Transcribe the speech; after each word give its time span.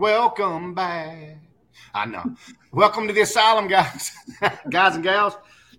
Welcome 0.00 0.72
back. 0.72 1.36
I 1.92 2.06
know. 2.06 2.34
Welcome 2.72 3.06
to 3.06 3.12
the 3.12 3.20
asylum, 3.20 3.68
guys, 3.68 4.10
guys 4.70 4.94
and 4.94 5.04
gals. 5.04 5.34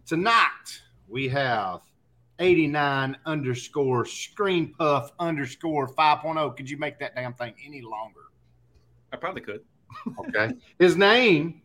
Tonight 0.06 0.80
we 1.10 1.28
have 1.30 1.82
89 2.38 3.18
underscore 3.26 4.06
scream 4.06 4.76
puff 4.78 5.12
underscore 5.18 5.88
5.0. 5.88 6.56
Could 6.56 6.70
you 6.70 6.78
make 6.78 7.00
that 7.00 7.16
damn 7.16 7.34
thing 7.34 7.56
any 7.66 7.82
longer? 7.82 8.20
I 9.12 9.18
probably 9.18 9.42
could. 9.42 9.62
Okay. 10.20 10.54
His 10.78 10.96
name 10.96 11.64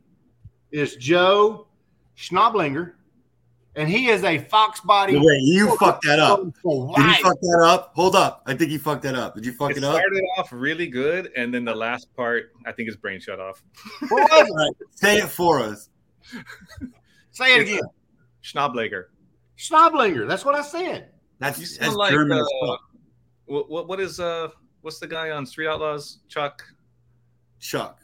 is 0.71 0.97
Joe 0.97 1.67
Schnoblinger, 2.17 2.93
and 3.77 3.89
he 3.89 4.09
is 4.09 4.25
a 4.25 4.39
fox 4.39 4.81
body. 4.81 5.17
Wait, 5.17 5.43
you 5.43 5.77
fucked 5.77 6.05
that 6.07 6.19
up. 6.19 6.41
Did 6.43 6.55
you 6.65 7.15
fuck 7.23 7.41
that 7.41 7.63
up? 7.65 7.93
Hold 7.95 8.17
up. 8.17 8.43
I 8.47 8.55
think 8.55 8.71
you 8.71 8.79
fucked 8.79 9.03
that 9.03 9.15
up. 9.15 9.35
Did 9.35 9.45
you 9.45 9.53
fuck 9.53 9.71
It 9.73 9.79
it, 9.79 9.85
up? 9.85 9.95
started 9.95 10.23
off 10.39 10.53
really 10.53 10.87
good, 10.89 11.31
and 11.37 11.53
then 11.53 11.65
the 11.65 11.75
last 11.75 12.15
part, 12.17 12.53
I 12.67 12.73
think 12.73 12.89
his 12.89 12.97
brain 12.97 13.21
shut 13.21 13.39
off. 13.39 13.63
What 14.09 14.31
was 14.31 14.49
it? 14.49 14.51
All 14.51 14.57
right, 14.57 14.73
say 14.95 15.17
it 15.19 15.29
for 15.29 15.61
us. 15.61 15.91
Say 17.31 17.55
it 17.55 17.63
again. 17.63 17.83
Schnablager. 18.43 19.05
Schnoblinger. 19.59 20.27
That's 20.27 20.45
what 20.45 20.55
I 20.55 20.63
said. 20.63 21.11
That's, 21.39 21.61
You 21.61 21.67
that's 21.79 21.95
like 21.95 22.11
German 22.11 22.39
as 22.39 22.47
uh, 22.63 22.67
fuck. 22.67 22.81
what, 23.45 23.71
what 23.71 23.89
what 23.89 24.01
is 24.01 24.19
uh 24.19 24.49
what's 24.81 24.99
the 24.99 25.07
guy 25.07 25.31
on 25.31 25.45
Street 25.45 25.69
Outlaws? 25.69 26.21
Chuck 26.29 26.65
Chuck. 27.61 28.01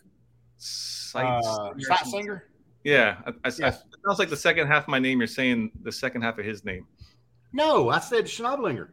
Sites. 0.59 1.47
Uh, 1.47 1.71
Seitsinger. 1.79 2.43
Yeah, 2.85 3.17
I, 3.27 3.31
I, 3.45 3.53
Yeah. 3.59 3.67
I- 3.67 3.69
it 3.69 3.77
sounds 4.05 4.19
like 4.19 4.31
the 4.31 4.37
second 4.37 4.67
half 4.67 4.85
of 4.85 4.89
my 4.89 4.99
name. 4.99 5.19
You're 5.21 5.27
saying 5.29 5.71
the 5.83 5.93
second 5.93 6.23
half 6.23 6.39
of 6.39 6.45
his 6.45 6.65
name. 6.65 6.87
No, 7.53 7.91
I 7.91 8.01
said 8.01 8.25
Schnoblinger. 8.25 8.89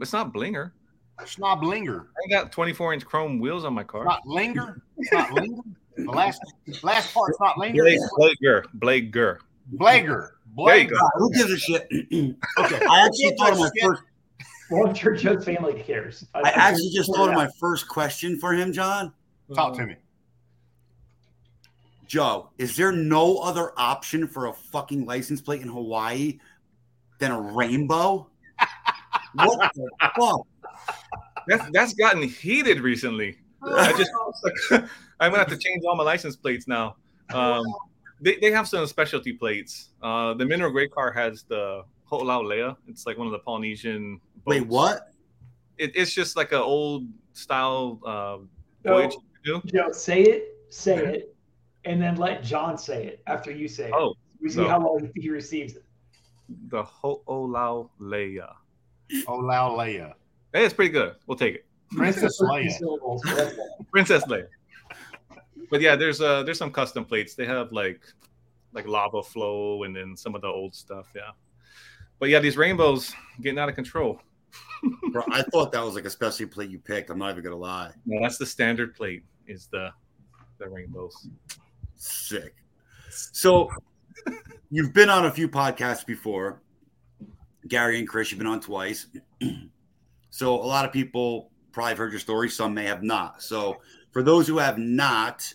It's 0.00 0.12
not 0.12 0.32
Blinger. 0.32 0.72
Schnoblinger. 1.20 2.06
I 2.26 2.30
got 2.30 2.50
24 2.50 2.94
inch 2.94 3.04
chrome 3.04 3.38
wheels 3.38 3.64
on 3.64 3.74
my 3.74 3.84
car. 3.84 4.04
Not 4.04 4.26
linger. 4.26 4.82
It's 4.96 5.12
not 5.12 5.30
linger. 5.32 5.62
The 5.96 6.10
last 6.10 6.40
last 6.82 7.12
part's 7.12 7.38
not 7.38 7.58
linger. 7.58 7.82
Blake, 7.82 8.00
Blager, 8.18 8.64
Blager. 8.78 9.38
Blager. 9.76 10.30
There 10.56 10.76
you 10.78 10.88
Blager. 10.88 10.90
go. 10.90 11.08
Who 11.16 11.32
gives 11.34 11.52
a 11.52 11.58
shit? 11.58 11.86
Okay. 12.58 12.86
I 12.86 13.04
actually 13.06 13.36
thought 13.38 13.52
of 13.52 13.58
my 13.58 13.70
first. 13.82 14.02
Well, 14.70 14.88
I'm 14.88 14.94
sure 14.94 15.16
family 15.42 15.82
cares. 15.82 16.24
I 16.34 16.48
actually 16.50 16.90
just 16.94 17.14
thought 17.14 17.28
of 17.28 17.34
my 17.34 17.48
first 17.60 17.88
question 17.88 18.38
for 18.40 18.54
him, 18.54 18.72
John. 18.72 19.12
Talk 19.54 19.76
to 19.76 19.86
me. 19.86 19.96
Joe, 22.12 22.50
is 22.58 22.76
there 22.76 22.92
no 22.92 23.38
other 23.38 23.72
option 23.78 24.28
for 24.28 24.48
a 24.48 24.52
fucking 24.52 25.06
license 25.06 25.40
plate 25.40 25.62
in 25.62 25.68
Hawaii 25.68 26.38
than 27.18 27.30
a 27.30 27.40
rainbow? 27.40 28.28
what 29.32 29.72
the 29.74 29.88
fuck? 30.14 30.46
That's 31.48 31.64
that's 31.72 31.94
gotten 31.94 32.22
heated 32.22 32.80
recently. 32.80 33.38
I 33.62 33.94
just 33.96 34.10
I'm 35.20 35.30
gonna 35.30 35.38
have 35.38 35.48
to 35.48 35.56
change 35.56 35.84
all 35.88 35.96
my 35.96 36.02
license 36.04 36.36
plates 36.36 36.68
now. 36.68 36.96
Um, 37.32 37.64
they, 38.20 38.36
they 38.36 38.50
have 38.50 38.68
some 38.68 38.86
specialty 38.86 39.32
plates. 39.32 39.88
Uh, 40.02 40.34
the 40.34 40.44
mineral 40.44 40.70
gray 40.70 40.88
car 40.88 41.12
has 41.12 41.44
the 41.44 41.82
Ho'olau 42.04 42.76
It's 42.88 43.06
like 43.06 43.16
one 43.16 43.26
of 43.26 43.32
the 43.32 43.38
Polynesian. 43.38 44.20
Wait, 44.44 44.66
what? 44.66 45.14
It, 45.78 45.96
it's 45.96 46.12
just 46.12 46.36
like 46.36 46.52
an 46.52 46.58
old 46.58 47.06
style 47.32 47.98
uh, 48.04 48.36
So, 48.84 48.92
voyage. 48.92 49.14
you 49.46 49.62
do. 49.62 49.68
Joe, 49.72 49.92
say 49.92 50.20
it, 50.24 50.58
say 50.68 50.98
it, 50.98 51.32
and 51.84 52.00
then 52.00 52.16
let 52.16 52.42
John 52.42 52.78
say 52.78 53.06
it 53.06 53.22
after 53.26 53.50
you 53.50 53.68
say 53.68 53.86
it. 53.86 53.92
Oh, 53.94 54.14
we 54.40 54.48
see 54.48 54.60
no. 54.60 54.68
how 54.68 54.80
long 54.80 55.10
he 55.14 55.30
receives 55.30 55.74
it. 55.76 55.84
the 56.68 56.82
Ho'olau 56.82 57.88
Olau 59.26 59.76
Leia. 59.76 60.14
Hey, 60.52 60.64
it's 60.64 60.74
pretty 60.74 60.90
good. 60.92 61.16
We'll 61.26 61.38
take 61.38 61.54
it. 61.56 61.66
Princess 61.90 62.38
First 62.38 62.42
Leia. 62.42 63.18
but. 63.24 63.90
Princess 63.90 64.24
Leia. 64.24 64.46
But 65.70 65.80
yeah, 65.80 65.96
there's 65.96 66.20
uh 66.20 66.42
there's 66.42 66.58
some 66.58 66.70
custom 66.70 67.04
plates. 67.04 67.34
They 67.34 67.46
have 67.46 67.72
like 67.72 68.00
like 68.72 68.86
lava 68.86 69.22
flow 69.22 69.84
and 69.84 69.94
then 69.94 70.16
some 70.16 70.34
of 70.34 70.42
the 70.42 70.48
old 70.48 70.74
stuff. 70.74 71.10
Yeah. 71.14 71.30
But 72.18 72.28
yeah, 72.28 72.38
these 72.40 72.56
rainbows 72.56 73.12
getting 73.40 73.58
out 73.58 73.68
of 73.68 73.74
control. 73.74 74.20
Bro, 75.12 75.24
I 75.30 75.42
thought 75.42 75.72
that 75.72 75.82
was 75.82 75.94
like 75.94 76.04
a 76.04 76.10
specialty 76.10 76.46
plate 76.46 76.70
you 76.70 76.78
picked. 76.78 77.10
I'm 77.10 77.18
not 77.18 77.30
even 77.30 77.44
gonna 77.44 77.56
lie. 77.56 77.92
No, 78.06 78.20
that's 78.20 78.38
the 78.38 78.46
standard 78.46 78.94
plate. 78.94 79.24
Is 79.46 79.66
the 79.66 79.90
the 80.58 80.68
rainbows. 80.68 81.28
Sick. 81.96 82.56
So 83.10 83.70
you've 84.70 84.92
been 84.92 85.10
on 85.10 85.26
a 85.26 85.30
few 85.30 85.48
podcasts 85.48 86.04
before. 86.04 86.62
Gary 87.68 87.98
and 87.98 88.08
Chris, 88.08 88.30
you've 88.30 88.38
been 88.38 88.46
on 88.46 88.60
twice. 88.60 89.06
so 90.30 90.54
a 90.54 90.66
lot 90.66 90.84
of 90.84 90.92
people 90.92 91.50
probably 91.72 91.94
heard 91.94 92.12
your 92.12 92.20
story. 92.20 92.48
Some 92.48 92.74
may 92.74 92.84
have 92.84 93.02
not. 93.02 93.42
So 93.42 93.80
for 94.10 94.22
those 94.22 94.46
who 94.46 94.58
have 94.58 94.78
not, 94.78 95.52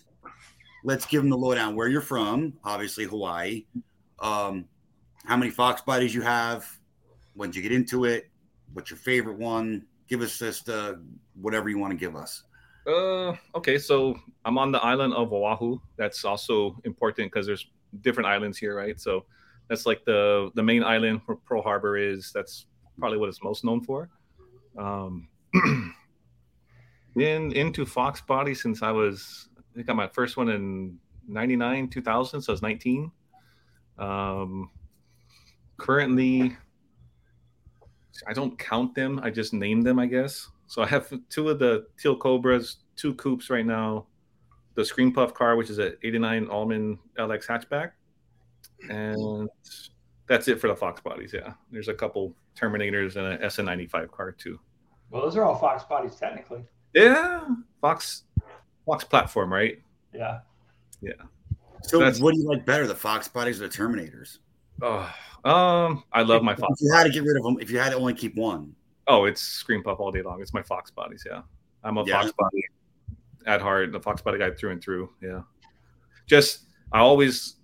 let's 0.84 1.06
give 1.06 1.22
them 1.22 1.30
the 1.30 1.36
lowdown. 1.36 1.74
Where 1.74 1.88
you're 1.88 2.00
from, 2.00 2.54
obviously 2.64 3.04
Hawaii. 3.04 3.66
Um, 4.18 4.66
how 5.24 5.36
many 5.36 5.50
fox 5.50 5.82
bodies 5.82 6.14
you 6.14 6.22
have? 6.22 6.66
When 7.34 7.50
did 7.50 7.56
you 7.56 7.62
get 7.62 7.72
into 7.72 8.04
it? 8.04 8.30
What's 8.72 8.90
your 8.90 8.98
favorite 8.98 9.38
one? 9.38 9.86
Give 10.08 10.22
us 10.22 10.38
just 10.38 10.68
uh, 10.68 10.94
whatever 11.40 11.68
you 11.68 11.78
want 11.78 11.92
to 11.92 11.96
give 11.96 12.16
us. 12.16 12.44
Uh 12.86 13.34
okay, 13.54 13.78
so 13.78 14.18
I'm 14.44 14.58
on 14.58 14.72
the 14.72 14.82
island 14.82 15.14
of 15.14 15.32
Oahu. 15.32 15.78
That's 15.96 16.24
also 16.24 16.76
important 16.84 17.32
because 17.32 17.46
there's 17.46 17.66
different 18.00 18.28
islands 18.28 18.58
here, 18.58 18.76
right? 18.76 18.98
So 19.00 19.24
that's 19.68 19.86
like 19.86 20.04
the 20.04 20.50
the 20.54 20.62
main 20.62 20.82
island 20.82 21.20
where 21.26 21.36
Pearl 21.36 21.62
Harbor 21.62 21.96
is. 21.96 22.32
That's 22.32 22.66
probably 22.98 23.18
what 23.18 23.28
it's 23.28 23.42
most 23.42 23.64
known 23.64 23.80
for. 23.82 24.08
Um, 24.76 25.28
into 27.16 27.84
Fox 27.84 28.20
Body 28.20 28.54
since 28.54 28.82
I 28.82 28.90
was, 28.90 29.48
I 29.58 29.62
think 29.74 29.86
I 29.86 29.88
got 29.88 29.96
my 29.96 30.08
first 30.08 30.36
one 30.36 30.48
in 30.48 30.98
99, 31.26 31.88
2000, 31.88 32.42
so 32.42 32.52
I 32.52 32.54
was 32.54 32.62
19. 32.62 33.10
Um, 33.98 34.70
currently, 35.76 36.56
I 38.26 38.32
don't 38.32 38.58
count 38.58 38.94
them, 38.94 39.20
I 39.22 39.30
just 39.30 39.52
name 39.52 39.82
them, 39.82 39.98
I 39.98 40.06
guess. 40.06 40.48
So 40.68 40.82
I 40.82 40.86
have 40.86 41.12
two 41.30 41.48
of 41.48 41.58
the 41.58 41.86
Teal 41.98 42.14
Cobras, 42.16 42.76
two 42.94 43.14
coupes 43.14 43.50
right 43.50 43.66
now, 43.66 44.06
the 44.74 44.84
Scream 44.84 45.12
Puff 45.12 45.34
car, 45.34 45.56
which 45.56 45.70
is 45.70 45.78
an 45.78 45.96
89 46.04 46.48
Almond 46.50 46.98
LX 47.18 47.46
hatchback. 47.46 47.90
And 48.90 49.48
that's 50.28 50.46
it 50.46 50.60
for 50.60 50.68
the 50.68 50.76
Fox 50.76 51.00
bodies. 51.00 51.32
Yeah. 51.34 51.54
There's 51.72 51.88
a 51.88 51.94
couple 51.94 52.34
Terminators 52.56 53.16
and 53.16 53.26
an 53.26 53.38
SN95 53.48 54.10
car 54.12 54.30
too. 54.32 54.60
Well, 55.10 55.22
those 55.22 55.36
are 55.36 55.42
all 55.44 55.56
Fox 55.56 55.84
bodies 55.84 56.14
technically. 56.16 56.62
Yeah. 56.94 57.46
Fox, 57.80 58.24
Fox 58.86 59.04
platform, 59.04 59.52
right? 59.52 59.80
Yeah. 60.14 60.40
Yeah. 61.00 61.12
So 61.82 61.98
That's- 61.98 62.20
what 62.20 62.34
do 62.34 62.40
you 62.40 62.48
like 62.48 62.66
better, 62.66 62.86
the 62.86 62.94
fox 62.94 63.26
bodies 63.28 63.62
or 63.62 63.68
the 63.68 63.74
Terminators? 63.74 64.38
Oh, 64.82 65.12
um, 65.44 66.04
I 66.12 66.22
love 66.22 66.42
my 66.42 66.54
Fox. 66.54 66.62
If 66.62 66.68
Fox. 66.68 66.82
you 66.82 66.92
had 66.92 67.04
to 67.04 67.10
get 67.10 67.22
rid 67.24 67.36
of 67.36 67.42
them, 67.42 67.56
if 67.60 67.70
you 67.70 67.78
had 67.78 67.90
to 67.90 67.96
only 67.96 68.14
keep 68.14 68.36
one, 68.36 68.74
Oh, 69.08 69.24
it's 69.24 69.40
Scream 69.40 69.82
Puff 69.82 70.00
all 70.00 70.12
day 70.12 70.22
long. 70.22 70.40
It's 70.42 70.52
my 70.52 70.62
Fox 70.62 70.90
bodies. 70.90 71.24
Yeah. 71.28 71.42
I'm 71.82 71.96
a 71.96 72.04
Yeah. 72.04 72.20
Fox 72.22 72.32
body 72.38 72.64
at 73.46 73.60
heart, 73.62 73.90
the 73.92 74.00
Fox 74.00 74.20
body 74.20 74.38
guy 74.38 74.50
through 74.50 74.72
and 74.72 74.82
through. 74.82 75.10
Yeah. 75.22 75.42
Just, 76.26 76.66
I 76.92 76.98
always 76.98 77.56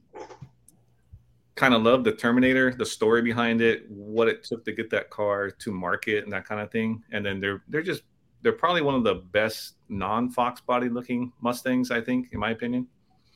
kind 1.54 1.74
of 1.74 1.82
love 1.82 2.02
the 2.02 2.12
Terminator, 2.12 2.72
the 2.74 2.86
story 2.86 3.20
behind 3.22 3.60
it, 3.60 3.88
what 3.90 4.26
it 4.26 4.42
took 4.42 4.64
to 4.64 4.72
get 4.72 4.88
that 4.90 5.10
car 5.10 5.50
to 5.50 5.70
market 5.70 6.24
and 6.24 6.32
that 6.32 6.46
kind 6.46 6.60
of 6.60 6.70
thing. 6.72 7.04
And 7.12 7.24
then 7.24 7.40
they're, 7.40 7.62
they're 7.68 7.82
just, 7.82 8.02
they're 8.42 8.52
probably 8.52 8.82
one 8.82 8.94
of 8.94 9.04
the 9.04 9.16
best 9.32 9.74
non 9.88 10.30
Fox 10.30 10.60
body 10.62 10.88
looking 10.88 11.32
Mustangs, 11.42 11.90
I 11.90 12.00
think, 12.00 12.28
in 12.32 12.38
my 12.38 12.50
opinion. 12.50 12.86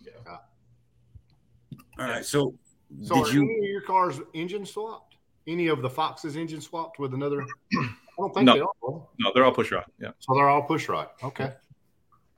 Yeah. 0.01 0.37
All 1.99 2.07
right. 2.07 2.25
So, 2.25 2.55
So 3.03 3.17
did 3.25 3.27
are 3.27 3.35
you? 3.35 3.43
any 3.43 3.59
of 3.59 3.65
your 3.65 3.81
cars 3.83 4.21
engine 4.33 4.65
swapped? 4.65 5.17
Any 5.47 5.69
of 5.69 5.81
the 5.83 5.89
Foxes 5.91 6.37
engine 6.37 6.61
swapped 6.61 6.99
with 6.99 7.15
another? 7.15 7.45
I 8.19 8.21
don't 8.21 8.35
think 8.35 8.47
No. 8.47 8.55
they 8.55 8.61
are. 8.61 9.07
No, 9.21 9.33
they're 9.35 9.45
all 9.45 9.53
push 9.53 9.71
rod. 9.71 9.85
Yeah. 10.01 10.11
So 10.19 10.35
they're 10.35 10.49
all 10.49 10.63
push 10.63 10.89
rod. 10.89 11.09
Okay. 11.23 11.53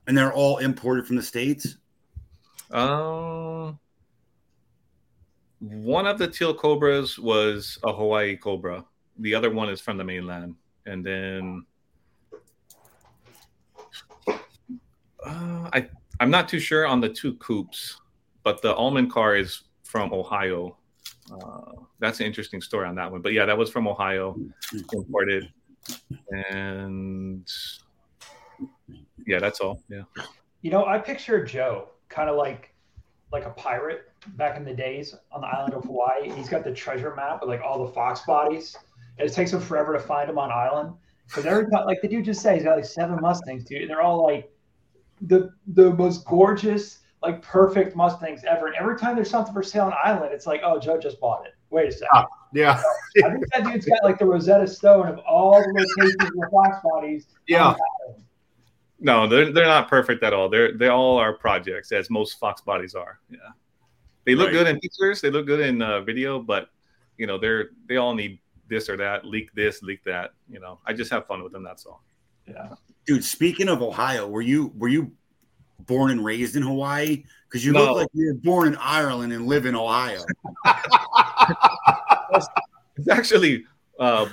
And 0.07 0.15
they're 0.17 0.33
all 0.33 0.57
imported 0.57 1.07
from 1.07 1.15
the 1.15 1.23
states. 1.23 1.77
Um, 2.69 3.79
one 5.59 6.05
of 6.07 6.17
the 6.19 6.27
teal 6.27 6.53
cobras 6.53 7.17
was 7.17 7.79
a 7.83 7.91
Hawaii 7.93 8.37
cobra. 8.37 8.85
The 9.19 9.35
other 9.35 9.49
one 9.51 9.69
is 9.69 9.81
from 9.81 9.97
the 9.97 10.03
mainland, 10.03 10.55
and 10.85 11.05
then 11.05 11.65
uh, 14.27 15.69
I 15.73 15.87
I'm 16.19 16.29
not 16.31 16.47
too 16.47 16.59
sure 16.59 16.87
on 16.87 17.01
the 17.01 17.09
two 17.09 17.35
coupes, 17.35 17.99
but 18.43 18.61
the 18.61 18.73
almond 18.75 19.11
car 19.11 19.35
is 19.35 19.63
from 19.83 20.13
Ohio. 20.13 20.77
Uh, 21.31 21.73
that's 21.99 22.19
an 22.19 22.25
interesting 22.25 22.61
story 22.61 22.87
on 22.87 22.95
that 22.95 23.11
one. 23.11 23.21
But 23.21 23.33
yeah, 23.33 23.45
that 23.45 23.57
was 23.57 23.69
from 23.69 23.87
Ohio, 23.87 24.35
imported, 24.93 25.51
and 26.31 27.49
yeah, 29.25 29.39
that's 29.39 29.59
all. 29.59 29.81
Yeah. 29.89 30.03
You 30.61 30.71
know, 30.71 30.85
I 30.85 30.99
picture 30.99 31.43
Joe 31.43 31.89
kind 32.09 32.29
of 32.29 32.35
like 32.35 32.73
like 33.31 33.45
a 33.45 33.51
pirate 33.51 34.11
back 34.35 34.57
in 34.57 34.65
the 34.65 34.73
days 34.73 35.15
on 35.31 35.41
the 35.41 35.47
island 35.47 35.73
of 35.73 35.83
Hawaii. 35.85 36.29
He's 36.31 36.49
got 36.49 36.63
the 36.63 36.73
treasure 36.73 37.15
map 37.15 37.41
with 37.41 37.49
like 37.49 37.61
all 37.61 37.85
the 37.85 37.91
fox 37.93 38.21
bodies. 38.21 38.75
And 39.17 39.29
it 39.29 39.33
takes 39.33 39.53
him 39.53 39.61
forever 39.61 39.93
to 39.93 39.99
find 39.99 40.29
them 40.29 40.37
on 40.37 40.51
island. 40.51 40.93
Because 41.27 41.45
every 41.45 41.69
time, 41.69 41.85
like 41.85 42.01
the 42.01 42.07
dude 42.07 42.25
just 42.25 42.41
said, 42.41 42.55
he's 42.55 42.63
got 42.63 42.75
like 42.75 42.85
seven 42.85 43.19
Mustangs, 43.21 43.63
dude, 43.63 43.81
and 43.81 43.89
they're 43.89 44.01
all 44.01 44.23
like 44.23 44.51
the 45.21 45.51
the 45.67 45.91
most 45.93 46.25
gorgeous, 46.25 46.99
like 47.21 47.41
perfect 47.41 47.95
Mustangs 47.95 48.43
ever. 48.43 48.67
And 48.67 48.75
every 48.75 48.97
time 48.97 49.15
there's 49.15 49.29
something 49.29 49.53
for 49.53 49.63
sale 49.63 49.85
on 49.85 49.93
Island, 50.03 50.33
it's 50.33 50.45
like, 50.45 50.61
oh, 50.63 50.79
Joe 50.79 50.99
just 50.99 51.19
bought 51.19 51.45
it. 51.45 51.53
Wait 51.71 51.87
a 51.87 51.91
second. 51.91 52.07
Ah, 52.13 52.27
Yeah. 52.53 52.81
I 53.25 53.29
think 53.31 53.45
that 53.53 53.63
dude's 53.63 53.85
got 53.85 54.03
like 54.03 54.19
the 54.19 54.25
Rosetta 54.25 54.67
Stone 54.67 55.07
of 55.07 55.17
all 55.19 55.53
the 55.61 55.73
locations 55.97 56.31
with 56.35 56.51
fox 56.51 56.77
bodies. 56.83 57.25
Yeah. 57.47 57.75
No, 58.99 59.27
they're 59.27 59.51
they're 59.51 59.65
not 59.65 59.87
perfect 59.89 60.21
at 60.23 60.31
all. 60.33 60.47
They're 60.47 60.77
they 60.77 60.89
all 60.89 61.17
are 61.17 61.33
projects, 61.33 61.91
as 61.91 62.11
most 62.11 62.39
Fox 62.39 62.61
bodies 62.61 62.93
are. 62.93 63.19
Yeah, 63.31 63.37
they 64.25 64.35
look 64.35 64.47
Right. 64.49 64.53
good 64.53 64.67
in 64.67 64.79
pictures. 64.79 65.21
They 65.21 65.31
look 65.31 65.47
good 65.47 65.59
in 65.61 65.81
uh, 65.81 66.01
video, 66.01 66.39
but 66.39 66.69
you 67.17 67.25
know 67.25 67.39
they're 67.39 67.69
they 67.87 67.97
all 67.97 68.13
need 68.13 68.39
this 68.67 68.89
or 68.89 68.97
that, 68.97 69.25
leak 69.25 69.51
this, 69.55 69.81
leak 69.81 70.03
that. 70.03 70.33
You 70.47 70.59
know, 70.59 70.77
I 70.85 70.93
just 70.93 71.09
have 71.11 71.25
fun 71.25 71.41
with 71.41 71.51
them. 71.51 71.63
That's 71.63 71.85
all. 71.87 72.03
Yeah. 72.47 72.75
Dude, 73.07 73.23
speaking 73.23 73.69
of 73.69 73.81
Ohio, 73.81 74.27
were 74.27 74.43
you 74.43 74.71
were 74.77 74.87
you 74.87 75.11
born 75.87 76.11
and 76.11 76.23
raised 76.23 76.55
in 76.55 76.61
Hawaii? 76.61 77.23
Because 77.49 77.65
you 77.65 77.71
No. 77.73 77.85
look 77.85 77.95
like 77.95 78.07
you 78.13 78.27
were 78.27 78.33
born 78.35 78.67
in 78.67 78.75
Ireland 78.75 79.33
and 79.33 79.47
live 79.47 79.65
in 79.65 79.75
Ohio. 79.75 80.21
It's 82.97 83.07
actually 83.09 83.63
uh, 83.99 84.27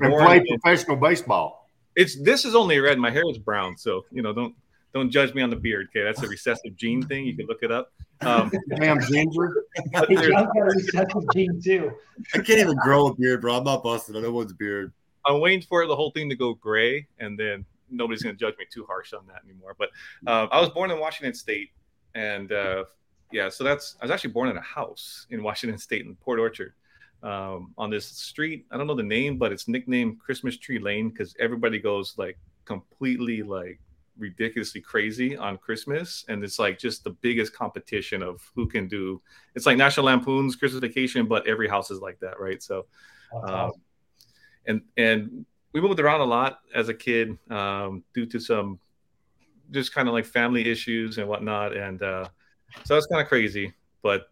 And 0.00 0.14
play 0.14 0.42
professional 0.48 0.96
baseball. 0.96 1.68
it's 1.96 2.20
this 2.22 2.44
is 2.44 2.54
only 2.54 2.78
red. 2.78 2.98
My 2.98 3.10
hair 3.10 3.24
is 3.30 3.38
brown, 3.38 3.76
so 3.76 4.04
you 4.12 4.22
know 4.22 4.32
don't 4.32 4.54
don't 4.94 5.10
judge 5.10 5.34
me 5.34 5.42
on 5.42 5.50
the 5.50 5.56
beard. 5.56 5.88
Okay, 5.90 6.04
that's 6.04 6.22
a 6.22 6.28
recessive 6.28 6.76
gene 6.76 7.02
thing. 7.02 7.26
You 7.26 7.36
can 7.36 7.46
look 7.46 7.62
it 7.62 7.72
up. 7.72 7.92
Um, 8.20 8.50
Damn 8.76 9.00
ginger. 9.00 9.64
but 9.92 10.08
Hey, 10.08 10.14
there's- 10.16 10.28
John's 10.30 10.48
got 10.54 10.62
a 10.62 10.64
recessive 10.64 11.22
gene 11.34 11.60
too. 11.62 11.92
I 12.34 12.38
can't 12.38 12.60
even 12.60 12.76
grow 12.76 13.08
a 13.08 13.14
beard, 13.14 13.40
bro. 13.40 13.56
I'm 13.56 13.64
not 13.64 13.82
busting 13.82 14.14
on 14.16 14.22
no 14.22 14.30
one's 14.32 14.52
beard. 14.52 14.92
I'm 15.26 15.40
waiting 15.40 15.62
for 15.62 15.86
the 15.86 15.94
whole 15.96 16.10
thing 16.10 16.28
to 16.30 16.36
go 16.36 16.54
gray, 16.54 17.06
and 17.18 17.38
then 17.38 17.64
nobody's 17.90 18.22
going 18.22 18.34
to 18.34 18.38
judge 18.40 18.56
me 18.58 18.64
too 18.72 18.84
harsh 18.86 19.12
on 19.12 19.26
that 19.28 19.42
anymore. 19.44 19.74
But 19.78 19.90
uh, 20.26 20.46
I 20.50 20.60
was 20.60 20.70
born 20.70 20.90
in 20.90 20.98
Washington 21.00 21.34
State, 21.34 21.70
and 22.14 22.50
uh, 22.52 22.84
yeah, 23.30 23.48
so 23.48 23.64
that's 23.64 23.96
I 24.00 24.04
was 24.04 24.10
actually 24.10 24.32
born 24.32 24.48
in 24.48 24.56
a 24.56 24.62
house 24.62 25.26
in 25.30 25.42
Washington 25.42 25.78
State 25.78 26.06
in 26.06 26.14
Port 26.16 26.38
Orchard, 26.38 26.72
um, 27.22 27.74
on 27.76 27.90
this 27.90 28.06
street. 28.06 28.66
I 28.70 28.76
don't 28.76 28.86
know 28.86 28.94
the 28.94 29.02
name, 29.02 29.38
but 29.38 29.52
it's 29.52 29.68
nicknamed 29.68 30.20
Christmas 30.20 30.56
Tree 30.56 30.78
Lane 30.78 31.10
because 31.10 31.34
everybody 31.38 31.78
goes 31.78 32.14
like 32.16 32.38
completely 32.64 33.42
like 33.42 33.80
ridiculously 34.18 34.80
crazy 34.80 35.36
on 35.36 35.58
Christmas, 35.58 36.24
and 36.28 36.42
it's 36.42 36.58
like 36.58 36.78
just 36.78 37.04
the 37.04 37.10
biggest 37.10 37.52
competition 37.54 38.22
of 38.22 38.50
who 38.54 38.66
can 38.66 38.88
do. 38.88 39.20
It's 39.54 39.66
like 39.66 39.76
National 39.76 40.06
Lampoon's 40.06 40.56
Christmas 40.56 40.80
Vacation, 40.80 41.26
but 41.26 41.46
every 41.46 41.68
house 41.68 41.90
is 41.90 42.00
like 42.00 42.18
that, 42.20 42.40
right? 42.40 42.62
So 42.62 42.86
um, 43.42 43.72
and 44.66 44.82
and 44.96 45.46
we 45.72 45.80
moved 45.80 46.00
around 46.00 46.20
a 46.20 46.24
lot 46.24 46.60
as 46.74 46.88
a 46.88 46.94
kid 46.94 47.36
um, 47.50 48.04
due 48.14 48.26
to 48.26 48.40
some 48.40 48.78
just 49.70 49.92
kind 49.94 50.08
of 50.08 50.14
like 50.14 50.24
family 50.24 50.68
issues 50.70 51.18
and 51.18 51.28
whatnot, 51.28 51.76
and 51.76 52.02
uh, 52.02 52.28
so 52.84 52.94
that's 52.94 53.06
kind 53.06 53.22
of 53.22 53.28
crazy. 53.28 53.72
But 54.02 54.28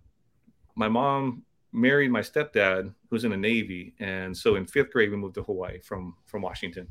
my 0.74 0.88
mom 0.88 1.44
married 1.72 2.10
my 2.10 2.20
stepdad, 2.20 2.94
who's 3.10 3.24
in 3.24 3.30
the 3.30 3.36
Navy, 3.36 3.94
and 3.98 4.36
so 4.36 4.56
in 4.56 4.66
fifth 4.66 4.92
grade 4.92 5.10
we 5.10 5.16
moved 5.16 5.34
to 5.34 5.42
Hawaii 5.42 5.80
from 5.80 6.14
from 6.26 6.42
Washington, 6.42 6.88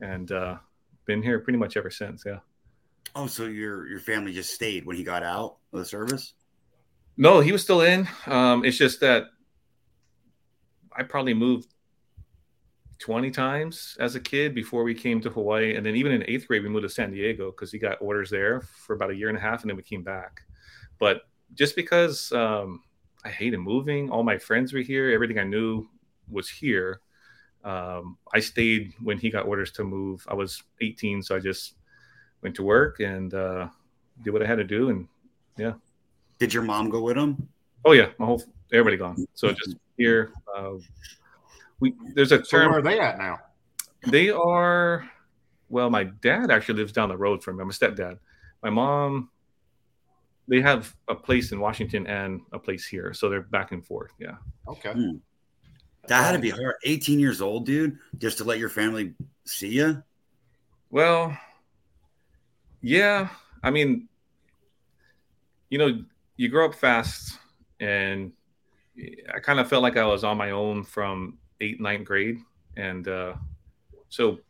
and 0.00 0.30
uh, 0.32 0.56
been 1.06 1.22
here 1.22 1.40
pretty 1.40 1.58
much 1.58 1.76
ever 1.76 1.90
since. 1.90 2.24
Yeah. 2.26 2.38
Oh, 3.14 3.26
so 3.26 3.46
your 3.46 3.88
your 3.88 4.00
family 4.00 4.32
just 4.32 4.54
stayed 4.54 4.84
when 4.86 4.96
he 4.96 5.04
got 5.04 5.22
out 5.22 5.56
of 5.72 5.78
the 5.78 5.84
service? 5.84 6.34
No, 7.16 7.40
he 7.40 7.52
was 7.52 7.62
still 7.62 7.82
in. 7.82 8.08
Um, 8.26 8.64
it's 8.64 8.78
just 8.78 9.00
that 9.00 9.24
I 10.96 11.02
probably 11.02 11.34
moved 11.34 11.74
20 13.00 13.30
times 13.30 13.96
as 13.98 14.14
a 14.14 14.20
kid 14.20 14.54
before 14.54 14.84
we 14.84 14.94
came 14.94 15.20
to 15.22 15.30
Hawaii. 15.30 15.74
And 15.74 15.84
then 15.84 15.96
even 15.96 16.12
in 16.12 16.24
eighth 16.28 16.46
grade, 16.46 16.62
we 16.62 16.68
moved 16.68 16.84
to 16.84 16.88
San 16.88 17.10
Diego 17.10 17.50
because 17.50 17.72
he 17.72 17.78
got 17.78 18.00
orders 18.00 18.30
there 18.30 18.60
for 18.60 18.94
about 18.94 19.10
a 19.10 19.14
year 19.14 19.28
and 19.28 19.36
a 19.36 19.40
half 19.40 19.62
and 19.62 19.70
then 19.70 19.76
we 19.76 19.82
came 19.82 20.02
back. 20.02 20.42
But 21.00 21.22
just 21.54 21.74
because 21.74 22.30
um, 22.30 22.82
I 23.24 23.30
hated 23.30 23.58
moving, 23.58 24.10
all 24.10 24.22
my 24.22 24.38
friends 24.38 24.72
were 24.72 24.80
here, 24.80 25.10
everything 25.10 25.38
I 25.38 25.44
knew 25.44 25.88
was 26.30 26.48
here. 26.48 27.00
Um, 27.64 28.16
I 28.32 28.38
stayed 28.40 28.94
when 29.02 29.18
he 29.18 29.30
got 29.30 29.46
orders 29.46 29.72
to 29.72 29.84
move. 29.84 30.24
I 30.28 30.34
was 30.34 30.62
18, 30.80 31.22
so 31.22 31.34
I 31.34 31.40
just 31.40 31.74
went 32.42 32.54
to 32.56 32.62
work 32.62 33.00
and 33.00 33.34
uh, 33.34 33.68
did 34.22 34.30
what 34.30 34.42
I 34.42 34.46
had 34.46 34.58
to 34.58 34.64
do. 34.64 34.90
And 34.90 35.08
yeah. 35.56 35.72
Did 36.38 36.54
your 36.54 36.62
mom 36.62 36.88
go 36.88 37.02
with 37.02 37.16
him? 37.16 37.48
Oh 37.84 37.92
yeah, 37.92 38.10
my 38.18 38.26
whole 38.26 38.42
everybody 38.72 38.96
gone. 38.96 39.26
So 39.34 39.52
just 39.52 39.76
here, 39.96 40.32
uh, 40.56 40.72
we 41.80 41.94
there's 42.14 42.32
a 42.32 42.44
So 42.44 42.58
where 42.58 42.78
are 42.78 42.82
they 42.82 43.00
at 43.00 43.18
now? 43.18 43.38
They 44.06 44.30
are, 44.30 45.10
well, 45.68 45.90
my 45.90 46.04
dad 46.04 46.50
actually 46.50 46.76
lives 46.76 46.92
down 46.92 47.10
the 47.10 47.16
road 47.16 47.42
from 47.42 47.58
me. 47.58 47.64
My 47.64 47.70
stepdad, 47.70 48.18
my 48.62 48.70
mom, 48.70 49.30
they 50.50 50.60
have 50.60 50.94
a 51.08 51.14
place 51.14 51.52
in 51.52 51.60
Washington 51.60 52.08
and 52.08 52.40
a 52.52 52.58
place 52.58 52.84
here, 52.84 53.14
so 53.14 53.30
they're 53.30 53.40
back 53.40 53.70
and 53.70 53.86
forth. 53.86 54.10
Yeah. 54.18 54.34
Okay. 54.66 54.92
That 56.08 56.24
had 56.24 56.32
to 56.32 56.40
be 56.40 56.50
hard. 56.50 56.74
18 56.84 57.20
years 57.20 57.40
old, 57.40 57.66
dude, 57.66 57.96
just 58.18 58.38
to 58.38 58.44
let 58.44 58.58
your 58.58 58.68
family 58.68 59.14
see 59.44 59.68
you. 59.68 60.02
Well, 60.90 61.38
yeah. 62.82 63.28
I 63.62 63.70
mean, 63.70 64.08
you 65.68 65.78
know, 65.78 66.02
you 66.36 66.48
grow 66.48 66.66
up 66.66 66.74
fast, 66.74 67.38
and 67.78 68.32
I 69.32 69.38
kind 69.38 69.60
of 69.60 69.68
felt 69.68 69.84
like 69.84 69.96
I 69.96 70.04
was 70.04 70.24
on 70.24 70.36
my 70.36 70.50
own 70.50 70.82
from 70.82 71.38
eighth, 71.60 71.78
ninth 71.78 72.04
grade, 72.04 72.38
and 72.76 73.06
uh, 73.06 73.34
so 74.08 74.40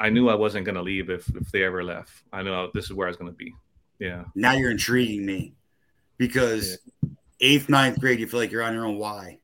I 0.00 0.08
knew 0.08 0.30
I 0.30 0.36
wasn't 0.36 0.64
going 0.64 0.76
to 0.76 0.82
leave 0.82 1.10
if 1.10 1.28
if 1.36 1.50
they 1.50 1.64
ever 1.64 1.84
left. 1.84 2.22
I 2.32 2.42
know 2.42 2.70
this 2.72 2.86
is 2.86 2.94
where 2.94 3.08
I 3.08 3.10
was 3.10 3.18
going 3.18 3.30
to 3.30 3.36
be. 3.36 3.52
Yeah. 3.98 4.24
Now 4.34 4.52
you're 4.52 4.70
intriguing 4.70 5.24
me 5.24 5.54
because 6.18 6.78
eighth, 7.40 7.68
ninth 7.68 8.00
grade, 8.00 8.18
you 8.18 8.26
feel 8.26 8.40
like 8.40 8.50
you're 8.50 8.62
on 8.62 8.74
your 8.74 8.86
own. 8.86 8.98
Why? 8.98 9.38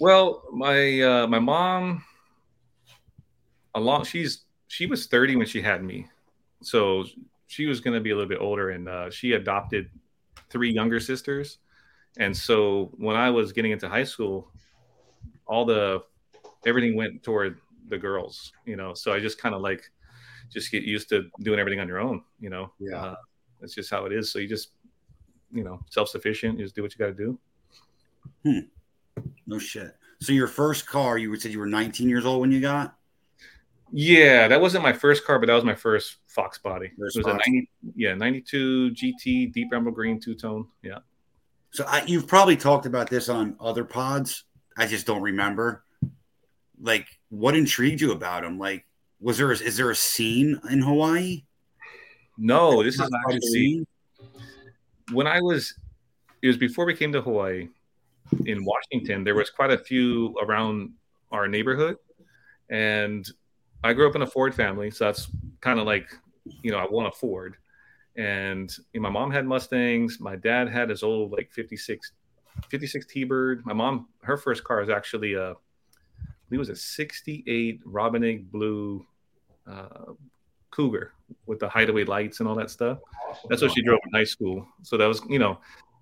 Well, 0.00 0.42
my 0.52 1.00
uh, 1.00 1.26
my 1.26 1.38
mom, 1.38 2.04
along 3.74 4.04
she's 4.04 4.44
she 4.68 4.86
was 4.86 5.06
thirty 5.06 5.36
when 5.36 5.46
she 5.46 5.62
had 5.62 5.82
me, 5.82 6.06
so 6.62 7.04
she 7.46 7.66
was 7.66 7.80
going 7.80 7.94
to 7.94 8.00
be 8.00 8.10
a 8.10 8.14
little 8.14 8.28
bit 8.28 8.40
older, 8.40 8.70
and 8.70 8.88
uh, 8.88 9.10
she 9.10 9.32
adopted 9.32 9.88
three 10.50 10.70
younger 10.70 11.00
sisters, 11.00 11.58
and 12.18 12.36
so 12.36 12.90
when 12.98 13.16
I 13.16 13.30
was 13.30 13.52
getting 13.52 13.72
into 13.72 13.88
high 13.88 14.04
school, 14.04 14.50
all 15.46 15.64
the 15.64 16.02
everything 16.66 16.94
went 16.94 17.22
toward 17.22 17.58
the 17.88 17.96
girls, 17.96 18.52
you 18.66 18.76
know. 18.76 18.92
So 18.92 19.12
I 19.12 19.20
just 19.20 19.38
kind 19.38 19.54
of 19.54 19.62
like 19.62 19.90
just 20.50 20.70
get 20.70 20.82
used 20.82 21.08
to 21.10 21.30
doing 21.40 21.58
everything 21.58 21.80
on 21.80 21.88
your 21.88 21.98
own, 21.98 22.22
you 22.40 22.50
know. 22.50 22.72
Yeah. 22.78 22.96
Uh, 22.96 23.16
that's 23.60 23.74
just 23.74 23.90
how 23.90 24.04
it 24.06 24.12
is. 24.12 24.30
So 24.30 24.38
you 24.38 24.48
just 24.48 24.70
you 25.52 25.64
know 25.64 25.80
self 25.90 26.08
sufficient. 26.08 26.58
You 26.58 26.64
just 26.64 26.74
do 26.74 26.82
what 26.82 26.92
you 26.92 26.98
got 26.98 27.16
to 27.16 27.38
do. 28.44 28.66
No 29.46 29.58
shit. 29.58 29.96
So 30.20 30.32
your 30.32 30.46
first 30.46 30.86
car, 30.86 31.18
you 31.18 31.34
said 31.36 31.52
you 31.52 31.58
were 31.58 31.66
19 31.66 32.08
years 32.08 32.24
old 32.24 32.40
when 32.40 32.50
you 32.50 32.60
got? 32.60 32.96
Yeah, 33.92 34.48
that 34.48 34.60
wasn't 34.60 34.82
my 34.82 34.92
first 34.92 35.24
car, 35.24 35.38
but 35.38 35.46
that 35.46 35.54
was 35.54 35.64
my 35.64 35.74
first 35.74 36.16
Fox 36.26 36.58
body. 36.58 36.90
First 36.98 37.16
it 37.16 37.24
was 37.24 37.32
Fox. 37.32 37.46
a 37.46 37.50
90, 37.50 37.70
yeah, 37.94 38.14
92 38.14 38.90
GT 38.90 39.52
deep 39.52 39.68
emerald 39.72 39.94
green 39.94 40.20
two 40.20 40.34
tone. 40.34 40.66
Yeah. 40.82 40.98
So 41.70 41.84
I, 41.86 42.02
you've 42.06 42.26
probably 42.26 42.56
talked 42.56 42.86
about 42.86 43.10
this 43.10 43.28
on 43.28 43.56
other 43.60 43.84
pods. 43.84 44.44
I 44.76 44.86
just 44.86 45.06
don't 45.06 45.22
remember. 45.22 45.84
Like, 46.80 47.06
what 47.28 47.54
intrigued 47.54 48.00
you 48.00 48.12
about 48.12 48.44
him? 48.44 48.58
Like, 48.58 48.84
was 49.26 49.38
there 49.38 49.50
is 49.50 49.76
there 49.76 49.90
a 49.90 49.96
scene 49.96 50.60
in 50.70 50.80
Hawaii? 50.80 51.42
No, 52.38 52.84
this 52.84 52.94
is 52.94 53.10
Not 53.10 53.34
a 53.34 53.40
scene? 53.40 53.84
when 55.12 55.26
I 55.26 55.40
was, 55.40 55.74
it 56.42 56.46
was 56.46 56.56
before 56.56 56.84
we 56.84 56.94
came 56.94 57.12
to 57.12 57.20
Hawaii 57.20 57.68
in 58.44 58.64
Washington. 58.64 59.24
There 59.24 59.34
was 59.34 59.50
quite 59.50 59.72
a 59.72 59.78
few 59.78 60.36
around 60.40 60.92
our 61.32 61.48
neighborhood. 61.48 61.96
And 62.70 63.28
I 63.82 63.94
grew 63.94 64.08
up 64.08 64.14
in 64.14 64.22
a 64.22 64.26
Ford 64.28 64.54
family. 64.54 64.92
So 64.92 65.06
that's 65.06 65.28
kind 65.60 65.80
of 65.80 65.86
like, 65.86 66.08
you 66.62 66.70
know, 66.70 66.78
I 66.78 66.86
want 66.88 67.08
a 67.08 67.18
Ford. 67.18 67.56
And 68.16 68.72
you 68.92 69.00
know, 69.00 69.08
my 69.08 69.10
mom 69.10 69.32
had 69.32 69.44
Mustangs. 69.44 70.20
My 70.20 70.36
dad 70.36 70.68
had 70.68 70.90
his 70.90 71.02
old 71.02 71.32
like 71.32 71.50
56, 71.50 72.12
56 72.68 73.06
T-Bird. 73.06 73.66
My 73.66 73.72
mom, 73.72 74.06
her 74.22 74.36
first 74.36 74.62
car 74.62 74.82
is 74.82 74.88
actually 74.88 75.34
a, 75.34 75.50
I 75.50 75.54
believe 76.48 76.58
it 76.58 76.58
was 76.58 76.68
a 76.68 76.76
68 76.76 77.80
Robin 77.84 78.22
Egg 78.22 78.52
Blue 78.52 79.04
uh, 79.68 80.12
Cougar 80.70 81.12
with 81.46 81.58
the 81.58 81.68
hideaway 81.68 82.04
lights 82.04 82.40
and 82.40 82.48
all 82.48 82.54
that 82.54 82.70
stuff. 82.70 82.98
That's 83.48 83.62
what 83.62 83.72
she 83.72 83.82
drove 83.82 84.00
in 84.04 84.18
high 84.18 84.24
school. 84.24 84.66
So 84.82 84.96
that 84.96 85.06
was, 85.06 85.22
you 85.28 85.38
know, 85.38 85.58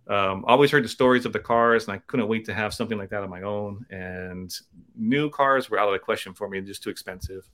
um, 0.09 0.45
always 0.47 0.71
heard 0.71 0.85
the 0.85 0.89
stories 0.89 1.25
of 1.25 1.33
the 1.33 1.39
cars, 1.39 1.85
and 1.85 1.95
I 1.95 1.99
couldn't 1.99 2.29
wait 2.29 2.45
to 2.47 2.55
have 2.55 2.75
something 2.75 2.99
like 2.99 3.11
that 3.11 3.23
on 3.23 3.31
my 3.31 3.43
own. 3.43 3.87
And 3.91 4.55
new 4.95 5.31
cars 5.31 5.71
were 5.71 5.79
out 5.79 5.89
of 5.89 5.95
the 5.95 5.99
question 5.99 6.35
for 6.35 6.49
me; 6.49 6.61
just 6.61 6.83
too 6.83 6.91
expensive. 6.91 7.49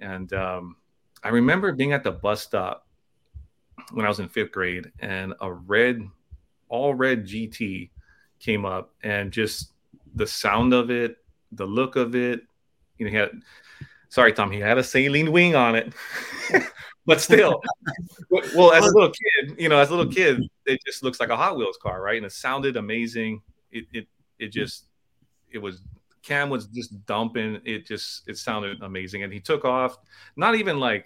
And 0.00 0.32
um, 0.32 0.76
I 1.22 1.28
remember 1.28 1.72
being 1.72 1.92
at 1.92 2.02
the 2.02 2.10
bus 2.10 2.42
stop 2.42 2.86
when 3.92 4.04
I 4.04 4.08
was 4.08 4.18
in 4.18 4.28
fifth 4.28 4.50
grade, 4.50 4.90
and 4.98 5.34
a 5.40 5.52
red, 5.52 6.02
all 6.68 6.94
red 6.94 7.24
GT 7.24 7.90
came 8.40 8.64
up, 8.64 8.92
and 9.02 9.30
just 9.30 9.72
the 10.14 10.26
sound 10.26 10.72
of 10.74 10.90
it, 10.90 11.18
the 11.52 11.66
look 11.66 11.94
of 11.94 12.16
it, 12.16 12.40
you 12.98 13.04
know, 13.04 13.10
he 13.10 13.16
had 13.16 13.30
Sorry, 14.16 14.32
Tom. 14.32 14.50
He 14.50 14.60
had 14.60 14.78
a 14.78 14.82
saline 14.82 15.30
wing 15.30 15.54
on 15.54 15.74
it, 15.74 15.92
but 17.06 17.20
still. 17.20 17.60
well, 18.30 18.72
as 18.72 18.82
a 18.82 18.94
little 18.94 19.10
kid, 19.10 19.56
you 19.58 19.68
know, 19.68 19.78
as 19.78 19.90
a 19.90 19.94
little 19.94 20.10
kid, 20.10 20.42
it 20.64 20.80
just 20.86 21.02
looks 21.02 21.20
like 21.20 21.28
a 21.28 21.36
Hot 21.36 21.54
Wheels 21.54 21.76
car, 21.82 22.00
right? 22.00 22.16
And 22.16 22.24
it 22.24 22.32
sounded 22.32 22.78
amazing. 22.78 23.42
It 23.70 23.84
it 23.92 24.06
it 24.38 24.52
just 24.52 24.86
it 25.50 25.58
was 25.58 25.82
Cam 26.22 26.48
was 26.48 26.66
just 26.68 27.04
dumping. 27.04 27.60
It 27.66 27.84
just 27.84 28.26
it 28.26 28.38
sounded 28.38 28.80
amazing, 28.80 29.22
and 29.22 29.30
he 29.30 29.38
took 29.38 29.66
off. 29.66 29.98
Not 30.34 30.54
even 30.54 30.80
like 30.80 31.04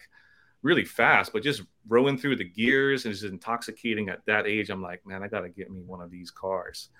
really 0.62 0.85
fast, 0.85 1.33
but 1.33 1.43
just 1.43 1.62
rolling 1.88 2.17
through 2.17 2.37
the 2.37 2.49
gears 2.49 3.07
and 3.07 3.12
just 3.12 3.25
intoxicating 3.25 4.09
at 4.09 4.25
that 4.26 4.47
age. 4.47 4.71
I'm 4.71 4.83
like, 4.83 5.05
man, 5.05 5.25
I 5.25 5.26
got 5.26 5.40
to 5.40 5.49
get 5.49 5.69
me 5.69 5.83
one 5.83 6.00
of 6.00 6.12
these 6.12 6.31
cars. 6.31 6.90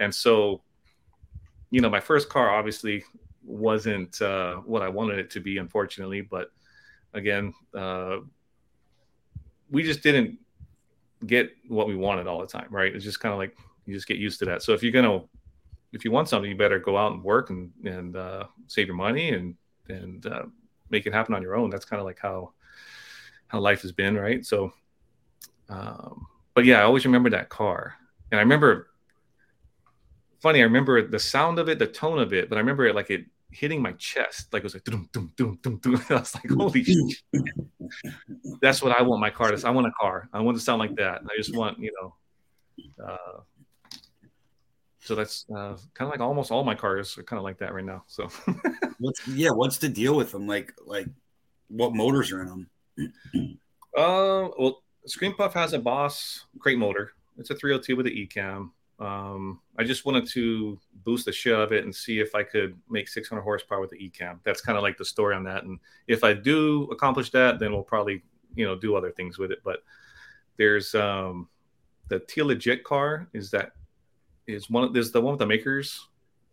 And 0.00 0.12
so, 0.12 0.62
you 1.70 1.80
know, 1.80 1.90
my 1.90 2.00
first 2.00 2.28
car 2.28 2.50
obviously 2.50 3.04
wasn't 3.50 4.20
uh, 4.22 4.56
what 4.56 4.82
I 4.82 4.88
wanted 4.88 5.18
it 5.18 5.30
to 5.30 5.40
be, 5.40 5.58
unfortunately. 5.58 6.20
But 6.20 6.52
again, 7.12 7.52
uh, 7.74 8.18
we 9.70 9.82
just 9.82 10.02
didn't 10.02 10.38
get 11.26 11.50
what 11.68 11.86
we 11.86 11.96
wanted 11.96 12.26
all 12.26 12.40
the 12.40 12.46
time, 12.46 12.68
right? 12.70 12.94
It's 12.94 13.04
just 13.04 13.20
kind 13.20 13.32
of 13.32 13.38
like 13.38 13.56
you 13.86 13.94
just 13.94 14.06
get 14.06 14.18
used 14.18 14.38
to 14.40 14.44
that. 14.46 14.62
So 14.62 14.72
if 14.72 14.82
you're 14.82 14.92
gonna, 14.92 15.22
if 15.92 16.04
you 16.04 16.10
want 16.10 16.28
something, 16.28 16.50
you 16.50 16.56
better 16.56 16.78
go 16.78 16.96
out 16.96 17.12
and 17.12 17.22
work 17.22 17.50
and 17.50 17.70
and 17.84 18.16
uh, 18.16 18.44
save 18.66 18.86
your 18.86 18.96
money 18.96 19.30
and 19.30 19.54
and 19.88 20.26
uh, 20.26 20.44
make 20.90 21.06
it 21.06 21.12
happen 21.12 21.34
on 21.34 21.42
your 21.42 21.56
own. 21.56 21.70
That's 21.70 21.84
kind 21.84 22.00
of 22.00 22.06
like 22.06 22.18
how 22.20 22.52
how 23.48 23.60
life 23.60 23.82
has 23.82 23.92
been, 23.92 24.16
right? 24.16 24.44
So, 24.44 24.72
um, 25.68 26.26
but 26.54 26.64
yeah, 26.64 26.80
I 26.80 26.82
always 26.82 27.04
remember 27.04 27.30
that 27.30 27.48
car, 27.48 27.94
and 28.30 28.38
I 28.38 28.42
remember. 28.42 28.86
Funny, 30.40 30.60
I 30.60 30.62
remember 30.62 31.06
the 31.06 31.18
sound 31.18 31.58
of 31.58 31.68
it, 31.68 31.78
the 31.78 31.86
tone 31.86 32.18
of 32.18 32.32
it, 32.32 32.48
but 32.48 32.56
I 32.56 32.60
remember 32.60 32.86
it 32.86 32.94
like 32.94 33.10
it 33.10 33.26
hitting 33.50 33.82
my 33.82 33.92
chest, 33.92 34.52
like 34.52 34.60
it 34.60 34.64
was 34.64 34.74
like 34.74 34.84
dum 34.84 35.08
dum 35.12 35.32
dum 35.36 35.58
dum 35.62 35.78
dum. 35.82 36.04
I 36.10 36.14
was 36.14 36.34
like, 36.34 36.50
holy 36.50 36.84
shit! 36.84 37.22
That's 38.60 38.82
what 38.82 38.98
I 38.98 39.02
want 39.02 39.20
my 39.20 39.30
car 39.30 39.50
to. 39.50 39.66
I 39.66 39.70
want 39.70 39.86
a 39.86 39.92
car. 40.00 40.28
I 40.32 40.40
want 40.40 40.56
to 40.56 40.62
sound 40.62 40.78
like 40.78 40.96
that. 40.96 41.22
I 41.24 41.36
just 41.36 41.54
want, 41.54 41.78
you 41.78 41.92
know. 42.00 42.14
Uh, 43.04 43.40
so 45.00 45.14
that's 45.14 45.46
uh, 45.50 45.76
kind 45.94 46.06
of 46.06 46.10
like 46.10 46.20
almost 46.20 46.50
all 46.50 46.62
my 46.62 46.74
cars 46.74 47.16
are 47.18 47.22
kind 47.22 47.38
of 47.38 47.44
like 47.44 47.58
that 47.58 47.74
right 47.74 47.84
now. 47.84 48.04
So, 48.06 48.28
what's 48.98 49.26
yeah? 49.28 49.50
What's 49.50 49.78
the 49.78 49.88
deal 49.88 50.14
with 50.16 50.30
them? 50.32 50.46
Like, 50.46 50.72
like 50.84 51.06
what 51.68 51.94
motors 51.94 52.32
are 52.32 52.42
in 52.42 52.48
them? 52.48 52.70
Uh, 53.96 54.48
well, 54.58 54.82
Scream 55.06 55.34
Puff 55.34 55.54
has 55.54 55.72
a 55.72 55.78
Boss 55.78 56.44
crate 56.58 56.78
motor. 56.78 57.12
It's 57.38 57.50
a 57.50 57.54
302 57.54 57.96
with 57.96 58.06
an 58.06 58.12
eCam. 58.12 58.70
Um, 59.00 59.60
I 59.78 59.84
just 59.84 60.04
wanted 60.04 60.28
to 60.28 60.78
boost 61.04 61.24
the 61.24 61.32
shit 61.32 61.54
out 61.54 61.62
of 61.62 61.72
it 61.72 61.84
and 61.84 61.94
see 61.94 62.20
if 62.20 62.34
I 62.34 62.42
could 62.42 62.78
make 62.90 63.08
600 63.08 63.40
horsepower 63.40 63.80
with 63.80 63.90
the 63.90 63.96
eCam. 63.96 64.38
That's 64.44 64.60
kind 64.60 64.76
of 64.76 64.82
like 64.82 64.98
the 64.98 65.04
story 65.04 65.34
on 65.34 65.42
that. 65.44 65.64
And 65.64 65.80
if 66.06 66.22
I 66.22 66.34
do 66.34 66.84
accomplish 66.92 67.30
that, 67.30 67.58
then 67.58 67.72
we'll 67.72 67.82
probably, 67.82 68.22
you 68.54 68.66
know, 68.66 68.76
do 68.76 68.94
other 68.94 69.10
things 69.10 69.38
with 69.38 69.52
it. 69.52 69.60
But 69.64 69.82
there's 70.58 70.94
um, 70.94 71.48
the 72.08 72.20
Teal 72.20 72.46
Legit 72.46 72.84
car 72.84 73.28
is 73.32 73.50
that 73.52 73.72
is 74.46 74.68
one 74.68 74.84
of 74.84 74.92
there's 74.92 75.12
the 75.12 75.20
one 75.20 75.32
with 75.32 75.38
the 75.38 75.46
makers 75.46 76.08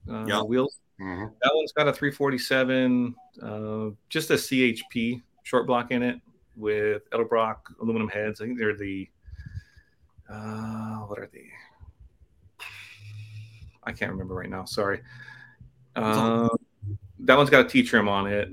uh, 0.09 0.25
yeah. 0.25 0.41
wheels. 0.41 0.79
Mm-hmm. 1.01 1.25
That 1.41 1.51
one's 1.53 1.73
got 1.73 1.87
a 1.87 1.93
347, 1.93 3.13
uh, 3.41 3.89
just 4.09 4.31
a 4.31 4.35
CHP 4.35 5.21
short 5.43 5.67
block 5.67 5.91
in 5.91 6.01
it 6.01 6.19
with 6.55 7.07
Edelbrock 7.11 7.57
aluminum 7.81 8.07
heads. 8.07 8.41
I 8.41 8.45
think 8.45 8.57
they're 8.57 8.75
the 8.75 9.09
uh, 10.29 10.99
what 11.01 11.19
are 11.19 11.29
they? 11.31 11.49
I 13.87 13.93
can't 13.93 14.11
remember 14.11 14.35
right 14.35 14.49
now. 14.49 14.65
Sorry. 14.65 15.01
Uh, 15.95 16.49
that 17.19 17.37
one's 17.37 17.49
got 17.49 17.65
a 17.65 17.69
T 17.69 17.81
trim 17.81 18.07
on 18.07 18.27
it. 18.27 18.49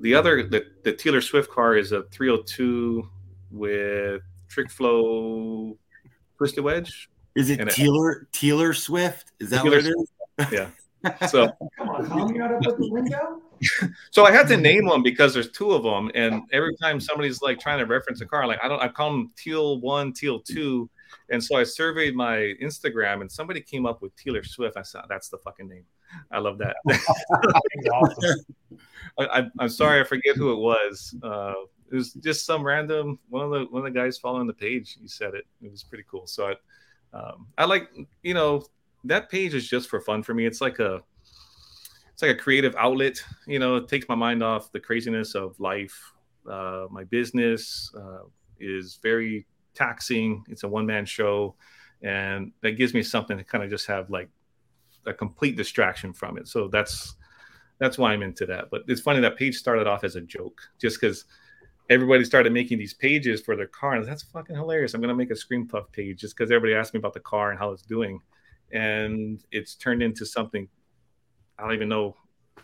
The 0.00 0.14
other, 0.14 0.48
the, 0.48 0.64
the 0.82 0.92
Taylor 0.92 1.20
Swift 1.20 1.50
car 1.50 1.76
is 1.76 1.92
a 1.92 2.04
302 2.04 3.08
with 3.50 4.22
trick 4.48 4.70
flow 4.70 5.76
twisted 6.38 6.64
wedge. 6.64 7.10
Is 7.36 7.50
it 7.50 7.68
Taylor 7.70 8.26
Taylor 8.32 8.72
Swift? 8.72 9.32
Is 9.38 9.50
that 9.50 9.62
Taylor 9.62 9.76
what 9.76 9.86
it 9.86 9.94
is? 10.48 10.52
Yeah. 10.52 10.68
So 11.28 11.48
come 11.78 11.90
on, 11.90 12.08
Tom, 12.08 12.34
you 12.34 12.40
gotta 12.40 12.58
put 12.60 12.76
the 12.76 12.90
window. 12.90 13.40
so 14.10 14.24
I 14.24 14.32
had 14.32 14.48
to 14.48 14.56
name 14.56 14.84
them 14.84 15.04
because 15.04 15.32
there's 15.32 15.52
two 15.52 15.70
of 15.70 15.84
them, 15.84 16.10
and 16.16 16.42
every 16.52 16.74
time 16.82 16.98
somebody's 16.98 17.40
like 17.40 17.60
trying 17.60 17.78
to 17.78 17.86
reference 17.86 18.20
a 18.20 18.26
car, 18.26 18.48
like 18.48 18.58
I 18.64 18.68
don't, 18.68 18.82
I 18.82 18.88
call 18.88 19.12
them 19.12 19.30
Teal 19.36 19.80
One, 19.80 20.12
Teal 20.12 20.40
Two, 20.40 20.90
and 21.30 21.42
so 21.42 21.56
I 21.56 21.64
surveyed 21.64 22.14
my 22.14 22.54
Instagram, 22.62 23.20
and 23.20 23.30
somebody 23.30 23.60
came 23.60 23.86
up 23.86 24.02
with 24.02 24.14
Taylor 24.16 24.42
Swift. 24.42 24.76
I 24.76 24.82
said, 24.82 25.02
"That's 25.08 25.28
the 25.28 25.38
fucking 25.38 25.68
name." 25.68 25.84
I 26.30 26.38
love 26.38 26.58
that. 26.58 26.76
I, 29.18 29.46
am 29.60 29.68
sorry, 29.68 30.00
I 30.00 30.04
forget 30.04 30.36
who 30.36 30.52
it 30.52 30.58
was. 30.58 31.14
Uh, 31.22 31.54
it 31.90 31.94
was 31.94 32.12
just 32.14 32.44
some 32.46 32.62
random 32.62 33.18
one 33.28 33.44
of 33.44 33.50
the 33.50 33.64
one 33.70 33.86
of 33.86 33.92
the 33.92 33.98
guys 33.98 34.18
following 34.18 34.46
the 34.46 34.52
page. 34.52 34.96
He 35.00 35.08
said 35.08 35.34
it. 35.34 35.46
It 35.62 35.70
was 35.70 35.82
pretty 35.82 36.04
cool. 36.10 36.26
So 36.26 36.52
I, 36.52 37.18
um, 37.18 37.46
I 37.56 37.64
like 37.64 37.88
you 38.22 38.34
know 38.34 38.64
that 39.04 39.30
page 39.30 39.54
is 39.54 39.68
just 39.68 39.88
for 39.88 40.00
fun 40.00 40.22
for 40.22 40.34
me. 40.34 40.46
It's 40.46 40.60
like 40.60 40.78
a 40.78 41.02
it's 42.12 42.22
like 42.22 42.32
a 42.32 42.38
creative 42.38 42.74
outlet. 42.76 43.22
You 43.46 43.58
know, 43.58 43.76
it 43.76 43.88
takes 43.88 44.08
my 44.08 44.14
mind 44.14 44.42
off 44.42 44.72
the 44.72 44.80
craziness 44.80 45.34
of 45.34 45.58
life. 45.60 46.12
Uh, 46.48 46.86
my 46.90 47.04
business 47.04 47.92
uh, 47.96 48.24
is 48.58 48.98
very 49.02 49.46
taxing. 49.78 50.44
It's 50.48 50.64
a 50.64 50.68
one 50.68 50.86
man 50.86 51.06
show, 51.06 51.54
and 52.02 52.52
that 52.62 52.72
gives 52.72 52.94
me 52.94 53.02
something 53.02 53.36
to 53.38 53.44
kind 53.44 53.62
of 53.62 53.70
just 53.70 53.86
have 53.86 54.10
like 54.10 54.28
a 55.06 55.14
complete 55.14 55.56
distraction 55.56 56.12
from 56.12 56.38
it. 56.38 56.48
So 56.48 56.68
that's 56.68 57.14
that's 57.78 57.96
why 57.96 58.12
I'm 58.12 58.22
into 58.22 58.46
that. 58.46 58.70
But 58.70 58.82
it's 58.88 59.00
funny 59.00 59.20
that 59.20 59.36
page 59.36 59.56
started 59.56 59.86
off 59.86 60.04
as 60.04 60.16
a 60.16 60.20
joke, 60.20 60.60
just 60.80 61.00
because 61.00 61.24
everybody 61.88 62.24
started 62.24 62.52
making 62.52 62.78
these 62.78 62.94
pages 62.94 63.40
for 63.40 63.56
their 63.56 63.68
car, 63.68 63.94
and 63.94 64.06
that's 64.06 64.24
fucking 64.24 64.56
hilarious. 64.56 64.94
I'm 64.94 65.00
gonna 65.00 65.14
make 65.14 65.30
a 65.30 65.36
Scream 65.36 65.66
Puff 65.68 65.90
page 65.92 66.20
just 66.20 66.36
because 66.36 66.50
everybody 66.50 66.74
asked 66.74 66.94
me 66.94 66.98
about 66.98 67.14
the 67.14 67.20
car 67.20 67.50
and 67.50 67.58
how 67.58 67.70
it's 67.70 67.82
doing, 67.82 68.20
and 68.72 69.44
it's 69.52 69.74
turned 69.74 70.02
into 70.02 70.26
something 70.26 70.68
I 71.58 71.64
don't 71.64 71.74
even 71.74 71.88
know 71.88 72.16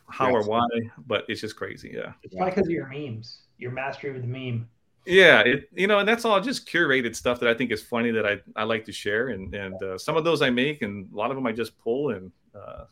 how 0.08 0.30
yes. 0.30 0.46
or 0.46 0.48
why, 0.48 0.68
but 1.06 1.24
it's 1.28 1.40
just 1.40 1.56
crazy. 1.56 1.92
Yeah. 1.94 2.12
It's 2.22 2.34
probably 2.34 2.52
because 2.52 2.66
of 2.66 2.72
your 2.72 2.86
memes, 2.86 3.42
your 3.58 3.72
mastery 3.72 4.12
with 4.12 4.22
the 4.22 4.28
meme. 4.28 4.68
Yeah, 5.06 5.40
it 5.40 5.68
you 5.74 5.86
know, 5.86 5.98
and 5.98 6.08
that's 6.08 6.24
all 6.24 6.40
just 6.40 6.66
curated 6.66 7.14
stuff 7.14 7.38
that 7.40 7.48
I 7.48 7.54
think 7.54 7.70
is 7.70 7.82
funny 7.82 8.10
that 8.12 8.26
I, 8.26 8.40
I 8.56 8.64
like 8.64 8.84
to 8.86 8.92
share, 8.92 9.28
and 9.28 9.54
and 9.54 9.82
uh, 9.82 9.98
some 9.98 10.16
of 10.16 10.24
those 10.24 10.40
I 10.40 10.50
make, 10.50 10.82
and 10.82 11.12
a 11.12 11.16
lot 11.16 11.30
of 11.30 11.36
them 11.36 11.46
I 11.46 11.52
just 11.52 11.78
pull, 11.78 12.10
and 12.10 12.32
uh, 12.54 12.84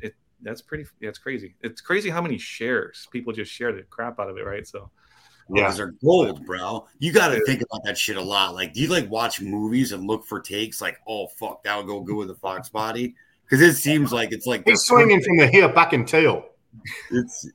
it 0.00 0.14
that's 0.40 0.62
pretty. 0.62 0.86
Yeah, 1.00 1.10
it's 1.10 1.18
crazy. 1.18 1.54
It's 1.60 1.80
crazy 1.80 2.08
how 2.08 2.22
many 2.22 2.38
shares 2.38 3.08
people 3.12 3.32
just 3.32 3.52
share 3.52 3.72
the 3.72 3.82
crap 3.82 4.18
out 4.18 4.30
of 4.30 4.36
it, 4.36 4.44
right? 4.44 4.66
So. 4.66 4.90
Yeah, 5.52 5.72
they're 5.72 5.96
gold, 6.00 6.46
bro. 6.46 6.86
You 7.00 7.10
got 7.12 7.30
to 7.30 7.44
think 7.44 7.60
about 7.60 7.82
that 7.82 7.98
shit 7.98 8.16
a 8.16 8.22
lot. 8.22 8.54
Like, 8.54 8.72
do 8.72 8.80
you 8.80 8.86
like 8.86 9.10
watch 9.10 9.40
movies 9.40 9.90
and 9.90 10.06
look 10.06 10.24
for 10.24 10.38
takes? 10.38 10.80
Like, 10.80 10.98
oh 11.08 11.26
fuck, 11.26 11.64
that 11.64 11.76
would 11.76 11.88
go 11.88 12.00
good 12.02 12.14
with 12.14 12.28
the 12.28 12.36
Fox 12.36 12.68
body 12.68 13.16
because 13.44 13.60
it 13.60 13.74
seems 13.74 14.12
like 14.12 14.30
it's 14.30 14.46
like 14.46 14.62
he's 14.64 14.82
swinging 14.82 15.20
from 15.20 15.38
the 15.38 15.48
hip. 15.48 15.76
I 15.76 15.86
can 15.86 16.06
tell. 16.06 16.44
It's. 17.10 17.50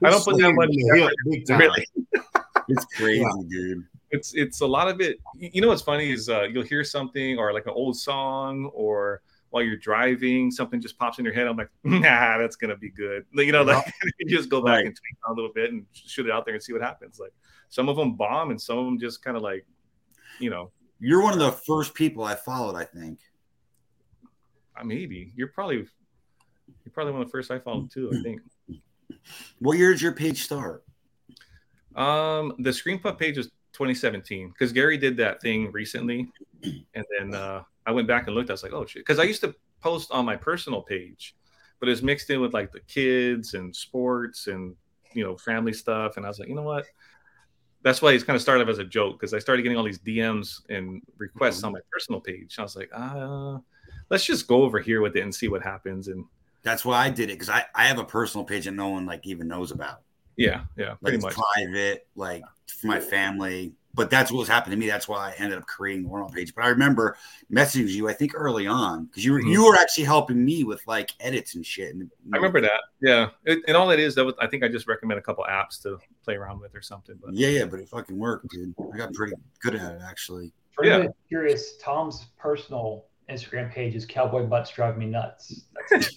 I 0.00 0.10
don't 0.10 0.24
put 0.24 0.38
that 0.38 0.52
much 0.52 0.70
hip, 0.70 1.10
big 1.28 1.44
time. 1.44 1.58
Really. 1.58 1.86
it's 2.68 2.84
crazy, 2.96 3.20
yeah. 3.20 3.30
dude. 3.48 3.86
It's 4.10 4.34
it's 4.34 4.60
a 4.60 4.66
lot 4.66 4.88
of 4.88 5.00
it. 5.00 5.18
You 5.36 5.60
know 5.60 5.68
what's 5.68 5.82
funny 5.82 6.10
is 6.10 6.28
uh, 6.28 6.42
you'll 6.42 6.62
hear 6.62 6.84
something 6.84 7.38
or 7.38 7.52
like 7.52 7.66
an 7.66 7.72
old 7.74 7.96
song 7.96 8.66
or 8.74 9.22
while 9.54 9.62
you're 9.62 9.76
driving, 9.76 10.50
something 10.50 10.80
just 10.80 10.98
pops 10.98 11.20
in 11.20 11.24
your 11.24 11.32
head. 11.32 11.46
I'm 11.46 11.56
like, 11.56 11.70
nah, 11.84 12.38
that's 12.38 12.56
gonna 12.56 12.76
be 12.76 12.90
good. 12.90 13.24
You 13.32 13.52
know, 13.52 13.62
like 13.62 13.86
you 14.18 14.36
just 14.36 14.48
go 14.48 14.60
back 14.60 14.78
right. 14.78 14.86
and 14.86 14.96
tweak 14.96 15.16
a 15.28 15.32
little 15.32 15.52
bit 15.52 15.72
and 15.72 15.86
shoot 15.92 16.26
it 16.26 16.32
out 16.32 16.44
there 16.44 16.54
and 16.54 16.62
see 16.62 16.72
what 16.72 16.82
happens. 16.82 17.20
Like 17.20 17.32
some 17.68 17.88
of 17.88 17.96
them 17.96 18.14
bomb 18.14 18.50
and 18.50 18.60
some 18.60 18.78
of 18.78 18.84
them 18.84 18.98
just 18.98 19.22
kind 19.22 19.36
of 19.36 19.44
like, 19.44 19.64
you 20.40 20.50
know. 20.50 20.72
You're 20.98 21.22
one 21.22 21.34
of 21.34 21.38
the 21.38 21.52
first 21.52 21.94
people 21.94 22.24
I 22.24 22.34
followed, 22.34 22.76
I 22.76 22.84
think. 22.84 23.20
Uh, 24.76 24.84
maybe 24.84 25.32
you're 25.36 25.48
probably 25.48 25.76
you're 25.76 26.92
probably 26.92 27.12
one 27.12 27.22
of 27.22 27.28
the 27.28 27.32
first 27.32 27.50
I 27.50 27.58
followed 27.58 27.92
too. 27.92 28.10
I 28.12 28.22
think. 28.22 28.40
What 29.60 29.78
year 29.78 29.92
did 29.92 30.02
your 30.02 30.12
page 30.12 30.42
start? 30.42 30.83
Um, 31.96 32.54
the 32.58 32.72
Scream 32.72 32.98
Puff 32.98 33.18
page 33.18 33.36
was 33.36 33.46
2017 33.72 34.50
because 34.50 34.72
Gary 34.72 34.96
did 34.96 35.16
that 35.18 35.40
thing 35.40 35.70
recently, 35.72 36.30
and 36.62 37.04
then 37.18 37.34
uh, 37.34 37.62
I 37.86 37.92
went 37.92 38.08
back 38.08 38.26
and 38.26 38.34
looked. 38.34 38.50
I 38.50 38.54
was 38.54 38.62
like, 38.62 38.72
oh 38.72 38.86
shit, 38.86 39.00
because 39.00 39.18
I 39.18 39.24
used 39.24 39.40
to 39.42 39.54
post 39.80 40.10
on 40.10 40.24
my 40.24 40.36
personal 40.36 40.82
page, 40.82 41.34
but 41.80 41.88
it's 41.88 42.02
mixed 42.02 42.30
in 42.30 42.40
with 42.40 42.54
like 42.54 42.72
the 42.72 42.80
kids 42.80 43.54
and 43.54 43.74
sports 43.74 44.46
and 44.46 44.74
you 45.12 45.24
know 45.24 45.36
family 45.36 45.72
stuff, 45.72 46.16
and 46.16 46.24
I 46.24 46.28
was 46.28 46.38
like, 46.38 46.48
you 46.48 46.54
know 46.54 46.62
what? 46.62 46.86
That's 47.82 48.00
why 48.00 48.12
it's 48.12 48.24
kind 48.24 48.34
of 48.34 48.40
started 48.42 48.68
as 48.68 48.78
a 48.78 48.84
joke 48.84 49.20
because 49.20 49.34
I 49.34 49.38
started 49.38 49.62
getting 49.62 49.76
all 49.76 49.84
these 49.84 49.98
DMs 49.98 50.62
and 50.70 51.02
requests 51.18 51.62
on 51.64 51.72
my 51.72 51.80
personal 51.92 52.20
page. 52.20 52.56
I 52.58 52.62
was 52.62 52.76
like, 52.76 52.90
uh, 52.94 53.58
let's 54.08 54.24
just 54.24 54.46
go 54.46 54.62
over 54.62 54.80
here 54.80 55.02
with 55.02 55.16
it 55.16 55.20
and 55.22 55.34
see 55.34 55.48
what 55.48 55.62
happens. 55.62 56.08
And 56.08 56.24
that's 56.62 56.84
why 56.84 57.04
I 57.04 57.10
did 57.10 57.28
it 57.28 57.34
because 57.34 57.50
I, 57.50 57.64
I 57.74 57.84
have 57.84 57.98
a 57.98 58.04
personal 58.04 58.44
page 58.44 58.64
that 58.64 58.72
no 58.72 58.88
one 58.88 59.04
like 59.04 59.26
even 59.26 59.48
knows 59.48 59.70
about. 59.70 60.00
Yeah, 60.36 60.64
yeah, 60.76 60.90
like 60.90 61.00
pretty 61.00 61.16
it's 61.16 61.24
much. 61.24 61.34
private, 61.34 62.06
like 62.16 62.42
for 62.66 62.86
my 62.88 63.00
family. 63.00 63.74
But 63.96 64.10
that's 64.10 64.32
what 64.32 64.40
was 64.40 64.48
happening 64.48 64.76
to 64.76 64.84
me. 64.84 64.90
That's 64.90 65.06
why 65.06 65.28
I 65.30 65.34
ended 65.38 65.56
up 65.56 65.66
creating 65.66 66.02
the 66.02 66.08
Warnow 66.08 66.28
page. 66.28 66.52
But 66.52 66.64
I 66.64 66.68
remember 66.68 67.16
messaging 67.52 67.88
you, 67.90 68.08
I 68.08 68.12
think 68.12 68.32
early 68.34 68.66
on, 68.66 69.04
because 69.04 69.24
you 69.24 69.32
were 69.32 69.40
Mhm. 69.40 69.52
you 69.52 69.64
were 69.64 69.76
actually 69.76 70.02
helping 70.02 70.44
me 70.44 70.64
with 70.64 70.84
like 70.88 71.12
edits 71.20 71.54
and 71.54 71.64
shit. 71.64 71.94
And 71.94 72.10
I 72.32 72.36
remember 72.38 72.60
that. 72.60 72.80
Yeah, 73.00 73.30
it, 73.44 73.60
and 73.68 73.76
all 73.76 73.92
it 73.92 74.00
is 74.00 74.16
that 74.16 74.24
was, 74.24 74.34
I 74.40 74.48
think 74.48 74.64
I 74.64 74.68
just 74.68 74.88
recommend 74.88 75.18
a 75.20 75.22
couple 75.22 75.44
apps 75.48 75.80
to 75.82 75.98
play 76.24 76.34
around 76.34 76.58
with 76.58 76.74
or 76.74 76.82
something. 76.82 77.16
But 77.22 77.34
Yeah, 77.34 77.48
yeah, 77.50 77.66
but 77.66 77.78
it 77.78 77.88
fucking 77.88 78.18
worked, 78.18 78.48
dude. 78.50 78.74
I 78.92 78.96
got 78.96 79.12
pretty 79.14 79.34
good 79.60 79.76
at 79.76 79.94
it 79.94 80.02
actually. 80.04 80.52
For 80.72 80.84
Yeah. 80.84 81.06
curious, 81.28 81.76
Tom's 81.76 82.26
personal 82.36 83.04
Instagram 83.30 83.72
page 83.72 83.94
is 83.94 84.04
Cowboy 84.06 84.44
Butts 84.46 84.70
Drive 84.70 84.98
Me 84.98 85.06
Nuts. 85.06 85.62
That's 85.90 86.14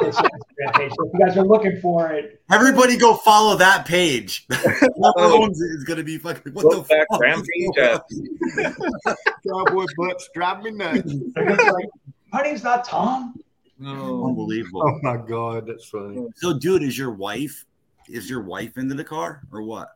Instagram 0.00 0.74
page. 0.74 0.92
So 0.96 1.06
if 1.06 1.12
you 1.12 1.20
guys 1.26 1.36
are 1.36 1.44
looking 1.44 1.80
for 1.80 2.10
it, 2.12 2.40
Everybody 2.50 2.96
go 2.96 3.14
follow 3.14 3.56
that 3.56 3.86
page. 3.86 4.46
Whoever 4.50 5.12
owns 5.18 5.60
it 5.60 5.66
is 5.66 5.84
gonna 5.84 6.02
be 6.02 6.18
fucking 6.18 6.52
what 6.54 6.62
Go 6.62 6.82
the 6.82 6.84
fuck? 6.84 7.20
Rampage 7.20 7.78
at- 7.78 9.16
Cowboy 9.46 9.84
butts 9.96 10.28
drive 10.34 10.62
me 10.62 10.70
nuts. 10.70 11.12
they're 11.34 11.44
gonna 11.44 11.56
be 11.56 11.70
like, 11.70 11.88
"My 12.32 12.42
name's 12.42 12.64
not 12.64 12.84
Tom." 12.84 13.34
No. 13.78 14.26
Unbelievable. 14.26 14.82
Oh 14.84 14.98
my 15.02 15.16
god, 15.16 15.66
that's 15.66 15.86
funny. 15.86 16.26
So, 16.36 16.58
dude, 16.58 16.82
is 16.82 16.96
your 16.96 17.10
wife 17.10 17.64
is 18.08 18.28
your 18.28 18.42
wife 18.42 18.76
into 18.78 18.94
the 18.94 19.04
car 19.04 19.42
or 19.52 19.62
what? 19.62 19.88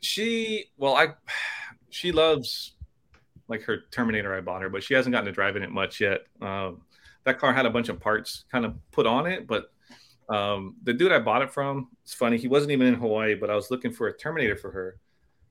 She, 0.00 0.66
well, 0.76 0.94
I, 0.94 1.08
she 1.90 2.12
loves 2.12 2.74
like 3.48 3.62
her 3.62 3.80
Terminator 3.90 4.34
I 4.34 4.40
bought 4.40 4.62
her, 4.62 4.68
but 4.68 4.82
she 4.82 4.94
hasn't 4.94 5.12
gotten 5.12 5.26
to 5.26 5.32
drive 5.32 5.56
in 5.56 5.62
it 5.62 5.70
much 5.70 6.00
yet. 6.00 6.22
Um, 6.40 6.82
that 7.24 7.38
car 7.38 7.52
had 7.52 7.66
a 7.66 7.70
bunch 7.70 7.88
of 7.88 7.98
parts 8.00 8.44
kind 8.50 8.64
of 8.64 8.74
put 8.90 9.06
on 9.06 9.26
it, 9.26 9.46
but 9.46 9.70
um, 10.28 10.76
the 10.82 10.92
dude 10.92 11.12
I 11.12 11.18
bought 11.18 11.42
it 11.42 11.50
from, 11.50 11.88
it's 12.02 12.14
funny, 12.14 12.36
he 12.36 12.48
wasn't 12.48 12.72
even 12.72 12.86
in 12.86 12.94
Hawaii, 12.94 13.34
but 13.34 13.50
I 13.50 13.54
was 13.54 13.70
looking 13.70 13.92
for 13.92 14.08
a 14.08 14.16
Terminator 14.16 14.56
for 14.56 14.70
her 14.70 14.98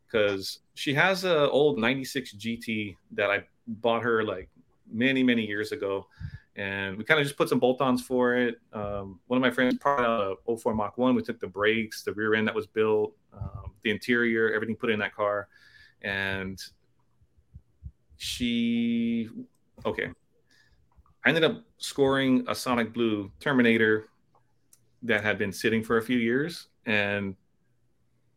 because 0.06 0.60
she 0.76 0.94
has 0.94 1.24
a 1.24 1.50
old 1.50 1.80
96 1.80 2.36
GT 2.36 2.96
that 3.12 3.30
I 3.30 3.44
bought 3.68 4.04
her 4.04 4.24
like 4.24 4.50
many, 4.90 5.24
many 5.24 5.46
years 5.46 5.72
ago. 5.72 6.08
And 6.56 6.98
we 6.98 7.04
kind 7.04 7.20
of 7.20 7.26
just 7.26 7.38
put 7.38 7.50
some 7.50 7.60
bolt-ons 7.60 8.02
for 8.02 8.36
it. 8.36 8.56
Um, 8.74 9.20
one 9.28 9.38
of 9.38 9.42
my 9.42 9.52
friends 9.52 9.76
brought 9.76 10.04
out 10.04 10.38
a 10.48 10.58
04 10.58 10.74
Mach 10.74 10.98
1. 10.98 11.14
We 11.14 11.22
took 11.22 11.40
the 11.40 11.48
brakes, 11.48 12.02
the 12.04 12.14
rear 12.14 12.34
end 12.34 12.48
that 12.48 12.56
was 12.56 12.66
built, 12.66 13.14
um, 13.32 13.74
the 13.84 13.92
interior, 13.92 14.52
everything 14.54 14.76
put 14.76 14.90
in 14.90 14.98
that 15.00 15.14
car. 15.14 15.50
And 16.02 16.60
she, 18.18 19.30
okay. 19.86 20.10
I 21.26 21.30
ended 21.30 21.44
up 21.44 21.64
scoring 21.78 22.46
a 22.48 22.56
Sonic 22.56 22.94
Blue 22.94 23.32
Terminator 23.40 24.08
that 25.04 25.24
had 25.24 25.38
been 25.38 25.52
sitting 25.52 25.84
for 25.84 25.98
a 25.98 26.02
few 26.02 26.18
years. 26.18 26.68
And 26.86 27.36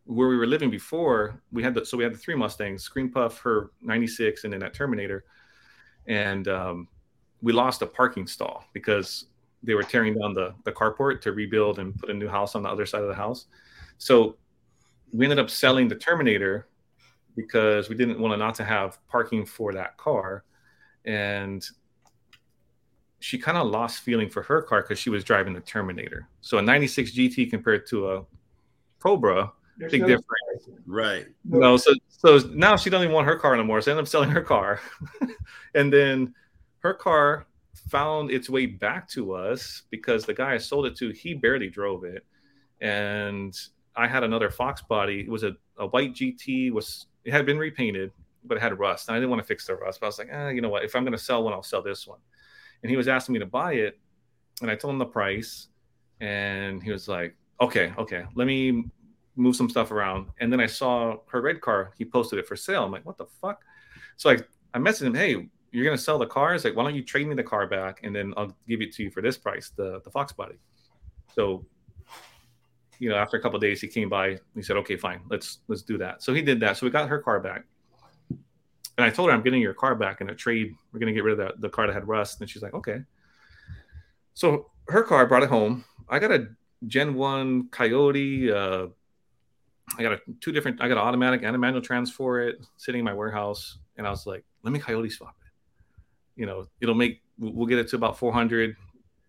where 0.04 0.28
we 0.28 0.36
were 0.36 0.46
living 0.46 0.70
before, 0.70 1.40
we 1.52 1.62
had 1.62 1.74
the 1.74 1.84
so 1.84 1.96
we 1.96 2.04
had 2.04 2.14
the 2.14 2.18
three 2.18 2.34
Mustangs, 2.34 2.82
Scream 2.82 3.10
Puff, 3.10 3.38
her 3.40 3.70
96, 3.82 4.44
and 4.44 4.52
then 4.52 4.60
that 4.60 4.74
Terminator. 4.74 5.24
And 6.06 6.48
um, 6.48 6.88
we 7.42 7.52
lost 7.52 7.82
a 7.82 7.86
parking 7.86 8.26
stall 8.26 8.64
because 8.72 9.26
they 9.62 9.74
were 9.74 9.82
tearing 9.82 10.18
down 10.18 10.34
the, 10.34 10.54
the 10.64 10.72
carport 10.72 11.20
to 11.20 11.32
rebuild 11.32 11.78
and 11.78 11.96
put 11.96 12.10
a 12.10 12.14
new 12.14 12.28
house 12.28 12.54
on 12.54 12.62
the 12.62 12.68
other 12.68 12.86
side 12.86 13.02
of 13.02 13.08
the 13.08 13.14
house. 13.14 13.46
So 13.98 14.36
we 15.12 15.26
ended 15.26 15.38
up 15.38 15.50
selling 15.50 15.86
the 15.86 15.94
Terminator 15.94 16.68
because 17.36 17.88
we 17.88 17.94
didn't 17.94 18.18
want 18.18 18.32
to 18.32 18.36
not 18.36 18.54
to 18.56 18.64
have 18.64 18.98
parking 19.08 19.44
for 19.44 19.72
that 19.72 19.96
car. 19.96 20.44
And 21.04 21.66
she 23.20 23.38
kind 23.38 23.58
of 23.58 23.68
lost 23.68 24.00
feeling 24.00 24.28
for 24.28 24.42
her 24.42 24.62
car 24.62 24.82
because 24.82 24.98
she 24.98 25.10
was 25.10 25.22
driving 25.22 25.52
the 25.52 25.60
Terminator. 25.60 26.28
So 26.40 26.58
a 26.58 26.62
96 26.62 27.12
GT 27.12 27.50
compared 27.50 27.86
to 27.88 28.12
a 28.12 28.24
Cobra, 28.98 29.52
There's 29.78 29.92
big 29.92 30.02
no 30.02 30.08
difference. 30.08 30.68
Right. 30.86 31.26
No, 31.44 31.76
so 31.76 31.92
so 32.08 32.38
now 32.52 32.76
she 32.76 32.90
doesn't 32.90 33.04
even 33.04 33.14
want 33.14 33.26
her 33.26 33.36
car 33.36 33.54
anymore. 33.54 33.80
So 33.80 33.90
I 33.90 33.92
ended 33.92 34.04
up 34.04 34.08
selling 34.08 34.30
her 34.30 34.42
car, 34.42 34.80
and 35.74 35.92
then 35.92 36.34
her 36.80 36.94
car 36.94 37.46
found 37.88 38.30
its 38.30 38.50
way 38.50 38.66
back 38.66 39.08
to 39.10 39.32
us 39.32 39.82
because 39.90 40.24
the 40.24 40.34
guy 40.34 40.54
I 40.54 40.58
sold 40.58 40.86
it 40.86 40.96
to 40.96 41.10
he 41.10 41.34
barely 41.34 41.68
drove 41.68 42.04
it, 42.04 42.24
and 42.80 43.58
I 43.96 44.06
had 44.06 44.22
another 44.22 44.50
Fox 44.50 44.82
body. 44.82 45.20
It 45.20 45.28
was 45.28 45.44
a, 45.44 45.56
a 45.78 45.86
white 45.86 46.14
GT. 46.14 46.72
was 46.72 47.06
It 47.30 47.34
had 47.34 47.46
been 47.46 47.58
repainted, 47.58 48.10
but 48.42 48.56
it 48.56 48.60
had 48.60 48.76
rust, 48.76 49.06
and 49.06 49.14
I 49.14 49.20
didn't 49.20 49.30
want 49.30 49.40
to 49.40 49.46
fix 49.46 49.64
the 49.64 49.76
rust. 49.76 50.00
But 50.00 50.06
I 50.06 50.08
was 50.08 50.18
like, 50.18 50.30
eh, 50.32 50.50
you 50.50 50.60
know 50.60 50.68
what? 50.68 50.82
If 50.82 50.96
I'm 50.96 51.04
going 51.04 51.12
to 51.12 51.18
sell 51.18 51.44
one, 51.44 51.52
I'll 51.52 51.62
sell 51.62 51.80
this 51.80 52.08
one. 52.08 52.18
And 52.82 52.90
he 52.90 52.96
was 52.96 53.06
asking 53.06 53.34
me 53.34 53.38
to 53.38 53.46
buy 53.46 53.74
it, 53.74 54.00
and 54.62 54.68
I 54.68 54.74
told 54.74 54.94
him 54.94 54.98
the 54.98 55.06
price, 55.06 55.68
and 56.20 56.82
he 56.82 56.90
was 56.90 57.06
like, 57.06 57.36
okay, 57.60 57.92
okay, 57.96 58.24
let 58.34 58.48
me 58.48 58.82
move 59.36 59.54
some 59.54 59.70
stuff 59.70 59.92
around. 59.92 60.26
And 60.40 60.52
then 60.52 60.58
I 60.58 60.66
saw 60.66 61.18
her 61.28 61.40
red 61.40 61.60
car. 61.60 61.92
He 61.96 62.04
posted 62.04 62.40
it 62.40 62.48
for 62.48 62.56
sale. 62.56 62.82
I'm 62.82 62.90
like, 62.90 63.06
what 63.06 63.16
the 63.16 63.26
fuck? 63.40 63.62
So 64.16 64.30
I, 64.30 64.38
I 64.74 64.78
messaged 64.78 65.02
him, 65.06 65.14
hey, 65.14 65.48
you're 65.70 65.84
gonna 65.84 65.96
sell 65.96 66.18
the 66.18 66.26
car? 66.26 66.58
Like, 66.58 66.74
why 66.74 66.82
don't 66.82 66.96
you 66.96 67.04
trade 67.04 67.28
me 67.28 67.36
the 67.36 67.44
car 67.44 67.68
back 67.68 68.00
and 68.02 68.12
then 68.12 68.34
I'll 68.36 68.56
give 68.66 68.82
it 68.82 68.92
to 68.94 69.04
you 69.04 69.10
for 69.12 69.22
this 69.22 69.38
price, 69.38 69.70
the 69.76 70.00
the 70.02 70.10
Fox 70.10 70.32
body. 70.32 70.56
So, 71.32 71.64
you 73.00 73.08
know, 73.08 73.16
after 73.16 73.36
a 73.36 73.42
couple 73.42 73.58
days, 73.58 73.80
he 73.80 73.88
came 73.88 74.08
by. 74.08 74.38
He 74.54 74.62
said, 74.62 74.76
okay, 74.76 74.96
fine, 74.96 75.22
let's 75.28 75.58
let's 75.66 75.82
do 75.82 75.98
that. 75.98 76.22
So 76.22 76.32
he 76.32 76.42
did 76.42 76.60
that. 76.60 76.76
So 76.76 76.86
we 76.86 76.90
got 76.90 77.08
her 77.08 77.18
car 77.18 77.40
back. 77.40 77.64
And 78.30 79.06
I 79.06 79.10
told 79.10 79.30
her 79.30 79.34
I'm 79.34 79.42
getting 79.42 79.62
your 79.62 79.74
car 79.74 79.94
back 79.96 80.20
in 80.20 80.30
a 80.30 80.34
trade. 80.34 80.74
We're 80.92 81.00
gonna 81.00 81.12
get 81.12 81.24
rid 81.24 81.40
of 81.40 81.56
the, 81.56 81.68
the 81.68 81.68
car 81.68 81.88
that 81.88 81.92
had 81.92 82.06
rust. 82.06 82.40
And 82.40 82.48
she's 82.48 82.62
like, 82.62 82.74
okay. 82.74 83.00
So 84.34 84.70
her 84.88 85.02
car 85.02 85.26
brought 85.26 85.42
it 85.42 85.48
home. 85.48 85.84
I 86.08 86.18
got 86.18 86.30
a 86.30 86.48
Gen 86.86 87.14
1 87.14 87.68
Coyote, 87.70 88.52
uh, 88.52 88.86
I 89.98 90.02
got 90.02 90.12
a 90.12 90.20
two 90.40 90.52
different. 90.52 90.80
I 90.80 90.88
got 90.88 90.98
an 90.98 91.04
automatic 91.04 91.42
and 91.42 91.54
a 91.54 91.58
manual 91.58 91.82
trans 91.82 92.10
for 92.10 92.40
it 92.40 92.58
sitting 92.76 93.00
in 93.00 93.04
my 93.04 93.14
warehouse, 93.14 93.78
and 93.96 94.06
I 94.06 94.10
was 94.10 94.26
like, 94.26 94.44
"Let 94.62 94.72
me 94.72 94.78
coyote 94.78 95.10
swap 95.10 95.36
it." 95.44 96.40
You 96.40 96.46
know, 96.46 96.68
it'll 96.80 96.94
make. 96.94 97.22
We'll 97.38 97.66
get 97.66 97.78
it 97.78 97.88
to 97.88 97.96
about 97.96 98.18
400, 98.18 98.76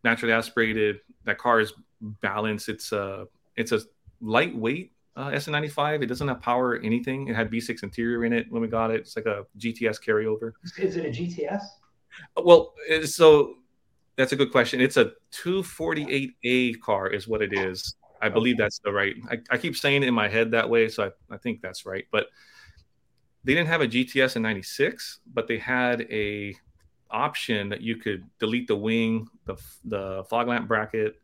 naturally 0.03 0.33
aspirated. 0.33 0.99
That 1.23 1.37
car 1.37 1.61
is 1.61 1.73
balanced. 2.01 2.69
It's 2.69 2.91
a 2.91 3.27
it's 3.55 3.71
a 3.71 3.81
lightweight 4.21 4.93
uh, 5.15 5.29
SN95. 5.29 6.03
It 6.03 6.07
doesn't 6.07 6.27
have 6.27 6.41
power 6.41 6.69
or 6.69 6.79
anything. 6.79 7.27
It 7.27 7.35
had 7.35 7.51
V6 7.51 7.83
interior 7.83 8.25
in 8.25 8.33
it 8.33 8.47
when 8.49 8.61
we 8.61 8.67
got 8.67 8.91
it. 8.91 9.01
It's 9.01 9.15
like 9.15 9.25
a 9.25 9.45
GTS 9.57 10.01
carryover. 10.03 10.53
Is 10.77 10.95
it 10.95 11.05
a 11.05 11.09
GTS? 11.09 11.63
Well, 12.37 12.73
uh, 12.91 13.05
so 13.05 13.55
that's 14.15 14.31
a 14.31 14.35
good 14.35 14.51
question. 14.51 14.81
It's 14.81 14.97
a 14.97 15.13
248A 15.43 16.79
car, 16.81 17.07
is 17.07 17.27
what 17.27 17.41
it 17.41 17.53
is. 17.53 17.95
I 18.21 18.29
believe 18.29 18.57
that's 18.57 18.79
the 18.79 18.91
right. 18.91 19.15
I, 19.29 19.39
I 19.49 19.57
keep 19.57 19.75
saying 19.75 20.03
it 20.03 20.07
in 20.07 20.13
my 20.13 20.27
head 20.27 20.51
that 20.51 20.69
way, 20.69 20.87
so 20.89 21.05
I, 21.05 21.33
I 21.33 21.37
think 21.37 21.61
that's 21.61 21.85
right. 21.85 22.05
But 22.11 22.27
they 23.43 23.55
didn't 23.55 23.69
have 23.69 23.81
a 23.81 23.87
GTS 23.87 24.35
in 24.35 24.43
'96, 24.43 25.21
but 25.33 25.47
they 25.47 25.57
had 25.57 26.01
a 26.01 26.55
option 27.09 27.69
that 27.69 27.81
you 27.81 27.97
could 27.97 28.23
delete 28.39 28.67
the 28.67 28.75
wing, 28.75 29.27
the 29.45 29.55
the 29.85 30.23
fog 30.29 30.47
lamp 30.47 30.67
bracket, 30.67 31.20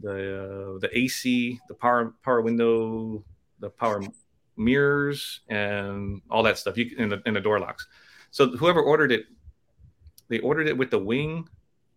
the 0.00 0.74
uh, 0.74 0.78
the 0.78 0.90
AC, 0.92 1.60
the 1.68 1.74
power 1.74 2.14
power 2.22 2.40
window, 2.40 3.24
the 3.60 3.70
power 3.70 4.02
mirrors, 4.56 5.40
and 5.48 6.22
all 6.30 6.42
that 6.42 6.58
stuff. 6.58 6.76
You 6.76 6.94
and 6.98 7.12
the, 7.12 7.22
and 7.26 7.36
the 7.36 7.40
door 7.40 7.58
locks. 7.60 7.86
So 8.30 8.48
whoever 8.56 8.80
ordered 8.80 9.12
it, 9.12 9.26
they 10.28 10.40
ordered 10.40 10.68
it 10.68 10.76
with 10.76 10.90
the 10.90 10.98
wing 10.98 11.48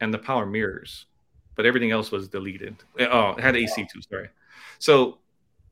and 0.02 0.14
the 0.14 0.20
power 0.20 0.46
mirrors 0.46 1.06
but 1.60 1.66
everything 1.66 1.92
else 1.92 2.10
was 2.10 2.30
deleted. 2.30 2.74
Oh, 3.02 3.32
it 3.32 3.42
had 3.42 3.58
AC 3.58 3.86
too. 3.92 4.02
Sorry. 4.10 4.30
So 4.78 5.18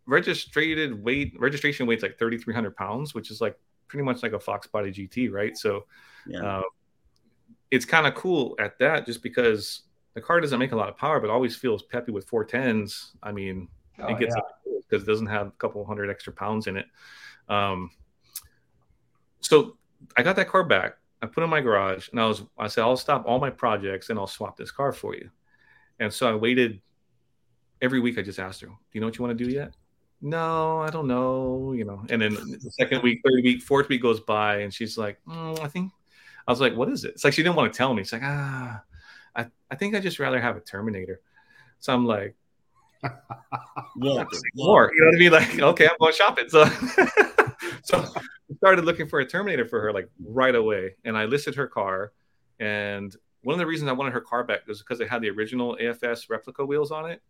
registered 0.05 1.01
weight 1.01 1.33
registration 1.39 1.87
weight's 1.87 2.03
like 2.03 2.19
3,300 2.19 2.75
pounds, 2.75 3.13
which 3.13 3.31
is 3.31 3.39
like 3.39 3.57
pretty 3.87 4.03
much 4.03 4.21
like 4.21 4.33
a 4.33 4.39
Fox 4.39 4.67
Body 4.67 4.91
GT, 4.91 5.31
right? 5.31 5.57
So 5.57 5.85
Yeah. 6.27 6.57
uh, 6.57 6.63
it's 7.71 7.85
kind 7.85 8.05
of 8.05 8.15
cool 8.15 8.57
at 8.59 8.77
that, 8.79 9.05
just 9.05 9.23
because 9.23 9.83
the 10.17 10.21
car 10.21 10.41
doesn't 10.41 10.57
make 10.57 10.71
a 10.71 10.75
lot 10.75 10.89
of 10.89 10.97
power, 10.97 11.19
but 11.19 11.29
always 11.29 11.55
feels 11.55 11.83
peppy 11.83 12.11
with 12.11 12.27
410s. 12.27 13.11
I 13.21 13.31
mean, 13.31 13.67
Oh, 13.99 14.07
it 14.07 14.17
gets 14.17 14.35
yeah. 14.35 14.41
because 14.89 15.03
it 15.03 15.05
doesn't 15.05 15.27
have 15.27 15.45
a 15.47 15.51
couple 15.51 15.85
hundred 15.85 16.09
extra 16.09 16.33
pounds 16.33 16.65
in 16.65 16.75
it. 16.75 16.87
Um, 17.49 17.91
so 19.41 19.77
I 20.17 20.23
got 20.23 20.35
that 20.37 20.47
car 20.47 20.63
back. 20.63 20.97
I 21.21 21.27
put 21.27 21.41
it 21.41 21.43
in 21.43 21.49
my 21.51 21.61
garage, 21.61 22.09
and 22.09 22.19
I 22.19 22.25
was 22.25 22.41
I 22.57 22.67
said 22.67 22.81
I'll 22.81 22.97
stop 22.97 23.25
all 23.27 23.39
my 23.39 23.49
projects 23.51 24.09
and 24.09 24.17
I'll 24.19 24.25
swap 24.27 24.57
this 24.57 24.71
car 24.71 24.91
for 24.91 25.15
you. 25.15 25.29
And 25.99 26.11
so 26.11 26.27
I 26.29 26.33
waited 26.35 26.81
every 27.81 27.99
week. 27.99 28.17
I 28.17 28.21
just 28.23 28.39
asked 28.39 28.61
her, 28.61 28.67
"Do 28.67 28.73
you 28.93 29.01
know 29.01 29.07
what 29.07 29.17
you 29.17 29.23
want 29.25 29.37
to 29.37 29.43
do 29.45 29.51
yet?" 29.51 29.73
No, 30.21 30.79
I 30.79 30.89
don't 30.89 31.07
know. 31.07 31.73
You 31.73 31.85
know. 31.85 32.03
And 32.09 32.21
then 32.21 32.33
the 32.33 32.71
second 32.71 33.01
week, 33.03 33.21
third 33.23 33.43
week, 33.43 33.61
fourth 33.63 33.87
week 33.89 34.01
goes 34.01 34.19
by, 34.19 34.57
and 34.57 34.73
she's 34.73 34.97
like, 34.97 35.19
mm, 35.27 35.59
"I 35.59 35.67
think." 35.67 35.91
I 36.47 36.51
was 36.51 36.61
like, 36.61 36.75
"What 36.75 36.89
is 36.89 37.03
it?" 37.03 37.13
It's 37.15 37.23
like 37.23 37.33
she 37.33 37.41
didn't 37.43 37.55
want 37.55 37.71
to 37.73 37.77
tell 37.77 37.93
me. 37.95 38.01
It's 38.01 38.13
like, 38.13 38.23
ah, 38.23 38.81
I 39.35 39.47
I 39.69 39.75
think 39.75 39.95
I 39.95 39.99
just 39.99 40.19
rather 40.19 40.39
have 40.39 40.57
a 40.57 40.61
Terminator. 40.61 41.21
So 41.79 41.93
I'm 41.93 42.05
like, 42.05 42.35
Walter, 43.95 44.37
more. 44.55 44.91
You 44.93 45.01
know 45.01 45.07
what 45.07 45.15
I 45.15 45.19
mean? 45.19 45.31
Like, 45.31 45.59
okay, 45.59 45.87
I'm 45.87 45.95
going 45.99 46.13
shopping. 46.13 46.49
So, 46.49 46.65
so 47.83 47.99
I 47.99 48.55
started 48.57 48.85
looking 48.85 49.07
for 49.07 49.19
a 49.19 49.25
Terminator 49.25 49.65
for 49.65 49.81
her 49.81 49.93
like 49.93 50.09
right 50.23 50.55
away, 50.55 50.95
and 51.05 51.17
I 51.17 51.25
listed 51.25 51.55
her 51.55 51.67
car. 51.67 52.13
And 52.59 53.15
one 53.43 53.53
of 53.53 53.59
the 53.59 53.67
reasons 53.67 53.89
I 53.89 53.93
wanted 53.93 54.13
her 54.13 54.21
car 54.21 54.43
back 54.43 54.67
was 54.67 54.79
because 54.79 54.99
it 54.99 55.09
had 55.09 55.21
the 55.21 55.29
original 55.29 55.77
AFS 55.79 56.29
replica 56.29 56.65
wheels 56.65 56.91
on 56.91 57.09
it, 57.09 57.21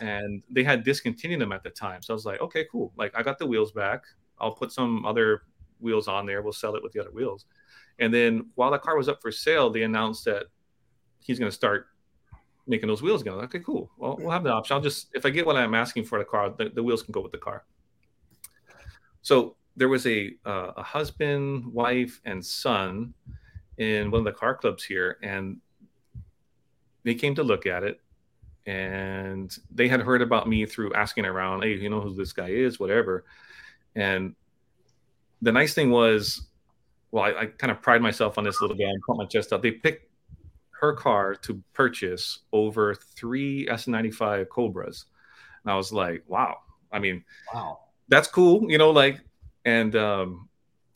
and 0.00 0.42
they 0.50 0.62
had 0.62 0.84
discontinued 0.84 1.40
them 1.40 1.52
at 1.52 1.62
the 1.62 1.70
time. 1.70 2.02
So 2.02 2.14
I 2.14 2.16
was 2.16 2.26
like, 2.26 2.40
okay, 2.40 2.66
cool. 2.70 2.92
Like 2.96 3.12
I 3.16 3.22
got 3.22 3.38
the 3.38 3.46
wheels 3.46 3.72
back. 3.72 4.04
I'll 4.38 4.54
put 4.54 4.72
some 4.72 5.04
other 5.04 5.42
wheels 5.80 6.08
on 6.08 6.26
there. 6.26 6.42
We'll 6.42 6.52
sell 6.52 6.76
it 6.76 6.82
with 6.82 6.92
the 6.92 7.00
other 7.00 7.10
wheels. 7.10 7.46
And 7.98 8.14
then 8.14 8.46
while 8.54 8.70
the 8.70 8.78
car 8.78 8.96
was 8.96 9.08
up 9.08 9.20
for 9.20 9.30
sale, 9.30 9.70
they 9.70 9.82
announced 9.82 10.24
that 10.24 10.44
he's 11.22 11.38
going 11.38 11.50
to 11.50 11.54
start 11.54 11.86
making 12.66 12.88
those 12.88 13.02
wheels. 13.02 13.24
Like, 13.24 13.44
okay, 13.44 13.60
cool. 13.60 13.90
Well, 13.98 14.16
we'll 14.18 14.30
have 14.30 14.44
the 14.44 14.52
option. 14.52 14.74
I'll 14.74 14.80
just 14.80 15.08
if 15.14 15.26
I 15.26 15.30
get 15.30 15.46
what 15.46 15.56
I'm 15.56 15.74
asking 15.74 16.04
for 16.04 16.18
the 16.18 16.24
car, 16.24 16.50
the, 16.50 16.70
the 16.70 16.82
wheels 16.82 17.02
can 17.02 17.12
go 17.12 17.20
with 17.20 17.32
the 17.32 17.38
car. 17.38 17.64
So 19.22 19.56
there 19.76 19.88
was 19.88 20.06
a 20.06 20.32
uh, 20.46 20.72
a 20.76 20.82
husband, 20.82 21.72
wife, 21.72 22.20
and 22.24 22.44
son 22.44 23.14
in 23.78 24.10
one 24.10 24.20
of 24.20 24.24
the 24.24 24.32
car 24.32 24.54
clubs 24.54 24.84
here, 24.84 25.18
and 25.22 25.58
they 27.02 27.14
came 27.14 27.34
to 27.34 27.42
look 27.42 27.66
at 27.66 27.82
it, 27.82 28.00
and 28.66 29.56
they 29.70 29.88
had 29.88 30.00
heard 30.00 30.22
about 30.22 30.48
me 30.48 30.66
through 30.66 30.92
asking 30.94 31.24
around, 31.24 31.62
hey, 31.62 31.74
you 31.74 31.88
know 31.88 32.00
who 32.00 32.14
this 32.14 32.32
guy 32.32 32.48
is, 32.48 32.78
whatever. 32.78 33.24
And 33.96 34.34
the 35.42 35.50
nice 35.50 35.72
thing 35.72 35.90
was, 35.90 36.42
well, 37.10 37.24
I, 37.24 37.30
I 37.30 37.46
kind 37.46 37.70
of 37.70 37.80
pride 37.80 38.02
myself 38.02 38.36
on 38.36 38.44
this 38.44 38.60
little 38.60 38.76
guy 38.76 38.84
and 38.84 39.02
put 39.06 39.16
my 39.16 39.26
chest 39.26 39.52
up. 39.52 39.62
They 39.62 39.72
picked 39.72 40.09
her 40.80 40.94
car 40.94 41.34
to 41.34 41.62
purchase 41.74 42.40
over 42.52 42.94
three 42.94 43.66
S95 43.66 44.48
Cobras. 44.48 45.04
And 45.62 45.72
I 45.72 45.76
was 45.76 45.92
like, 45.92 46.24
wow. 46.26 46.56
I 46.90 46.98
mean, 46.98 47.22
Wow. 47.54 47.80
that's 48.08 48.28
cool, 48.28 48.70
you 48.70 48.78
know, 48.78 48.90
like, 48.90 49.20
and 49.64 49.94
um, 49.94 50.48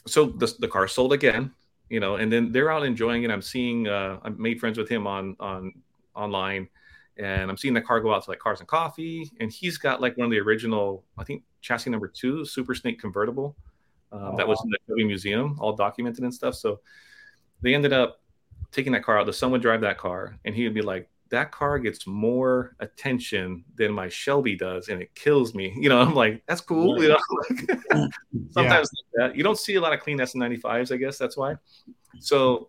so 0.07 0.25
the, 0.27 0.53
the 0.59 0.69
car 0.69 0.89
sold 0.89 1.13
again, 1.13 1.53
you 1.91 2.01
know, 2.01 2.17
and 2.17 2.33
then 2.33 2.51
they're 2.51 2.73
out 2.73 2.83
enjoying 2.85 3.25
it. 3.25 3.31
I'm 3.31 3.43
seeing, 3.43 3.87
uh, 3.87 4.19
I 4.23 4.31
made 4.31 4.59
friends 4.59 4.79
with 4.79 4.89
him 4.89 5.07
on, 5.07 5.37
on 5.39 5.73
online 6.15 6.69
and 7.17 7.51
I'm 7.51 7.57
seeing 7.57 7.75
the 7.75 7.81
car 7.83 8.01
go 8.01 8.13
out 8.13 8.25
to 8.25 8.31
like 8.31 8.39
cars 8.39 8.61
and 8.61 8.69
coffee. 8.69 9.31
And 9.39 9.53
he's 9.53 9.77
got 9.79 10.01
like 10.01 10.17
one 10.17 10.25
of 10.25 10.31
the 10.31 10.41
original, 10.41 11.05
I 11.19 11.25
think 11.25 11.43
chassis 11.61 11.91
number 11.91 12.09
two, 12.09 12.45
Super 12.45 12.75
Snake 12.75 12.99
convertible. 12.99 13.55
Um, 14.11 14.37
that 14.37 14.49
was 14.49 14.61
in 14.65 14.71
the 14.71 14.79
Adobe 14.89 15.05
Museum, 15.05 15.57
all 15.61 15.75
documented 15.75 16.25
and 16.25 16.33
stuff. 16.33 16.55
So 16.55 16.81
they 17.63 17.75
ended 17.75 17.93
up 17.93 18.21
taking 18.75 18.93
that 18.93 19.05
car 19.05 19.19
out. 19.19 19.27
The 19.27 19.33
son 19.33 19.51
would 19.53 19.63
drive 19.63 19.81
that 19.83 19.99
car, 19.99 20.37
and 20.45 20.55
he 20.55 20.65
would 20.65 20.75
be 20.75 20.83
like, 20.83 21.09
"That 21.31 21.53
car 21.53 21.79
gets 21.79 22.07
more 22.07 22.77
attention 22.81 23.65
than 23.77 23.93
my 23.93 24.09
Shelby 24.09 24.57
does, 24.57 24.89
and 24.89 25.01
it 25.01 25.15
kills 25.15 25.55
me." 25.55 25.75
You 25.81 25.89
know, 25.89 26.01
I'm 26.01 26.15
like, 26.15 26.43
"That's 26.47 26.61
cool." 26.61 27.03
You 27.03 27.11
know, 27.11 27.19
like, 27.51 28.11
sometimes 28.51 28.91
like 28.93 29.31
that. 29.31 29.37
you 29.37 29.43
don't 29.43 29.59
see 29.59 29.77
a 29.77 29.81
lot 29.81 29.93
of 29.93 30.01
clean 30.01 30.19
S95s. 30.19 30.93
I 30.93 30.97
guess 30.97 31.19
that's 31.19 31.37
why. 31.37 31.57
So 32.21 32.69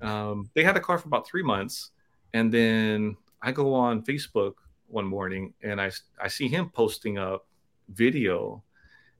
um, 0.00 0.50
they 0.54 0.64
had 0.64 0.76
the 0.76 0.80
car 0.80 0.98
for 0.98 1.08
about 1.08 1.26
three 1.26 1.42
months, 1.42 1.90
and 2.32 2.52
then 2.52 3.16
I 3.42 3.52
go 3.52 3.74
on 3.74 4.02
Facebook 4.02 4.54
one 4.88 5.06
morning, 5.06 5.54
and 5.62 5.80
I 5.80 5.90
I 6.20 6.28
see 6.28 6.48
him 6.48 6.70
posting 6.70 7.18
up 7.18 7.46
video 7.88 8.62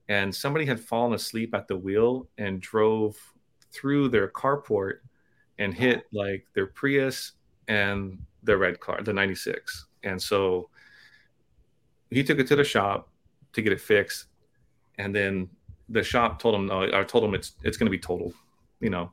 and 0.09 0.35
somebody 0.35 0.67
had 0.67 0.81
fallen 0.81 1.15
asleep 1.15 1.55
at 1.55 1.69
the 1.69 1.77
wheel 1.77 2.29
and 2.37 2.61
drove 2.61 3.17
through 3.73 4.09
their 4.09 4.29
carport 4.29 4.99
and 5.59 5.73
hit 5.75 6.05
like 6.13 6.47
their 6.55 6.67
Prius 6.67 7.33
and 7.69 8.19
the 8.43 8.57
red 8.57 8.81
car, 8.81 9.03
the 9.03 9.13
96. 9.13 9.87
And 10.03 10.21
so 10.21 10.69
he 12.11 12.23
took 12.23 12.39
it 12.39 12.47
to 12.49 12.57
the 12.57 12.65
shop 12.65 13.09
to 13.53 13.63
get 13.63 13.73
it 13.73 13.81
fixed. 13.81 14.27
And 14.99 15.15
then 15.15 15.49
the 15.89 16.03
shop 16.03 16.41
told 16.41 16.55
him, 16.55 16.71
uh, 16.71 16.87
no, 16.87 16.99
I 17.01 17.05
told 17.05 17.25
him 17.25 17.35
it's, 17.35 17.53
it's 17.63 17.77
going 17.77 17.87
to 17.87 17.91
be 17.91 17.99
totaled, 17.99 18.35
you 18.81 18.91
know, 18.91 19.13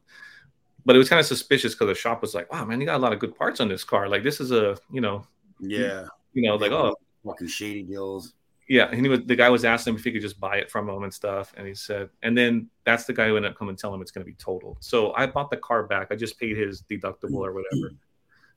but 0.85 0.95
it 0.95 0.99
was 0.99 1.09
kind 1.09 1.19
of 1.19 1.25
suspicious 1.25 1.73
because 1.73 1.87
the 1.87 1.95
shop 1.95 2.21
was 2.21 2.33
like, 2.33 2.51
wow, 2.51 2.65
man, 2.65 2.79
you 2.79 2.85
got 2.85 2.97
a 2.97 3.03
lot 3.03 3.13
of 3.13 3.19
good 3.19 3.35
parts 3.35 3.59
on 3.59 3.67
this 3.67 3.83
car. 3.83 4.07
Like 4.09 4.23
this 4.23 4.39
is 4.39 4.51
a, 4.51 4.77
you 4.91 5.01
know, 5.01 5.25
Yeah. 5.59 6.05
you 6.33 6.41
know, 6.43 6.55
like, 6.55 6.71
oh, 6.71 6.95
Fucking 7.23 7.47
shady 7.47 7.83
deals. 7.83 8.33
Yeah, 8.71 8.87
and 8.89 9.01
he 9.01 9.09
was 9.09 9.19
the 9.25 9.35
guy 9.35 9.49
was 9.49 9.65
asking 9.65 9.91
him 9.91 9.97
if 9.97 10.05
he 10.05 10.13
could 10.13 10.21
just 10.21 10.39
buy 10.39 10.55
it 10.55 10.71
from 10.71 10.87
him 10.87 11.03
and 11.03 11.13
stuff, 11.13 11.53
and 11.57 11.67
he 11.67 11.75
said, 11.75 12.09
and 12.23 12.37
then 12.37 12.69
that's 12.85 13.03
the 13.03 13.11
guy 13.11 13.27
who 13.27 13.35
ended 13.35 13.51
up 13.51 13.57
coming 13.57 13.71
and 13.71 13.77
telling 13.77 13.95
him 13.95 14.01
it's 14.01 14.11
going 14.11 14.25
to 14.25 14.31
be 14.31 14.35
totaled. 14.35 14.77
So 14.79 15.13
I 15.13 15.25
bought 15.25 15.49
the 15.49 15.57
car 15.57 15.83
back. 15.83 16.07
I 16.09 16.15
just 16.15 16.39
paid 16.39 16.55
his 16.55 16.81
deductible 16.81 17.45
or 17.45 17.51
whatever, 17.51 17.93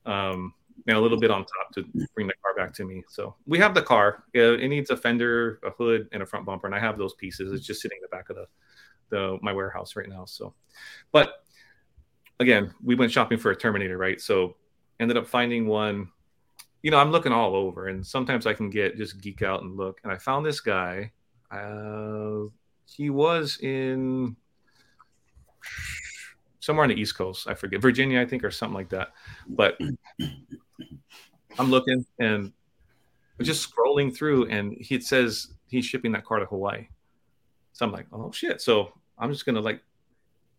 um, 0.06 0.54
and 0.86 0.96
a 0.96 1.00
little 1.00 1.18
bit 1.18 1.32
on 1.32 1.40
top 1.40 1.72
to 1.74 1.84
bring 2.14 2.28
the 2.28 2.34
car 2.44 2.54
back 2.54 2.72
to 2.74 2.84
me. 2.84 3.02
So 3.08 3.34
we 3.44 3.58
have 3.58 3.74
the 3.74 3.82
car. 3.82 4.22
Uh, 4.36 4.54
It 4.54 4.68
needs 4.68 4.90
a 4.90 4.96
fender, 4.96 5.58
a 5.64 5.70
hood, 5.70 6.08
and 6.12 6.22
a 6.22 6.26
front 6.26 6.46
bumper, 6.46 6.68
and 6.68 6.76
I 6.76 6.78
have 6.78 6.96
those 6.96 7.14
pieces. 7.14 7.52
It's 7.52 7.66
just 7.66 7.82
sitting 7.82 7.98
in 7.98 8.02
the 8.02 8.16
back 8.16 8.30
of 8.30 8.36
the 8.36 8.46
the 9.08 9.36
my 9.42 9.52
warehouse 9.52 9.96
right 9.96 10.08
now. 10.08 10.26
So, 10.26 10.54
but 11.10 11.44
again, 12.38 12.72
we 12.84 12.94
went 12.94 13.10
shopping 13.10 13.38
for 13.38 13.50
a 13.50 13.56
Terminator, 13.56 13.98
right? 13.98 14.20
So 14.20 14.54
ended 15.00 15.16
up 15.16 15.26
finding 15.26 15.66
one 15.66 16.12
you 16.84 16.90
know, 16.90 16.98
I'm 16.98 17.10
looking 17.10 17.32
all 17.32 17.56
over, 17.56 17.88
and 17.88 18.06
sometimes 18.06 18.46
I 18.46 18.52
can 18.52 18.68
get 18.68 18.98
just 18.98 19.18
geek 19.18 19.40
out 19.40 19.62
and 19.62 19.74
look. 19.74 20.02
And 20.04 20.12
I 20.12 20.18
found 20.18 20.44
this 20.44 20.60
guy. 20.60 21.12
Uh, 21.50 22.50
he 22.84 23.08
was 23.08 23.58
in 23.62 24.36
somewhere 26.60 26.84
on 26.84 26.90
the 26.90 27.00
East 27.00 27.16
Coast. 27.16 27.48
I 27.48 27.54
forget 27.54 27.80
Virginia, 27.80 28.20
I 28.20 28.26
think, 28.26 28.44
or 28.44 28.50
something 28.50 28.74
like 28.74 28.90
that. 28.90 29.12
But 29.48 29.78
I'm 31.58 31.70
looking 31.70 32.04
and 32.18 32.52
just 33.40 33.66
scrolling 33.66 34.14
through, 34.14 34.50
and 34.50 34.76
he 34.78 35.00
says 35.00 35.54
he's 35.66 35.86
shipping 35.86 36.12
that 36.12 36.26
car 36.26 36.38
to 36.38 36.44
Hawaii. 36.44 36.88
So 37.72 37.86
I'm 37.86 37.92
like, 37.92 38.08
oh 38.12 38.30
shit! 38.30 38.60
So 38.60 38.92
I'm 39.18 39.32
just 39.32 39.46
gonna 39.46 39.62
like, 39.62 39.80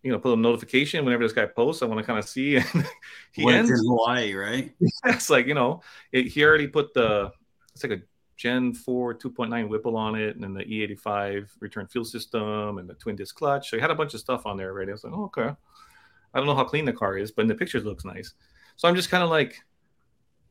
you 0.05 0.11
know, 0.11 0.19
put 0.19 0.37
a 0.37 0.39
notification 0.39 1.03
whenever 1.03 1.23
this 1.23 1.33
guy 1.33 1.47
posts. 1.47 1.81
I 1.81 1.87
want 1.87 1.99
to 1.99 2.05
kind 2.05 2.19
of 2.19 2.29
see. 2.29 2.57
And 2.73 2.87
he 3.31 3.43
When 3.43 3.55
ends 3.55 3.71
in 3.71 3.77
Hawaii, 3.87 4.35
right? 4.35 4.71
it's 5.05 5.31
like 5.31 5.47
you 5.47 5.55
know 5.55 5.81
it, 6.11 6.27
he 6.27 6.43
already 6.45 6.67
put 6.67 6.93
the 6.93 7.31
it's 7.73 7.83
like 7.83 7.99
a 7.99 8.01
gen 8.37 8.73
4 8.73 9.15
2.9 9.15 9.67
whipple 9.67 9.97
on 9.97 10.15
it 10.15 10.35
and 10.35 10.43
then 10.43 10.53
the 10.53 10.63
e85 10.63 11.47
return 11.59 11.87
fuel 11.87 12.05
system 12.05 12.77
and 12.77 12.87
the 12.89 12.93
twin 12.95 13.15
disc 13.15 13.33
clutch 13.35 13.69
so 13.69 13.77
he 13.77 13.81
had 13.81 13.91
a 13.91 13.95
bunch 13.95 14.13
of 14.13 14.19
stuff 14.19 14.45
on 14.45 14.57
there 14.57 14.71
already 14.71 14.91
i 14.91 14.93
was 14.93 15.05
like 15.05 15.13
oh, 15.13 15.23
okay 15.23 15.55
i 16.33 16.37
don't 16.37 16.45
know 16.45 16.53
how 16.53 16.65
clean 16.65 16.83
the 16.83 16.91
car 16.91 17.17
is 17.17 17.31
but 17.31 17.43
in 17.43 17.47
the 17.47 17.55
pictures 17.55 17.83
it 17.83 17.87
looks 17.87 18.03
nice 18.03 18.33
so 18.75 18.89
i'm 18.89 18.95
just 18.95 19.09
kind 19.09 19.23
of 19.23 19.29
like 19.29 19.61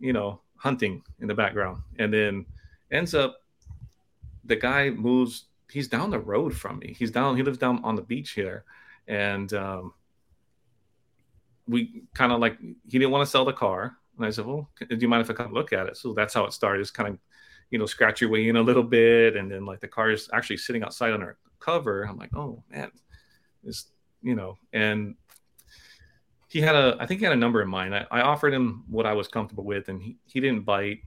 you 0.01 0.15
know 0.15 0.41
hunting 0.57 1.03
in 1.21 1.29
the 1.29 1.35
background 1.35 1.83
and 1.99 2.13
then 2.13 2.47
ends 2.91 3.15
up 3.15 3.37
the 4.45 4.57
guy 4.57 4.89
moves 4.89 5.45
he's 5.71 5.89
down 5.89 6.09
the 6.11 6.19
road 6.19 6.55
from 6.55 6.79
me 6.79 6.97
he's 6.99 7.11
down 7.11 7.37
he 7.37 7.43
lives 7.43 7.59
down 7.59 7.85
on 7.85 7.97
the 7.97 8.03
beach 8.03 8.31
here 8.31 8.65
and 9.09 9.53
um 9.53 9.93
we 11.67 12.03
kind 12.15 12.33
of 12.33 12.41
like 12.41 12.59
he 12.61 12.99
didn't 12.99 13.11
want 13.11 13.25
to 13.25 13.31
sell 13.31 13.45
the 13.45 13.53
car. 13.53 13.97
And 14.17 14.27
i 14.27 14.31
said 14.31 14.47
well 14.47 14.71
do 14.89 14.97
you 14.97 15.09
mind 15.09 15.23
if 15.23 15.31
i 15.31 15.35
come 15.35 15.53
look 15.53 15.73
at 15.73 15.87
it? 15.87 15.97
So 15.97 16.13
that's 16.13 16.35
how 16.35 16.45
it 16.45 16.53
started. 16.53 16.83
Just 16.83 16.95
kind 16.95 17.09
of 17.09 17.19
you 17.71 17.79
know 17.79 17.87
scratch 17.87 18.21
your 18.21 18.31
way 18.31 18.49
in 18.49 18.57
a 18.57 18.63
little 18.63 18.83
bit. 18.83 19.37
And 19.37 19.51
then 19.51 19.65
like 19.65 19.81
the 19.81 19.89
car 19.89 20.11
is 20.11 20.29
actually 20.33 20.59
sitting 20.59 20.83
outside 20.83 21.13
on 21.13 21.23
our 21.23 21.37
cover. 21.59 22.05
I'm 22.05 22.19
like 22.19 22.35
oh 22.35 22.63
man 22.71 22.91
this 23.65 23.87
you 24.23 24.35
know 24.35 24.59
and 24.73 25.15
he 26.49 26.61
had 26.61 26.75
a 26.77 26.97
i 27.01 27.07
think 27.07 27.21
he 27.21 27.25
had 27.25 27.33
a 27.33 27.37
number 27.37 27.63
in 27.63 27.69
mind. 27.69 27.95
I, 27.95 28.07
I 28.11 28.21
offered 28.21 28.53
him 28.53 28.85
what 28.89 29.07
i 29.07 29.13
was 29.13 29.29
comfortable 29.29 29.65
with 29.65 29.89
and 29.89 30.01
he, 30.01 30.17
he 30.27 30.41
didn't 30.41 30.65
bite. 30.65 31.01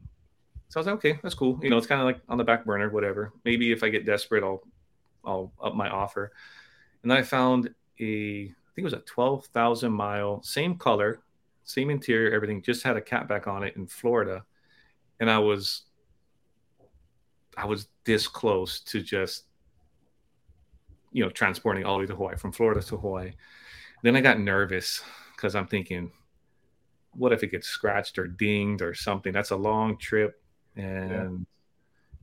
So 0.70 0.80
i 0.80 0.82
was 0.82 0.88
like 0.88 0.96
okay 0.96 1.20
that's 1.24 1.36
cool. 1.36 1.60
You 1.62 1.70
know 1.70 1.78
it's 1.78 1.88
kind 1.88 2.02
of 2.02 2.06
like 2.06 2.20
on 2.28 2.38
the 2.38 2.44
back 2.44 2.66
burner 2.66 2.90
whatever. 2.90 3.32
Maybe 3.46 3.72
if 3.72 3.84
i 3.84 3.90
get 3.90 4.06
desperate 4.06 4.44
i'll 4.44 4.64
i'll 5.24 5.54
up 5.64 5.76
my 5.76 5.90
offer. 5.90 6.32
And 7.04 7.12
then 7.12 7.18
i 7.18 7.22
found 7.22 7.74
a 8.00 8.44
I 8.44 8.70
think 8.76 8.84
it 8.84 8.84
was 8.84 8.94
a 8.94 9.00
12,000 9.00 9.92
mile, 9.92 10.42
same 10.44 10.78
color, 10.78 11.22
same 11.64 11.90
interior, 11.90 12.32
everything, 12.32 12.62
just 12.62 12.84
had 12.84 12.96
a 12.96 13.02
catback 13.02 13.48
on 13.48 13.64
it 13.64 13.76
in 13.76 13.88
Florida. 13.88 14.44
And 15.20 15.32
I 15.32 15.40
was, 15.40 15.84
I 17.58 17.66
was 17.66 17.88
this 18.06 18.28
close 18.28 18.80
to 18.82 19.02
just, 19.02 19.46
you 21.12 21.24
know, 21.24 21.32
transporting 21.32 21.86
all 21.86 21.96
the 21.96 22.02
way 22.02 22.06
to 22.06 22.16
Hawaii, 22.16 22.36
from 22.38 22.52
Florida 22.52 22.82
to 22.84 22.98
Hawaii. 22.98 23.32
Then 24.04 24.16
I 24.16 24.22
got 24.22 24.40
nervous 24.40 25.02
because 25.36 25.56
I'm 25.56 25.68
thinking, 25.68 26.12
what 27.14 27.34
if 27.34 27.42
it 27.42 27.48
gets 27.48 27.68
scratched 27.68 28.20
or 28.20 28.28
dinged 28.28 28.84
or 28.84 28.94
something? 28.94 29.34
That's 29.34 29.50
a 29.50 29.56
long 29.56 29.98
trip. 29.98 30.40
And 30.76 31.48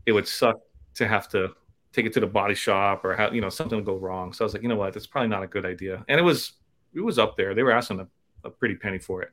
it 0.06 0.12
would 0.12 0.28
suck 0.28 0.56
to 0.94 1.08
have 1.08 1.28
to 1.30 1.54
take 1.94 2.06
it 2.06 2.12
to 2.12 2.20
the 2.20 2.26
body 2.26 2.54
shop 2.54 3.04
or 3.04 3.14
how 3.14 3.30
you 3.30 3.40
know 3.40 3.48
something 3.48 3.76
would 3.76 3.86
go 3.86 3.96
wrong. 3.96 4.32
So 4.32 4.44
I 4.44 4.46
was 4.46 4.52
like, 4.52 4.62
you 4.62 4.68
know 4.68 4.76
what, 4.76 4.92
that's 4.92 5.06
probably 5.06 5.28
not 5.28 5.42
a 5.42 5.46
good 5.46 5.64
idea. 5.64 6.04
And 6.08 6.18
it 6.18 6.22
was 6.22 6.54
it 6.92 7.00
was 7.00 7.18
up 7.18 7.36
there. 7.36 7.54
They 7.54 7.62
were 7.62 7.72
asking 7.72 8.00
a, 8.00 8.08
a 8.44 8.50
pretty 8.50 8.74
penny 8.74 8.98
for 8.98 9.22
it. 9.22 9.30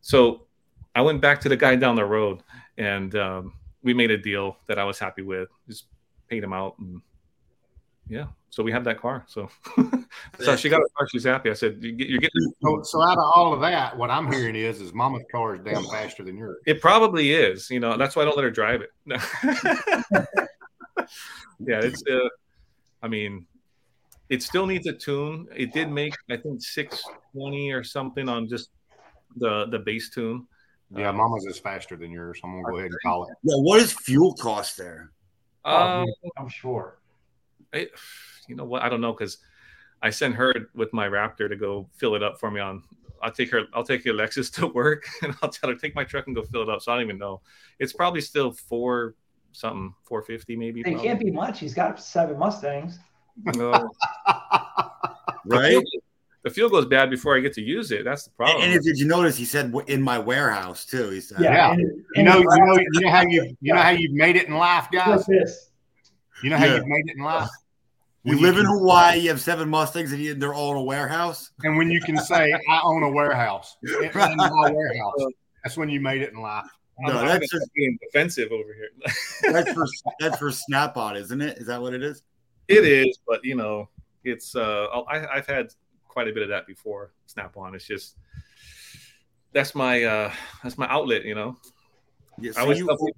So 0.00 0.46
I 0.94 1.02
went 1.02 1.20
back 1.20 1.40
to 1.42 1.48
the 1.48 1.56
guy 1.56 1.76
down 1.76 1.96
the 1.96 2.04
road 2.04 2.42
and 2.76 3.14
um, 3.14 3.54
we 3.82 3.94
made 3.94 4.10
a 4.10 4.18
deal 4.18 4.56
that 4.66 4.78
I 4.78 4.84
was 4.84 4.98
happy 4.98 5.22
with. 5.22 5.48
Just 5.68 5.84
paid 6.28 6.42
him 6.42 6.52
out 6.52 6.78
and 6.78 7.00
yeah. 8.08 8.26
So 8.50 8.62
we 8.62 8.72
had 8.72 8.84
that 8.84 9.00
car. 9.00 9.24
So 9.28 9.48
so 10.40 10.56
she 10.56 10.68
got 10.68 10.80
a 10.80 10.88
car. 10.96 11.08
She's 11.08 11.24
happy. 11.24 11.50
I 11.50 11.54
said, 11.54 11.78
you 11.80 11.92
get, 11.92 12.08
you're 12.08 12.20
getting. 12.20 12.52
So, 12.62 12.82
so 12.82 13.02
out 13.02 13.18
of 13.18 13.24
all 13.34 13.52
of 13.52 13.60
that, 13.60 13.96
what 13.96 14.10
I'm 14.10 14.32
hearing 14.32 14.56
is, 14.56 14.80
is 14.80 14.92
Mama's 14.92 15.24
car 15.30 15.56
is 15.56 15.60
damn 15.62 15.84
faster 15.84 16.24
than 16.24 16.36
yours. 16.36 16.56
It 16.66 16.80
probably 16.80 17.32
is. 17.32 17.70
You 17.70 17.80
know, 17.80 17.96
that's 17.96 18.16
why 18.16 18.22
I 18.22 18.24
don't 18.24 18.36
let 18.36 18.44
her 18.44 18.50
drive 18.50 18.82
it. 18.82 18.90
yeah, 21.60 21.80
it's. 21.82 22.02
Uh, 22.10 22.28
I 23.02 23.08
mean, 23.08 23.46
it 24.28 24.42
still 24.42 24.66
needs 24.66 24.86
a 24.86 24.92
tune. 24.92 25.46
It 25.54 25.72
did 25.72 25.90
make 25.90 26.14
I 26.30 26.36
think 26.36 26.62
620 26.62 27.72
or 27.72 27.84
something 27.84 28.28
on 28.28 28.48
just 28.48 28.70
the 29.36 29.66
the 29.66 29.78
base 29.78 30.10
tune, 30.10 30.46
Yeah, 30.90 31.10
Um, 31.10 31.16
Mama's 31.16 31.46
is 31.46 31.58
faster 31.58 31.96
than 31.96 32.10
yours. 32.10 32.40
I'm 32.42 32.52
gonna 32.52 32.70
go 32.70 32.78
ahead 32.78 32.90
and 32.90 33.00
call 33.04 33.24
it. 33.24 33.36
Yeah, 33.42 33.56
what 33.56 33.80
is 33.80 33.92
fuel 33.92 34.34
cost 34.34 34.76
there? 34.76 35.10
Oh, 35.64 36.00
Um, 36.00 36.06
I'm 36.38 36.48
sure. 36.48 36.98
I, 37.74 37.88
you 38.48 38.54
know 38.54 38.64
what? 38.64 38.82
I 38.82 38.88
don't 38.88 39.00
know 39.00 39.12
because 39.12 39.38
I 40.02 40.10
sent 40.10 40.34
her 40.36 40.54
with 40.74 40.92
my 40.92 41.08
Raptor 41.08 41.48
to 41.48 41.56
go 41.56 41.88
fill 41.96 42.14
it 42.14 42.22
up 42.22 42.38
for 42.38 42.50
me. 42.50 42.60
On 42.60 42.82
I'll 43.22 43.32
take 43.32 43.50
her. 43.50 43.62
I'll 43.74 43.84
take 43.84 44.04
your 44.04 44.14
Lexus 44.14 44.52
to 44.60 44.66
work, 44.68 45.04
and 45.22 45.34
I'll 45.42 45.50
tell 45.50 45.70
her 45.70 45.76
take 45.76 45.94
my 45.94 46.04
truck 46.04 46.26
and 46.26 46.36
go 46.36 46.42
fill 46.42 46.62
it 46.62 46.68
up. 46.68 46.80
So 46.82 46.92
I 46.92 46.96
don't 46.96 47.04
even 47.04 47.18
know. 47.18 47.42
It's 47.78 47.92
probably 47.92 48.20
still 48.20 48.52
four 48.52 49.14
something, 49.56 49.94
four 50.04 50.22
fifty 50.22 50.54
maybe. 50.56 50.80
It 50.82 50.98
can't 51.00 51.18
be 51.20 51.30
much. 51.30 51.58
He's 51.60 51.74
got 51.74 52.00
seven 52.00 52.38
Mustangs. 52.38 52.98
No. 53.56 53.90
Right? 55.48 55.82
the 56.42 56.50
fuel 56.50 56.68
goes 56.68 56.86
bad 56.86 57.08
before 57.10 57.36
I 57.36 57.40
get 57.40 57.52
to 57.54 57.62
use 57.62 57.90
it. 57.92 58.04
That's 58.04 58.24
the 58.24 58.30
problem. 58.30 58.62
and 58.64 58.72
if, 58.74 58.82
did 58.82 58.98
you 58.98 59.06
notice 59.06 59.36
he 59.36 59.44
said 59.44 59.72
in 59.86 60.02
my 60.02 60.18
warehouse 60.18 60.84
too? 60.84 61.10
He 61.10 61.20
said, 61.20 61.38
Yeah. 61.40 61.72
and- 61.72 62.04
You 62.16 62.22
know, 62.24 62.38
you 62.38 62.44
know, 62.44 62.78
you 62.78 63.00
know 63.00 63.10
how 63.10 63.22
you 63.22 63.56
you 63.60 63.74
know 63.74 63.80
how 63.80 63.90
you've 63.90 64.12
made 64.12 64.36
it 64.36 64.48
in 64.48 64.54
life, 64.54 64.88
guys. 64.92 65.20
at 65.20 65.26
this. 65.28 65.70
You 66.42 66.50
know 66.50 66.56
how 66.56 66.66
Yeah. 66.66 66.76
you've 66.76 66.86
made 66.86 67.04
it 67.08 67.16
in 67.16 67.22
life. 67.22 67.48
You 68.24 68.34
When 68.34 68.42
live 68.42 68.56
in 68.58 68.66
can- 68.66 68.78
Hawaii, 68.78 69.18
you 69.20 69.28
have 69.28 69.40
seven 69.40 69.68
Mustangs, 69.68 70.12
and 70.12 70.20
you, 70.20 70.34
they're 70.34 70.54
all 70.54 70.72
in 70.72 70.78
a 70.78 70.82
warehouse. 70.82 71.50
and 71.62 71.76
when 71.76 71.90
you 71.90 72.00
can 72.00 72.16
say, 72.16 72.52
"I 72.68 72.80
own 72.82 73.04
a 73.04 73.10
warehouse 73.10 73.76
in, 73.84 74.02
in 74.04 74.36
my 74.36 74.70
warehouse," 74.72 75.20
that's 75.62 75.76
when 75.76 75.88
you 75.88 76.00
made 76.00 76.22
it 76.22 76.32
in 76.32 76.40
life. 76.40 76.66
I'm, 76.98 77.12
No, 77.14 77.20
I'm 77.20 77.26
that's 77.26 77.50
just- 77.50 77.72
being 77.74 77.98
defensive 78.02 78.52
over 78.52 78.72
here. 78.74 78.90
That's 79.52 79.72
for 79.72 79.86
that's 80.20 80.38
for 80.38 80.50
Snap-on, 80.50 81.16
isn't 81.16 81.40
it? 81.40 81.58
Is 81.58 81.66
that 81.66 81.80
what 81.80 81.92
it 81.94 82.02
is? 82.02 82.22
It 82.68 82.84
is, 82.84 83.18
but 83.28 83.44
you 83.44 83.54
know, 83.54 83.88
it's 84.24 84.56
uh, 84.56 84.86
I, 85.08 85.36
I've 85.36 85.46
had 85.46 85.68
quite 86.08 86.28
a 86.28 86.32
bit 86.32 86.42
of 86.42 86.48
that 86.48 86.66
before. 86.66 87.12
Snap 87.26 87.56
on. 87.56 87.74
It's 87.74 87.86
just 87.86 88.16
that's 89.52 89.74
my 89.74 90.02
uh, 90.04 90.32
that's 90.62 90.78
my 90.78 90.88
outlet. 90.88 91.24
You 91.24 91.34
know, 91.34 91.56
Yeah, 92.38 92.52
I 92.56 92.64
so 92.64 92.70
you, 92.72 92.86
tell 92.86 92.98
you 93.00 93.12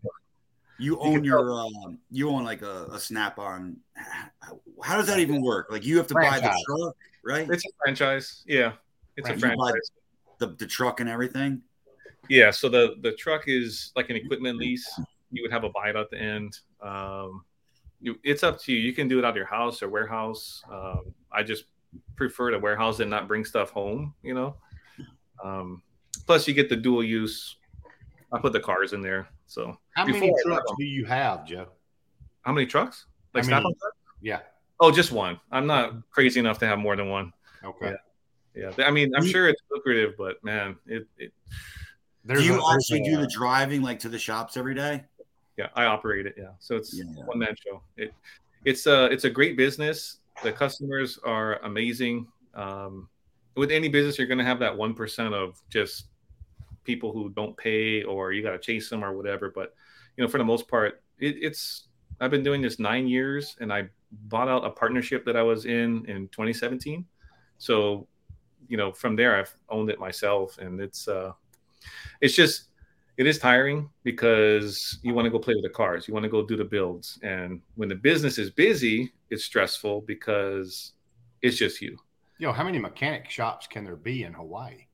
you 0.80 0.98
own 1.00 1.14
can 1.16 1.24
your 1.24 1.52
um, 1.52 1.98
you 2.10 2.28
own 2.30 2.44
like 2.44 2.62
a, 2.62 2.86
a 2.92 2.98
Snap-on. 2.98 3.76
How 4.82 4.96
does 4.96 5.06
that 5.06 5.18
even 5.18 5.42
work? 5.42 5.68
Like 5.70 5.84
you 5.84 5.96
have 5.98 6.06
to 6.08 6.14
buy 6.14 6.38
the 6.40 6.64
truck, 6.66 6.96
right? 7.24 7.48
it's 7.50 7.64
a 7.64 7.68
franchise. 7.82 8.44
Yeah, 8.46 8.72
it's 9.16 9.28
a 9.28 9.32
Right, 9.32 9.40
you 9.40 9.40
franchise. 9.40 9.90
The, 10.38 10.46
the 10.48 10.66
truck 10.66 11.00
and 11.00 11.08
everything. 11.08 11.62
Yeah, 12.28 12.50
so 12.50 12.68
the 12.68 12.96
the 13.00 13.12
truck 13.12 13.44
is 13.46 13.92
like 13.96 14.10
an 14.10 14.16
equipment 14.16 14.58
lease. 14.58 14.88
You 15.30 15.42
would 15.42 15.52
have 15.52 15.64
a 15.64 15.70
buyout 15.70 16.00
at 16.00 16.10
the 16.10 16.18
end. 16.18 16.58
Um, 16.82 17.44
you, 18.00 18.18
it's 18.22 18.42
up 18.42 18.60
to 18.62 18.72
you. 18.72 18.78
You 18.78 18.92
can 18.92 19.08
do 19.08 19.18
it 19.18 19.24
out 19.24 19.30
of 19.30 19.36
your 19.36 19.46
house 19.46 19.82
or 19.82 19.88
warehouse. 19.88 20.62
Um, 20.70 21.14
I 21.32 21.42
just 21.42 21.64
prefer 22.16 22.50
to 22.50 22.58
warehouse 22.58 23.00
and 23.00 23.10
not 23.10 23.28
bring 23.28 23.44
stuff 23.44 23.70
home. 23.70 24.14
You 24.22 24.34
know. 24.34 24.56
Um, 25.44 25.82
plus, 26.26 26.48
you 26.48 26.54
get 26.54 26.68
the 26.68 26.76
dual 26.76 27.04
use. 27.04 27.56
I 28.32 28.38
put 28.38 28.52
the 28.52 28.60
cars 28.60 28.92
in 28.92 29.00
there. 29.00 29.28
So 29.46 29.78
How 29.92 30.04
many 30.04 30.20
Before 30.20 30.38
I 30.38 30.42
trucks 30.44 30.72
do 30.78 30.84
you 30.84 31.04
have, 31.06 31.46
Joe? 31.46 31.68
how 32.42 32.52
many 32.52 32.66
trucks? 32.66 33.06
Like 33.34 33.44
How 33.44 33.50
many? 33.50 33.60
Snap-on 33.60 33.74
trucks? 33.80 33.96
Yeah. 34.20 34.40
Oh, 34.80 34.90
just 34.90 35.12
one. 35.12 35.40
I'm 35.50 35.66
not 35.66 36.10
crazy 36.10 36.38
enough 36.38 36.58
to 36.60 36.66
have 36.66 36.78
more 36.78 36.96
than 36.96 37.08
one. 37.08 37.32
Okay. 37.64 37.94
Yeah, 38.54 38.72
I 38.78 38.90
mean, 38.90 39.14
I'm 39.14 39.24
sure 39.24 39.48
it's 39.48 39.62
lucrative, 39.70 40.14
but 40.18 40.42
man, 40.42 40.76
it, 40.86 41.06
it 41.16 41.32
There's 42.28 42.40
do 42.40 42.46
you 42.46 42.60
a- 42.60 42.74
actually 42.74 43.00
do 43.02 43.16
the 43.16 43.26
driving 43.26 43.80
like 43.82 43.98
to 44.00 44.08
the 44.08 44.18
shops 44.18 44.56
every 44.56 44.74
day? 44.74 45.04
yeah, 45.56 45.68
I 45.74 45.84
operate 45.86 46.26
it. 46.26 46.34
Yeah, 46.38 46.50
so 46.60 46.76
it's 46.76 46.94
Yeah. 46.96 47.04
one 47.24 47.38
man 47.38 47.54
show. 47.56 47.82
It 47.96 48.12
it's 48.64 48.86
a 48.86 49.06
it's 49.06 49.24
a 49.24 49.30
great 49.30 49.56
business. 49.56 50.18
The 50.42 50.52
customers 50.52 51.18
are 51.24 51.58
amazing. 51.64 52.26
Um, 52.54 53.08
with 53.56 53.70
any 53.72 53.88
business, 53.88 54.18
you're 54.18 54.26
going 54.28 54.38
to 54.38 54.44
have 54.44 54.60
that 54.60 54.76
one 54.76 54.94
percent 54.94 55.32
of 55.34 55.60
just 55.70 56.08
people 56.84 57.12
who 57.12 57.30
don't 57.30 57.56
pay 57.56 58.02
or 58.02 58.32
you 58.32 58.42
got 58.42 58.52
to 58.52 58.58
chase 58.58 58.88
them 58.90 59.02
or 59.02 59.16
whatever. 59.16 59.50
But 59.50 59.74
you 60.16 60.22
know, 60.22 60.28
for 60.28 60.38
the 60.38 60.44
most 60.44 60.68
part, 60.68 61.02
it, 61.18 61.36
it's 61.40 61.88
I've 62.20 62.30
been 62.30 62.42
doing 62.44 62.60
this 62.60 62.78
nine 62.78 63.08
years, 63.08 63.56
and 63.60 63.72
I 63.72 63.88
bought 64.28 64.48
out 64.48 64.64
a 64.64 64.70
partnership 64.70 65.24
that 65.24 65.36
I 65.36 65.42
was 65.42 65.64
in 65.64 66.04
in 66.06 66.28
2017. 66.28 67.06
So 67.56 68.06
you 68.68 68.76
know, 68.76 68.92
from 68.92 69.16
there, 69.16 69.34
I've 69.36 69.54
owned 69.70 69.88
it 69.90 69.98
myself, 69.98 70.58
and 70.58 70.78
it's 70.80 71.08
uh, 71.08 71.32
it's 72.20 72.34
just 72.34 72.64
it 73.16 73.26
is 73.26 73.38
tiring 73.38 73.90
because 74.04 74.98
you 75.02 75.12
want 75.14 75.26
to 75.26 75.30
go 75.30 75.38
play 75.38 75.54
with 75.54 75.64
the 75.64 75.70
cars, 75.70 76.06
you 76.06 76.14
want 76.14 76.22
to 76.24 76.30
go 76.30 76.46
do 76.46 76.56
the 76.56 76.64
builds, 76.64 77.18
and 77.22 77.60
when 77.74 77.88
the 77.88 77.94
business 77.94 78.38
is 78.38 78.50
busy, 78.50 79.12
it's 79.30 79.44
stressful 79.44 80.02
because 80.02 80.92
it's 81.42 81.56
just 81.56 81.80
you. 81.82 81.96
Yo, 82.38 82.52
how 82.52 82.62
many 82.62 82.78
mechanic 82.78 83.28
shops 83.28 83.66
can 83.66 83.84
there 83.84 83.96
be 83.96 84.22
in 84.22 84.32
Hawaii? 84.32 84.86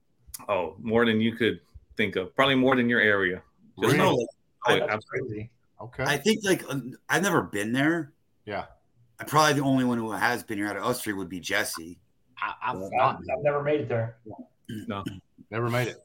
Oh, 0.49 0.77
more 0.81 1.05
than 1.05 1.20
you 1.20 1.37
could 1.37 1.61
think 1.97 2.16
of, 2.16 2.35
probably 2.35 2.55
more 2.55 2.75
than 2.77 2.88
your 2.88 3.01
area. 3.01 3.42
Just 3.81 3.94
Really? 3.94 3.99
No, 3.99 4.27
Oh, 4.66 4.73
I- 4.75 4.81
absolutely. 4.88 5.51
Okay. 5.81 6.05
I 6.05 6.16
think 6.16 6.40
like 6.44 6.64
uh, 6.70 6.79
I've 7.11 7.23
never 7.23 7.42
been 7.42 7.73
there. 7.73 8.12
yeah. 8.47 8.64
I'm 9.20 9.27
probably 9.27 9.53
the 9.53 9.61
only 9.64 9.85
one 9.85 9.99
who 9.99 10.11
has 10.11 10.42
been 10.42 10.59
here 10.59 10.66
out 10.66 10.77
of 10.77 10.85
us 10.85 11.01
three 11.03 11.12
would 11.12 11.29
be 11.29 11.38
Jesse. 11.38 11.99
I, 12.37 12.55
I've 12.73 12.79
not, 12.92 13.16
I've 13.16 13.42
never 13.44 13.62
made 13.62 13.83
it 13.83 13.88
there. 13.88 14.16
No, 14.88 15.05
never 15.53 15.68
made 15.70 15.87
it. 15.88 16.03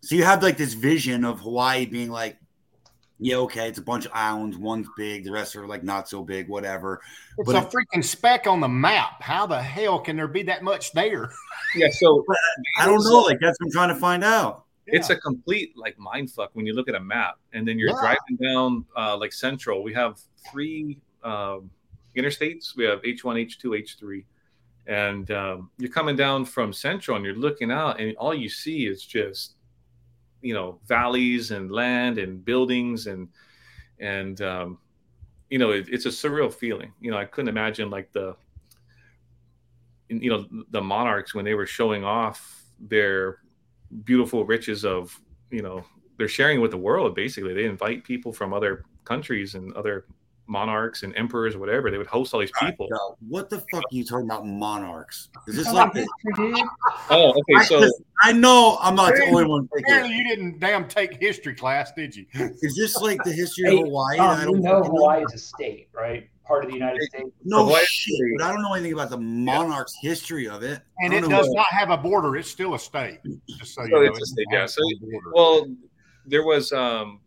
So 0.00 0.14
you 0.14 0.24
have 0.24 0.42
like 0.42 0.56
this 0.56 0.74
vision 0.74 1.24
of 1.24 1.40
Hawaii 1.40 1.86
being 1.86 2.10
like, 2.10 2.38
yeah, 3.20 3.36
okay, 3.38 3.66
it's 3.68 3.78
a 3.78 3.82
bunch 3.82 4.06
of 4.06 4.12
islands. 4.14 4.56
One's 4.56 4.86
big, 4.96 5.24
the 5.24 5.32
rest 5.32 5.56
are 5.56 5.66
like 5.66 5.82
not 5.82 6.08
so 6.08 6.22
big, 6.22 6.48
whatever. 6.48 7.00
It's 7.36 7.46
But 7.50 7.56
a 7.56 7.66
it- 7.66 7.72
freaking 7.74 8.04
speck 8.04 8.46
on 8.46 8.60
the 8.60 8.68
map. 8.68 9.20
How 9.22 9.44
the 9.46 9.60
hell 9.60 9.98
can 9.98 10.16
there 10.16 10.28
be 10.28 10.44
that 10.44 10.62
much 10.62 10.92
there? 10.92 11.30
Yeah, 11.74 11.88
so 11.90 12.24
I 12.78 12.86
don't 12.86 13.02
know. 13.02 13.20
Like 13.22 13.38
that's 13.40 13.58
what 13.60 13.66
I'm 13.66 13.72
trying 13.72 13.88
to 13.88 13.96
find 13.96 14.22
out. 14.22 14.64
it's 14.86 15.10
a 15.10 15.16
complete 15.16 15.72
like 15.76 15.98
mind 15.98 16.30
fuck 16.30 16.50
when 16.54 16.64
you 16.64 16.72
look 16.74 16.88
at 16.88 16.94
a 16.94 17.00
map 17.00 17.34
and 17.52 17.66
then 17.66 17.76
you're 17.78 17.90
Yeah. 17.90 18.00
driving 18.00 18.36
down 18.40 18.84
uh, 18.96 19.16
like 19.18 19.32
central 19.34 19.82
we 19.82 19.92
have 19.92 20.18
three 20.50 20.96
um, 21.22 21.70
interstates 22.16 22.74
we 22.74 22.84
have 22.84 23.02
h1 23.02 23.36
h2 23.36 23.64
h3 23.84 24.24
and 24.86 25.30
um, 25.30 25.70
you're 25.76 25.90
coming 25.92 26.16
down 26.16 26.46
from 26.46 26.72
central 26.72 27.16
and 27.18 27.26
you're 27.26 27.34
looking 27.34 27.70
out 27.70 28.00
and 28.00 28.16
all 28.16 28.32
you 28.32 28.48
see 28.48 28.86
is 28.86 29.04
just 29.04 29.56
you 30.42 30.54
know 30.54 30.78
valleys 30.86 31.50
and 31.50 31.70
land 31.70 32.18
and 32.18 32.44
buildings 32.44 33.06
and 33.06 33.28
and 34.00 34.40
um, 34.42 34.78
you 35.50 35.58
know 35.58 35.70
it, 35.70 35.88
it's 35.88 36.06
a 36.06 36.10
surreal 36.10 36.52
feeling. 36.52 36.92
You 37.00 37.10
know 37.10 37.18
i 37.18 37.24
couldn't 37.24 37.48
imagine 37.48 37.90
like 37.90 38.12
the 38.12 38.36
you 40.08 40.30
know 40.30 40.46
the 40.70 40.80
monarchs 40.80 41.34
when 41.34 41.44
they 41.44 41.54
were 41.54 41.66
showing 41.66 42.04
off 42.04 42.64
their 42.80 43.38
beautiful 44.04 44.44
riches 44.44 44.84
of 44.84 45.18
you 45.50 45.62
know 45.62 45.84
they're 46.18 46.28
sharing 46.28 46.60
with 46.60 46.72
the 46.72 46.76
world 46.76 47.14
basically. 47.14 47.54
They 47.54 47.64
invite 47.64 48.04
people 48.04 48.32
from 48.32 48.52
other 48.52 48.84
countries 49.04 49.54
and 49.54 49.72
other 49.74 50.06
monarchs 50.48 51.02
and 51.02 51.14
emperors 51.16 51.54
or 51.54 51.58
whatever 51.58 51.90
they 51.90 51.98
would 51.98 52.06
host 52.06 52.32
all 52.34 52.40
these 52.40 52.50
people 52.60 52.88
Now, 52.90 53.16
what 53.28 53.50
the 53.50 53.58
fuck 53.72 53.82
are 53.82 53.82
you 53.90 54.04
talking 54.04 54.24
about 54.26 54.46
monarchs? 54.46 55.28
Is 55.46 55.56
this 55.56 55.72
like 55.72 55.88
on, 55.88 55.94
the, 55.94 56.00
history, 56.24 56.52
dude. 56.52 56.66
oh 57.10 57.30
okay 57.30 57.64
so 57.64 57.78
listen, 57.80 58.04
I 58.22 58.32
know 58.32 58.78
I'm 58.80 58.94
not 58.94 59.14
the 59.14 59.24
only 59.26 59.44
one. 59.44 59.68
Apparently, 59.78 60.14
you 60.16 60.26
didn't 60.26 60.58
damn 60.58 60.88
take 60.88 61.20
history 61.20 61.54
class, 61.54 61.92
did 61.92 62.16
you? 62.16 62.26
Is 62.34 62.74
this 62.76 62.96
like 62.96 63.22
the 63.24 63.32
history 63.32 63.70
Hey, 63.70 63.80
of 63.80 63.86
Hawaii? 63.86 64.16
Tom, 64.16 64.36
that 64.36 64.42
I 64.42 64.44
don't 64.44 64.60
know 64.60 64.78
fucking 64.82 64.90
Hawaii 64.90 65.24
is 65.24 65.34
a 65.34 65.38
state, 65.38 65.88
right? 65.94 66.28
Part 66.44 66.64
of 66.64 66.70
the 66.70 66.76
United 66.76 67.02
States. 67.02 67.28
No 67.44 67.64
Hawaii- 67.66 67.84
shit, 67.86 68.14
but 68.38 68.44
I 68.46 68.52
don't 68.52 68.62
know 68.62 68.72
anything 68.74 68.94
about 68.94 69.10
the 69.10 69.18
monarch's 69.18 69.94
history 70.02 70.48
of 70.48 70.62
it. 70.62 70.80
And 70.98 71.12
it 71.12 71.20
don't 71.20 71.30
know 71.30 71.38
does 71.42 71.50
not 71.50 71.66
have 71.66 71.90
a 71.90 71.96
border. 71.96 72.36
It's 72.36 72.50
still 72.50 72.74
a 72.74 72.78
state. 72.78 73.20
Just 73.58 73.74
so 73.74 73.84
you 73.84 73.90
know, 73.90 74.00
it's 74.02 74.20
a 74.20 74.26
state, 74.26 74.46
yeah. 74.50 74.66
So, 74.66 74.80
well 75.32 75.66
there 76.26 76.44
was 76.44 76.72
um 76.72 77.20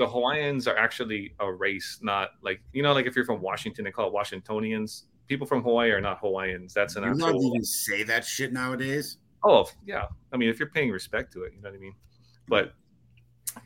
the 0.00 0.08
hawaiians 0.08 0.66
are 0.66 0.76
actually 0.78 1.22
a 1.40 1.52
race 1.52 1.98
not 2.00 2.30
like 2.42 2.60
you 2.72 2.82
know 2.82 2.92
like 2.94 3.06
if 3.06 3.14
you're 3.14 3.24
from 3.26 3.40
washington 3.42 3.84
they 3.84 3.90
call 3.90 4.06
it 4.06 4.12
washingtonians 4.14 5.04
people 5.28 5.46
from 5.46 5.62
hawaii 5.62 5.90
are 5.90 6.00
not 6.00 6.18
hawaiians 6.18 6.72
that's 6.72 6.96
an 6.96 7.04
You're 7.04 7.14
not 7.14 7.34
even 7.34 7.62
say 7.62 8.02
that 8.04 8.24
shit 8.24 8.50
nowadays. 8.52 9.18
Oh 9.44 9.66
yeah, 9.86 10.06
I 10.32 10.36
mean, 10.36 10.48
if 10.50 10.58
you're 10.58 10.68
paying 10.70 10.90
respect 10.90 11.32
to 11.34 11.44
it, 11.44 11.52
you 11.54 11.62
know 11.62 11.70
what 11.70 11.76
I 11.76 11.80
mean. 11.80 11.94
But 12.48 12.74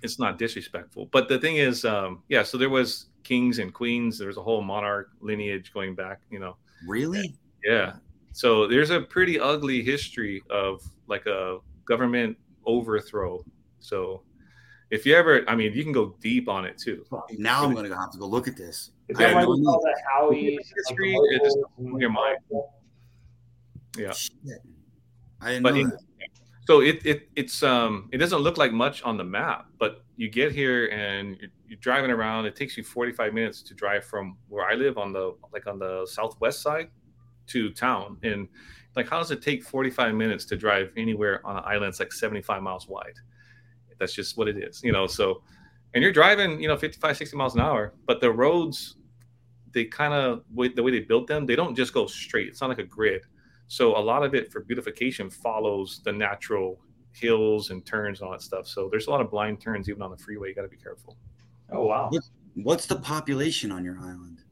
it's 0.02 0.18
not 0.20 0.38
disrespectful. 0.38 1.06
But 1.10 1.28
the 1.28 1.38
thing 1.38 1.56
is, 1.56 1.84
um, 1.84 2.22
yeah. 2.28 2.42
So 2.44 2.58
there 2.58 2.70
was 2.70 3.06
kings 3.24 3.58
and 3.58 3.72
queens. 3.74 4.18
There 4.18 4.28
was 4.28 4.36
a 4.36 4.42
whole 4.42 4.62
monarch 4.62 5.08
lineage 5.20 5.72
going 5.72 5.94
back. 5.96 6.20
You 6.30 6.38
know, 6.38 6.56
Really? 6.86 7.34
yeah. 7.64 7.94
So 8.32 8.68
there's 8.68 8.90
a 8.90 9.00
pretty 9.00 9.40
ugly 9.40 9.82
history 9.82 10.42
of 10.50 10.80
like 11.08 11.26
a 11.26 11.58
government 11.86 12.36
overthrow. 12.66 13.44
So 13.80 14.22
if 14.94 15.04
you 15.04 15.14
ever, 15.16 15.44
I 15.48 15.56
mean, 15.56 15.72
you 15.72 15.82
can 15.82 15.92
go 15.92 16.14
deep 16.20 16.48
on 16.48 16.64
it 16.64 16.78
too. 16.78 17.04
Now 17.36 17.64
I'm 17.64 17.74
gonna 17.74 17.94
have 17.94 18.12
to 18.12 18.18
go 18.18 18.26
look 18.26 18.46
at 18.48 18.56
this. 18.56 18.90
Is 19.08 19.18
I 19.18 19.24
that 19.24 19.28
had 19.34 19.46
why 19.46 19.54
we 19.54 19.62
call 19.64 19.80
that 19.82 19.96
Howies? 20.16 20.58
History, 20.74 21.16
like 21.18 21.42
just 21.42 21.58
blew 21.78 22.00
your 22.00 22.10
mind. 22.10 22.38
Yeah. 23.98 24.12
Shit. 24.12 24.32
I 25.40 25.50
didn't 25.50 25.62
But 25.62 25.74
know 25.74 25.80
in, 25.80 25.88
that. 25.90 26.00
so 26.66 26.80
it, 26.80 27.04
it 27.04 27.28
it's 27.36 27.62
um 27.62 28.08
it 28.12 28.18
doesn't 28.18 28.38
look 28.40 28.56
like 28.56 28.72
much 28.72 29.02
on 29.02 29.16
the 29.16 29.24
map, 29.24 29.66
but 29.78 30.04
you 30.16 30.28
get 30.30 30.52
here 30.52 30.86
and 30.86 31.36
you're, 31.40 31.50
you're 31.68 31.78
driving 31.78 32.10
around. 32.10 32.46
It 32.46 32.56
takes 32.56 32.76
you 32.76 32.84
45 32.84 33.34
minutes 33.34 33.62
to 33.62 33.74
drive 33.74 34.04
from 34.04 34.36
where 34.48 34.64
I 34.64 34.74
live 34.74 34.96
on 34.96 35.12
the 35.12 35.34
like 35.52 35.66
on 35.66 35.78
the 35.78 36.06
southwest 36.08 36.62
side 36.62 36.88
to 37.48 37.70
town. 37.72 38.18
And 38.22 38.48
like, 38.96 39.08
how 39.08 39.18
does 39.18 39.30
it 39.32 39.42
take 39.42 39.64
45 39.64 40.14
minutes 40.14 40.44
to 40.46 40.56
drive 40.56 40.92
anywhere 40.96 41.44
on 41.44 41.56
an 41.56 41.64
island 41.66 41.86
that's 41.92 42.00
like 42.00 42.12
75 42.12 42.62
miles 42.62 42.88
wide? 42.88 43.18
That's 44.04 44.12
just 44.14 44.36
what 44.36 44.48
it 44.48 44.58
is, 44.58 44.82
you 44.84 44.92
know. 44.92 45.06
So, 45.06 45.42
and 45.94 46.02
you're 46.02 46.12
driving, 46.12 46.60
you 46.60 46.68
know, 46.68 46.76
55, 46.76 47.16
60 47.16 47.36
miles 47.38 47.54
an 47.54 47.62
hour, 47.62 47.94
but 48.06 48.20
the 48.20 48.30
roads, 48.30 48.96
they 49.72 49.86
kind 49.86 50.12
of 50.12 50.44
the 50.54 50.82
way 50.82 50.90
they 50.90 51.00
built 51.00 51.26
them, 51.26 51.46
they 51.46 51.56
don't 51.56 51.74
just 51.74 51.94
go 51.94 52.06
straight. 52.06 52.48
It's 52.48 52.60
not 52.60 52.68
like 52.68 52.80
a 52.80 52.84
grid. 52.84 53.22
So 53.66 53.96
a 53.96 54.02
lot 54.12 54.22
of 54.22 54.34
it 54.34 54.52
for 54.52 54.60
beautification 54.60 55.30
follows 55.30 56.02
the 56.04 56.12
natural 56.12 56.78
hills 57.12 57.70
and 57.70 57.86
turns 57.86 58.20
and 58.20 58.26
all 58.26 58.32
that 58.32 58.42
stuff. 58.42 58.66
So 58.66 58.88
there's 58.90 59.06
a 59.06 59.10
lot 59.10 59.22
of 59.22 59.30
blind 59.30 59.58
turns 59.58 59.88
even 59.88 60.02
on 60.02 60.10
the 60.10 60.18
freeway. 60.18 60.48
You 60.50 60.54
got 60.54 60.62
to 60.62 60.68
be 60.68 60.76
careful. 60.76 61.16
Oh 61.72 61.86
wow. 61.86 62.10
What's 62.56 62.84
the 62.84 62.96
population 62.96 63.72
on 63.72 63.84
your 63.84 63.98
island? 63.98 64.42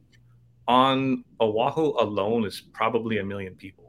On 0.67 1.25
Oahu 1.41 1.95
alone 2.01 2.47
is 2.47 2.63
probably 2.73 3.19
a 3.19 3.25
million 3.25 3.55
people. 3.55 3.82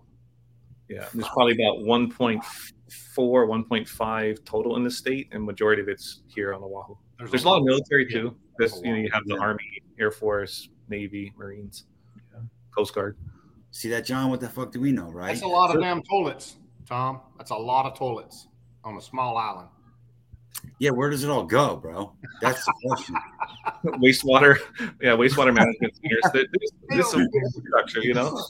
Yeah, 0.94 1.08
there's 1.14 1.28
probably 1.30 1.54
about 1.54 1.80
1.4, 1.80 2.42
1.5 3.16 4.46
total 4.46 4.76
in 4.76 4.84
the 4.84 4.92
state, 4.92 5.30
and 5.32 5.44
majority 5.44 5.82
of 5.82 5.88
it's 5.90 6.22
here 6.28 6.54
on 6.54 6.62
Oahu. 6.62 6.96
There's, 7.18 7.32
there's 7.32 7.44
a 7.44 7.50
lot 7.50 7.60
of 7.60 7.64
military 7.64 8.08
yeah. 8.10 8.22
too. 8.22 8.36
There's, 8.58 8.80
you 8.84 8.92
know, 8.92 9.00
you 9.00 9.10
have 9.12 9.24
the 9.26 9.36
yeah. 9.36 9.42
Army, 9.42 9.82
Air 10.00 10.12
Force, 10.12 10.70
Navy, 10.90 11.34
Marines, 11.38 11.86
yeah. 12.34 12.42
Coast 12.76 12.94
Guard. 12.94 13.18
See 13.72 13.90
that, 13.90 14.06
John? 14.06 14.30
What 14.30 14.40
the 14.40 14.50
fuck 14.50 14.72
do 14.72 14.80
we 14.80 14.92
know, 14.92 15.10
right? 15.10 15.28
That's 15.28 15.42
a 15.42 15.48
lot 15.48 15.76
of 15.76 15.82
damn 15.82 16.04
toilets, 16.04 16.58
Tom. 16.88 17.22
That's 17.38 17.50
a 17.50 17.56
lot 17.56 17.88
of 17.88 17.98
toilets 17.98 18.48
on 18.84 18.98
a 18.98 19.02
small 19.02 19.38
island. 19.38 19.70
Yeah, 20.80 20.92
where 20.92 21.10
does 21.10 21.24
it 21.24 21.30
all 21.30 21.44
go, 21.44 21.76
bro? 21.78 22.14
That's 22.42 22.66
the 22.66 22.74
question. 22.86 23.16
wastewater, 23.86 24.60
yeah, 25.02 25.12
wastewater 25.12 25.54
management. 25.54 25.94
There's, 26.04 26.48
there's 26.90 27.12
some 27.12 27.22
infrastructure, 27.22 28.02
you 28.02 28.14
know. 28.14 28.42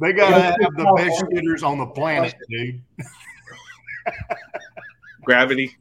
They 0.00 0.12
gotta 0.12 0.40
have 0.40 0.56
the 0.76 0.92
best 0.96 1.22
shitters 1.22 1.62
on 1.62 1.78
the 1.78 1.86
planet, 1.86 2.34
dude. 2.48 2.82
Gravity. 5.24 5.76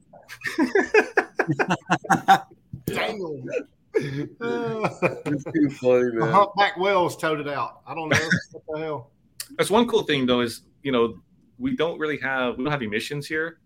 Damn. 2.86 3.43
it's 3.95 5.43
too 5.43 5.69
funny, 5.82 6.12
man. 6.13 6.32
Humpback 6.32 6.77
whales 6.77 7.17
towed 7.17 7.39
it 7.39 7.47
out. 7.47 7.82
I 7.88 7.95
don't 7.95 8.10
know 8.10 8.29
what 8.51 8.63
the 8.67 8.79
hell. 8.79 9.12
That's 9.58 9.69
one 9.69 9.88
cool 9.88 10.03
thing, 10.03 10.25
though, 10.25 10.41
is 10.41 10.62
you 10.84 10.91
know 10.91 11.19
we 11.58 11.75
don't 11.75 11.99
really 11.99 12.17
have 12.19 12.58
we 12.58 12.63
don't 12.63 12.71
have 12.71 12.84
emissions 12.84 13.27
here 13.27 13.60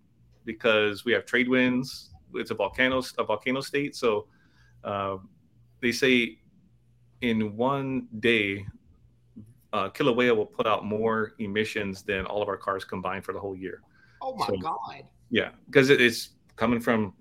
because 0.45 1.05
we 1.05 1.11
have 1.13 1.25
trade 1.25 1.47
winds. 1.47 2.11
It's 2.35 2.51
a 2.51 2.55
volcano 2.55 3.01
a 3.17 3.23
volcano 3.23 3.61
state, 3.61 3.95
so 3.95 4.27
uh, 4.83 5.17
they 5.81 5.91
say 5.91 6.39
in 7.21 7.55
one 7.55 8.07
day, 8.19 8.65
uh, 9.71 9.89
Kilauea 9.89 10.35
will 10.35 10.45
put 10.45 10.67
out 10.67 10.85
more 10.85 11.33
emissions 11.39 12.03
than 12.03 12.25
all 12.25 12.41
of 12.41 12.49
our 12.49 12.57
cars 12.57 12.83
combined 12.83 13.23
for 13.23 13.33
the 13.33 13.39
whole 13.39 13.55
year. 13.55 13.81
Oh 14.21 14.35
my 14.35 14.47
so, 14.47 14.57
god! 14.57 15.03
Yeah, 15.29 15.49
because 15.67 15.89
it, 15.89 16.01
it's 16.01 16.31
coming 16.55 16.79
from 16.79 17.13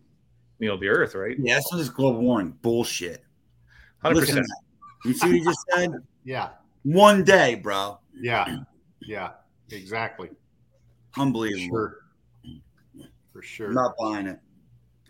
you 0.58 0.68
know 0.68 0.76
the 0.76 0.88
Earth, 0.88 1.14
right? 1.14 1.36
Yeah, 1.38 1.60
so 1.60 1.76
this 1.76 1.88
global 1.88 2.20
warming 2.20 2.56
bullshit. 2.62 3.24
Hundred 4.02 4.20
percent. 4.20 4.46
You 5.04 5.14
see 5.14 5.26
what 5.26 5.36
you 5.36 5.44
just 5.44 5.64
said? 5.74 5.90
yeah. 6.24 6.50
One 6.84 7.22
day, 7.24 7.54
bro. 7.56 7.98
Yeah. 8.14 8.58
Yeah. 9.00 9.30
Exactly. 9.70 10.30
Unbelievable. 11.16 11.76
Sure. 11.76 11.98
For 13.32 13.42
sure. 13.42 13.68
I'm 13.68 13.74
not 13.74 13.94
buying 13.98 14.26
it. 14.26 14.38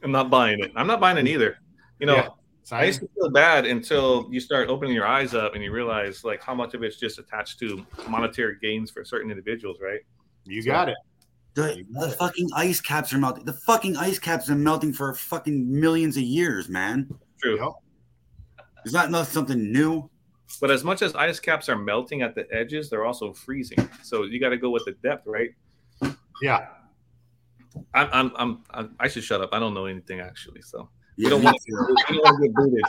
I'm 0.02 0.12
not 0.12 0.30
buying 0.30 0.61
it. 0.62 0.72
I'm 0.76 0.87
not 0.87 1.00
buying 1.00 1.18
it 1.18 1.28
either. 1.28 1.58
You 1.98 2.06
know, 2.06 2.16
yeah. 2.16 2.28
I 2.70 2.85
used 2.85 3.00
to 3.00 3.08
feel 3.14 3.30
bad 3.30 3.66
until 3.66 4.28
you 4.30 4.40
start 4.40 4.68
opening 4.68 4.94
your 4.94 5.06
eyes 5.06 5.35
up 5.35 5.54
and 5.54 5.62
you 5.62 5.72
realize 5.72 6.24
like 6.24 6.42
how 6.42 6.54
much 6.54 6.74
of 6.74 6.82
it's 6.82 6.96
just 6.96 7.18
attached 7.18 7.58
to 7.61 7.85
monetary 8.08 8.56
gains 8.62 8.90
for 8.90 9.04
certain 9.04 9.30
individuals, 9.30 9.78
right? 9.80 10.00
You 10.44 10.62
so, 10.62 10.70
got 10.70 10.88
it. 10.88 10.96
The, 11.54 11.85
the 11.90 12.11
fucking 12.11 12.48
ice 12.54 12.80
caps 12.80 13.12
are 13.12 13.18
melting. 13.18 13.44
The 13.44 13.52
fucking 13.52 13.96
ice 13.96 14.18
caps 14.18 14.48
are 14.48 14.54
melting 14.54 14.92
for 14.92 15.12
fucking 15.14 15.80
millions 15.80 16.16
of 16.16 16.22
years, 16.22 16.68
man. 16.68 17.12
True. 17.40 17.74
Is 18.85 18.92
that 18.92 19.11
not 19.11 19.26
something 19.26 19.70
new? 19.70 20.08
But 20.61 20.70
as 20.70 20.85
much 20.85 21.02
as 21.02 21.14
ice 21.14 21.40
caps 21.40 21.68
are 21.68 21.76
melting 21.76 22.22
at 22.22 22.35
the 22.35 22.46
edges, 22.52 22.90
they're 22.90 23.04
also 23.04 23.32
freezing. 23.32 23.88
So 24.02 24.24
you 24.24 24.40
got 24.40 24.50
to 24.50 24.56
go 24.56 24.70
with 24.70 24.85
the 24.85 24.92
depth, 25.02 25.26
right? 25.26 25.50
Yeah. 26.40 26.68
I'm, 27.94 28.08
I'm, 28.12 28.32
I'm, 28.37 28.62
I'm, 28.70 28.94
i 29.00 29.08
should 29.08 29.24
shut 29.24 29.40
up. 29.40 29.50
I 29.52 29.58
don't 29.58 29.74
know 29.74 29.87
anything 29.87 30.20
actually. 30.20 30.62
So 30.62 30.88
we 31.16 31.28
don't 31.28 31.42
want 31.42 31.56
to 31.66 32.38
get 32.42 32.54
booted. 32.54 32.82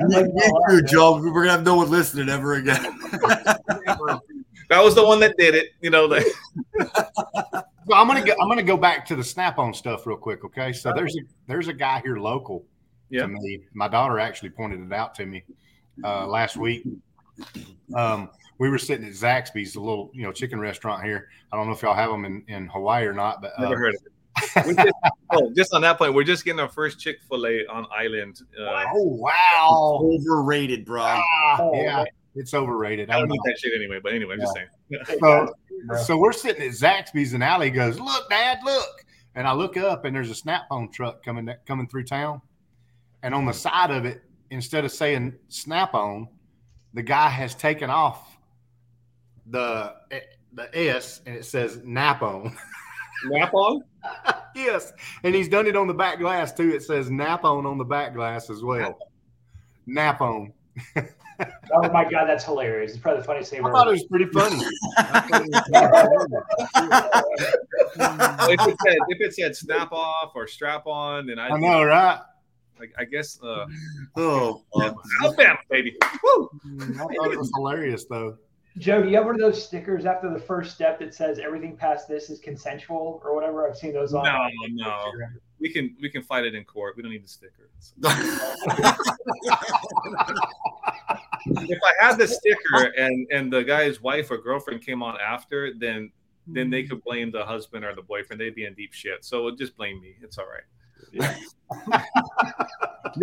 Me 0.00 0.50
too, 0.68 0.82
Joe. 0.82 1.20
We're 1.20 1.32
gonna 1.32 1.50
have 1.50 1.64
no 1.64 1.76
one 1.76 1.90
listening 1.90 2.28
ever 2.28 2.54
again. 2.54 2.82
that 4.68 4.82
was 4.82 4.94
the 4.94 5.04
one 5.04 5.20
that 5.20 5.36
did 5.36 5.54
it. 5.54 5.70
You 5.80 5.90
know. 5.90 6.08
That. 6.08 6.24
well, 7.86 8.00
I'm 8.00 8.06
gonna 8.06 8.24
go, 8.24 8.34
I'm 8.40 8.48
gonna 8.48 8.62
go 8.62 8.76
back 8.76 9.04
to 9.06 9.16
the 9.16 9.24
snap-on 9.24 9.74
stuff 9.74 10.06
real 10.06 10.16
quick. 10.16 10.44
Okay, 10.44 10.72
so 10.72 10.92
there's 10.94 11.16
a 11.16 11.20
there's 11.46 11.68
a 11.68 11.74
guy 11.74 12.00
here 12.00 12.16
local 12.16 12.64
yeah. 13.10 13.22
to 13.22 13.28
me. 13.28 13.60
My 13.74 13.88
daughter 13.88 14.18
actually 14.18 14.50
pointed 14.50 14.80
it 14.80 14.92
out 14.92 15.14
to 15.16 15.26
me 15.26 15.44
uh, 16.02 16.26
last 16.26 16.56
week. 16.56 16.86
Um, 17.94 18.30
we 18.58 18.68
were 18.68 18.78
sitting 18.78 19.06
at 19.06 19.12
Zaxby's, 19.12 19.76
a 19.76 19.80
little 19.80 20.10
you 20.14 20.22
know 20.22 20.32
chicken 20.32 20.60
restaurant 20.60 21.04
here. 21.04 21.28
I 21.52 21.56
don't 21.56 21.66
know 21.66 21.72
if 21.72 21.82
y'all 21.82 21.94
have 21.94 22.10
them 22.10 22.24
in, 22.24 22.44
in 22.48 22.68
Hawaii 22.68 23.04
or 23.04 23.12
not, 23.12 23.42
but 23.42 23.52
uh, 23.58 23.62
never 23.62 23.76
heard 23.76 23.94
of 23.94 24.00
it 24.06 24.12
just, 24.40 24.92
oh, 25.32 25.52
just 25.54 25.74
on 25.74 25.82
that 25.82 25.98
point, 25.98 26.14
we're 26.14 26.24
just 26.24 26.44
getting 26.44 26.60
our 26.60 26.68
first 26.68 26.98
Chick 26.98 27.18
Fil 27.28 27.46
A 27.46 27.66
on 27.66 27.86
Island. 27.92 28.40
Uh, 28.58 28.84
oh 28.94 29.04
wow, 29.04 30.00
overrated, 30.02 30.84
bro. 30.84 31.02
Ah, 31.02 31.58
oh, 31.60 31.74
yeah, 31.74 32.04
it's 32.34 32.54
overrated. 32.54 33.10
I 33.10 33.18
don't 33.18 33.32
eat 33.32 33.40
that 33.44 33.58
shit 33.58 33.72
anyway. 33.74 34.00
But 34.02 34.14
anyway, 34.14 34.34
I'm 34.34 34.40
yeah. 34.40 34.44
just 34.44 34.56
saying. 35.08 35.18
so, 35.20 36.04
so 36.04 36.16
we're 36.16 36.32
sitting 36.32 36.62
at 36.62 36.72
Zaxby's, 36.72 37.32
and 37.32 37.42
Allie 37.42 37.70
goes, 37.70 37.98
"Look, 37.98 38.28
Dad, 38.28 38.58
look!" 38.64 39.04
And 39.34 39.46
I 39.48 39.52
look 39.52 39.76
up, 39.76 40.04
and 40.04 40.14
there's 40.14 40.30
a 40.30 40.34
Snap-on 40.34 40.90
truck 40.92 41.24
coming 41.24 41.48
coming 41.66 41.88
through 41.88 42.04
town, 42.04 42.40
and 43.22 43.34
on 43.34 43.44
the 43.44 43.52
side 43.52 43.90
of 43.90 44.04
it, 44.04 44.22
instead 44.50 44.84
of 44.84 44.92
saying 44.92 45.34
Snap-on, 45.48 46.28
the 46.92 47.02
guy 47.02 47.28
has 47.28 47.54
taken 47.54 47.90
off 47.90 48.33
the 49.46 49.94
the 50.52 50.76
S, 50.76 51.20
and 51.26 51.36
it 51.36 51.44
says 51.44 51.80
Nap-on. 51.84 52.56
Nap-on. 53.26 53.82
yes, 54.54 54.92
and 55.22 55.34
he's 55.34 55.48
done 55.48 55.66
it 55.66 55.76
on 55.76 55.86
the 55.86 55.94
back 55.94 56.18
glass 56.18 56.52
too. 56.52 56.70
It 56.70 56.82
says 56.82 57.10
nap 57.10 57.44
on 57.44 57.64
on 57.64 57.78
the 57.78 57.84
back 57.84 58.14
glass 58.14 58.50
as 58.50 58.62
well. 58.62 58.98
Nap 59.86 60.20
on. 60.20 60.52
oh 60.96 61.90
my 61.90 62.04
god, 62.04 62.26
that's 62.26 62.44
hilarious! 62.44 62.92
It's 62.92 63.00
probably 63.00 63.20
the 63.20 63.26
funniest 63.26 63.50
thing. 63.50 63.64
I 63.64 63.70
thought 63.70 63.88
it 63.88 63.92
was 63.92 64.04
pretty 64.04 64.26
funny. 64.26 64.56
if, 68.50 68.68
it 68.68 68.76
said, 68.86 68.98
if 69.08 69.20
it 69.20 69.34
said 69.34 69.56
snap 69.56 69.92
off 69.92 70.32
or 70.34 70.46
strap 70.46 70.86
on, 70.86 71.26
then 71.26 71.38
I'd 71.38 71.52
I 71.52 71.58
know, 71.58 71.82
right? 71.84 72.20
Like, 72.78 72.92
I 72.98 73.04
guess. 73.04 73.40
Uh, 73.42 73.66
oh, 74.16 74.62
Alabama, 75.22 75.58
baby! 75.70 75.96
Woo! 76.22 76.50
I 76.82 77.14
thought 77.14 77.32
it 77.32 77.38
was 77.38 77.50
hilarious 77.54 78.04
though. 78.04 78.36
Joe, 78.78 79.02
do 79.02 79.08
you 79.08 79.16
have 79.16 79.26
one 79.26 79.36
of 79.36 79.40
those 79.40 79.64
stickers 79.64 80.04
after 80.04 80.28
the 80.32 80.38
first 80.38 80.74
step 80.74 80.98
that 80.98 81.14
says 81.14 81.38
everything 81.38 81.76
past 81.76 82.08
this 82.08 82.28
is 82.28 82.40
consensual 82.40 83.22
or 83.24 83.32
whatever? 83.34 83.68
I've 83.68 83.76
seen 83.76 83.92
those 83.92 84.14
on. 84.14 84.24
No, 84.24 84.48
no. 84.70 85.12
We 85.60 85.72
can 85.72 85.96
we 86.02 86.10
can 86.10 86.22
fight 86.22 86.44
it 86.44 86.56
in 86.56 86.64
court. 86.64 86.96
We 86.96 87.02
don't 87.02 87.12
need 87.12 87.24
the 87.24 87.28
stickers. 87.28 87.94
if 91.46 91.78
I 91.82 92.04
had 92.04 92.18
the 92.18 92.26
sticker 92.26 92.92
and 92.98 93.28
and 93.30 93.52
the 93.52 93.62
guy's 93.62 94.00
wife 94.00 94.32
or 94.32 94.38
girlfriend 94.38 94.84
came 94.84 95.04
on 95.04 95.18
after, 95.20 95.72
then 95.72 96.10
then 96.48 96.68
they 96.68 96.82
hmm. 96.82 96.88
could 96.88 97.04
blame 97.04 97.30
the 97.30 97.44
husband 97.44 97.84
or 97.84 97.94
the 97.94 98.02
boyfriend. 98.02 98.40
They'd 98.40 98.56
be 98.56 98.64
in 98.64 98.74
deep 98.74 98.92
shit. 98.92 99.24
So 99.24 99.54
just 99.54 99.76
blame 99.76 100.00
me. 100.00 100.16
It's 100.20 100.36
all 100.36 100.46
right. 100.46 100.64
Yeah. 101.12 101.36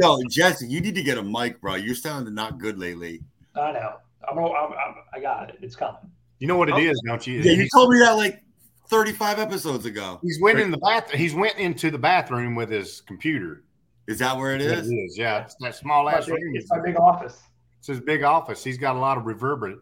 Yo, 0.01 0.17
Jesse, 0.29 0.67
you 0.67 0.79
need 0.79 0.95
to 0.95 1.03
get 1.03 1.17
a 1.17 1.23
mic, 1.23 1.59
bro. 1.59 1.75
You're 1.75 1.95
sounding 1.95 2.33
not 2.33 2.57
good 2.57 2.79
lately. 2.79 3.21
I 3.53 3.73
know. 3.73 3.97
I'm, 4.29 4.37
I'm, 4.37 4.45
I'm, 4.45 4.95
i 5.13 5.19
got 5.19 5.49
it. 5.49 5.57
It's 5.61 5.75
coming. 5.75 5.99
You 6.39 6.47
know 6.47 6.57
what 6.57 6.69
it 6.69 6.75
oh. 6.75 6.79
is, 6.79 7.01
don't 7.05 7.25
you? 7.25 7.39
Yeah, 7.41 7.53
you 7.53 7.67
told 7.73 7.91
me 7.91 7.99
that 7.99 8.13
like 8.13 8.43
35 8.89 9.39
episodes 9.39 9.85
ago. 9.85 10.19
He's 10.21 10.39
went 10.41 10.59
in 10.59 10.71
the 10.71 10.77
bath. 10.77 11.11
He's 11.11 11.33
went 11.33 11.57
into 11.57 11.91
the 11.91 11.97
bathroom 11.97 12.55
with 12.55 12.69
his 12.69 13.01
computer. 13.01 13.63
Is 14.07 14.19
that 14.19 14.35
where 14.35 14.55
it 14.55 14.61
is? 14.61 14.89
It 14.89 14.95
is. 14.95 15.17
Yeah, 15.17 15.43
it's 15.43 15.55
that 15.61 15.75
small 15.75 16.09
ass 16.09 16.27
room. 16.27 16.39
It's 16.55 16.69
my 16.69 16.79
big 16.79 16.97
office. 16.97 17.41
It's 17.79 17.87
his 17.87 17.99
big 17.99 18.23
office. 18.23 18.63
He's 18.63 18.77
got 18.77 18.95
a 18.95 18.99
lot 18.99 19.17
of 19.17 19.23
reverber, 19.23 19.79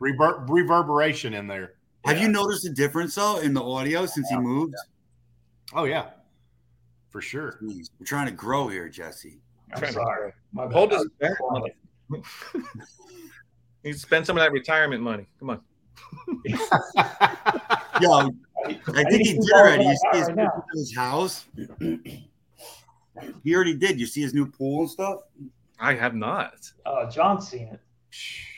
rever, 0.00 0.44
reverberation 0.48 1.34
in 1.34 1.46
there. 1.46 1.74
Have 2.04 2.16
yeah. 2.16 2.24
you 2.24 2.28
noticed 2.28 2.66
a 2.66 2.70
difference 2.70 3.14
though 3.14 3.38
in 3.38 3.54
the 3.54 3.62
audio 3.62 4.06
since 4.06 4.28
yeah. 4.30 4.38
he 4.38 4.42
moved? 4.42 4.74
Oh 5.74 5.84
yeah, 5.84 6.06
for 7.10 7.20
sure. 7.20 7.58
Jeez, 7.62 7.90
we're 7.98 8.06
trying 8.06 8.26
to 8.26 8.32
grow 8.32 8.68
here, 8.68 8.88
Jesse. 8.88 9.40
I'm 9.72 9.92
sorry. 9.92 10.32
Hold 10.56 10.92
his 10.92 11.06
He 13.82 13.92
spend 13.92 14.26
some 14.26 14.36
of 14.36 14.42
that 14.42 14.52
retirement 14.52 15.02
money. 15.02 15.26
Come 15.38 15.50
on. 15.50 15.60
Yo, 18.00 18.30
I 18.66 19.04
think 19.04 19.26
he 19.26 19.32
did 19.34 19.50
already. 19.52 19.84
You 19.84 19.96
see 20.12 20.18
his, 20.18 20.30
right 20.30 20.48
his 20.74 20.96
house. 20.96 21.46
He 23.42 23.54
already 23.54 23.74
did. 23.74 23.98
You 23.98 24.06
see 24.06 24.22
his 24.22 24.34
new 24.34 24.46
pool 24.46 24.80
and 24.82 24.90
stuff. 24.90 25.20
I 25.80 25.94
have 25.94 26.14
not. 26.14 26.54
Oh, 26.86 27.08
John's 27.08 27.48
seen 27.48 27.68
it. 27.68 27.80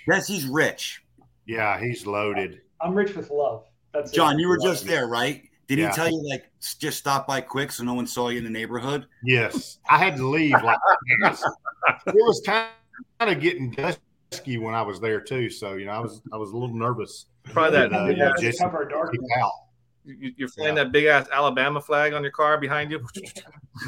Yes, 0.07 0.27
he's 0.27 0.47
rich. 0.47 1.03
Yeah, 1.47 1.81
he's 1.81 2.07
loaded. 2.07 2.61
I'm 2.81 2.95
rich 2.95 3.15
with 3.15 3.31
love. 3.31 3.65
That's 3.93 4.11
John. 4.11 4.39
It. 4.39 4.43
You 4.43 4.49
were 4.49 4.59
just 4.59 4.87
there, 4.87 5.07
right? 5.07 5.43
Did 5.67 5.79
Yeah. 5.79 5.91
he 5.91 5.95
tell 5.95 6.09
you 6.11 6.29
like 6.29 6.51
just 6.79 6.99
stop 6.99 7.27
by 7.27 7.41
quick 7.41 7.71
so 7.73 7.85
no 7.85 7.95
one 7.95 8.07
saw 8.07 8.29
you 8.29 8.39
in 8.39 8.45
the 8.45 8.51
neighborhood? 8.51 9.07
Yes, 9.25 9.79
I 9.89 9.99
had 9.99 10.17
to 10.17 10.27
leave. 10.29 10.53
Like 10.53 10.79
it 11.21 12.15
was 12.15 12.43
kind 12.45 12.71
of 13.21 13.41
getting 13.41 13.71
dusky 14.31 14.59
when 14.59 14.75
I 14.75 14.83
was 14.83 15.01
there 15.01 15.21
too. 15.21 15.51
So 15.51 15.75
you 15.75 15.87
know, 15.87 15.93
I 15.93 15.99
was 16.01 16.23
I 16.33 16.37
was 16.37 16.51
a 16.51 16.57
little 16.57 16.75
nervous. 16.75 17.27
Probably 17.45 17.79
that. 17.79 17.93
Uh, 17.93 18.07
We 18.09 18.17
yeah, 18.17 18.29
have 18.29 18.39
Jesse- 18.39 18.59
cover 18.59 18.85
dark. 18.85 19.15
Out. 19.41 19.53
you- 20.05 20.33
You're 20.37 20.49
flying 20.49 20.75
that 20.77 20.93
big 20.93 21.07
ass 21.07 21.29
Alabama 21.33 21.81
flag 21.81 22.13
on 22.13 22.23
your 22.23 22.33
car 22.33 22.59
behind 22.59 22.91
you. 22.91 23.05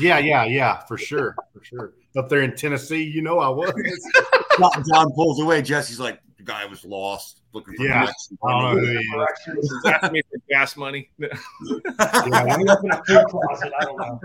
Yeah, 0.00 0.18
yeah, 0.20 0.44
yeah, 0.44 0.78
for 0.84 0.96
sure, 0.96 1.34
for 1.52 1.62
sure. 1.62 1.92
Up 2.16 2.28
there 2.30 2.42
in 2.42 2.54
Tennessee, 2.56 3.02
you 3.02 3.20
know 3.20 3.40
I 3.40 3.48
was. 3.48 3.72
John, 4.58 4.84
John 4.88 5.12
pulls 5.12 5.38
away. 5.40 5.60
Jesse's 5.60 5.98
like, 6.00 6.18
the 6.44 6.52
guy 6.52 6.64
was 6.66 6.84
lost 6.84 7.40
looking 7.52 7.74
for 7.76 7.84
Yeah. 7.84 8.00
directions. 8.00 8.38
I 8.44 8.50
don't 8.50 8.62
know 8.62 8.80
who 8.80 8.86
he 8.86 8.96
is. 8.96 9.06
Directions. 9.12 9.72
Asking 9.86 10.12
me 10.12 10.22
for 10.30 10.38
gas 10.50 10.76
money. 10.76 11.10
Yeah, 11.18 12.56
We 12.58 12.68
open 12.68 12.90
a 12.90 13.04
food 13.04 13.24
closet. 13.28 13.72
I 13.78 13.84
don't 13.84 13.98
know. 13.98 14.20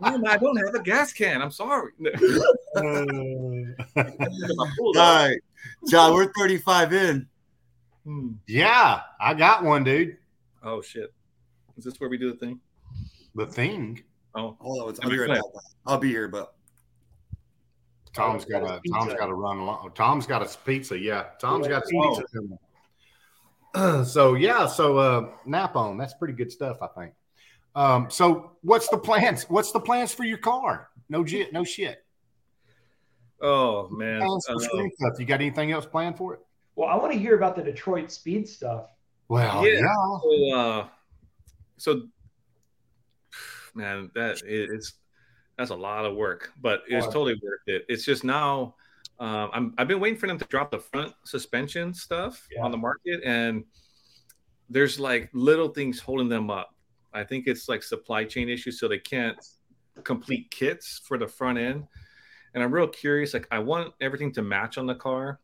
Mom, 0.00 0.24
I 0.26 0.36
don't 0.38 0.56
have 0.56 0.74
a 0.74 0.82
gas 0.82 1.12
can. 1.12 1.42
I'm 1.42 1.50
sorry. 1.50 1.92
Uh, 2.76 2.80
All 3.96 4.92
right, 4.94 5.36
John, 5.88 6.14
we're 6.14 6.32
35 6.38 6.92
in. 6.92 7.28
Hmm. 8.04 8.28
yeah, 8.46 9.00
I 9.20 9.34
got 9.34 9.64
one, 9.64 9.82
dude. 9.84 10.16
Oh 10.62 10.80
shit! 10.80 11.12
Is 11.76 11.84
this 11.84 11.98
where 11.98 12.08
we 12.08 12.18
do 12.18 12.30
the 12.32 12.38
thing? 12.38 12.60
The 13.34 13.46
thing. 13.46 14.02
Oh, 14.34 14.56
Hold 14.60 14.88
on, 14.90 14.96
I'll 15.02 15.10
be 15.10 15.18
right. 15.18 15.40
I'll 15.86 15.98
be 15.98 16.08
here, 16.08 16.28
but 16.28 16.54
Tom's 18.16 18.44
got 18.44 18.62
a 18.64 18.80
Tom's 18.92 19.14
got 19.14 19.26
to 19.26 19.34
run 19.34 19.58
along. 19.58 19.92
Tom's 19.94 20.26
got 20.26 20.42
a 20.42 20.58
pizza. 20.64 20.98
Yeah, 20.98 21.24
Tom's 21.40 21.68
got 21.68 21.82
a 21.84 21.86
Oh. 21.96 22.16
pizza. 23.74 24.04
so 24.06 24.34
yeah, 24.34 24.66
so 24.66 24.96
uh, 24.98 25.28
nap 25.44 25.76
on. 25.76 25.98
That's 25.98 26.14
pretty 26.14 26.34
good 26.34 26.50
stuff, 26.50 26.78
I 26.82 26.86
think. 26.98 27.12
Um, 27.74 28.10
so 28.10 28.52
what's 28.62 28.88
the 28.88 28.96
plans? 28.98 29.44
What's 29.50 29.70
the 29.72 29.80
plans 29.80 30.12
for 30.12 30.24
your 30.24 30.38
car? 30.38 30.88
No 31.08 31.24
shit, 31.26 31.52
no 31.52 31.62
shit. 31.62 32.02
oh 33.42 33.88
man. 33.90 34.20
Plans 34.22 34.46
for 34.46 34.54
Uh, 34.54 34.58
Scream 34.60 34.90
Puff. 34.98 35.20
You 35.20 35.26
got 35.26 35.40
anything 35.40 35.72
else 35.72 35.84
planned 35.86 36.16
for 36.16 36.34
it? 36.34 36.40
Well, 36.74 36.88
I 36.88 36.96
want 36.96 37.12
to 37.12 37.18
hear 37.18 37.36
about 37.36 37.54
the 37.56 37.62
Detroit 37.62 38.10
speed 38.10 38.48
stuff. 38.48 38.86
Well, 39.28 39.66
Yeah. 39.66 39.80
yeah. 39.80 40.18
so, 40.22 40.54
uh, 40.54 40.88
so 41.76 42.02
man, 43.74 44.10
that 44.14 44.42
it- 44.42 44.70
it's 44.70 44.94
that's 45.56 45.70
a 45.70 45.74
lot 45.74 46.04
of 46.04 46.14
work, 46.16 46.52
but 46.60 46.82
it's 46.88 47.06
totally 47.06 47.34
worth 47.42 47.60
it. 47.66 47.84
It's 47.88 48.04
just 48.04 48.24
now. 48.24 48.74
Um, 49.18 49.50
I'm, 49.54 49.74
I've 49.78 49.88
been 49.88 50.00
waiting 50.00 50.18
for 50.18 50.26
them 50.26 50.38
to 50.38 50.44
drop 50.46 50.70
the 50.70 50.78
front 50.78 51.14
suspension 51.24 51.94
stuff 51.94 52.46
Yeah. 52.52 52.62
on 52.62 52.70
the 52.70 52.76
market, 52.76 53.22
and 53.24 53.64
there's 54.68 55.00
like 55.00 55.30
little 55.32 55.68
things 55.68 55.98
holding 55.98 56.28
them 56.28 56.50
up. 56.50 56.74
I 57.14 57.24
think 57.24 57.46
it's 57.46 57.68
like 57.68 57.82
supply 57.82 58.24
chain 58.24 58.48
issues, 58.50 58.78
so 58.78 58.88
they 58.88 58.98
can't 58.98 59.38
complete 60.04 60.50
kits 60.50 61.00
for 61.04 61.16
the 61.16 61.26
front 61.26 61.58
end. 61.58 61.86
And 62.52 62.62
I'm 62.62 62.70
real 62.72 62.88
curious. 62.88 63.32
Like, 63.32 63.48
I 63.50 63.58
want 63.58 63.94
everything 64.00 64.32
to 64.32 64.42
match 64.42 64.76
on 64.76 64.86
the 64.86 64.94
car. 64.94 65.40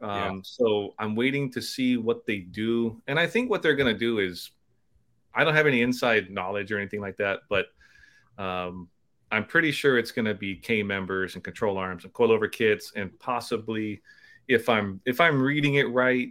Um, 0.00 0.08
Yeah. 0.08 0.40
So 0.42 0.94
I'm 0.98 1.14
waiting 1.14 1.50
to 1.52 1.60
see 1.60 1.98
what 1.98 2.24
they 2.24 2.38
do. 2.38 3.02
And 3.06 3.18
I 3.18 3.26
think 3.26 3.50
what 3.50 3.62
they're 3.62 3.76
going 3.76 3.92
to 3.92 3.98
do 3.98 4.18
is, 4.18 4.50
I 5.34 5.44
don't 5.44 5.54
have 5.54 5.66
any 5.66 5.82
inside 5.82 6.30
knowledge 6.30 6.72
or 6.72 6.78
anything 6.78 7.00
like 7.00 7.18
that, 7.18 7.40
but 7.48 7.66
um, 8.38 8.88
I'm 9.32 9.44
pretty 9.44 9.70
sure 9.70 9.98
it's 9.98 10.10
going 10.12 10.24
to 10.24 10.34
be 10.34 10.56
K 10.56 10.82
members 10.82 11.34
and 11.34 11.44
control 11.44 11.78
arms 11.78 12.04
and 12.04 12.12
coilover 12.12 12.50
kits, 12.50 12.92
and 12.96 13.16
possibly, 13.20 14.02
if 14.48 14.68
I'm 14.68 15.00
if 15.04 15.20
I'm 15.20 15.40
reading 15.40 15.74
it 15.76 15.88
right, 15.90 16.28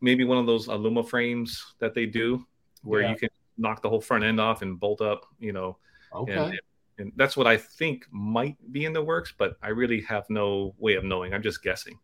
maybe 0.00 0.24
one 0.24 0.38
of 0.38 0.46
those 0.46 0.66
Aluma 0.68 1.06
frames 1.08 1.74
that 1.78 1.94
they 1.94 2.06
do, 2.06 2.46
where 2.82 3.02
Yeah. 3.02 3.10
you 3.10 3.16
can 3.16 3.28
knock 3.58 3.82
the 3.82 3.88
whole 3.88 4.00
front 4.00 4.24
end 4.24 4.40
off 4.40 4.62
and 4.62 4.80
bolt 4.80 5.00
up, 5.00 5.26
you 5.38 5.52
know, 5.52 5.78
Okay. 6.12 6.32
and, 6.32 6.60
and 6.98 7.12
that's 7.16 7.36
what 7.36 7.46
I 7.46 7.56
think 7.56 8.06
might 8.10 8.56
be 8.72 8.84
in 8.84 8.92
the 8.92 9.02
works, 9.02 9.32
but 9.36 9.56
I 9.62 9.68
really 9.68 10.00
have 10.02 10.24
no 10.28 10.74
way 10.78 10.94
of 10.94 11.04
knowing. 11.04 11.32
I'm 11.34 11.42
just 11.42 11.62
guessing. 11.62 11.98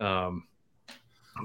Um, 0.00 0.48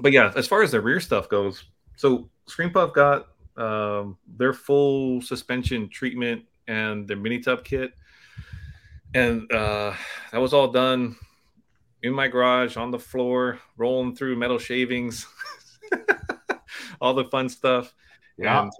but 0.00 0.12
yeah, 0.12 0.32
as 0.34 0.48
far 0.48 0.62
as 0.62 0.72
the 0.72 0.80
rear 0.80 1.00
stuff 1.00 1.28
goes, 1.28 1.64
so 1.96 2.28
Scream 2.46 2.70
Puff 2.70 2.92
got 2.92 3.28
um, 3.56 4.18
their 4.26 4.52
full 4.52 5.20
suspension 5.20 5.88
treatment 5.88 6.44
and 6.68 7.06
their 7.06 7.16
mini 7.16 7.38
tub 7.38 7.64
kit, 7.64 7.92
and 9.16 9.50
uh, 9.50 9.94
that 10.30 10.38
was 10.38 10.52
all 10.52 10.68
done 10.68 11.16
in 12.02 12.12
my 12.12 12.28
garage 12.28 12.76
on 12.76 12.90
the 12.90 12.98
floor, 12.98 13.58
rolling 13.78 14.14
through 14.14 14.36
metal 14.36 14.58
shavings, 14.58 15.26
all 17.00 17.14
the 17.14 17.24
fun 17.24 17.48
stuff. 17.48 17.94
yeah. 18.36 18.62
And 18.62 18.72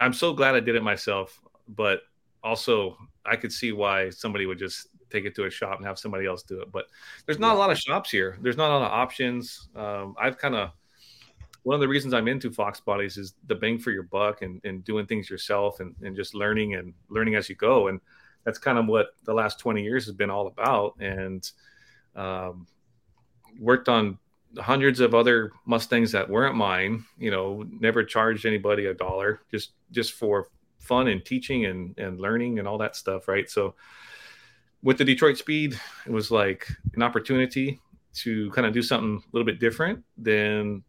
I'm 0.00 0.12
so 0.12 0.32
glad 0.32 0.56
I 0.56 0.60
did 0.60 0.74
it 0.74 0.82
myself, 0.82 1.40
but 1.68 2.00
also 2.42 2.96
I 3.24 3.36
could 3.36 3.52
see 3.52 3.70
why 3.70 4.10
somebody 4.10 4.46
would 4.46 4.58
just 4.58 4.88
take 5.10 5.24
it 5.26 5.34
to 5.36 5.44
a 5.44 5.50
shop 5.50 5.76
and 5.76 5.86
have 5.86 5.98
somebody 5.98 6.26
else 6.26 6.42
do 6.42 6.60
it. 6.60 6.72
But 6.72 6.86
there's 7.24 7.38
not 7.38 7.54
a 7.54 7.58
lot 7.58 7.70
of 7.70 7.78
shops 7.78 8.10
here. 8.10 8.38
There's 8.42 8.56
not 8.56 8.70
a 8.70 8.78
lot 8.78 8.86
of 8.86 8.92
options. 8.92 9.68
Um, 9.76 10.16
I've 10.20 10.38
kind 10.38 10.56
of 10.56 10.72
one 11.62 11.74
of 11.74 11.80
the 11.80 11.86
reasons 11.86 12.14
I'm 12.14 12.26
into 12.26 12.50
Fox 12.50 12.80
Bodies 12.80 13.16
is 13.16 13.34
the 13.46 13.54
bang 13.54 13.78
for 13.78 13.92
your 13.92 14.02
buck 14.02 14.42
and, 14.42 14.60
and 14.64 14.84
doing 14.84 15.06
things 15.06 15.30
yourself 15.30 15.78
and, 15.78 15.94
and 16.02 16.16
just 16.16 16.34
learning 16.34 16.74
and 16.74 16.92
learning 17.08 17.36
as 17.36 17.48
you 17.48 17.54
go. 17.54 17.86
And 17.86 18.00
that's 18.44 18.58
kind 18.58 18.78
of 18.78 18.86
what 18.86 19.14
the 19.24 19.34
last 19.34 19.58
20 19.58 19.82
years 19.82 20.06
has 20.06 20.14
been 20.14 20.30
all 20.30 20.46
about. 20.46 20.94
And 21.00 21.48
um, 22.16 22.66
worked 23.58 23.88
on 23.88 24.18
hundreds 24.58 25.00
of 25.00 25.14
other 25.14 25.52
Mustangs 25.66 26.12
that 26.12 26.28
weren't 26.28 26.56
mine. 26.56 27.04
You 27.18 27.30
know, 27.30 27.64
never 27.80 28.04
charged 28.04 28.46
anybody 28.46 28.86
a 28.86 28.94
dollar, 28.94 29.40
just 29.50 29.72
just 29.90 30.12
for 30.12 30.48
fun 30.78 31.08
and 31.08 31.24
teaching 31.24 31.66
and 31.66 31.98
and 31.98 32.20
learning 32.20 32.58
and 32.58 32.68
all 32.68 32.78
that 32.78 32.96
stuff, 32.96 33.28
right? 33.28 33.48
So 33.48 33.74
with 34.82 34.98
the 34.98 35.04
Detroit 35.04 35.38
Speed, 35.38 35.78
it 36.06 36.12
was 36.12 36.30
like 36.30 36.68
an 36.94 37.02
opportunity 37.02 37.80
to 38.14 38.50
kind 38.50 38.66
of 38.66 38.74
do 38.74 38.82
something 38.82 39.16
a 39.16 39.28
little 39.32 39.46
bit 39.46 39.58
different 39.58 40.04
than 40.18 40.82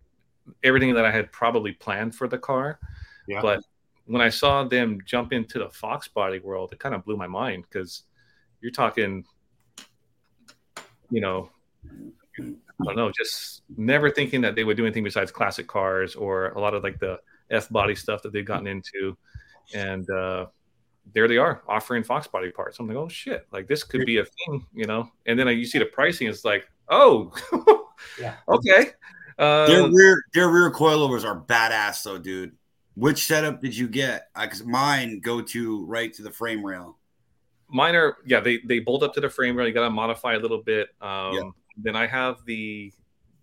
everything 0.64 0.93
that 0.95 1.06
I 1.06 1.12
had 1.12 1.32
probably 1.32 1.72
planned 1.72 2.16
for 2.16 2.28
the 2.28 2.38
car. 2.38 2.80
Yeah. 3.28 3.41
But 3.41 3.64
when 4.14 4.22
I 4.22 4.30
saw 4.30 4.64
them 4.64 4.99
jump 5.05 5.34
into 5.34 5.57
the 5.57 5.70
Fox 5.70 6.07
body 6.07 6.39
world, 6.39 6.72
it 6.72 6.80
kind 6.80 6.93
of 6.93 7.03
blew 7.03 7.18
my 7.18 7.26
mind 7.26 7.66
because 7.68 8.03
you're 8.61 8.72
talking, 8.72 9.26
you 11.09 11.20
know, 11.20 11.49
I 12.39 12.86
don't 12.86 12.95
know, 12.95 13.11
just 13.11 13.64
never 13.76 14.11
thinking 14.11 14.41
that 14.41 14.53
they 14.53 14.64
would 14.64 14.78
do 14.78 14.86
anything 14.86 15.03
besides 15.03 15.32
classic 15.32 15.68
cars 15.68 16.14
or 16.16 16.49
a 16.49 16.59
lot 16.61 16.76
of 16.76 16.84
like 16.84 16.99
the 16.99 17.20
F 17.49 17.70
body 17.70 17.95
stuff 17.95 18.22
that 18.22 18.34
they've 18.34 18.45
gotten 18.45 18.68
into. 18.68 19.18
And 19.74 20.07
uh, 20.11 20.45
there 21.14 21.28
they 21.28 21.38
are 21.38 21.64
offering 21.68 22.03
Fox 22.03 22.28
body 22.28 22.51
parts. 22.51 22.80
I'm 22.80 22.88
like, 22.88 22.97
oh 22.97 23.09
shit, 23.09 23.47
like 23.51 23.68
this 23.68 23.84
could 23.84 24.05
be 24.05 24.18
a 24.18 24.26
thing, 24.26 24.66
you 24.76 24.86
know? 24.86 25.09
And 25.26 25.39
then 25.39 25.47
you 25.47 25.66
see 25.66 25.80
the 25.80 25.86
pricing, 25.86 26.28
it's 26.28 26.45
like, 26.45 26.66
oh, 26.88 27.32
Yeah. 28.20 28.36
okay. 28.47 28.91
Uh, 29.39 29.66
their 29.66 29.89
rear 29.89 30.24
their 30.34 30.49
rear 30.49 30.72
coilovers 30.72 31.26
are 31.26 31.41
badass 31.41 32.03
though, 32.03 32.20
dude. 32.20 32.55
Which 32.96 33.26
setup 33.26 33.62
did 33.62 33.76
you 33.76 33.88
get? 33.88 34.28
Because 34.39 34.64
mine 34.64 35.20
go 35.20 35.41
to 35.41 35.86
right 35.86 36.14
to 36.14 36.22
the 36.22 36.32
frame 36.32 36.64
rail. 36.66 36.98
mine 37.70 37.96
are 37.96 38.18
yeah 38.26 38.39
they 38.39 38.60
they 38.66 38.80
bolt 38.80 39.02
up 39.04 39.14
to 39.16 39.22
the 39.22 39.30
frame 39.30 39.56
rail 39.56 39.68
you 39.68 39.74
gotta 39.74 39.89
modify 39.89 40.34
a 40.36 40.39
little 40.39 40.62
bit 40.62 40.89
um 41.02 41.34
Yeah. 41.34 41.41
then 41.78 41.96
i 41.96 42.06
have 42.06 42.44
the 42.46 42.94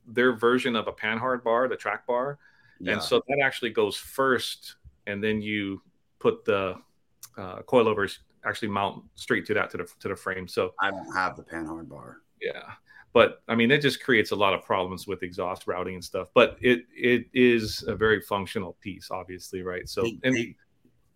their 0.07 0.33
version 0.37 0.77
of 0.77 0.87
a 0.87 0.93
panhard 0.93 1.43
bar 1.43 1.67
the 1.69 1.77
track 1.77 2.07
bar 2.07 2.39
Yeah. 2.79 2.93
and 2.93 3.03
so 3.03 3.21
that 3.27 3.39
actually 3.43 3.71
goes 3.71 3.97
first 3.97 4.77
and 5.09 5.25
then 5.25 5.43
you 5.43 5.83
put 6.21 6.45
the 6.45 6.77
uh, 7.37 7.63
coilovers 7.63 8.19
actually 8.45 8.69
mount 8.69 9.03
straight 9.17 9.47
to 9.47 9.55
that 9.55 9.71
to 9.71 9.79
the 9.79 9.87
to 9.99 10.09
the 10.09 10.17
frame 10.17 10.47
so 10.47 10.75
I 10.81 10.91
don't 10.93 11.13
have 11.17 11.37
the 11.37 11.43
panhard 11.43 11.89
bar. 11.89 12.19
yeah 12.41 12.75
but 13.13 13.43
i 13.49 13.55
mean 13.55 13.71
it 13.71 13.81
just 13.81 14.03
creates 14.03 14.31
a 14.31 14.37
lot 14.37 14.55
of 14.55 14.63
problems 14.65 15.07
with 15.07 15.23
exhaust 15.23 15.67
routing 15.67 15.95
and 15.95 16.05
stuff 16.05 16.29
but 16.35 16.57
it 16.61 16.83
it 16.95 17.27
is 17.33 17.83
a 17.89 17.95
very 17.95 18.21
functional 18.21 18.77
piece 18.81 19.11
obviously 19.11 19.63
right 19.63 19.89
so 19.89 20.03
They, 20.03 20.19
and 20.25 20.35
they, 20.37 20.55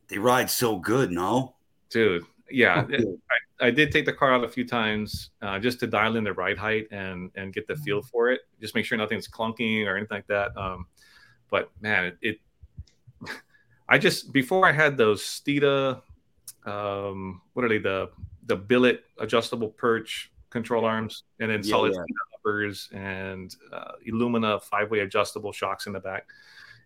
they 0.08 0.18
ride 0.18 0.50
so 0.50 0.78
good, 0.78 1.10
no? 1.10 1.54
dude 1.90 2.24
yeah 2.50 2.84
it- 2.88 2.98
Dude. 2.98 3.20
I 3.60 3.70
did 3.70 3.92
take 3.92 4.04
the 4.04 4.12
car 4.12 4.34
out 4.34 4.42
a 4.42 4.48
few 4.48 4.66
times 4.66 5.30
uh, 5.40 5.60
just 5.60 5.78
to 5.80 5.86
dial 5.86 6.16
in 6.16 6.24
the 6.24 6.32
ride 6.32 6.58
height 6.58 6.88
and 6.90 7.30
and 7.36 7.54
get 7.54 7.68
the 7.68 7.76
feel 7.76 8.02
for 8.02 8.28
it. 8.32 8.40
Just 8.60 8.74
make 8.74 8.84
sure 8.84 8.98
nothing's 8.98 9.28
clunking 9.28 9.86
or 9.86 9.96
anything 9.96 10.16
like 10.18 10.26
that. 10.26 10.54
Um, 10.56 10.86
but 11.50 11.70
man, 11.80 12.06
it, 12.06 12.18
it 12.20 12.38
I 13.88 13.96
just 13.96 14.32
before 14.32 14.66
I 14.66 14.72
had 14.72 14.96
those 14.96 15.22
Steeda, 15.22 16.02
um, 16.66 17.42
what 17.52 17.64
are 17.64 17.68
they 17.68 17.78
the 17.78 18.10
the 18.46 18.56
billet 18.56 19.04
adjustable 19.18 19.68
perch 19.68 20.32
control 20.54 20.84
arms, 20.84 21.24
and 21.40 21.50
then 21.50 21.62
Yeah, 21.62 21.70
solid 21.70 21.92
yeah. 21.92 22.04
Uppers 22.38 22.88
and 22.92 23.54
uh, 23.72 23.92
Illumina 24.08 24.62
five 24.62 24.90
way 24.90 25.00
adjustable 25.00 25.52
shocks 25.52 25.86
in 25.86 25.92
the 25.92 26.00
back, 26.00 26.26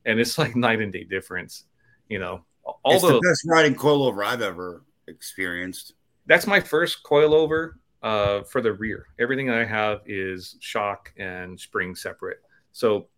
and 0.04 0.18
it's 0.18 0.38
like 0.38 0.56
night 0.56 0.80
and 0.80 0.92
day 0.92 1.04
difference. 1.04 1.64
You 2.08 2.18
know, 2.18 2.44
all 2.64 2.94
it's 2.94 3.02
those 3.02 3.20
the 3.20 3.28
best 3.28 3.46
riding 3.46 3.74
coilover 3.74 4.24
I've 4.24 4.42
ever 4.42 4.82
experienced. 5.06 5.94
that's 6.26 6.46
my 6.46 6.60
first 6.60 7.04
coilover 7.04 7.74
uh, 8.02 8.42
for 8.42 8.60
the 8.60 8.72
rear. 8.72 9.06
Everything 9.20 9.50
I 9.50 9.64
have 9.64 10.00
is 10.06 10.56
shock 10.60 11.12
and 11.18 11.60
spring 11.60 11.94
separate. 11.94 12.38
So 12.72 13.08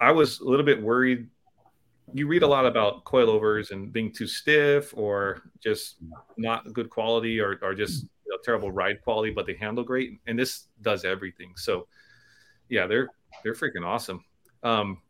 I 0.00 0.12
was 0.12 0.40
a 0.40 0.44
little 0.44 0.64
bit 0.64 0.80
worried 0.80 1.28
you 2.14 2.26
read 2.26 2.42
a 2.42 2.46
lot 2.46 2.66
about 2.66 3.04
coilovers 3.04 3.70
and 3.70 3.92
being 3.92 4.12
too 4.12 4.26
stiff 4.26 4.94
or 4.96 5.42
just 5.60 5.96
not 6.36 6.72
good 6.72 6.90
quality 6.90 7.40
or, 7.40 7.58
or 7.62 7.74
just 7.74 8.06
you 8.28 8.34
know, 8.34 8.40
terrible 8.44 8.70
ride 8.70 9.00
quality, 9.02 9.30
but 9.30 9.46
they 9.46 9.54
handle 9.54 9.82
great. 9.82 10.20
And 10.26 10.38
this 10.38 10.66
does 10.82 11.04
everything. 11.04 11.52
So 11.56 11.86
yeah, 12.68 12.86
they're 12.86 13.08
they're 13.42 13.54
freaking 13.54 13.84
awesome. 13.84 14.22
Um, 14.62 15.00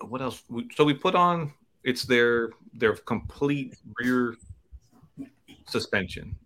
what 0.00 0.20
else? 0.20 0.42
So 0.74 0.84
we 0.84 0.94
put 0.94 1.14
on 1.14 1.52
it's 1.82 2.04
their 2.04 2.50
their 2.74 2.94
complete 2.94 3.76
rear 3.98 4.34
suspension. 5.66 6.36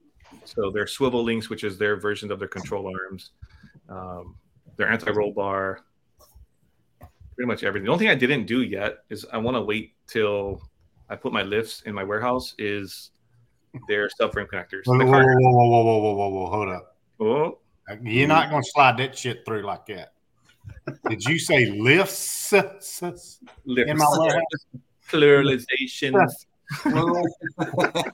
So 0.44 0.70
their 0.70 0.86
swivel 0.86 1.22
links, 1.24 1.50
which 1.50 1.64
is 1.64 1.78
their 1.78 1.96
version 1.96 2.30
of 2.30 2.38
their 2.38 2.48
control 2.48 2.86
arms, 2.86 3.30
um, 3.88 4.36
their 4.76 4.88
anti-roll 4.88 5.32
bar, 5.32 5.84
pretty 7.34 7.46
much 7.46 7.64
everything. 7.64 7.86
The 7.86 7.92
only 7.92 8.06
thing 8.06 8.10
I 8.10 8.14
didn't 8.14 8.46
do 8.46 8.62
yet 8.62 8.98
is 9.10 9.26
I 9.32 9.38
want 9.38 9.56
to 9.56 9.62
wait 9.62 9.94
till 10.06 10.62
I 11.08 11.16
put 11.16 11.32
my 11.32 11.42
lifts 11.42 11.82
in 11.82 11.94
my 11.94 12.04
warehouse. 12.04 12.54
Is 12.58 13.10
their 13.88 14.08
subframe 14.08 14.46
connectors? 14.46 14.82
Whoa, 14.86 14.96
whoa, 14.98 15.04
whoa, 15.06 15.12
whoa, 15.12 15.52
whoa, 15.52 15.82
whoa, 15.82 15.98
whoa, 15.98 16.14
whoa, 16.14 16.28
whoa, 16.30 16.46
hold 16.50 16.68
up. 16.68 16.96
Oh, 17.20 17.58
You're 18.02 18.28
not 18.28 18.50
going 18.50 18.62
to 18.62 18.68
slide 18.72 18.96
that 18.98 19.16
shit 19.18 19.44
through 19.44 19.62
like 19.62 19.86
that. 19.86 20.12
Did 21.08 21.24
you 21.24 21.38
say 21.38 21.70
lifts? 21.70 22.52
lifts. 22.52 23.40
In 23.66 23.96
my 23.96 24.06
warehouse? 24.18 24.42
Pluralization. 25.08 26.26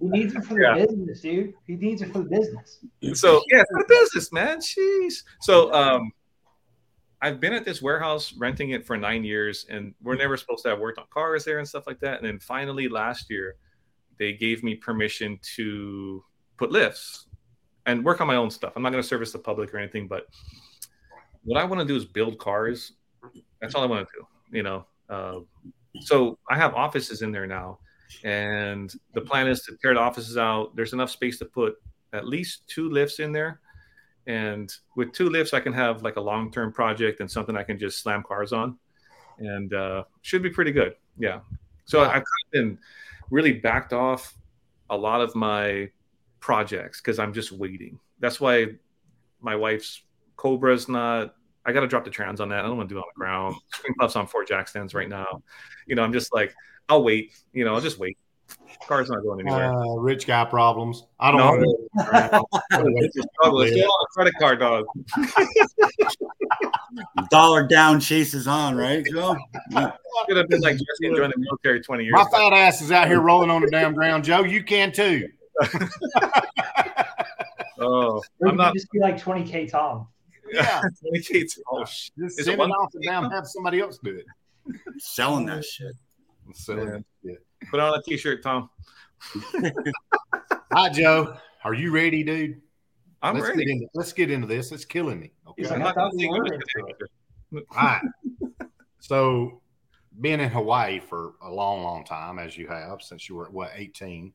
He 0.00 0.08
needs 0.08 0.34
it 0.34 0.44
for 0.44 0.54
the 0.54 0.60
Yeah. 0.60 0.74
business, 0.86 1.20
dude. 1.20 1.54
He 1.66 1.76
needs 1.76 2.02
it 2.02 2.12
for 2.12 2.18
the 2.18 2.28
business. 2.28 2.78
so 3.14 3.40
yeah, 3.50 3.62
for 3.70 3.78
the 3.78 3.86
business, 3.88 4.32
man. 4.32 4.58
Jeez. 4.58 5.22
So 5.40 5.72
um, 5.72 6.12
I've 7.22 7.40
been 7.40 7.54
at 7.54 7.64
this 7.64 7.80
warehouse 7.80 8.34
renting 8.34 8.70
it 8.70 8.84
for 8.86 8.96
nine 8.98 9.24
years, 9.24 9.64
and 9.70 9.94
we're 10.02 10.16
never 10.16 10.36
supposed 10.36 10.62
to 10.64 10.70
have 10.70 10.78
worked 10.80 10.98
on 10.98 11.06
cars 11.10 11.44
there 11.44 11.58
and 11.58 11.66
stuff 11.66 11.86
like 11.86 12.00
that. 12.00 12.18
And 12.18 12.26
then 12.26 12.38
finally 12.38 12.88
last 12.88 13.30
year, 13.30 13.56
they 14.18 14.32
gave 14.32 14.62
me 14.62 14.74
permission 14.74 15.38
to 15.56 16.24
put 16.56 16.70
lifts 16.70 17.26
and 17.86 18.04
work 18.04 18.20
on 18.20 18.26
my 18.26 18.36
own 18.36 18.50
stuff. 18.50 18.72
I'm 18.76 18.82
not 18.82 18.90
going 18.90 19.02
to 19.02 19.08
service 19.08 19.32
the 19.32 19.38
public 19.38 19.72
or 19.72 19.78
anything, 19.78 20.08
but 20.08 20.26
what 21.44 21.60
I 21.60 21.64
want 21.64 21.80
to 21.80 21.86
do 21.86 21.96
is 21.96 22.04
build 22.04 22.38
cars. 22.38 22.92
That's 23.60 23.74
all 23.74 23.82
I 23.82 23.86
want 23.86 24.08
to 24.08 24.12
do. 24.18 24.56
You 24.56 24.62
know. 24.62 24.86
Uh, 25.08 25.40
so 26.00 26.38
I 26.50 26.56
have 26.56 26.74
offices 26.74 27.22
in 27.22 27.32
there 27.32 27.46
now, 27.46 27.78
and 28.24 28.92
the 29.14 29.20
plan 29.20 29.48
is 29.48 29.62
to 29.62 29.76
tear 29.80 29.94
the 29.94 30.00
offices 30.00 30.36
out. 30.36 30.74
There's 30.76 30.92
enough 30.92 31.10
space 31.10 31.38
to 31.38 31.44
put 31.44 31.76
at 32.12 32.26
least 32.26 32.66
two 32.66 32.90
lifts 32.90 33.20
in 33.20 33.32
there. 33.32 33.60
And 34.26 34.72
with 34.96 35.12
two 35.12 35.30
lifts, 35.30 35.54
I 35.54 35.60
can 35.60 35.72
have 35.72 36.02
like 36.02 36.16
a 36.16 36.20
long 36.20 36.50
term 36.50 36.72
project 36.72 37.20
and 37.20 37.30
something 37.30 37.56
I 37.56 37.62
can 37.62 37.78
just 37.78 38.02
slam 38.02 38.22
cars 38.22 38.52
on. 38.52 38.76
And 39.38 39.72
uh, 39.72 40.04
should 40.22 40.42
be 40.42 40.50
pretty 40.50 40.72
good. 40.72 40.96
Yeah. 41.18 41.40
So 41.84 42.02
I've 42.02 42.10
kind 42.10 42.22
of 42.22 42.52
been 42.52 42.78
really 43.30 43.52
backed 43.52 43.92
off 43.92 44.34
a 44.90 44.96
lot 44.96 45.20
of 45.20 45.34
my 45.34 45.90
projects 46.40 47.00
because 47.00 47.18
I'm 47.18 47.32
just 47.32 47.52
waiting. 47.52 47.98
That's 48.20 48.40
why 48.40 48.66
my 49.40 49.56
wife's 49.56 50.02
Cobra's 50.36 50.88
not. 50.88 51.34
I 51.64 51.72
got 51.72 51.80
to 51.80 51.88
drop 51.88 52.04
the 52.04 52.10
trans 52.10 52.40
on 52.40 52.48
that. 52.50 52.60
I 52.60 52.68
don't 52.68 52.76
want 52.76 52.88
to 52.88 52.94
do 52.94 52.98
it 52.98 53.02
on 53.02 53.08
the 53.14 53.18
ground. 53.18 53.56
Scream 53.72 53.94
Puff's 53.94 54.14
on 54.14 54.26
four 54.26 54.44
jack 54.44 54.68
stands 54.68 54.94
right 54.94 55.08
now. 55.08 55.42
You 55.86 55.96
know, 55.96 56.02
I'm 56.02 56.12
just 56.12 56.32
like, 56.32 56.54
I'll 56.88 57.02
wait. 57.02 57.32
You 57.52 57.64
know, 57.64 57.74
I'll 57.74 57.80
just 57.80 57.98
wait. 57.98 58.16
Car's 58.86 59.08
not 59.10 59.22
going 59.22 59.40
anywhere. 59.40 59.72
Uh, 59.72 59.94
rich 59.96 60.26
guy 60.26 60.44
problems. 60.44 61.04
I 61.20 61.30
don't 61.32 61.40
No. 61.40 61.56
know. 61.56 61.76
It's 62.98 63.16
a 63.16 63.22
struggle. 63.34 63.60
It's 63.62 63.72
still 63.72 63.90
on 63.90 64.02
a 64.02 64.06
credit 64.12 64.34
card, 64.38 64.60
dog. 64.60 64.84
Dollar 67.30 67.66
down 67.66 68.00
chases 68.00 68.46
on, 68.46 68.76
right, 68.76 69.04
Joe? 69.10 69.36
Could 70.26 70.36
have 70.36 70.48
been 70.48 70.60
like 70.60 70.74
Jesse 70.76 71.14
joined 71.16 71.32
the 71.32 71.38
military 71.38 71.80
20 71.80 72.04
years 72.04 72.12
My 72.14 72.22
ago. 72.22 72.30
fat 72.32 72.52
ass 72.52 72.80
is 72.80 72.92
out 72.92 73.08
here 73.08 73.20
rolling 73.20 73.50
on 73.50 73.62
the 73.62 73.70
damn 73.70 73.94
ground. 73.94 74.24
Joe, 74.24 74.42
you 74.44 74.62
can 74.62 74.92
too. 74.92 75.28
Oh, 77.78 78.22
I'm 78.46 78.56
not. 78.56 78.72
just 78.74 78.90
be 78.90 78.98
like 79.00 79.20
20K 79.20 79.70
Tom. 79.70 80.08
Yeah. 80.50 80.80
28. 81.10 81.58
Oh, 81.70 81.84
shit. 81.84 82.12
Just 82.18 82.40
Is 82.40 82.46
send 82.46 82.48
it 82.48 82.52
it 82.54 82.58
one- 82.58 82.70
off 82.72 82.90
and 82.94 83.04
down, 83.04 83.30
have 83.30 83.46
somebody 83.46 83.80
else 83.80 83.98
do 84.02 84.16
it. 84.16 84.24
Selling 84.98 85.46
that 85.46 85.64
shit. 85.64 85.92
So, 86.54 87.02
Put 87.70 87.80
on 87.80 87.98
a 87.98 88.02
t 88.02 88.16
shirt, 88.16 88.42
Tom. 88.42 88.70
Hi, 90.72 90.88
Joe. 90.90 91.36
Are 91.64 91.74
you 91.74 91.90
ready, 91.90 92.22
dude? 92.22 92.60
I'm 93.22 93.34
let's 93.34 93.48
ready. 93.48 93.64
Get 93.64 93.72
into, 93.72 93.86
let's 93.94 94.12
get 94.12 94.30
into 94.30 94.46
this. 94.46 94.72
It's 94.72 94.84
killing 94.84 95.20
me. 95.20 95.32
Okay. 95.48 95.62
He's 95.62 95.70
I'm 95.70 95.80
not 95.80 95.96
I 95.96 96.00
thought 96.02 96.14
we 96.14 96.28
gonna 96.28 96.38
were 96.38 96.48
say 96.48 96.54
into 96.54 97.04
it. 97.52 97.66
All 97.76 97.82
right. 97.82 98.02
So, 99.00 99.62
being 100.20 100.40
in 100.40 100.48
Hawaii 100.48 101.00
for 101.00 101.34
a 101.42 101.50
long, 101.50 101.82
long 101.82 102.04
time, 102.04 102.38
as 102.38 102.56
you 102.56 102.66
have 102.68 103.02
since 103.02 103.28
you 103.28 103.36
were 103.36 103.46
what 103.46 103.70
eighteen. 103.74 104.32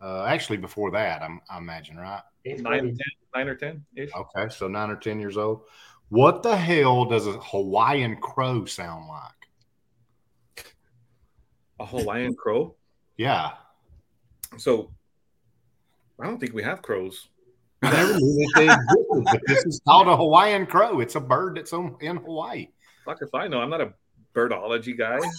Uh, 0.00 0.24
actually, 0.24 0.56
before 0.56 0.90
that, 0.90 1.22
I'm, 1.22 1.40
I 1.48 1.58
imagine, 1.58 1.96
right? 1.96 2.22
Nine, 2.44 2.62
grade. 2.64 2.82
10, 2.82 2.96
nine 3.36 3.48
or 3.48 3.54
10 3.54 3.84
ish. 3.94 4.10
Okay, 4.12 4.48
so 4.52 4.66
nine 4.66 4.90
or 4.90 4.96
ten 4.96 5.20
years 5.20 5.36
old. 5.36 5.62
What 6.08 6.42
the 6.42 6.56
hell 6.56 7.04
does 7.04 7.26
a 7.26 7.32
Hawaiian 7.32 8.16
crow 8.16 8.64
sound 8.64 9.06
like? 9.08 9.41
A 11.82 11.86
Hawaiian 11.86 12.34
crow. 12.34 12.76
Yeah, 13.18 13.50
So 14.56 14.90
I 16.20 16.26
don't 16.26 16.38
think 16.38 16.54
we 16.54 16.62
have 16.62 16.80
crows. 16.80 17.28
I 17.82 17.90
never 17.90 18.14
knew 18.14 18.36
that 18.38 18.52
they 18.56 18.68
existed, 18.70 19.24
but 19.32 19.40
this 19.48 19.64
is 19.66 19.80
called 19.86 20.06
a 20.06 20.16
Hawaiian 20.16 20.66
crow. 20.66 21.00
It's 21.00 21.16
a 21.16 21.20
bird 21.20 21.56
that's 21.56 21.72
in 21.72 22.16
Hawaii. 22.22 22.68
Fuck 23.04 23.18
if 23.22 23.34
I 23.34 23.48
know. 23.48 23.60
I'm 23.60 23.70
not 23.70 23.80
a 23.80 23.92
birdology 24.32 24.96
guy. 24.96 25.18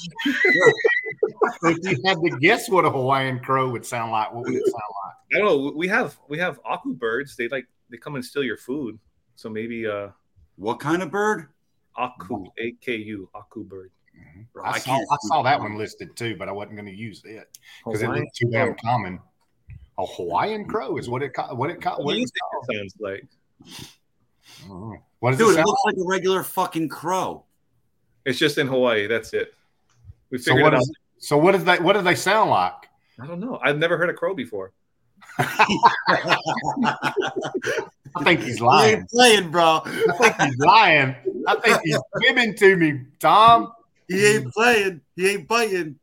If 1.64 1.78
you 1.84 1.98
had 2.06 2.18
to 2.20 2.38
guess 2.40 2.70
what 2.70 2.84
a 2.86 2.90
Hawaiian 2.90 3.40
crow 3.40 3.70
would 3.72 3.86
sound 3.86 4.12
like, 4.12 4.34
what 4.34 4.44
would 4.44 4.56
it 4.56 4.66
sound 4.66 4.92
like? 5.06 5.16
I 5.34 5.40
don't 5.40 5.48
know. 5.48 5.72
We 5.76 5.88
have 5.88 6.18
we 6.28 6.38
have 6.40 6.60
aku 6.66 6.94
birds. 6.94 7.36
They 7.36 7.48
like 7.48 7.68
they 7.90 7.98
come 7.98 8.16
and 8.16 8.24
steal 8.24 8.44
your 8.44 8.58
food. 8.58 9.00
So 9.36 9.50
maybe 9.50 9.88
uh 9.88 10.10
What 10.56 10.80
kind 10.80 11.02
of 11.02 11.12
bird? 11.12 11.48
aku 11.98 12.52
a 12.60 12.76
k 12.82 12.96
u 12.98 13.30
aku 13.34 13.64
bird. 13.64 13.92
Mm-hmm. 14.18 14.42
Bro, 14.54 14.64
I, 14.64 14.70
I 14.72 14.80
saw, 14.80 14.96
I 14.98 15.18
saw 15.22 15.42
that 15.44 15.60
one 15.60 15.78
listed 15.78 16.16
too, 16.16 16.36
but 16.38 16.48
I 16.50 16.52
wasn't 16.52 16.76
going 16.76 16.86
to 16.88 16.96
use 16.96 17.22
it 17.26 17.48
oh, 17.86 17.92
because 17.92 18.02
it 18.02 18.06
Hawaiian 18.06 18.24
looked 18.24 18.36
too 18.38 18.50
damn 18.50 18.76
common. 18.76 19.20
A 19.98 20.06
Hawaiian 20.06 20.66
crow 20.66 20.98
is 20.98 21.08
what 21.10 21.22
it 21.24 21.34
ca- 21.34 21.54
what 21.54 21.70
it 21.70 21.82
ca- 21.82 21.98
What 21.98 22.06
what 22.06 22.12
do 22.14 22.18
it 22.18 22.22
you 22.22 22.28
think 22.28 22.70
it 22.70 22.78
sounds 22.78 22.96
like? 23.00 23.26
I. 24.70 24.96
What 25.20 25.32
does 25.32 25.40
Dude, 25.40 25.58
it 25.58 25.60
it 25.62 25.66
looks 25.66 25.82
like 25.86 25.96
a 25.96 26.06
regular 26.08 26.44
fucking 26.44 26.90
crow. 26.90 27.46
It's 28.26 28.40
just 28.40 28.58
in 28.58 28.68
Hawaii. 28.68 29.08
That's 29.08 29.34
it. 29.34 29.54
We 30.32 30.38
So 30.38 30.52
figured 30.52 30.64
what 30.64 30.74
it 30.74 30.78
out. 30.78 30.86
so 31.20 31.38
what 31.38 31.52
does 31.54 31.64
they 31.64 31.78
what 31.78 31.94
do 31.94 32.02
they 32.02 32.16
sound 32.16 32.50
like? 32.50 32.74
I 33.22 33.28
don't 33.28 33.40
know. 33.40 33.60
I've 33.64 33.78
never 33.78 33.98
heard 33.98 34.10
a 34.10 34.14
crow 34.14 34.34
before. 34.34 34.74
I 38.16 38.24
think 38.24 38.42
he's 38.42 38.60
You 38.60 38.66
lying. 38.66 38.98
ain't 39.00 39.10
playing, 39.10 39.52
bro. 39.52 39.82
I 39.86 40.18
think 40.20 40.42
he's 40.42 40.58
lying. 40.60 41.16
I 41.48 41.56
think 41.56 41.80
he's 41.84 41.98
giving 42.22 42.56
to 42.56 42.76
me, 42.76 43.02
Tom. 43.20 43.72
He 44.14 44.26
ain't 44.28 44.54
playing. 44.54 45.02
He 45.16 45.30
ain't 45.30 45.48
biting. 45.48 45.96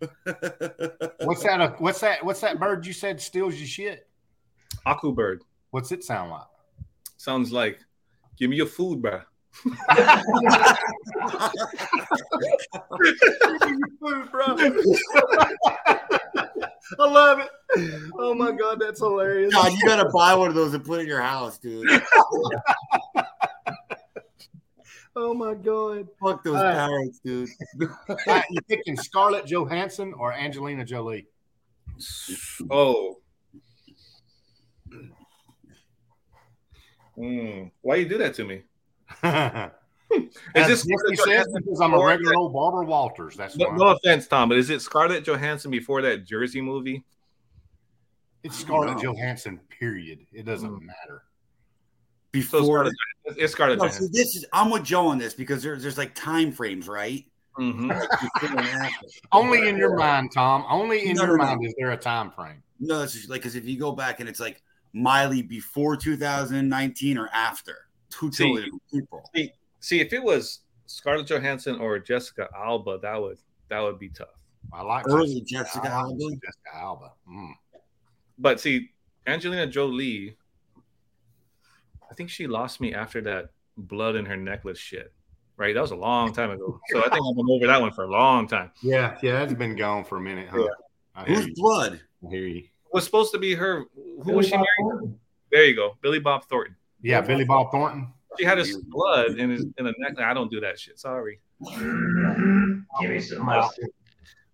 What's 0.24 1.42
that? 1.44 1.60
uh, 1.60 1.72
What's 1.78 2.00
that? 2.00 2.24
What's 2.24 2.40
that 2.40 2.58
bird 2.58 2.86
you 2.86 2.92
said 2.92 3.20
steals 3.20 3.56
your 3.56 3.66
shit? 3.68 4.08
Aku 4.86 5.12
bird 5.12 5.42
What's 5.70 5.92
it 5.92 6.04
sound 6.04 6.30
like? 6.30 6.46
sounds 7.16 7.52
like, 7.52 7.78
"Give 8.36 8.50
me 8.50 8.56
your 8.56 8.66
food, 8.66 9.00
bruh." 9.02 9.22
bro. 14.30 14.56
I 16.98 17.08
love 17.08 17.40
it. 17.40 17.48
Oh 18.18 18.34
my 18.34 18.52
god, 18.52 18.80
that's 18.80 19.00
hilarious. 19.00 19.52
God, 19.54 19.72
you 19.72 19.78
gotta 19.86 20.08
buy 20.10 20.34
one 20.34 20.48
of 20.48 20.54
those 20.54 20.74
and 20.74 20.84
put 20.84 20.98
it 20.98 21.02
in 21.02 21.08
your 21.08 21.22
house, 21.22 21.58
dude. 21.58 21.88
Oh 25.14 25.34
my 25.34 25.54
god. 25.54 26.08
Fuck 26.22 26.42
those 26.44 26.56
Uh, 26.56 26.72
parrots, 26.72 27.20
dude. 27.24 27.48
You 28.50 28.60
picking 28.68 28.96
Scarlett 28.96 29.46
Johansson 29.46 30.14
or 30.14 30.32
Angelina 30.32 30.84
Jolie? 30.84 31.26
Oh. 32.70 33.16
Hmm. 37.16 37.64
Why 37.82 37.96
you 37.96 38.08
do 38.08 38.18
that 38.18 38.34
to 38.34 38.44
me? 38.44 38.62
Is 40.14 40.20
Is 40.54 40.66
this 40.66 40.82
this 40.84 41.02
he 41.08 41.16
says 41.16 41.46
because 41.54 41.80
I'm 41.80 41.94
a 41.94 42.04
regular 42.04 42.36
old 42.36 42.52
Barbara 42.52 42.84
Walters. 42.84 43.34
That's 43.36 43.56
No, 43.56 43.70
no 43.70 43.86
offense, 43.88 44.26
Tom, 44.26 44.50
but 44.50 44.58
is 44.58 44.68
it 44.68 44.82
Scarlett 44.82 45.24
Johansson 45.24 45.70
before 45.70 46.02
that 46.02 46.26
Jersey 46.26 46.60
movie? 46.60 47.02
It's 48.42 48.58
Scarlett 48.58 48.96
No. 48.96 49.02
Johansson. 49.14 49.58
Period. 49.70 50.20
It 50.32 50.44
doesn't 50.44 50.82
matter. 50.82 51.22
So 52.34 52.38
Before 52.40 52.64
Scarlett, 52.64 52.94
it's 53.38 53.52
Scarlett 53.52 53.78
no, 53.78 53.84
see, 53.88 53.88
Johansson. 53.88 54.10
this 54.12 54.36
is 54.36 54.46
I'm 54.54 54.70
with 54.70 54.84
Joe 54.84 55.08
on 55.08 55.18
this 55.18 55.34
because 55.34 55.62
there's 55.62 55.82
there's 55.82 55.98
like 55.98 56.14
time 56.14 56.50
frames, 56.50 56.88
right? 56.88 57.24
Mhm. 57.58 57.88
Like 57.90 58.08
before 58.40 58.58
and 58.58 58.68
after. 58.68 59.06
Only 59.32 59.68
in 59.68 59.76
your 59.76 59.96
mind, 59.98 60.30
Tom. 60.32 60.64
Only 60.70 61.06
in 61.10 61.16
No, 61.16 61.24
your 61.24 61.36
no, 61.36 61.44
no. 61.44 61.50
mind 61.50 61.66
is 61.66 61.74
there 61.78 61.90
a 61.90 61.96
time 61.96 62.30
frame. 62.30 62.62
No, 62.80 63.00
that's 63.00 63.12
just 63.12 63.28
like 63.28 63.42
because 63.42 63.54
if 63.54 63.66
you 63.66 63.78
go 63.78 63.92
back 63.92 64.20
and 64.20 64.28
it's 64.30 64.40
like 64.40 64.62
Miley 64.94 65.42
before 65.42 65.94
2019 65.94 67.18
or 67.18 67.28
after, 67.34 67.76
two 68.08 68.32
See, 68.32 68.44
totally 68.44 68.62
different 68.62 68.82
people. 68.94 69.30
See, 69.80 70.00
if 70.00 70.14
it 70.14 70.22
was 70.22 70.60
Scarlett 70.86 71.26
Johansson 71.26 71.76
or 71.80 71.98
Jessica 71.98 72.48
Alba, 72.56 72.98
that 73.02 73.20
would 73.20 73.36
that 73.68 73.80
would 73.80 73.98
be 73.98 74.08
tough. 74.08 74.28
I 74.72 74.80
like 74.82 75.06
Early 75.06 75.42
Jessica 75.42 75.86
I 75.92 76.02
like 76.04 76.12
Alba. 76.12 76.18
Jessica 76.36 76.76
Alba. 76.76 77.12
Mm. 77.28 77.52
But 78.38 78.58
see, 78.58 78.90
Angelina 79.26 79.66
Jolie, 79.66 80.34
I 82.12 82.14
think 82.14 82.28
she 82.28 82.46
lost 82.46 82.78
me 82.78 82.92
after 82.92 83.22
that 83.22 83.52
blood 83.78 84.16
in 84.16 84.26
her 84.26 84.36
necklace 84.36 84.78
shit. 84.78 85.14
Right, 85.56 85.74
that 85.74 85.80
was 85.80 85.92
a 85.92 85.96
long 85.96 86.30
time 86.34 86.50
ago. 86.50 86.78
So 86.90 86.98
I 86.98 87.08
think 87.08 87.14
I've 87.26 87.36
been 87.36 87.46
over 87.48 87.66
that 87.68 87.80
one 87.80 87.92
for 87.92 88.04
a 88.04 88.10
long 88.10 88.46
time. 88.46 88.70
Yeah, 88.82 89.16
yeah, 89.22 89.38
that's 89.38 89.54
been 89.54 89.76
gone 89.76 90.04
for 90.04 90.18
a 90.18 90.20
minute, 90.20 90.48
huh? 90.50 90.66
Yeah. 91.16 91.24
Who's 91.24 91.48
blood? 91.54 92.02
I 92.26 92.30
hear 92.30 92.46
you. 92.46 92.58
It 92.58 92.92
was 92.92 93.04
supposed 93.04 93.32
to 93.32 93.38
be 93.38 93.54
her. 93.54 93.86
Who 93.94 94.24
Billy 94.24 94.36
was 94.36 94.46
she 94.46 94.52
Bob 94.52 94.66
married? 94.78 94.90
Thornton. 94.90 95.20
There 95.50 95.64
you 95.64 95.74
go, 95.74 95.96
Billy 96.02 96.18
Bob 96.18 96.48
Thornton. 96.48 96.76
Yeah, 97.00 97.22
Billy 97.22 97.44
Bob 97.44 97.70
Thornton. 97.70 98.12
She 98.38 98.44
had 98.44 98.58
his 98.58 98.76
blood 98.76 99.38
in 99.38 99.48
his 99.48 99.66
in 99.78 99.86
a 99.86 99.92
necklace. 99.98 100.26
I 100.26 100.34
don't 100.34 100.50
do 100.50 100.60
that 100.60 100.78
shit. 100.78 100.98
Sorry. 100.98 101.40
Give 103.00 103.10
me 103.10 103.20
some 103.20 103.46
mustard. 103.46 103.88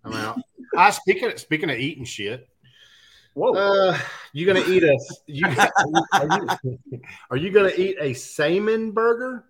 I'm 0.05 0.13
out. 0.13 0.39
I 0.77 0.91
speaking 0.91 1.33
of, 1.33 1.41
speaking 1.41 1.71
of 1.71 1.79
eating 1.79 2.05
shit. 2.05 2.49
Whoa. 3.39 3.53
Uh, 3.53 3.97
you 4.33 4.47
gonna 4.47 4.65
eat 4.67 4.83
a 4.83 4.99
you, 5.27 5.47
are, 6.13 6.27
you, 6.27 6.49
are 7.31 7.37
you 7.37 7.51
gonna 7.51 7.71
eat 7.77 7.97
a 8.01 8.13
salmon 8.13 8.91
burger? 8.91 9.45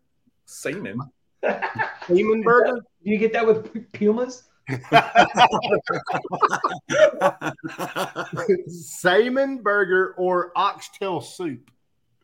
Seaman. 0.44 1.00
Salmon 1.42 2.42
burger? 2.42 2.82
Do 3.02 3.10
you 3.10 3.16
get 3.16 3.32
that 3.32 3.46
with 3.46 3.90
pumas? 3.92 4.42
salmon 8.68 9.62
burger 9.62 10.14
or 10.18 10.52
oxtail 10.54 11.22
soup? 11.22 11.70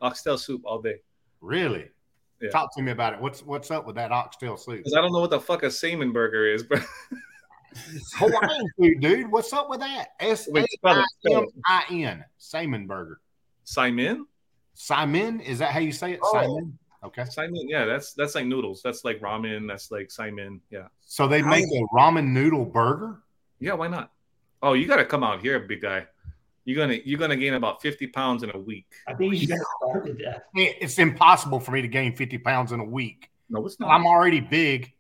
Oxtail 0.03 0.37
soup 0.37 0.61
all 0.67 0.83
day. 0.83 0.97
Really? 1.41 1.89
Yeah. 2.43 2.51
Talk 2.51 2.77
to 2.77 2.83
me 2.83 2.93
about 2.93 3.15
it. 3.15 3.21
What's 3.21 3.43
what's 3.43 3.71
up 3.71 3.87
with 3.87 3.97
that 3.97 4.13
oxtail 4.13 4.59
soup? 4.59 4.77
Because 4.77 4.93
I 4.93 5.01
don't 5.01 5.13
know 5.13 5.21
what 5.21 5.31
the 5.31 5.41
fuck 5.41 5.63
a 5.63 5.71
salmon 5.71 6.13
burger 6.13 6.47
is, 6.47 6.63
but 6.63 6.81
It's 6.81 6.89
Hawaiian 8.15 8.69
food, 8.79 9.01
dude. 9.01 9.31
What's 9.31 9.53
up 9.53 9.69
with 9.71 9.81
that? 9.81 10.09
S 10.21 10.49
A 10.49 10.53
Wait, 10.53 10.71
spell 10.71 10.97
I 10.97 11.01
it, 11.01 11.07
spell 11.21 11.39
M 11.39 11.45
it. 11.45 11.55
I 11.67 11.85
N. 11.95 12.25
Salmon 12.39 12.87
burger. 12.87 13.21
Simon? 13.65 14.27
Simon? 14.75 15.41
Is 15.41 15.59
that 15.61 15.71
how 15.73 15.79
you 15.81 15.93
say 15.93 16.13
it? 16.13 16.21
Oh. 16.23 16.33
Simon? 16.33 16.79
Okay. 17.05 17.25
Simon, 17.27 17.69
yeah, 17.69 17.85
that's 17.85 18.15
that's 18.15 18.35
like 18.35 18.47
noodles. 18.47 18.81
That's 18.83 19.05
like 19.05 19.21
ramen. 19.21 19.69
That's 19.69 19.91
like 19.91 20.11
Simon. 20.11 20.61
Yeah. 20.71 20.89
So 21.03 21.29
they 21.29 21.41
How- 21.43 21.51
make 21.51 21.65
a 21.67 21.83
ramen 21.95 22.29
noodle 22.29 22.65
burger? 22.65 23.21
Yeah, 23.61 23.75
why 23.75 23.89
not? 23.89 24.11
Oh, 24.63 24.73
you 24.73 24.87
gotta 24.87 25.05
come 25.05 25.23
out 25.23 25.41
here, 25.43 25.61
big 25.61 25.83
guy. 25.83 26.07
You're 26.65 26.79
gonna 26.79 26.99
you're 27.05 27.19
gonna 27.19 27.37
gain 27.37 27.55
about 27.55 27.83
50 27.83 28.07
pounds 28.07 28.43
in 28.43 28.51
a 28.55 28.59
week. 28.59 28.87
I 29.07 29.13
think 29.13 29.35
he's 29.35 29.49
gonna 29.49 29.61
starve 29.83 30.19
death. 30.19 30.43
It's 30.55 30.99
impossible 30.99 31.61
for 31.61 31.73
me 31.73 31.83
to 31.83 31.89
gain 31.89 32.17
50 32.17 32.39
pounds 32.39 32.73
in 32.73 32.81
a 32.81 32.85
week. 32.85 33.31
No, 33.51 33.65
it's 33.67 33.79
not. 33.79 33.91
I'm 33.91 34.07
already 34.07 34.41
big. 34.41 34.91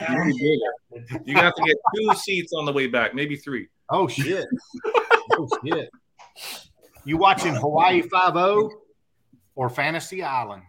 You're 0.00 1.34
gonna 1.34 1.42
have 1.42 1.54
to 1.54 1.62
get 1.64 1.76
two 1.96 2.14
seats 2.14 2.52
on 2.52 2.64
the 2.64 2.72
way 2.72 2.86
back, 2.86 3.14
maybe 3.14 3.36
three. 3.36 3.68
Oh 3.88 4.08
shit. 4.08 4.46
oh 5.32 5.48
shit. 5.64 5.90
You 7.04 7.16
watching 7.16 7.54
Hawaii 7.54 8.02
Five 8.02 8.36
O 8.36 8.70
or 9.54 9.68
Fantasy 9.68 10.22
Island? 10.22 10.62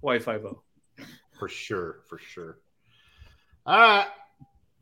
Why 0.00 0.18
five 0.18 0.44
oh? 0.44 0.62
For 1.38 1.48
sure, 1.48 2.00
for 2.08 2.18
sure. 2.18 2.58
All 3.66 3.78
right. 3.78 4.08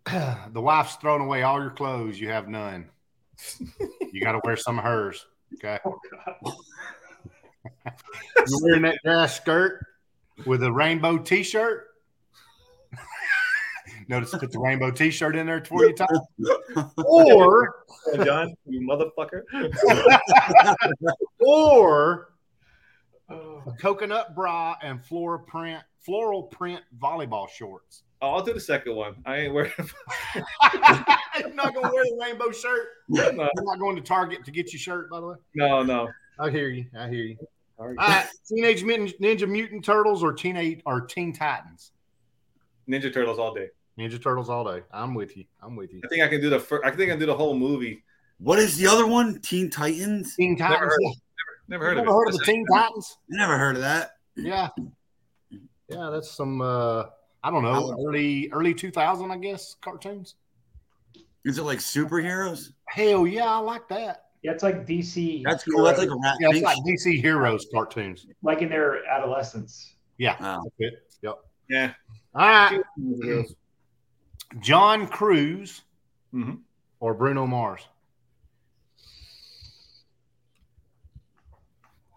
The 0.53 0.61
wife's 0.61 0.97
throwing 0.97 1.23
away 1.23 1.43
all 1.43 1.61
your 1.61 1.71
clothes. 1.71 2.19
You 2.19 2.31
have 2.31 2.49
none. 2.49 2.89
You 4.13 4.21
got 4.21 4.33
to 4.33 4.41
wear 4.45 4.57
some 4.57 4.79
of 4.79 4.85
hers. 4.85 5.25
Okay. 5.55 5.79
Oh, 5.85 5.99
God. 6.11 6.55
You're 8.37 8.63
wearing 8.63 8.83
that 8.83 8.99
dress 9.05 9.37
skirt 9.37 9.85
with 10.47 10.63
a 10.65 10.73
rainbow 10.73 11.19
T-shirt. 11.19 11.90
Notice, 14.11 14.31
put 14.33 14.51
the 14.51 14.59
rainbow 14.59 14.91
T-shirt 14.91 15.37
in 15.37 15.47
there 15.47 15.65
for 15.65 15.85
you, 15.87 15.95
Tom. 15.95 16.09
Or, 17.07 17.85
John, 18.25 18.53
you 18.67 18.81
motherfucker. 18.81 19.43
or 21.39 22.27
Oh. 23.33 23.63
a 23.69 23.73
coconut 23.81 24.35
bra 24.35 24.75
and 24.83 25.01
floral 25.05 25.39
print, 25.45 25.81
floral 26.01 26.43
print 26.43 26.81
volleyball 27.01 27.49
shorts. 27.49 28.03
Oh, 28.21 28.31
I'll 28.31 28.43
do 28.43 28.53
the 28.53 28.59
second 28.59 28.97
one. 28.97 29.15
I 29.25 29.37
ain't 29.37 29.55
wearing. 29.55 29.71
I'm 30.61 31.55
not 31.55 31.73
gonna 31.73 31.93
wear 31.93 32.03
the 32.03 32.19
rainbow 32.21 32.51
shirt. 32.51 32.89
no, 33.09 33.23
You're 33.31 33.65
not 33.65 33.79
going 33.79 33.95
to 33.95 34.03
Target 34.03 34.45
to 34.45 34.51
get 34.51 34.73
your 34.73 34.81
shirt, 34.81 35.09
by 35.09 35.21
the 35.21 35.27
way. 35.29 35.37
no, 35.55 35.85
no. 35.85 36.09
I 36.41 36.51
hear 36.51 36.69
you. 36.69 36.87
I 36.99 37.07
hear 37.09 37.23
you. 37.23 37.37
All 37.79 37.87
right. 37.87 37.97
All 37.99 38.09
right, 38.09 38.27
Teenage 38.49 38.83
Mutant 38.83 39.13
Ninja 39.21 39.49
Mutant 39.49 39.85
Turtles 39.85 40.25
or 40.25 40.33
Teenage 40.33 40.81
or 40.85 41.03
Teen 41.03 41.33
Titans. 41.33 41.93
Ninja 42.89 43.15
Turtles 43.15 43.39
all 43.39 43.55
day. 43.55 43.69
Ninja 44.01 44.23
Turtles 44.23 44.49
all 44.49 44.65
day. 44.65 44.83
I'm 44.93 45.15
with 45.15 45.37
you. 45.37 45.45
I'm 45.63 45.77
with 45.77 45.93
you. 45.93 46.01
I 46.05 46.09
think 46.09 46.23
I 46.23 46.29
can 46.29 46.41
do 46.41 46.49
the 46.51 46.59
first. 46.59 46.85
I 46.85 46.91
think 46.91 47.03
I 47.03 47.13
can 47.13 47.19
do 47.21 47.27
the 47.27 47.35
whole 47.37 47.55
movie. 47.55 48.03
What 48.39 48.59
is 48.59 48.77
the 48.79 48.87
other 48.87 49.07
one? 49.07 49.41
Teen 49.41 49.69
Titans? 49.71 50.35
Teen 50.37 50.57
Titans. 50.57 50.79
heard 50.81 50.91
Never 51.69 51.85
heard 51.85 51.97
Never 51.99 52.09
of 52.09 52.15
it. 52.15 52.17
heard 52.17 52.29
of 52.29 52.39
the 52.39 52.45
Teen 52.45 52.67
Titans? 52.73 53.19
I 53.33 53.37
never 53.37 53.59
heard 53.59 53.77
of 53.77 53.83
that. 53.83 54.13
Yeah, 54.37 54.69
yeah. 55.89 56.11
That's 56.11 56.31
some. 56.31 56.61
uh 56.61 57.05
I 57.43 57.51
don't 57.51 57.63
know, 57.63 57.97
early 58.07 58.51
early 58.53 58.75
2000, 58.75 59.31
I 59.31 59.37
guess, 59.39 59.77
cartoons. 59.81 60.35
Is 61.45 61.57
it 61.59 61.63
like 61.63 61.79
superheroes? 61.79 62.73
Hell 62.89 63.27
yeah, 63.27 63.47
I 63.47 63.59
like 63.59 63.89
that. 63.89 64.25
Yeah, 64.43 64.53
it's 64.53 64.63
like 64.63 64.87
DC. 64.87 65.43
That's 65.45 65.65
cool. 65.65 65.85
That's 65.85 65.99
like 65.99 66.11
a 66.11 66.17
rat 66.17 66.37
Yeah, 66.41 66.51
it's 66.51 66.61
like 66.63 66.77
DC 66.87 67.21
Heroes 67.21 67.67
cartoons. 67.73 68.27
like 68.43 68.61
in 68.63 68.69
their 68.69 69.05
adolescence. 69.07 69.95
Yeah, 70.19 70.37
Wow. 70.41 70.63
that's 70.65 70.75
it. 70.79 71.13
Yep. 71.23 71.35
Yeah. 71.71 71.93
All 72.35 72.47
right, 72.49 72.81
John 74.59 75.07
Cruz 75.07 75.83
Mhm. 76.35 76.61
or 76.99 77.15
Bruno 77.15 77.47
Mars. 77.47 77.87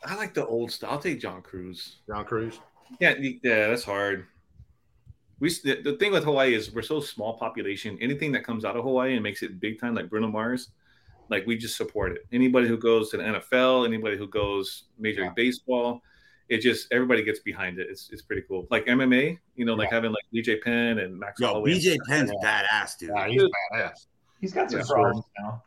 I 0.05 0.15
like 0.15 0.33
the 0.33 0.45
old 0.45 0.71
stuff. 0.71 0.91
I'll 0.91 0.99
take 0.99 1.19
John 1.19 1.41
Cruz. 1.41 1.99
John 2.07 2.25
Cruz. 2.25 2.59
Yeah, 2.99 3.15
yeah, 3.19 3.67
that's 3.67 3.83
hard. 3.83 4.27
We 5.39 5.49
the, 5.63 5.81
the 5.81 5.93
thing 5.97 6.11
with 6.11 6.23
Hawaii 6.23 6.53
is 6.53 6.73
we're 6.73 6.81
so 6.81 6.99
small 6.99 7.37
population. 7.37 7.97
Anything 8.01 8.31
that 8.33 8.43
comes 8.43 8.65
out 8.65 8.75
of 8.75 8.83
Hawaii 8.83 9.13
and 9.13 9.23
makes 9.23 9.43
it 9.43 9.59
big 9.59 9.79
time, 9.79 9.95
like 9.95 10.09
Bruno 10.09 10.27
Mars, 10.27 10.69
like 11.29 11.45
we 11.47 11.57
just 11.57 11.77
support 11.77 12.11
it. 12.13 12.25
Anybody 12.31 12.67
who 12.67 12.77
goes 12.77 13.09
to 13.11 13.17
the 13.17 13.23
NFL, 13.23 13.85
anybody 13.85 14.17
who 14.17 14.27
goes 14.27 14.83
Major 14.99 15.23
League 15.23 15.35
Baseball, 15.35 16.01
it 16.53 16.61
just 16.61 16.87
everybody 16.91 17.23
gets 17.23 17.39
behind 17.39 17.79
it. 17.79 17.87
It's 17.89 18.09
it's 18.11 18.21
pretty 18.21 18.43
cool. 18.47 18.67
Like 18.69 18.85
MMA, 18.85 19.39
you 19.55 19.65
know, 19.65 19.73
like 19.73 19.89
having 19.91 20.11
like 20.11 20.23
BJ 20.33 20.61
Penn 20.61 20.99
and 20.99 21.17
Max 21.19 21.39
Yo, 21.39 21.47
Holloway. 21.47 21.71
BJ 21.71 21.97
Penn's 22.07 22.31
badass, 22.43 22.97
dude. 22.97 23.09
Yeah, 23.15 23.27
he's 23.27 23.41
badass. 23.43 24.05
He's 24.39 24.53
got 24.53 24.69
some 24.71 24.79
Yeah. 24.81 24.85
problems 24.87 25.25
now. 25.39 25.63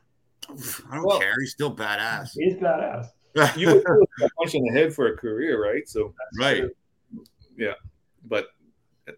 I 0.48 0.94
don't 0.96 1.04
Well- 1.06 1.18
care. 1.18 1.34
He's 1.40 1.50
still 1.52 1.74
badass. 1.74 2.30
He 2.34 2.44
is 2.44 2.54
badass. 2.60 3.06
You 3.56 3.66
would 3.74 3.84
do 3.84 4.24
a 4.24 4.30
punch 4.38 4.54
in 4.54 4.62
the 4.64 4.72
head 4.72 4.94
for 4.94 5.08
a 5.08 5.16
career, 5.16 5.62
right? 5.62 5.86
So, 5.86 6.14
right. 6.38 6.64
Yeah, 7.56 7.72
but 8.24 8.46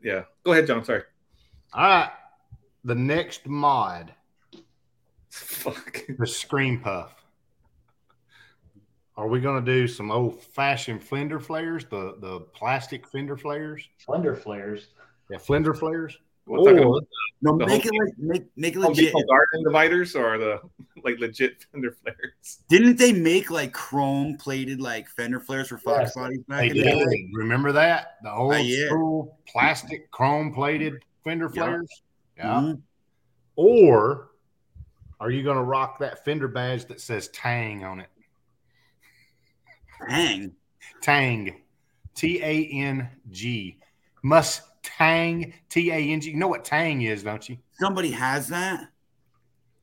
yeah, 0.03 0.25
go 0.43 0.53
ahead, 0.53 0.67
John. 0.67 0.85
Sorry. 0.85 1.03
All 1.73 1.83
right. 1.85 2.11
The 2.85 2.95
next 2.97 3.47
mod, 3.47 4.13
Fuck. 5.31 6.01
the 6.19 6.27
Scream 6.27 6.81
Puff. 6.81 7.15
Are 9.19 9.27
we 9.27 9.41
going 9.41 9.63
to 9.65 9.73
do 9.73 9.89
some 9.89 10.13
old 10.13 10.41
fashioned 10.41 11.03
fender 11.03 11.41
flares, 11.41 11.85
the, 11.87 12.15
the 12.21 12.39
plastic 12.55 13.05
fender 13.09 13.37
flares? 13.37 13.83
Slender 13.99 14.37
flares. 14.37 14.87
Yeah, 15.29 15.39
fender 15.39 15.75
flares. 15.75 16.17
We're 16.47 16.59
talking 16.59 16.79
Or- 16.85 16.99
about 16.99 17.09
No, 17.43 17.59
The 17.59 17.67
make 17.67 17.83
whole- 17.83 17.91
it 17.93 18.05
like 18.05 18.19
make 18.19 18.45
make 18.57 18.75
it 18.77 18.79
legit. 18.79 19.13
Garden 19.13 19.65
dividers 19.65 20.15
or 20.15 20.39
the 20.39 20.61
like 21.05 21.19
legit 21.19 21.65
fender 21.73 21.91
flares. 22.01 22.63
Didn't 22.69 22.97
they 22.97 23.13
make 23.13 23.51
like 23.51 23.73
chrome 23.73 24.37
plated 24.39 24.81
like 24.81 25.09
fender 25.09 25.41
flares 25.41 25.67
for 25.69 25.79
Fox 25.79 26.01
Yes. 26.05 26.15
bodies 26.15 26.43
back 26.47 26.61
They 26.61 26.69
in 26.71 26.77
the 26.77 26.83
day? 26.85 27.05
did. 27.05 27.21
Remember 27.35 27.73
that? 27.73 28.19
The 28.23 28.33
old 28.33 28.55
Uh, 28.55 28.59
yeah. 28.59 28.87
school 28.87 29.39
plastic 29.49 30.11
chrome 30.13 30.55
plated 30.55 31.05
fender 31.25 31.51
Yeah. 31.53 31.65
flares? 31.65 32.03
Yeah. 32.37 32.45
Mhm. 32.55 32.83
Or 33.57 34.31
are 35.21 35.31
you 35.33 35.43
going 35.43 35.57
to 35.59 35.65
rock 35.65 35.99
that 35.99 36.25
fender 36.25 36.47
badge 36.49 36.85
that 36.87 37.01
says 37.01 37.29
Tang 37.29 37.85
on 37.85 37.99
it? 38.01 38.09
Hang. 40.07 40.53
Tang, 41.01 41.61
T 42.15 42.43
A 42.43 42.69
N 42.73 43.09
G. 43.31 43.79
Mustang, 44.23 45.53
T 45.69 45.91
A 45.91 45.95
N 45.97 46.21
G. 46.21 46.31
You 46.31 46.37
know 46.37 46.49
what 46.49 46.65
Tang 46.65 47.03
is, 47.03 47.23
don't 47.23 47.49
you? 47.49 47.59
Somebody 47.73 48.11
has 48.11 48.49
that. 48.49 48.89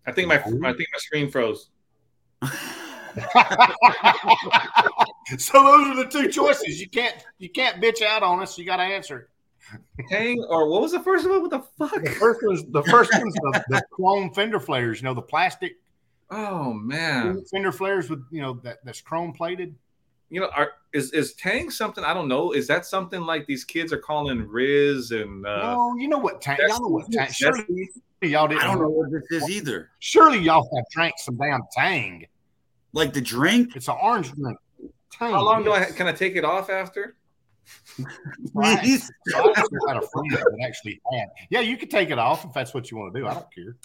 I 0.06 0.12
think 0.12 0.28
my 0.28 0.36
I 0.36 0.42
think 0.42 0.60
my 0.60 0.98
screen 0.98 1.32
froze. 1.32 1.70
so 5.38 5.64
those 5.64 5.88
are 5.88 5.96
the 5.96 6.10
two 6.12 6.30
choices. 6.30 6.80
You 6.80 6.90
can't 6.90 7.16
you 7.40 7.50
can't 7.50 7.82
bitch 7.82 8.02
out 8.02 8.24
on 8.24 8.42
us. 8.42 8.58
You 8.58 8.66
got 8.66 8.78
to 8.78 8.84
answer 8.84 9.30
Tang 10.10 10.44
or 10.50 10.70
what 10.70 10.82
was 10.82 10.92
the 10.92 11.00
first 11.00 11.28
one? 11.28 11.42
What 11.42 11.50
the 11.52 11.64
fuck? 11.78 12.04
The 12.04 12.10
first 12.12 12.40
one's 12.44 12.64
the 12.66 12.84
first 12.84 13.12
one's 13.14 13.34
the, 13.34 13.64
the 13.70 13.82
chrome 13.92 14.32
fender 14.34 14.60
flares. 14.60 15.00
You 15.02 15.06
know 15.06 15.14
the 15.14 15.22
plastic 15.22 15.74
Oh 16.30 16.74
man. 16.74 17.44
fender 17.52 17.72
flares 17.72 18.10
with 18.10 18.24
you 18.32 18.42
know 18.42 18.60
that 18.64 18.80
that's 18.84 19.02
chrome 19.02 19.34
plated. 19.34 19.76
You 20.30 20.40
know, 20.42 20.50
are 20.56 20.74
is 20.94 21.12
is 21.12 21.34
Tang 21.34 21.70
something? 21.70 22.04
I 22.04 22.14
don't 22.14 22.28
know. 22.28 22.52
Is 22.52 22.68
that 22.68 22.86
something 22.86 23.22
like 23.22 23.46
these 23.46 23.64
kids 23.64 23.94
are 23.94 23.98
calling 23.98 24.48
Riz 24.48 25.12
and 25.12 25.46
uh, 25.46 25.74
no, 25.74 25.96
you 25.98 26.08
know 26.08 26.18
what 26.18 26.42
Tang? 26.42 26.58
Y'all 26.68 26.82
know 26.82 26.88
what 26.88 27.12
Tang? 27.12 27.32
Surely 27.32 27.90
y'all 28.22 28.48
didn't. 28.48 28.62
I 28.62 28.68
don't 28.68 28.82
know 28.82 28.90
what 28.90 29.10
this 29.30 29.44
is 29.44 29.50
either. 29.50 29.92
Surely 30.00 30.40
y'all 30.40 30.70
have 30.76 30.86
drank 30.92 31.16
some 31.18 31.38
damn 31.38 31.62
Tang. 31.74 32.26
Like 32.94 33.14
the 33.14 33.22
drink? 33.22 33.76
It's 33.76 33.88
an 33.88 33.98
orange 34.02 34.32
drink. 34.32 34.58
Tang. 35.12 35.32
How 35.32 35.44
long 35.44 35.64
do 35.64 35.72
I 35.72 35.86
can 35.86 36.08
I 36.08 36.12
take 36.12 36.36
it 36.36 36.46
off 36.46 36.70
after? 36.70 37.16
Right. 38.54 38.80
Please. 38.80 39.12
So 39.28 39.38
I 39.38 39.50
actually 39.50 39.80
had 39.88 39.98
a 39.98 40.08
friend 40.08 40.32
that 40.32 40.66
actually 40.66 41.02
had. 41.14 41.28
Yeah, 41.50 41.62
you 41.62 41.78
can 41.78 41.90
take 41.90 42.10
it 42.10 42.20
off 42.20 42.46
if 42.46 42.54
that's 42.54 42.74
what 42.74 42.92
you 42.92 42.98
want 42.98 43.14
to 43.14 43.20
do. 43.20 43.28
I 43.28 43.34
don't 43.34 43.54
care. 43.54 43.76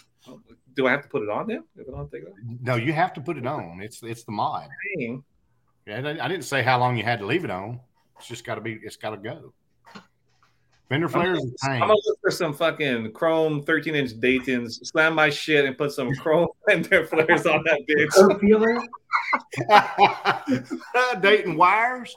Do 0.76 0.86
I 0.86 0.90
have 0.90 1.02
to 1.02 1.08
put 1.08 1.22
it 1.22 1.28
on 1.28 1.48
then? 1.48 1.64
If 1.76 1.88
I 1.88 1.92
don't 1.92 2.10
take 2.10 2.22
it 2.22 2.28
off? 2.28 2.38
No, 2.62 2.76
you 2.76 2.92
have 2.92 3.12
to 3.14 3.20
put 3.20 3.36
it 3.36 3.46
on. 3.46 3.80
It's 3.80 4.02
it's 4.02 4.24
the 4.24 4.32
mod. 4.32 4.68
Dang. 4.98 5.24
Yeah, 5.86 5.98
I 6.20 6.28
didn't 6.28 6.44
say 6.44 6.62
how 6.62 6.78
long 6.78 6.96
you 6.96 7.02
had 7.02 7.18
to 7.20 7.26
leave 7.26 7.44
it 7.44 7.50
on. 7.50 7.80
It's 8.18 8.28
just 8.28 8.44
got 8.44 8.56
to 8.56 8.60
be. 8.60 8.78
It's 8.82 8.96
got 8.96 9.10
to 9.10 9.16
go. 9.16 9.52
Fender 10.90 11.08
flares 11.08 11.38
and 11.38 11.54
I'm 11.74 11.78
gonna 11.78 11.92
look 12.04 12.18
for 12.20 12.32
some 12.32 12.52
fucking 12.52 13.12
chrome 13.12 13.62
13 13.62 13.94
inch 13.94 14.18
Daytons, 14.18 14.80
slam 14.82 15.14
my 15.14 15.30
shit, 15.30 15.64
and 15.64 15.78
put 15.78 15.92
some 15.92 16.12
chrome 16.16 16.48
fender 16.68 17.06
flares 17.06 17.46
on 17.46 17.62
that 17.64 17.86
bitch. 17.88 18.12
Her 18.16 18.36
feeler. 18.40 18.82
Dayton 21.20 21.56
wires. 21.56 22.16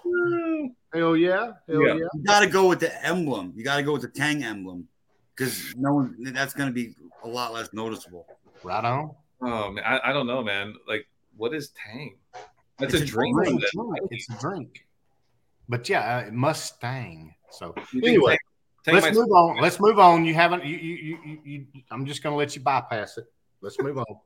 Hell 0.92 1.16
yeah. 1.16 1.52
Hell 1.68 1.82
Yeah. 1.84 1.94
yeah. 1.94 1.94
You 1.94 2.24
got 2.26 2.40
to 2.40 2.48
go 2.48 2.68
with 2.68 2.80
the 2.80 3.06
emblem. 3.06 3.54
You 3.56 3.64
got 3.64 3.78
to 3.78 3.84
go 3.84 3.94
with 3.94 4.02
the 4.02 4.08
Tang 4.08 4.44
emblem 4.44 4.88
because 5.36 5.76
no 5.78 5.94
one. 5.94 6.16
That's 6.34 6.56
going 6.56 6.70
to 6.70 6.74
be 6.74 6.96
a 7.24 7.28
lot 7.28 7.54
less 7.54 7.72
noticeable. 7.74 8.26
Right 8.64 8.84
on. 8.84 9.12
Oh 9.42 9.70
man, 9.72 9.84
I, 9.86 10.10
I 10.10 10.14
don't 10.14 10.26
know, 10.26 10.42
man. 10.42 10.74
Like, 10.88 11.06
what 11.38 11.54
is 11.54 11.70
Tang? 11.70 12.16
That's 12.84 12.96
It's 12.96 13.04
a 13.04 13.06
a 13.06 13.08
drink. 13.08 13.38
It's 13.42 13.50
a 13.50 13.78
drink. 13.78 13.98
It's 14.12 14.30
a 14.30 14.40
drink. 14.40 14.86
But 15.70 15.88
yeah, 15.88 16.18
uh, 16.18 16.28
it 16.28 16.34
must 16.34 16.76
sting. 16.76 17.34
So 17.52 17.74
You 17.94 18.02
think 18.02 18.08
anyway, 18.08 18.38
Tang 18.84 18.96
let's 18.96 19.16
move 19.18 19.32
on. 19.32 19.62
Let's 19.62 19.80
move 19.80 20.00
on. 20.00 20.26
You 20.26 20.34
haven't. 20.34 20.66
You, 20.66 20.76
you, 20.76 20.96
you, 20.96 21.18
you, 21.24 21.66
you, 21.72 21.82
I'm 21.92 22.06
just 22.06 22.22
going 22.22 22.34
to 22.34 22.38
let 22.38 22.56
you 22.56 22.62
bypass 22.62 23.18
it. 23.18 23.26
Let's 23.62 23.80
move 23.80 23.98
on. 23.98 24.06
All 24.10 24.20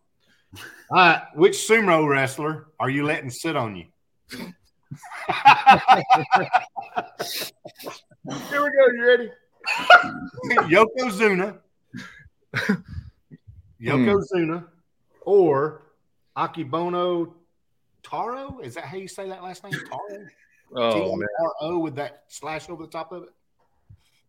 right. 0.92 1.22
Which 1.36 1.54
sumo 1.54 2.08
wrestler 2.10 2.68
are 2.80 2.90
you 2.90 3.06
letting 3.06 3.30
sit 3.30 3.56
on 3.56 3.76
you? 3.76 3.86
Here 4.32 4.54
we 8.64 8.72
go. 8.72 8.88
You 8.96 9.06
ready? 9.06 9.32
Yokozuna. 10.74 11.60
Yokozuna 13.80 14.66
or 15.22 15.84
Akebono 16.36 17.34
Taro? 18.08 18.60
Is 18.60 18.76
that 18.76 18.86
how 18.86 18.98
you 18.98 19.08
say 19.08 19.28
that 19.30 19.44
last 19.44 19.64
name? 19.64 19.74
Taro? 19.90 20.26
Oh 20.76 21.16
man, 21.16 21.80
with 21.80 21.96
that 21.96 22.24
slash 22.28 22.70
over 22.70 22.84
the 22.84 22.90
top 22.90 23.14
of 23.14 23.24
it? 23.24 23.30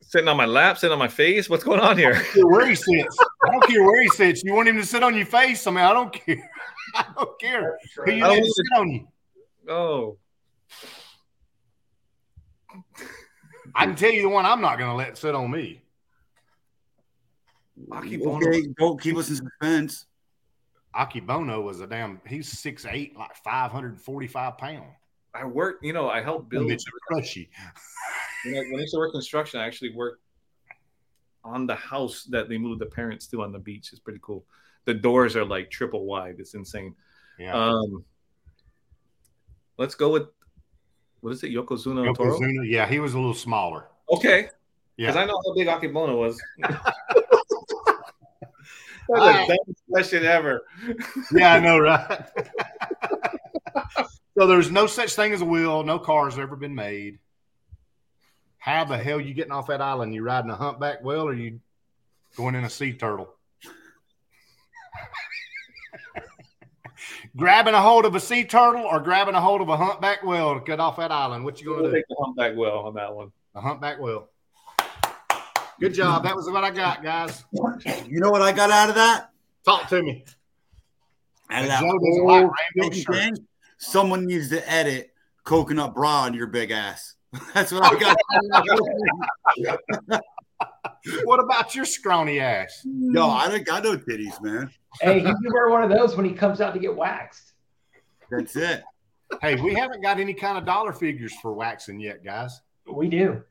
sitting 0.09 0.29
on 0.29 0.37
my 0.37 0.47
lap, 0.47 0.79
sitting 0.79 0.93
on 0.93 0.99
my 0.99 1.09
face. 1.09 1.49
What's 1.51 1.65
going 1.65 1.81
on 1.81 1.99
here? 1.99 2.15
I 2.15 2.23
don't 2.23 2.33
care 2.33 2.47
where 2.47 2.67
he 2.67 2.75
sits. 2.75 3.19
I 3.45 3.51
don't 3.51 3.67
care 3.67 3.85
where 3.85 4.03
he 4.03 4.09
sits. 4.09 4.43
You 4.43 4.55
want 4.55 4.69
him 4.69 4.77
to 4.77 4.87
sit 4.87 5.03
on 5.03 5.17
your 5.17 5.27
face? 5.27 5.67
I 5.67 5.71
mean, 5.71 5.85
I 5.85 5.93
don't 5.93 6.13
care. 6.13 6.51
I 6.95 7.07
don't 7.17 7.41
care. 7.41 7.79
Who 8.05 8.13
you 8.13 8.25
I 8.25 8.29
don't 8.29 8.37
let 8.37 8.45
sit 8.45 8.67
on 8.77 8.91
you? 8.91 9.09
Oh, 9.69 10.19
I 13.75 13.85
can 13.87 13.97
tell 13.97 14.11
you 14.11 14.23
the 14.23 14.29
one 14.29 14.47
I'm 14.47 14.61
not 14.61 14.79
going 14.79 14.91
to 14.91 14.97
let 14.97 15.19
sit 15.19 15.35
on 15.35 15.51
me. 15.51 15.83
Akebono. 17.91 18.47
Okay, 18.47 18.67
don't 18.79 19.01
keep 19.01 19.17
us 19.17 19.29
in 19.29 19.37
suspense. 19.37 20.07
Akebono 20.99 21.63
was 21.63 21.81
a 21.81 21.87
damn. 21.87 22.21
He's 22.27 22.49
six 22.59 22.85
eight, 22.91 23.17
like 23.17 23.35
five 23.37 23.71
hundred 23.71 23.91
and 23.93 24.01
forty 24.01 24.27
five 24.27 24.59
pounds. 24.59 24.93
I 25.33 25.45
worked. 25.45 25.85
You 25.85 25.93
know, 25.93 26.09
I 26.11 26.21
helped 26.21 26.49
build. 26.49 26.71
Bitch, 26.71 26.83
crushy. 27.11 27.49
When 28.45 28.55
I, 28.55 28.59
when 28.59 28.77
I 28.77 28.81
used 28.83 28.95
to 28.95 28.99
work 28.99 29.11
construction, 29.11 29.59
I 29.59 29.67
actually 29.67 29.93
worked 29.95 30.23
on 31.43 31.67
the 31.67 31.75
house 31.75 32.23
that 32.31 32.49
they 32.49 32.57
moved 32.57 32.81
the 32.81 32.87
parents 32.87 33.27
to 33.29 33.43
on 33.43 33.51
the 33.51 33.59
beach. 33.59 33.89
It's 33.91 33.99
pretty 33.99 34.21
cool. 34.23 34.45
The 34.85 34.95
doors 34.95 35.35
are 35.35 35.45
like 35.45 35.71
triple 35.73 36.05
wide. 36.05 36.37
It's 36.39 36.55
insane. 36.55 36.95
Yeah. 37.37 37.53
Um, 37.55 38.05
let's 39.77 39.97
go 39.97 40.11
with 40.11 40.29
what 41.21 41.33
is 41.33 41.43
it, 41.43 41.51
Yokozuna 41.51 42.15
Toro? 42.15 42.39
Yokozuna, 42.39 42.71
yeah, 42.71 42.87
he 42.89 43.01
was 43.01 43.15
a 43.15 43.19
little 43.19 43.35
smaller. 43.35 43.89
Okay, 44.09 44.51
Yeah. 44.97 45.09
because 45.13 45.17
I 45.17 45.25
know 45.25 45.41
how 45.45 45.55
big 45.55 45.67
Akebono 45.67 46.17
was. 46.17 46.41
All 49.09 49.17
That's 49.17 49.39
right. 49.39 49.49
the 49.49 49.57
dumbest 49.57 49.83
question 49.91 50.25
ever. 50.25 50.63
Yeah, 51.33 51.55
I 51.55 51.61
know, 51.61 51.79
right? 51.79 52.27
so 54.39 54.47
there's 54.47 54.71
no 54.71 54.87
such 54.87 55.15
thing 55.15 55.33
as 55.33 55.41
a 55.41 55.45
wheel. 55.47 55.83
No 55.83 55.99
car's 55.99 56.39
ever 56.39 56.57
been 56.57 56.75
made. 56.75 57.19
How 58.59 58.85
the 58.85 58.99
hell 58.99 59.19
you 59.21 59.33
getting 59.35 59.53
off 59.53 59.69
that 59.69 59.81
island? 59.81 60.15
You 60.15 60.23
riding 60.23 60.51
a 60.51 60.57
humpback 60.57 61.03
whale 61.03 61.27
or 61.29 61.33
you 61.33 61.61
going 62.37 62.55
in 62.55 62.65
a 62.65 62.71
sea 62.71 62.93
turtle? 62.93 63.35
grabbing 67.37 67.75
a 67.75 67.81
hold 67.81 68.05
of 68.05 68.15
a 68.15 68.21
sea 68.21 68.45
turtle 68.45 68.83
or 68.83 69.01
grabbing 69.01 69.35
a 69.35 69.41
hold 69.41 69.63
of 69.63 69.69
a 69.71 69.77
humpback 69.77 70.23
whale 70.23 70.55
to 70.55 70.61
get 70.65 70.81
off 70.81 70.99
that 70.99 71.11
island? 71.11 71.45
What 71.45 71.61
you 71.61 71.67
gonna 71.69 71.89
do? 71.89 71.95
take 71.95 72.07
the 72.09 72.17
humpback 72.21 72.55
well 72.57 72.79
on 72.81 72.95
that 72.95 73.15
one. 73.15 73.33
A 73.55 73.61
humpback 73.61 73.99
whale. 74.01 74.29
Good 75.81 75.95
job. 75.95 76.25
That 76.25 76.35
was 76.35 76.51
what 76.51 76.65
I 76.65 76.71
got, 76.71 77.03
guys. 77.03 77.45
You 78.07 78.21
know 78.21 78.31
what 78.31 78.43
I 78.43 78.53
got 78.53 78.71
out 78.71 78.89
of 78.89 78.95
that? 78.97 79.31
Talk 79.65 79.89
to 79.89 80.03
me. 80.03 80.25
Out 81.51 81.63
of 81.63 81.69
that 81.69 81.81
whole 81.81 83.15
thing, 83.15 83.37
someone 83.79 84.27
needs 84.27 84.51
to 84.51 84.71
edit 84.71 85.13
coconut 85.45 85.95
bra 85.95 86.23
on 86.23 86.35
your 86.35 86.47
big 86.47 86.71
ass. 86.71 87.15
That's 87.55 87.73
what 87.73 87.85
I 87.85 87.99
got. 87.99 88.17
out 88.55 88.69
of 88.69 90.07
that. 90.09 90.23
What 91.25 91.39
about 91.41 91.75
your 91.75 91.85
scrawny 91.85 92.41
ass? 92.41 92.83
Yo, 92.85 93.29
I 93.29 93.49
don't 93.49 93.65
got 93.65 93.85
no 93.85 93.97
titties, 93.97 94.43
man. 94.43 94.71
Hey, 95.01 95.21
he 95.21 95.25
can 95.25 95.37
wear 95.53 95.71
one 95.71 95.85
of 95.85 95.91
those 95.91 96.17
when 96.17 96.27
he 96.27 96.33
comes 96.33 96.61
out 96.61 96.75
to 96.75 96.81
get 96.81 96.95
waxed. 96.95 97.53
That's 98.31 98.57
it. 98.57 98.83
Hey, 99.41 99.55
we 99.61 99.75
haven't 99.75 100.03
got 100.03 100.19
any 100.19 100.35
kind 100.35 100.59
of 100.59 100.65
dollar 100.65 100.93
figures 100.93 101.35
for 101.41 101.53
waxing 101.53 102.01
yet, 102.01 102.25
guys. 102.25 102.61
We 102.91 103.09
do. 103.09 103.43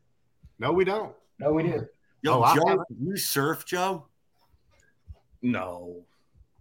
No, 0.59 0.71
we 0.73 0.84
don't. 0.84 1.13
No, 1.39 1.53
we 1.53 1.63
do. 1.63 1.88
Yo, 2.22 2.41
Oh, 2.43 2.55
Joe, 2.55 2.68
haven't. 2.68 2.86
you 3.01 3.15
surf, 3.18 3.65
Joe? 3.65 4.07
No, 5.41 6.03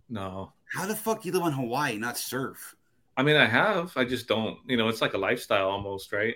no. 0.09 0.53
How 0.73 0.87
the 0.87 0.97
fuck 0.97 1.25
you 1.25 1.33
live 1.33 1.47
in 1.47 1.53
Hawaii, 1.53 1.97
not 1.99 2.19
surf? 2.19 2.75
I 3.17 3.23
mean, 3.23 3.37
I 3.37 3.47
have. 3.47 3.97
I 3.97 4.05
just 4.05 4.29
don't. 4.29 4.59
You 4.67 4.77
know, 4.77 4.89
it's 4.89 5.01
like 5.01 5.15
a 5.15 5.19
lifestyle 5.19 5.69
almost, 5.71 6.13
right? 6.13 6.35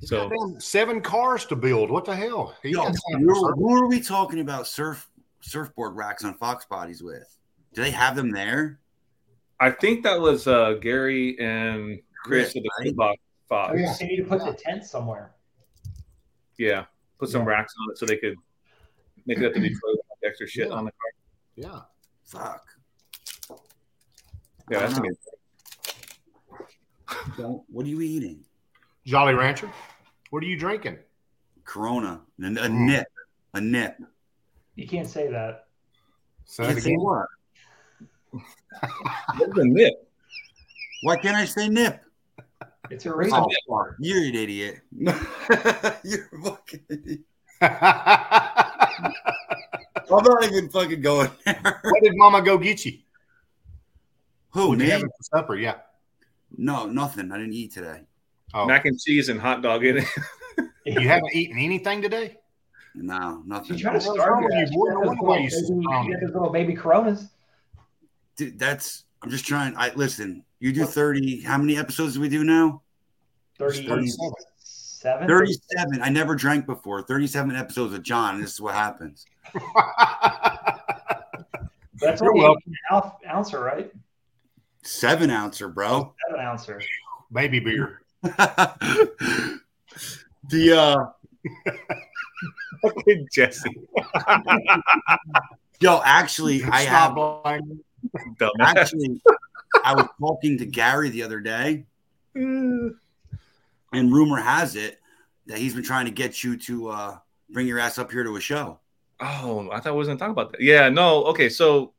He's 0.00 0.10
So 0.10 0.28
got 0.28 0.62
seven 0.62 1.00
cars 1.00 1.46
to 1.46 1.56
build. 1.56 1.90
What 1.90 2.04
the 2.04 2.14
hell? 2.14 2.54
He 2.62 2.70
Yo, 2.70 2.82
who, 2.84 3.52
who 3.54 3.82
are 3.82 3.86
we 3.86 4.00
talking 4.00 4.40
about 4.40 4.66
surf 4.66 5.08
surfboard 5.40 5.96
racks 5.96 6.24
on 6.24 6.34
Fox 6.34 6.66
bodies 6.66 7.02
with? 7.02 7.38
Do 7.72 7.82
they 7.82 7.90
have 7.92 8.14
them 8.16 8.30
there? 8.30 8.80
I 9.58 9.70
think 9.70 10.02
that 10.02 10.20
was 10.20 10.46
uh, 10.46 10.74
Gary 10.74 11.38
and 11.38 11.98
Chris 12.24 12.52
Chris, 12.52 12.54
with 12.56 12.64
the 12.64 12.70
right? 12.84 12.96
Fox. 12.96 13.20
Fox. 13.48 13.72
Oh, 13.74 13.78
yeah. 13.78 13.94
They 13.98 14.06
need 14.08 14.16
to 14.16 14.24
put 14.24 14.44
the 14.44 14.52
tent 14.52 14.84
somewhere. 14.84 15.32
Yeah, 16.58 16.84
put 17.18 17.28
some 17.28 17.44
racks 17.44 17.72
on 17.82 17.92
it 17.92 17.98
so 17.98 18.06
they 18.06 18.16
could 18.16 18.36
make 19.26 19.38
it 19.38 19.44
up 19.46 19.52
to 19.54 19.60
Detroit. 19.60 19.80
with 19.82 20.00
Extra 20.24 20.46
shit 20.46 20.68
Yeah. 20.68 20.74
on 20.74 20.84
the 20.86 20.90
car. 20.90 21.10
Yeah. 21.54 21.80
Fuck. 22.24 22.62
Yeah, 24.70 24.80
that's 24.80 24.94
I 24.94 24.96
a 24.98 25.00
don't 25.00 25.08
good. 25.08 25.16
Don't- 27.36 27.62
What 27.68 27.86
are 27.86 27.88
you 27.88 28.00
eating? 28.00 28.44
Jolly 29.04 29.34
Rancher. 29.34 29.70
What 30.30 30.42
are 30.42 30.46
you 30.46 30.58
drinking? 30.58 30.98
Corona. 31.64 32.22
A, 32.42 32.46
a 32.46 32.68
nip. 32.68 33.06
A 33.54 33.60
nip. 33.60 33.96
You 34.74 34.86
can't 34.88 35.08
say 35.08 35.28
that. 35.30 35.68
Say 36.44 36.64
Can't 36.66 36.82
say 36.82 36.90
again. 36.92 37.00
what? 37.00 37.26
What's 39.38 39.58
a 39.58 39.64
nip? 39.64 39.92
Why 41.02 41.16
can't 41.16 41.36
I 41.36 41.44
say 41.44 41.68
nip? 41.68 42.02
It's 42.90 43.06
a 43.06 43.12
Oh, 43.12 43.16
razor. 43.16 43.36
fuck. 43.68 43.96
You're 43.98 44.24
an 44.24 44.34
idiot. 44.34 44.80
You're 44.98 45.14
a 46.32 46.42
fucking 46.44 46.80
idiot. 46.90 47.20
I'm 50.08 50.22
not 50.22 50.44
even 50.44 50.68
fucking 50.70 51.00
going 51.00 51.30
there. 51.44 51.80
what 51.82 52.02
did 52.02 52.12
Mama 52.16 52.42
go 52.42 52.58
get 52.58 52.84
you? 52.84 52.98
Who, 54.50 54.68
What'd 54.70 54.80
you 54.80 54.86
me? 54.86 54.90
have 54.92 55.00
for 55.02 55.22
supper? 55.22 55.56
Yeah. 55.56 55.74
No, 56.56 56.86
nothing. 56.86 57.32
I 57.32 57.38
didn't 57.38 57.52
eat 57.54 57.72
today. 57.72 58.02
Oh, 58.54 58.66
Mac 58.66 58.84
and 58.86 58.98
cheese 58.98 59.28
and 59.28 59.40
hot 59.40 59.62
dog 59.62 59.84
in 59.84 59.98
it. 59.98 60.04
you 60.86 61.08
haven't 61.08 61.34
eaten 61.34 61.58
anything 61.58 62.00
today? 62.00 62.38
No, 62.94 63.42
nothing. 63.44 63.72
She's 63.76 63.82
trying 63.82 64.00
to 64.00 64.06
What's 64.06 64.18
starve 64.20 64.40
you. 64.40 64.46
with 64.46 64.70
you, 64.70 64.76
boy? 64.78 64.88
No 64.92 65.00
wonder 65.00 65.22
why 65.22 65.38
you 65.38 65.50
little 65.50 65.60
so 65.60 65.74
baby- 65.74 65.82
strong. 65.82 66.06
you 66.06 66.12
got 66.14 66.20
those 66.22 66.32
little 66.34 66.50
baby 66.50 66.74
coronas. 66.74 67.28
Dude, 68.36 68.58
that's. 68.58 69.04
I'm 69.22 69.30
just 69.30 69.44
trying. 69.46 69.74
I 69.76 69.92
listen. 69.94 70.44
You 70.58 70.72
do 70.72 70.84
30. 70.86 71.42
How 71.42 71.58
many 71.58 71.76
episodes 71.76 72.14
do 72.14 72.20
we 72.20 72.28
do 72.28 72.42
now? 72.44 72.82
37. 73.58 74.08
37. 75.28 76.02
I 76.02 76.08
never 76.08 76.34
drank 76.34 76.66
before. 76.66 77.02
37 77.02 77.54
episodes 77.54 77.94
of 77.94 78.02
John. 78.02 78.36
And 78.36 78.44
this 78.44 78.54
is 78.54 78.60
what 78.60 78.74
happens. 78.74 79.26
That's 81.98 82.20
You're 82.20 82.32
only 82.32 82.42
welcome. 82.44 82.62
an 82.66 82.76
ounce, 82.92 83.12
ouncer, 83.28 83.60
right? 83.60 83.92
Seven 84.82 85.30
ouncer, 85.30 85.68
bro. 85.68 86.14
Seven 86.28 86.44
ouncer. 86.44 86.82
Baby 87.32 87.60
beer. 87.60 88.02
the 88.22 89.60
uh 90.72 90.96
Fucking 92.82 93.28
Jesse. 93.32 93.70
yo, 95.80 96.02
actually, 96.04 96.62
I 96.64 96.82
have 96.82 97.12
Stop 97.12 97.44
lying. 97.44 97.80
Actually 98.60 99.20
I 99.84 99.94
was 99.94 100.06
talking 100.20 100.58
to 100.58 100.66
Gary 100.66 101.10
the 101.10 101.22
other 101.22 101.40
day, 101.40 101.84
and 102.34 102.94
rumor 103.92 104.36
has 104.40 104.76
it 104.76 104.98
that 105.46 105.58
he's 105.58 105.74
been 105.74 105.84
trying 105.84 106.06
to 106.06 106.10
get 106.10 106.42
you 106.42 106.56
to 106.56 106.88
uh 106.88 107.18
bring 107.50 107.66
your 107.66 107.78
ass 107.78 107.98
up 107.98 108.10
here 108.10 108.24
to 108.24 108.36
a 108.36 108.40
show. 108.40 108.78
Oh, 109.20 109.70
I 109.70 109.76
thought 109.80 109.90
I 109.90 109.92
was 109.92 110.08
gonna 110.08 110.18
talk 110.18 110.30
about 110.30 110.52
that. 110.52 110.60
Yeah, 110.60 110.88
no. 110.88 111.24
Okay, 111.26 111.48
so 111.48 111.92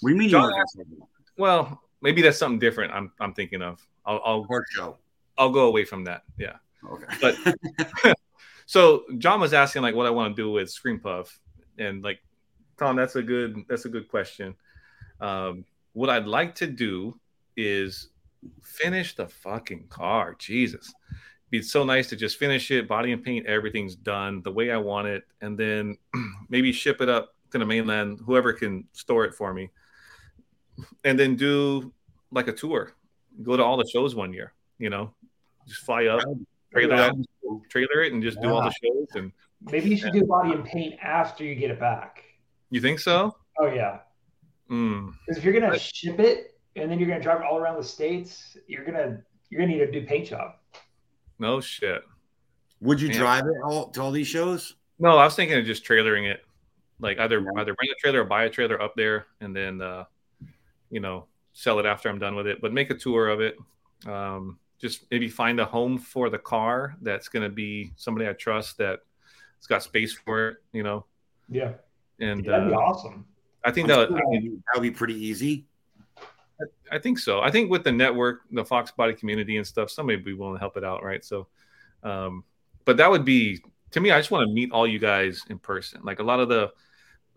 What 0.00 0.10
do 0.10 0.14
you 0.14 0.18
mean 0.18 0.30
John 0.30 0.50
you 0.76 1.06
well, 1.36 1.82
maybe 2.02 2.22
that's 2.22 2.38
something 2.38 2.58
different. 2.58 2.92
I'm 2.92 3.12
I'm 3.20 3.34
thinking 3.34 3.62
of. 3.62 3.86
I'll 4.04 4.20
I'll, 4.24 4.44
Horse 4.44 4.66
show? 4.70 4.96
I'll 5.38 5.50
go 5.50 5.66
away 5.66 5.84
from 5.84 6.04
that. 6.04 6.22
Yeah. 6.38 6.56
Okay. 6.90 7.06
But- 7.20 8.16
So 8.70 9.02
John 9.18 9.40
was 9.40 9.52
asking 9.52 9.82
like 9.82 9.96
what 9.96 10.06
I 10.06 10.10
want 10.10 10.36
to 10.36 10.40
do 10.40 10.52
with 10.52 10.70
Scream 10.70 11.00
Puff, 11.00 11.40
and 11.76 12.04
like 12.04 12.20
Tom, 12.78 12.94
that's 12.94 13.16
a 13.16 13.22
good 13.22 13.64
that's 13.68 13.84
a 13.84 13.88
good 13.88 14.06
question. 14.08 14.54
Um, 15.20 15.64
what 15.92 16.10
I'd 16.10 16.26
like 16.26 16.54
to 16.56 16.66
do 16.66 17.18
is 17.56 18.08
finish 18.62 19.14
the 19.14 19.28
fucking 19.28 19.86
car. 19.88 20.34
Jesus, 20.38 20.92
It'd 21.08 21.50
be 21.50 21.62
so 21.62 21.84
nice 21.84 22.08
to 22.08 22.16
just 22.16 22.38
finish 22.38 22.70
it, 22.70 22.86
body 22.88 23.12
and 23.12 23.22
paint, 23.22 23.46
everything's 23.46 23.96
done 23.96 24.40
the 24.42 24.52
way 24.52 24.70
I 24.70 24.76
want 24.76 25.08
it, 25.08 25.24
and 25.40 25.58
then 25.58 25.96
maybe 26.48 26.72
ship 26.72 27.00
it 27.00 27.08
up 27.08 27.34
to 27.50 27.58
the 27.58 27.66
mainland, 27.66 28.20
whoever 28.24 28.52
can 28.52 28.84
store 28.92 29.24
it 29.24 29.34
for 29.34 29.52
me, 29.52 29.70
and 31.04 31.18
then 31.18 31.34
do 31.34 31.92
like 32.30 32.46
a 32.46 32.52
tour, 32.52 32.92
go 33.42 33.56
to 33.56 33.64
all 33.64 33.76
the 33.76 33.88
shows 33.92 34.14
one 34.14 34.32
year. 34.32 34.52
You 34.78 34.90
know, 34.90 35.12
just 35.66 35.80
fly 35.82 36.06
up, 36.06 36.20
trailer 36.72 36.96
that, 36.96 37.14
trailer 37.68 38.02
it, 38.02 38.12
and 38.12 38.22
just 38.22 38.40
do 38.40 38.48
all 38.48 38.62
the 38.62 38.72
shows. 38.82 39.08
And 39.16 39.32
Maybe 39.60 39.90
you 39.90 39.96
should 39.96 40.12
do 40.12 40.24
body 40.24 40.52
and 40.52 40.64
paint 40.64 40.94
after 41.02 41.44
you 41.44 41.54
get 41.56 41.70
it 41.70 41.80
back. 41.80 42.22
you 42.70 42.80
think 42.80 43.00
so? 43.00 43.36
Oh 43.58 43.66
yeah, 43.66 43.98
Mm. 44.70 45.12
because 45.26 45.38
if 45.38 45.44
you're 45.44 45.58
gonna 45.58 45.78
ship 45.78 46.20
it 46.20 46.58
and 46.76 46.90
then 46.90 46.98
you're 46.98 47.08
gonna 47.08 47.22
drive 47.22 47.40
it 47.40 47.44
all 47.44 47.58
around 47.58 47.76
the 47.76 47.84
states, 47.84 48.56
you're 48.66 48.84
gonna 48.84 49.20
you're 49.48 49.60
gonna 49.60 49.72
need 49.72 49.82
a 49.82 49.90
new 49.90 50.06
paint 50.06 50.28
job. 50.28 50.52
No 51.38 51.60
shit. 51.60 52.02
Would 52.80 53.00
you 53.00 53.08
Yeah. 53.08 53.18
drive 53.18 53.46
it 53.46 53.56
all 53.64 53.88
to 53.90 54.00
all 54.00 54.10
these 54.12 54.28
shows? 54.28 54.76
No, 54.98 55.16
I 55.18 55.24
was 55.24 55.34
thinking 55.34 55.58
of 55.58 55.64
just 55.64 55.84
trailering 55.84 56.30
it, 56.30 56.44
like 57.00 57.18
either 57.18 57.40
Yeah. 57.40 57.60
either 57.60 57.74
bring 57.74 57.90
a 57.90 57.94
trailer 58.00 58.20
or 58.22 58.24
buy 58.24 58.44
a 58.44 58.50
trailer 58.50 58.80
up 58.80 58.94
there, 58.94 59.26
and 59.40 59.54
then 59.56 59.82
uh, 59.82 60.04
you 60.90 61.00
know 61.00 61.26
sell 61.52 61.78
it 61.80 61.86
after 61.86 62.08
I'm 62.08 62.18
done 62.20 62.36
with 62.36 62.46
it. 62.46 62.60
But 62.60 62.72
make 62.72 62.90
a 62.90 62.94
tour 62.94 63.28
of 63.28 63.40
it. 63.40 63.56
Um, 64.06 64.58
just 64.78 65.10
maybe 65.10 65.28
find 65.28 65.58
a 65.60 65.64
home 65.64 65.98
for 65.98 66.30
the 66.30 66.38
car 66.38 66.96
that's 67.02 67.28
going 67.28 67.42
to 67.42 67.50
be 67.54 67.92
somebody 67.96 68.26
I 68.26 68.32
trust 68.32 68.78
that 68.78 69.00
has 69.58 69.66
got 69.66 69.82
space 69.82 70.12
for 70.14 70.48
it. 70.50 70.56
You 70.72 70.82
know, 70.84 71.04
Yeah, 71.50 71.74
and 72.20 72.42
that'd 72.44 72.68
be 72.68 72.74
uh, 72.74 72.78
awesome. 72.78 73.26
I 73.64 73.70
think 73.70 73.88
that 73.88 74.08
sure 74.08 74.16
I, 74.16 74.20
that'd 74.30 74.42
be- 74.42 74.48
that 74.48 74.74
would 74.74 74.82
be 74.82 74.90
pretty 74.90 75.14
easy. 75.14 75.66
I 76.92 76.98
think 76.98 77.18
so. 77.18 77.40
I 77.40 77.50
think 77.50 77.70
with 77.70 77.84
the 77.84 77.92
network, 77.92 78.42
the 78.50 78.64
Fox 78.64 78.90
Body 78.90 79.14
community 79.14 79.56
and 79.56 79.66
stuff, 79.66 79.90
somebody 79.90 80.16
would 80.16 80.24
be 80.24 80.34
willing 80.34 80.56
to 80.56 80.60
help 80.60 80.76
it 80.76 80.84
out, 80.84 81.02
right? 81.02 81.24
So, 81.24 81.46
um, 82.02 82.44
but 82.84 82.96
that 82.98 83.10
would 83.10 83.24
be 83.24 83.62
to 83.92 84.00
me. 84.00 84.10
I 84.10 84.18
just 84.18 84.30
want 84.30 84.46
to 84.46 84.52
meet 84.52 84.72
all 84.72 84.86
you 84.86 84.98
guys 84.98 85.44
in 85.48 85.58
person. 85.58 86.00
Like 86.04 86.18
a 86.18 86.22
lot 86.22 86.40
of 86.40 86.48
the 86.48 86.70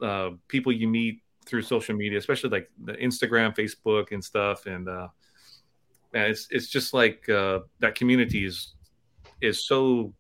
uh, 0.05 0.31
people 0.47 0.71
you 0.71 0.87
meet 0.87 1.21
through 1.45 1.61
social 1.61 1.95
media, 1.95 2.17
especially 2.17 2.49
like 2.49 2.69
the 2.83 2.93
Instagram, 2.93 3.55
Facebook, 3.55 4.11
and 4.11 4.23
stuff, 4.23 4.65
and 4.65 4.89
uh, 4.89 5.07
it's 6.13 6.47
it's 6.51 6.67
just 6.67 6.93
like 6.93 7.27
uh, 7.29 7.59
that 7.79 7.95
community 7.95 8.45
is 8.45 8.73
is 9.41 9.65
so 9.65 10.13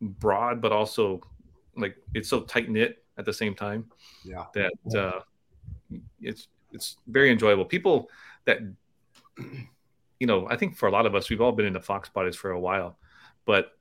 broad, 0.00 0.60
but 0.60 0.72
also 0.72 1.20
like 1.76 1.96
it's 2.14 2.28
so 2.28 2.40
tight 2.40 2.70
knit 2.70 3.04
at 3.18 3.24
the 3.24 3.32
same 3.32 3.54
time 3.54 3.86
Yeah. 4.24 4.44
that 4.54 4.72
uh, 4.96 5.20
it's 6.20 6.48
it's 6.72 6.96
very 7.06 7.30
enjoyable. 7.30 7.64
People 7.64 8.10
that 8.44 8.58
you 10.20 10.26
know, 10.26 10.46
I 10.48 10.56
think 10.56 10.76
for 10.76 10.88
a 10.88 10.90
lot 10.90 11.06
of 11.06 11.14
us, 11.14 11.28
we've 11.30 11.40
all 11.40 11.52
been 11.52 11.66
into 11.66 11.80
Fox 11.80 12.08
bodies 12.08 12.36
for 12.36 12.50
a 12.50 12.60
while, 12.60 12.98
but 13.44 13.72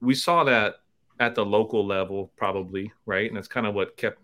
we 0.00 0.14
saw 0.14 0.44
that 0.44 0.76
at 1.20 1.34
the 1.34 1.44
local 1.44 1.84
level, 1.86 2.32
probably 2.36 2.92
right, 3.06 3.28
and 3.28 3.36
that's 3.36 3.48
kind 3.48 3.66
of 3.66 3.74
what 3.74 3.96
kept 3.96 4.20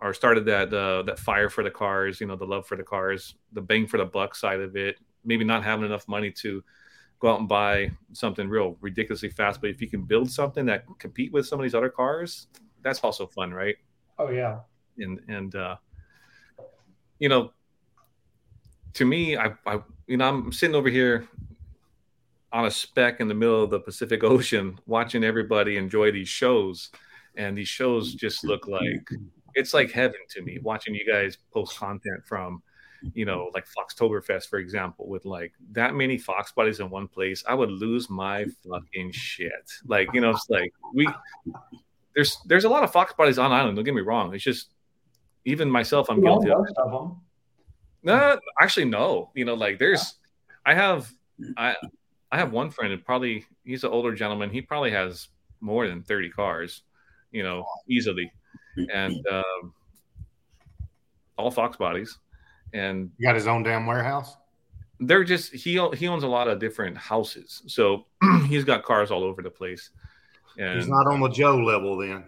or 0.00 0.12
started 0.14 0.44
that 0.46 0.72
uh, 0.72 1.02
that 1.02 1.18
fire 1.18 1.48
for 1.50 1.62
the 1.62 1.70
cars. 1.70 2.20
You 2.20 2.26
know, 2.26 2.36
the 2.36 2.46
love 2.46 2.66
for 2.66 2.76
the 2.76 2.82
cars, 2.82 3.34
the 3.52 3.60
bang 3.60 3.86
for 3.86 3.98
the 3.98 4.04
buck 4.06 4.34
side 4.34 4.60
of 4.60 4.76
it. 4.76 4.98
Maybe 5.24 5.44
not 5.44 5.64
having 5.64 5.86
enough 5.86 6.06
money 6.08 6.30
to 6.42 6.62
go 7.20 7.32
out 7.32 7.40
and 7.40 7.48
buy 7.48 7.90
something 8.12 8.48
real 8.48 8.76
ridiculously 8.80 9.30
fast, 9.30 9.60
but 9.60 9.70
if 9.70 9.80
you 9.80 9.88
can 9.88 10.02
build 10.02 10.30
something 10.30 10.66
that 10.66 10.84
compete 10.98 11.32
with 11.32 11.46
some 11.46 11.58
of 11.58 11.62
these 11.62 11.74
other 11.74 11.88
cars, 11.88 12.48
that's 12.84 13.00
also 13.00 13.26
fun, 13.26 13.52
right? 13.52 13.76
Oh 14.18 14.30
yeah, 14.30 14.60
and 14.98 15.20
and 15.26 15.54
uh, 15.56 15.76
you 17.18 17.28
know, 17.28 17.50
to 18.92 19.04
me, 19.04 19.36
I, 19.36 19.54
I 19.66 19.80
you 20.06 20.16
know 20.16 20.28
I'm 20.28 20.52
sitting 20.52 20.76
over 20.76 20.88
here 20.88 21.26
on 22.52 22.66
a 22.66 22.70
speck 22.70 23.18
in 23.18 23.26
the 23.26 23.34
middle 23.34 23.64
of 23.64 23.70
the 23.70 23.80
Pacific 23.80 24.22
Ocean, 24.24 24.78
watching 24.86 25.24
everybody 25.24 25.76
enjoy 25.76 26.12
these 26.12 26.28
shows, 26.28 26.90
and 27.36 27.56
these 27.56 27.68
shows 27.68 28.14
just 28.14 28.44
look 28.44 28.68
like 28.68 29.08
it's 29.54 29.74
like 29.74 29.90
heaven 29.90 30.20
to 30.30 30.42
me. 30.42 30.58
Watching 30.62 30.94
you 30.94 31.06
guys 31.10 31.38
post 31.52 31.76
content 31.78 32.24
from, 32.26 32.62
you 33.14 33.24
know, 33.24 33.50
like 33.54 33.66
Foxtoberfest, 33.66 34.48
for 34.48 34.58
example, 34.58 35.08
with 35.08 35.24
like 35.24 35.52
that 35.72 35.94
many 35.94 36.18
Fox 36.18 36.52
bodies 36.52 36.80
in 36.80 36.90
one 36.90 37.08
place, 37.08 37.42
I 37.46 37.54
would 37.54 37.70
lose 37.70 38.10
my 38.10 38.46
fucking 38.68 39.12
shit. 39.12 39.52
Like 39.86 40.08
you 40.12 40.20
know, 40.20 40.30
it's 40.30 40.46
like 40.48 40.72
we 40.94 41.08
there's 42.14 42.38
there's 42.46 42.64
a 42.64 42.68
lot 42.68 42.84
of 42.84 42.92
Fox 42.92 43.12
bodies 43.14 43.38
on 43.38 43.52
island. 43.52 43.76
Don't 43.76 43.84
get 43.84 43.94
me 43.94 44.00
wrong. 44.02 44.34
It's 44.34 44.44
just 44.44 44.74
even 45.44 45.70
myself, 45.70 46.08
I'm 46.08 46.18
own 46.18 46.24
guilty 46.24 46.50
of. 46.50 46.64
them. 46.90 47.20
No, 48.02 48.38
actually, 48.60 48.86
no. 48.86 49.30
You 49.34 49.44
know, 49.44 49.54
like 49.54 49.78
there's, 49.78 50.14
I 50.66 50.74
have, 50.74 51.10
I, 51.56 51.74
I 52.30 52.38
have 52.38 52.52
one 52.52 52.70
friend. 52.70 52.92
And 52.92 53.04
probably 53.04 53.44
he's 53.64 53.84
an 53.84 53.90
older 53.90 54.14
gentleman. 54.14 54.50
He 54.50 54.60
probably 54.60 54.90
has 54.90 55.28
more 55.60 55.88
than 55.88 56.02
thirty 56.02 56.30
cars, 56.30 56.82
you 57.32 57.42
know, 57.42 57.64
easily, 57.88 58.30
and 58.92 59.26
um, 59.30 59.72
all 61.36 61.50
Fox 61.50 61.76
bodies, 61.76 62.18
and 62.72 63.10
You 63.18 63.26
got 63.28 63.34
his 63.34 63.46
own 63.46 63.62
damn 63.62 63.86
warehouse. 63.86 64.36
they're 65.00 65.24
just 65.24 65.52
he 65.52 65.80
he 65.94 66.06
owns 66.08 66.22
a 66.22 66.28
lot 66.28 66.48
of 66.48 66.58
different 66.60 66.96
houses, 66.96 67.62
so 67.66 68.06
he's 68.48 68.64
got 68.64 68.82
cars 68.84 69.10
all 69.10 69.24
over 69.24 69.42
the 69.42 69.50
place. 69.50 69.90
And 70.58 70.78
He's 70.78 70.88
not 70.88 71.06
on 71.06 71.20
the 71.20 71.28
Joe 71.28 71.56
level 71.56 71.96
then. 71.96 72.24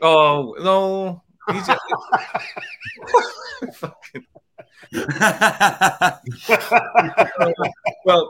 oh 0.00 0.54
no, 0.60 1.22
he's 1.52 1.66
just, 1.66 1.80
fucking 3.74 4.26
well, 8.04 8.28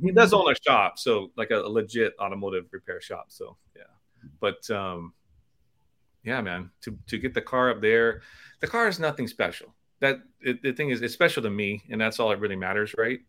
he 0.00 0.12
does 0.12 0.32
own 0.32 0.50
a 0.50 0.54
shop, 0.66 0.98
so 0.98 1.30
like 1.36 1.50
a, 1.50 1.60
a 1.60 1.68
legit 1.68 2.14
automotive 2.18 2.66
repair 2.70 3.00
shop. 3.00 3.26
So 3.28 3.56
yeah, 3.76 3.82
but 4.40 4.68
um, 4.70 5.12
yeah, 6.22 6.40
man, 6.40 6.70
to 6.82 6.96
to 7.08 7.18
get 7.18 7.34
the 7.34 7.42
car 7.42 7.70
up 7.70 7.80
there, 7.80 8.22
the 8.60 8.66
car 8.66 8.88
is 8.88 8.98
nothing 8.98 9.28
special. 9.28 9.74
That 10.00 10.20
it, 10.40 10.62
the 10.62 10.72
thing 10.72 10.90
is, 10.90 11.02
it's 11.02 11.14
special 11.14 11.42
to 11.42 11.50
me, 11.50 11.82
and 11.90 12.00
that's 12.00 12.18
all 12.18 12.30
that 12.30 12.40
really 12.40 12.56
matters, 12.56 12.94
right? 12.96 13.20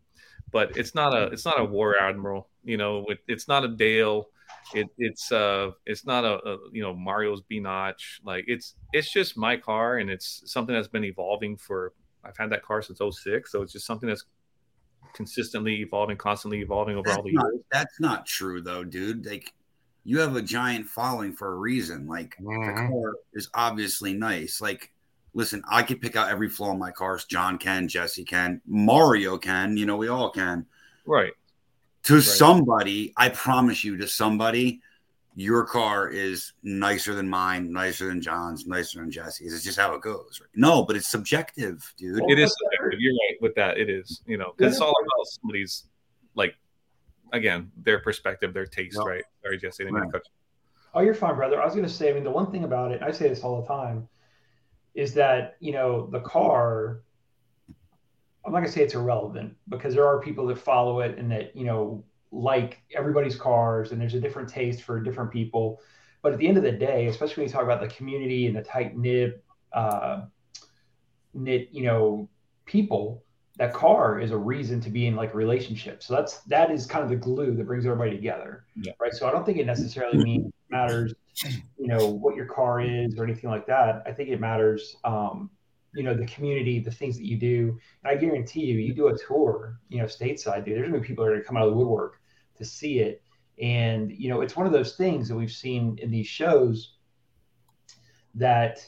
But 0.50 0.76
it's 0.76 0.94
not 0.94 1.14
a 1.14 1.24
it's 1.26 1.44
not 1.44 1.60
a 1.60 1.64
war 1.64 1.96
admiral, 1.98 2.48
you 2.64 2.76
know. 2.76 3.04
It, 3.08 3.18
it's 3.28 3.48
not 3.48 3.64
a 3.64 3.68
Dale. 3.68 4.28
It, 4.74 4.88
it's 4.98 5.30
uh 5.30 5.70
it's 5.86 6.04
not 6.04 6.24
a, 6.24 6.34
a 6.48 6.58
you 6.72 6.82
know 6.82 6.94
Mario's 6.94 7.40
B 7.42 7.60
notch. 7.60 8.20
Like 8.24 8.44
it's 8.48 8.74
it's 8.92 9.12
just 9.12 9.36
my 9.36 9.56
car, 9.56 9.98
and 9.98 10.10
it's 10.10 10.42
something 10.46 10.74
that's 10.74 10.88
been 10.88 11.04
evolving 11.04 11.56
for. 11.56 11.92
I've 12.24 12.36
had 12.36 12.50
that 12.50 12.64
car 12.64 12.82
since 12.82 12.98
06, 12.98 13.52
so 13.52 13.62
it's 13.62 13.72
just 13.72 13.86
something 13.86 14.08
that's 14.08 14.24
consistently 15.12 15.76
evolving, 15.76 16.16
constantly 16.16 16.60
evolving 16.60 16.96
over 16.96 17.04
that's, 17.08 17.16
all 17.16 17.22
the 17.22 17.32
not, 17.32 17.46
years. 17.52 17.64
that's 17.70 18.00
not 18.00 18.26
true 18.26 18.60
though, 18.60 18.82
dude. 18.82 19.24
Like 19.24 19.54
you 20.04 20.20
have 20.20 20.36
a 20.36 20.42
giant 20.42 20.86
following 20.86 21.32
for 21.32 21.52
a 21.52 21.56
reason. 21.56 22.06
Like 22.06 22.36
the 22.38 22.44
Mhm. 22.44 22.88
car 22.88 23.14
is 23.32 23.48
obviously 23.54 24.12
nice. 24.14 24.60
Like, 24.60 24.92
listen, 25.34 25.62
I 25.68 25.82
could 25.82 26.00
pick 26.00 26.16
out 26.16 26.30
every 26.30 26.48
flaw 26.48 26.72
in 26.72 26.78
my 26.78 26.90
cars. 26.90 27.24
John 27.24 27.58
can, 27.58 27.88
Jesse 27.88 28.24
can, 28.24 28.60
Mario 28.66 29.38
can. 29.38 29.76
You 29.76 29.86
know, 29.86 29.96
we 29.96 30.08
all 30.08 30.30
can. 30.30 30.66
Right. 31.06 31.32
To 32.06 32.20
somebody, 32.20 33.12
I 33.16 33.28
promise 33.30 33.82
you, 33.84 33.96
to 33.96 34.06
somebody, 34.06 34.80
your 35.34 35.66
car 35.66 36.08
is 36.08 36.52
nicer 36.62 37.14
than 37.14 37.28
mine, 37.28 37.72
nicer 37.72 38.06
than 38.06 38.22
John's, 38.22 38.66
nicer 38.66 39.00
than 39.00 39.10
Jesse's. 39.10 39.52
It's 39.52 39.64
just 39.64 39.78
how 39.78 39.92
it 39.94 40.02
goes. 40.02 40.38
Right? 40.40 40.50
No, 40.54 40.84
but 40.84 40.96
it's 40.96 41.08
subjective, 41.08 41.92
dude. 41.96 42.22
It 42.28 42.38
is 42.38 42.54
subjective. 42.56 43.00
You're 43.00 43.12
right 43.12 43.36
with 43.40 43.54
that. 43.56 43.76
It 43.78 43.90
is, 43.90 44.22
you 44.26 44.38
know, 44.38 44.54
because 44.56 44.74
it's 44.74 44.80
all 44.80 44.90
about 44.90 45.26
somebody's 45.40 45.84
like, 46.34 46.54
again, 47.32 47.70
their 47.76 47.98
perspective, 47.98 48.54
their 48.54 48.66
taste, 48.66 48.96
Yep. 48.98 49.06
right? 49.06 49.24
Sorry, 49.42 49.58
Jesse. 49.58 49.82
I 49.82 49.86
didn't 49.86 50.00
Right. 50.00 50.12
cut. 50.12 50.22
Oh, 50.94 51.00
you're 51.00 51.12
fine, 51.12 51.34
brother. 51.34 51.60
I 51.60 51.64
was 51.64 51.74
going 51.74 51.86
to 51.86 51.92
say, 51.92 52.10
I 52.10 52.14
mean, 52.14 52.24
the 52.24 52.30
one 52.30 52.50
thing 52.50 52.64
about 52.64 52.92
it, 52.92 53.02
I 53.02 53.10
say 53.10 53.28
this 53.28 53.42
all 53.42 53.60
the 53.60 53.66
time, 53.66 54.08
is 54.94 55.12
that, 55.14 55.56
you 55.60 55.72
know, 55.72 56.06
the 56.06 56.20
car, 56.20 57.02
I'm 58.46 58.52
not 58.52 58.60
to 58.64 58.70
say 58.70 58.82
it's 58.82 58.94
irrelevant 58.94 59.56
because 59.68 59.94
there 59.94 60.06
are 60.06 60.20
people 60.20 60.46
that 60.46 60.58
follow 60.58 61.00
it 61.00 61.18
and 61.18 61.30
that, 61.32 61.56
you 61.56 61.64
know, 61.64 62.04
like 62.30 62.82
everybody's 62.94 63.34
cars 63.36 63.92
and 63.92 64.00
there's 64.00 64.14
a 64.14 64.20
different 64.20 64.48
taste 64.48 64.82
for 64.82 65.00
different 65.00 65.32
people. 65.32 65.80
But 66.22 66.32
at 66.32 66.38
the 66.38 66.46
end 66.46 66.56
of 66.56 66.62
the 66.62 66.72
day, 66.72 67.06
especially 67.06 67.42
when 67.42 67.48
you 67.48 67.52
talk 67.52 67.64
about 67.64 67.80
the 67.80 67.88
community 67.88 68.46
and 68.46 68.56
the 68.56 68.62
tight 68.62 68.96
knit, 68.96 69.42
uh, 69.72 70.22
knit, 71.34 71.68
you 71.72 71.82
know, 71.82 72.28
people, 72.64 73.24
that 73.58 73.72
car 73.72 74.20
is 74.20 74.30
a 74.30 74.36
reason 74.36 74.80
to 74.82 74.90
be 74.90 75.06
in 75.06 75.16
like 75.16 75.34
a 75.34 75.36
relationship. 75.36 76.02
So 76.02 76.14
that's 76.14 76.38
that 76.42 76.70
is 76.70 76.86
kind 76.86 77.02
of 77.02 77.10
the 77.10 77.16
glue 77.16 77.54
that 77.56 77.66
brings 77.66 77.86
everybody 77.86 78.10
together, 78.10 78.64
Yeah. 78.76 78.92
right? 79.00 79.12
So 79.12 79.26
I 79.26 79.32
don't 79.32 79.46
think 79.46 79.58
it 79.58 79.66
necessarily 79.66 80.18
means 80.22 80.52
matters, 80.68 81.14
you 81.78 81.86
know, 81.86 82.06
what 82.08 82.36
your 82.36 82.46
car 82.46 82.80
is 82.80 83.18
or 83.18 83.24
anything 83.24 83.50
like 83.50 83.66
that. 83.66 84.02
I 84.06 84.12
think 84.12 84.28
it 84.28 84.40
matters, 84.40 84.96
um, 85.04 85.50
you 85.96 86.02
know, 86.02 86.14
the 86.14 86.26
community, 86.26 86.78
the 86.78 86.90
things 86.90 87.16
that 87.16 87.24
you 87.24 87.36
do. 87.36 87.78
And 88.04 88.16
I 88.16 88.20
guarantee 88.20 88.60
you, 88.60 88.78
you 88.78 88.94
do 88.94 89.08
a 89.08 89.18
tour, 89.18 89.80
you 89.88 89.98
know, 89.98 90.04
stateside, 90.04 90.64
dude. 90.64 90.76
There's 90.76 90.88
gonna 90.88 91.00
be 91.00 91.06
people 91.06 91.24
that 91.24 91.30
are 91.30 91.36
gonna 91.36 91.44
come 91.44 91.56
out 91.56 91.64
of 91.66 91.70
the 91.70 91.76
woodwork 91.76 92.20
to 92.56 92.64
see 92.64 93.00
it. 93.00 93.22
And 93.60 94.12
you 94.12 94.28
know, 94.28 94.42
it's 94.42 94.56
one 94.56 94.66
of 94.66 94.72
those 94.72 94.96
things 94.96 95.28
that 95.28 95.36
we've 95.36 95.50
seen 95.50 95.98
in 96.02 96.10
these 96.10 96.26
shows 96.26 96.96
that 98.34 98.86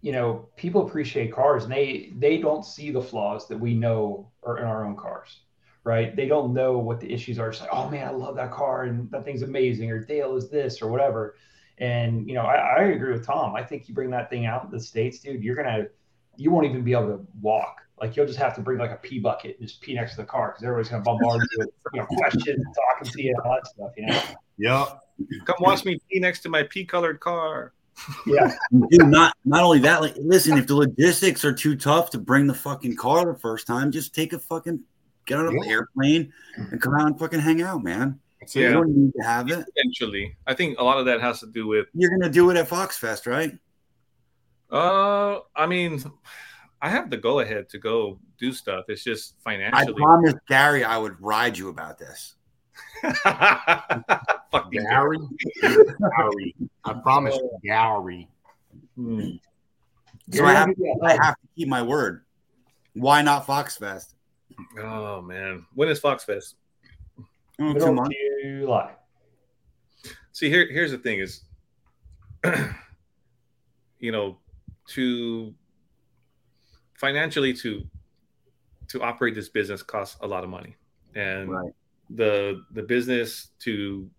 you 0.00 0.12
know 0.12 0.48
people 0.56 0.86
appreciate 0.86 1.32
cars 1.32 1.64
and 1.64 1.72
they 1.72 2.12
they 2.18 2.38
don't 2.38 2.64
see 2.64 2.90
the 2.90 3.02
flaws 3.02 3.48
that 3.48 3.58
we 3.58 3.74
know 3.74 4.30
are 4.44 4.58
in 4.58 4.64
our 4.64 4.86
own 4.86 4.94
cars 4.94 5.40
right 5.82 6.14
they 6.14 6.26
don't 6.26 6.54
know 6.54 6.78
what 6.78 7.00
the 7.00 7.12
issues 7.12 7.38
are 7.38 7.48
it's 7.48 7.60
like 7.60 7.70
oh 7.72 7.90
man 7.90 8.06
i 8.06 8.10
love 8.10 8.36
that 8.36 8.52
car 8.52 8.84
and 8.84 9.10
that 9.10 9.24
thing's 9.24 9.42
amazing 9.42 9.90
or 9.90 9.98
dale 9.98 10.36
is 10.36 10.48
this 10.48 10.80
or 10.80 10.90
whatever 10.90 11.34
and 11.78 12.28
you 12.28 12.34
know 12.34 12.42
I, 12.42 12.54
I 12.54 12.82
agree 12.84 13.12
with 13.12 13.26
tom 13.26 13.56
i 13.56 13.64
think 13.64 13.88
you 13.88 13.94
bring 13.94 14.10
that 14.10 14.30
thing 14.30 14.46
out 14.46 14.64
in 14.64 14.70
the 14.70 14.80
states 14.80 15.18
dude 15.18 15.42
you're 15.42 15.56
gonna 15.56 15.86
you 16.36 16.50
won't 16.50 16.66
even 16.66 16.82
be 16.82 16.92
able 16.92 17.08
to 17.08 17.26
walk 17.40 17.82
like 18.00 18.14
you'll 18.16 18.26
just 18.26 18.38
have 18.38 18.54
to 18.54 18.60
bring 18.60 18.78
like 18.78 18.90
a 18.90 18.96
pee 18.96 19.18
bucket 19.18 19.56
and 19.58 19.66
just 19.68 19.80
pee 19.80 19.94
next 19.94 20.12
to 20.12 20.16
the 20.18 20.24
car 20.26 20.48
because 20.50 20.64
everybody's 20.64 20.90
gonna 20.90 21.02
bombard 21.02 21.40
you 21.52 21.58
with 21.58 21.68
you 21.94 22.00
know 22.00 22.06
questions 22.06 22.64
talking 22.90 23.10
to 23.12 23.22
you 23.22 23.30
and 23.30 23.40
all 23.40 23.54
that 23.54 23.66
stuff 23.66 23.90
you 23.96 24.06
know 24.06 24.20
Yep. 24.58 25.00
Come 25.44 25.56
watch 25.60 25.84
me 25.84 25.98
pee 26.10 26.18
next 26.18 26.40
to 26.40 26.48
my 26.48 26.62
pea 26.62 26.84
colored 26.84 27.20
car. 27.20 27.72
yeah 28.26 28.54
Dude, 28.90 29.06
not 29.06 29.34
not 29.44 29.62
only 29.64 29.78
that, 29.80 30.00
like 30.02 30.14
listen, 30.18 30.56
if 30.58 30.66
the 30.66 30.74
logistics 30.74 31.44
are 31.44 31.52
too 31.52 31.76
tough 31.76 32.10
to 32.10 32.18
bring 32.18 32.46
the 32.46 32.54
fucking 32.54 32.96
car 32.96 33.24
the 33.30 33.38
first 33.38 33.66
time, 33.66 33.90
just 33.90 34.14
take 34.14 34.32
a 34.34 34.38
fucking 34.38 34.80
get 35.26 35.38
on 35.38 35.48
an 35.48 35.62
Yeah. 35.62 35.70
airplane 35.72 36.32
and 36.56 36.80
come 36.80 36.94
out 36.94 37.06
and 37.06 37.18
fucking 37.18 37.40
hang 37.40 37.62
out, 37.62 37.82
man. 37.84 38.18
That's 38.40 38.54
You 38.54 38.70
don't 38.70 38.94
need 38.94 39.12
to 39.18 39.22
have 39.26 39.50
it. 39.50 39.66
Eventually, 39.76 40.36
I 40.46 40.52
think 40.54 40.78
a 40.78 40.84
lot 40.84 40.98
of 40.98 41.06
that 41.06 41.20
has 41.22 41.40
to 41.40 41.46
do 41.46 41.66
with. 41.66 41.86
You're 41.94 42.10
gonna 42.10 42.30
do 42.32 42.48
it 42.50 42.56
at 42.58 42.68
Fox 42.68 42.96
Fest, 42.98 43.26
right? 43.26 43.52
Uh, 44.70 45.40
I 45.54 45.66
mean, 45.66 46.02
I 46.82 46.90
have 46.90 47.10
the 47.10 47.16
go 47.16 47.40
ahead 47.40 47.68
to 47.70 47.78
go 47.78 48.18
do 48.38 48.52
stuff. 48.52 48.86
It's 48.88 49.04
just 49.04 49.34
financially. 49.42 49.72
I 49.72 49.84
financially. 49.84 50.02
promised 50.02 50.36
Gary 50.48 50.84
I 50.84 50.98
would 50.98 51.20
ride 51.20 51.56
you 51.56 51.68
about 51.68 51.98
this. 51.98 52.34
Fucking 53.02 54.82
Gary. 54.82 55.18
Gary. 55.62 56.54
I 56.84 56.92
promise 57.02 57.34
you, 57.36 57.58
Gary. 57.64 58.28
Hmm. 58.96 59.30
So 60.32 60.44
I 60.44 60.52
have, 60.52 60.68
Yeah. 60.76 60.94
I 61.02 61.12
have 61.12 61.34
to 61.34 61.48
keep 61.56 61.68
my 61.68 61.82
word. 61.82 62.24
Why 62.94 63.22
not 63.22 63.46
Fox 63.46 63.76
Fest? 63.76 64.14
Oh 64.78 65.20
man, 65.20 65.66
when 65.74 65.88
is 65.88 65.98
Fox 66.00 66.24
Fest? 66.24 66.56
Oh, 67.18 67.24
two 67.58 67.74
middle 67.74 67.94
months. 67.94 68.16
July. 68.42 68.92
See, 70.32 70.48
here, 70.48 70.66
here's 70.70 70.90
the 70.90 70.98
thing: 70.98 71.20
is 71.20 71.42
you 73.98 74.12
know, 74.12 74.38
to 74.88 75.54
financially 76.94 77.52
to 77.54 77.86
to 78.88 79.02
operate 79.02 79.34
this 79.34 79.48
business 79.48 79.82
costs 79.82 80.16
a 80.20 80.26
lot 80.26 80.44
of 80.44 80.50
money, 80.50 80.76
and 81.14 81.50
Right. 81.50 81.72
the 82.10 82.62
the 82.72 82.82
business 82.82 83.50
to 83.60 84.10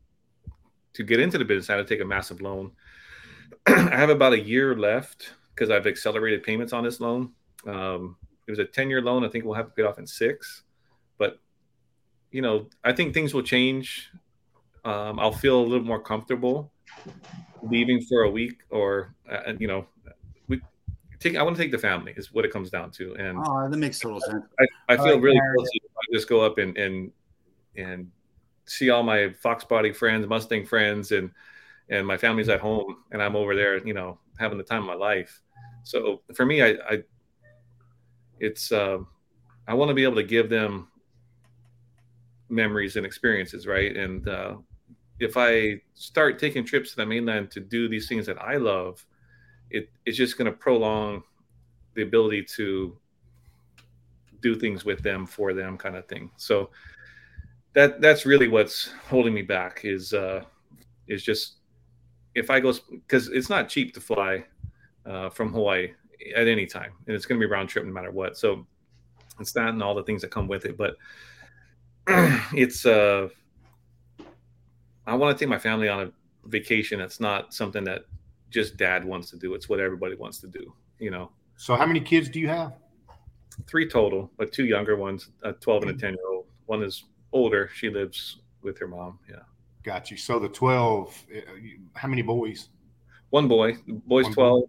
to 0.93 1.03
get 1.03 1.19
into 1.19 1.37
the 1.37 1.45
business, 1.45 1.69
I 1.69 1.77
had 1.77 1.87
to 1.87 1.95
take 1.95 2.01
a 2.03 2.07
massive 2.07 2.41
loan. 2.41 2.71
I 3.67 3.95
have 3.95 4.09
about 4.09 4.33
a 4.33 4.39
year 4.39 4.75
left 4.75 5.33
because 5.53 5.69
I've 5.69 5.85
accelerated 5.85 6.41
payments 6.43 6.73
on 6.73 6.83
this 6.83 6.99
loan. 6.99 7.33
Um, 7.67 8.17
it 8.47 8.51
was 8.51 8.59
a 8.59 8.65
10 8.65 8.89
year 8.89 9.01
loan. 9.01 9.23
I 9.23 9.29
think 9.29 9.45
we'll 9.45 9.53
have 9.53 9.67
to 9.67 9.71
pay 9.73 9.83
off 9.83 9.99
in 9.99 10.07
six. 10.07 10.63
But, 11.19 11.39
you 12.31 12.41
know, 12.41 12.67
I 12.83 12.93
think 12.93 13.13
things 13.13 13.33
will 13.33 13.43
change. 13.43 14.09
Um, 14.83 15.19
I'll 15.19 15.31
feel 15.31 15.59
a 15.59 15.67
little 15.67 15.85
more 15.85 16.01
comfortable 16.01 16.71
leaving 17.61 18.01
for 18.01 18.23
a 18.23 18.29
week 18.29 18.61
or, 18.69 19.15
uh, 19.29 19.53
you 19.59 19.67
know, 19.67 19.85
take, 21.19 21.35
I 21.35 21.43
want 21.43 21.55
to 21.55 21.61
take 21.61 21.71
the 21.71 21.77
family 21.77 22.13
is 22.15 22.33
what 22.33 22.45
it 22.45 22.51
comes 22.51 22.69
down 22.69 22.91
to. 22.91 23.15
And 23.15 23.37
Oh, 23.45 23.69
that 23.69 23.77
makes 23.77 23.99
total 23.99 24.19
sense. 24.21 24.45
I, 24.59 24.65
I 24.89 24.97
feel 24.97 25.15
like 25.15 25.23
really 25.23 25.39
guilty 25.55 25.81
if 25.83 25.91
I 25.91 26.13
just 26.13 26.29
go 26.29 26.41
up 26.41 26.57
and, 26.57 26.77
and, 26.77 27.11
and 27.75 28.11
see 28.65 28.89
all 28.89 29.03
my 29.03 29.33
Fox 29.41 29.63
body 29.63 29.91
friends, 29.91 30.27
Mustang 30.27 30.65
friends, 30.65 31.11
and, 31.11 31.31
and 31.89 32.05
my 32.05 32.17
family's 32.17 32.49
at 32.49 32.59
home 32.59 32.97
and 33.11 33.21
I'm 33.21 33.35
over 33.35 33.55
there, 33.55 33.85
you 33.85 33.93
know, 33.93 34.19
having 34.39 34.57
the 34.57 34.63
time 34.63 34.81
of 34.81 34.87
my 34.87 34.93
life. 34.93 35.41
So 35.83 36.21
for 36.33 36.45
me, 36.45 36.61
I, 36.61 36.75
I 36.89 37.03
it's, 38.39 38.71
uh, 38.71 38.99
I 39.67 39.73
want 39.73 39.89
to 39.89 39.95
be 39.95 40.03
able 40.03 40.15
to 40.15 40.23
give 40.23 40.49
them 40.49 40.89
memories 42.49 42.95
and 42.95 43.05
experiences. 43.05 43.65
Right. 43.67 43.95
And, 43.95 44.27
uh, 44.27 44.55
if 45.19 45.35
I 45.35 45.81
start 45.95 46.37
taking 46.37 46.63
trips 46.63 46.91
to 46.91 46.97
the 46.97 47.05
mainland 47.05 47.49
to 47.51 47.59
do 47.59 47.89
these 47.89 48.07
things 48.07 48.27
that 48.27 48.39
I 48.39 48.57
love, 48.57 49.03
it, 49.69 49.89
it's 50.05 50.17
just 50.17 50.37
going 50.37 50.49
to 50.51 50.57
prolong 50.57 51.23
the 51.95 52.03
ability 52.03 52.43
to 52.43 52.97
do 54.41 54.55
things 54.55 54.85
with 54.85 55.01
them 55.01 55.25
for 55.25 55.53
them 55.53 55.77
kind 55.77 55.95
of 55.95 56.07
thing. 56.07 56.29
So 56.37 56.69
that 57.73 58.01
that's 58.01 58.25
really 58.25 58.47
what's 58.47 58.91
holding 59.07 59.33
me 59.33 59.41
back 59.41 59.81
is 59.83 60.13
uh 60.13 60.43
is 61.07 61.23
just 61.23 61.57
if 62.35 62.49
I 62.49 62.59
go 62.59 62.73
because 62.89 63.29
it's 63.29 63.49
not 63.49 63.69
cheap 63.69 63.93
to 63.95 64.01
fly 64.01 64.45
uh, 65.05 65.29
from 65.29 65.51
Hawaii 65.53 65.93
at 66.35 66.47
any 66.47 66.65
time, 66.65 66.91
and 67.07 67.15
it's 67.15 67.25
going 67.25 67.39
to 67.39 67.45
be 67.45 67.49
round 67.49 67.69
trip 67.69 67.85
no 67.85 67.91
matter 67.91 68.11
what. 68.11 68.37
So 68.37 68.65
it's 69.39 69.53
that 69.53 69.69
and 69.69 69.81
all 69.81 69.95
the 69.95 70.03
things 70.03 70.21
that 70.21 70.31
come 70.31 70.47
with 70.47 70.65
it, 70.65 70.77
but 70.77 70.95
it's 72.53 72.85
uh 72.85 73.29
I 75.05 75.15
want 75.15 75.37
to 75.37 75.41
take 75.41 75.49
my 75.49 75.57
family 75.57 75.87
on 75.87 76.07
a 76.07 76.11
vacation. 76.47 76.99
That's 76.99 77.19
not 77.19 77.53
something 77.53 77.83
that 77.85 78.01
just 78.49 78.77
dad 78.77 79.03
wants 79.05 79.29
to 79.31 79.37
do. 79.37 79.53
It's 79.53 79.67
what 79.69 79.79
everybody 79.79 80.15
wants 80.15 80.39
to 80.39 80.47
do. 80.47 80.73
You 80.99 81.11
know, 81.11 81.31
So, 81.57 81.75
how 81.75 81.85
many 81.85 81.99
kids 81.99 82.29
do 82.29 82.39
you 82.39 82.47
have? 82.47 82.73
three 83.65 83.87
total, 83.89 84.31
but 84.37 84.51
two 84.53 84.65
younger 84.65 84.95
ones, 84.95 85.29
a 85.41 85.51
12 85.51 85.83
and 85.83 85.91
a 85.91 85.97
10 85.99 86.13
year 86.13 86.27
old. 86.29 86.45
One 86.67 86.83
is 86.83 87.05
older. 87.31 87.69
She 87.73 87.89
lives 87.89 88.37
with 88.61 88.77
her 88.77 88.87
mom. 88.87 89.17
Yeah. 89.29 89.37
Got 89.83 90.11
you. 90.11 90.17
So, 90.17 90.37
the 90.39 90.49
12, 90.49 91.25
uh, 91.35 91.39
how 91.95 92.07
many 92.07 92.21
boys? 92.21 92.69
One 93.31 93.47
boy, 93.47 93.77
boy's 94.05 94.25
One 94.25 94.33
12. 94.33 94.63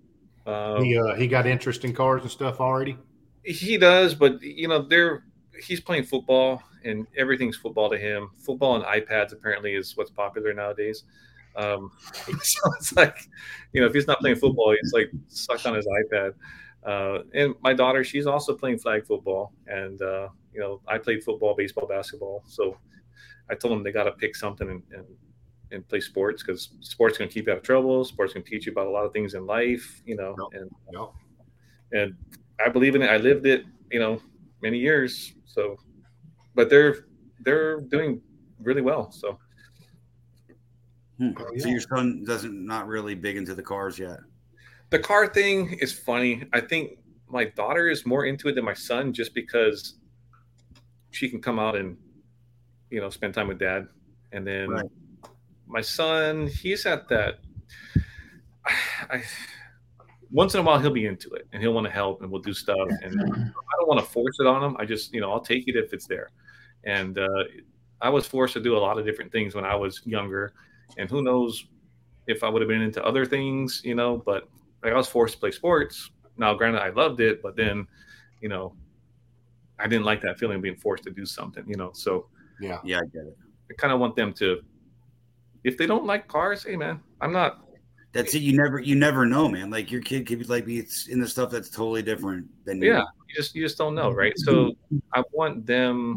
Uh, 0.46 0.80
He, 0.82 0.98
uh, 0.98 1.14
he 1.14 1.26
got 1.26 1.46
interest 1.46 1.84
in 1.84 1.92
cars 1.92 2.22
and 2.22 2.30
stuff 2.30 2.60
already? 2.60 2.96
he 3.44 3.76
does, 3.78 4.14
but 4.14 4.40
you 4.42 4.68
know, 4.68 4.82
they're 4.82 5.24
he's 5.62 5.80
playing 5.80 6.04
football 6.04 6.62
and 6.84 7.06
everything's 7.16 7.56
football 7.56 7.90
to 7.90 7.98
him. 7.98 8.30
Football 8.36 8.76
and 8.76 8.84
iPads 8.84 9.32
apparently 9.32 9.74
is 9.74 9.96
what's 9.96 10.10
popular 10.10 10.52
nowadays. 10.52 11.04
Um, 11.58 11.90
so 12.42 12.60
it's 12.78 12.94
like, 12.96 13.18
you 13.72 13.80
know, 13.80 13.86
if 13.88 13.92
he's 13.94 14.06
not 14.06 14.20
playing 14.20 14.36
football, 14.36 14.74
he's 14.80 14.92
like 14.92 15.10
stuck 15.28 15.66
on 15.66 15.74
his 15.74 15.86
iPad. 15.86 16.32
Uh, 16.86 17.22
and 17.34 17.54
my 17.62 17.74
daughter, 17.74 18.04
she's 18.04 18.26
also 18.26 18.54
playing 18.54 18.78
flag 18.78 19.04
football, 19.04 19.52
and 19.66 20.00
uh, 20.00 20.28
you 20.54 20.60
know, 20.60 20.80
I 20.86 20.96
played 20.98 21.22
football, 21.24 21.54
baseball, 21.54 21.86
basketball. 21.86 22.44
So 22.46 22.78
I 23.50 23.54
told 23.56 23.72
them 23.72 23.82
they 23.82 23.92
got 23.92 24.04
to 24.04 24.12
pick 24.12 24.36
something 24.36 24.68
and, 24.70 24.82
and 24.92 25.04
and 25.70 25.86
play 25.88 26.00
sports 26.00 26.42
because 26.42 26.70
sports 26.80 27.18
to 27.18 27.26
keep 27.26 27.46
you 27.46 27.52
out 27.52 27.58
of 27.58 27.62
trouble. 27.64 28.04
Sports 28.04 28.32
can 28.32 28.42
teach 28.42 28.64
you 28.66 28.72
about 28.72 28.86
a 28.86 28.90
lot 28.90 29.04
of 29.04 29.12
things 29.12 29.34
in 29.34 29.44
life, 29.44 30.00
you 30.06 30.16
know, 30.16 30.34
Yep. 30.52 30.62
and 30.62 30.70
Yep. 30.92 31.10
and 31.92 32.16
I 32.64 32.68
believe 32.70 32.94
in 32.94 33.02
it. 33.02 33.10
I 33.10 33.18
lived 33.18 33.46
it, 33.46 33.64
you 33.90 33.98
know, 33.98 34.22
many 34.62 34.78
years. 34.78 35.34
So, 35.44 35.76
but 36.54 36.70
they're 36.70 37.06
they're 37.40 37.80
doing 37.80 38.22
really 38.60 38.82
well. 38.82 39.10
So 39.10 39.38
Hmm. 41.18 41.30
Oh, 41.38 41.44
So 41.56 41.66
yeah. 41.66 41.72
your 41.72 41.80
son 41.80 42.24
doesn't 42.24 42.66
not 42.66 42.86
really 42.86 43.14
big 43.14 43.36
into 43.36 43.54
the 43.54 43.62
cars 43.62 43.98
yet. 43.98 44.20
the 44.90 44.98
car 44.98 45.26
thing 45.26 45.72
is 45.80 45.92
funny. 45.92 46.44
I 46.52 46.60
think 46.60 46.98
my 47.28 47.44
daughter 47.44 47.88
is 47.88 48.06
more 48.06 48.24
into 48.24 48.48
it 48.48 48.54
than 48.54 48.64
my 48.64 48.72
son, 48.74 49.12
just 49.12 49.34
because 49.34 49.94
she 51.10 51.28
can 51.28 51.40
come 51.42 51.58
out 51.58 51.76
and 51.76 51.96
you 52.90 53.00
know 53.00 53.10
spend 53.10 53.34
time 53.34 53.48
with 53.48 53.58
dad, 53.58 53.88
and 54.32 54.46
then 54.46 54.70
Right. 54.70 54.90
my 55.66 55.80
son, 55.82 56.46
he's 56.46 56.86
at 56.86 57.08
that. 57.08 57.40
I 59.10 59.22
once 60.30 60.54
in 60.54 60.60
a 60.60 60.62
while 60.62 60.78
he'll 60.78 60.90
be 60.90 61.06
into 61.06 61.30
it 61.30 61.46
and 61.52 61.62
he'll 61.62 61.72
want 61.72 61.86
to 61.86 61.90
help 61.90 62.20
and 62.20 62.30
we'll 62.30 62.42
do 62.42 62.52
stuff 62.52 62.76
and 63.02 63.18
I 63.18 63.24
don't 63.78 63.88
want 63.88 63.98
to 63.98 64.04
force 64.06 64.36
it 64.40 64.46
on 64.46 64.62
him. 64.62 64.76
I 64.78 64.84
just 64.84 65.12
you 65.14 65.20
know 65.20 65.30
I'll 65.32 65.40
take 65.40 65.66
it 65.68 65.74
if 65.76 65.92
it's 65.92 66.06
there, 66.06 66.28
and 66.84 67.18
uh, 67.18 67.44
I 68.00 68.08
was 68.10 68.26
forced 68.26 68.54
to 68.54 68.60
do 68.60 68.76
a 68.76 68.78
lot 68.78 68.98
of 68.98 69.04
different 69.04 69.32
things 69.32 69.54
when 69.54 69.64
I 69.64 69.74
was 69.74 70.00
younger, 70.04 70.52
and 70.96 71.10
who 71.10 71.22
knows 71.22 71.66
if 72.26 72.42
I 72.42 72.48
would 72.48 72.62
have 72.62 72.68
been 72.68 72.82
into 72.82 73.04
other 73.04 73.26
things, 73.26 73.82
you 73.84 73.94
know. 73.94 74.22
But 74.24 74.48
like, 74.82 74.92
I 74.92 74.96
was 74.96 75.08
forced 75.08 75.34
to 75.34 75.40
play 75.40 75.50
sports. 75.50 76.10
Now, 76.36 76.54
granted, 76.54 76.82
I 76.82 76.90
loved 76.90 77.20
it, 77.20 77.42
but 77.42 77.56
then, 77.56 77.86
you 78.40 78.48
know, 78.48 78.74
I 79.78 79.86
didn't 79.86 80.04
like 80.04 80.20
that 80.22 80.38
feeling 80.38 80.56
of 80.56 80.62
being 80.62 80.76
forced 80.76 81.04
to 81.04 81.10
do 81.10 81.26
something, 81.26 81.64
you 81.66 81.76
know. 81.76 81.90
So 81.92 82.26
Yeah. 82.60 82.78
Yeah, 82.84 82.98
I 82.98 83.06
get 83.12 83.24
it. 83.24 83.36
I 83.70 83.74
kind 83.74 83.92
of 83.92 84.00
want 84.00 84.16
them 84.16 84.32
to, 84.34 84.60
if 85.64 85.76
they 85.76 85.86
don't 85.86 86.06
like 86.06 86.28
cars, 86.28 86.64
hey 86.64 86.76
man, 86.76 87.00
I'm 87.20 87.32
not. 87.32 87.64
That's 88.12 88.34
it. 88.34 88.42
You 88.42 88.56
never, 88.56 88.78
you 88.78 88.94
never 88.94 89.26
know, 89.26 89.48
man. 89.48 89.70
Like 89.70 89.92
your 89.92 90.00
kid 90.00 90.26
could 90.26 90.38
be 90.38 90.44
like 90.46 90.64
be 90.64 90.78
it's 90.78 91.08
in 91.08 91.20
the 91.20 91.28
stuff 91.28 91.50
that's 91.50 91.68
totally 91.68 92.02
different 92.02 92.46
than 92.64 92.80
yeah. 92.80 93.04
You 93.28 93.34
just 93.34 93.54
you 93.54 93.62
just 93.62 93.76
don't 93.76 93.94
know, 93.94 94.10
right? 94.10 94.32
So 94.36 94.72
I 95.12 95.22
want 95.32 95.66
them. 95.66 96.16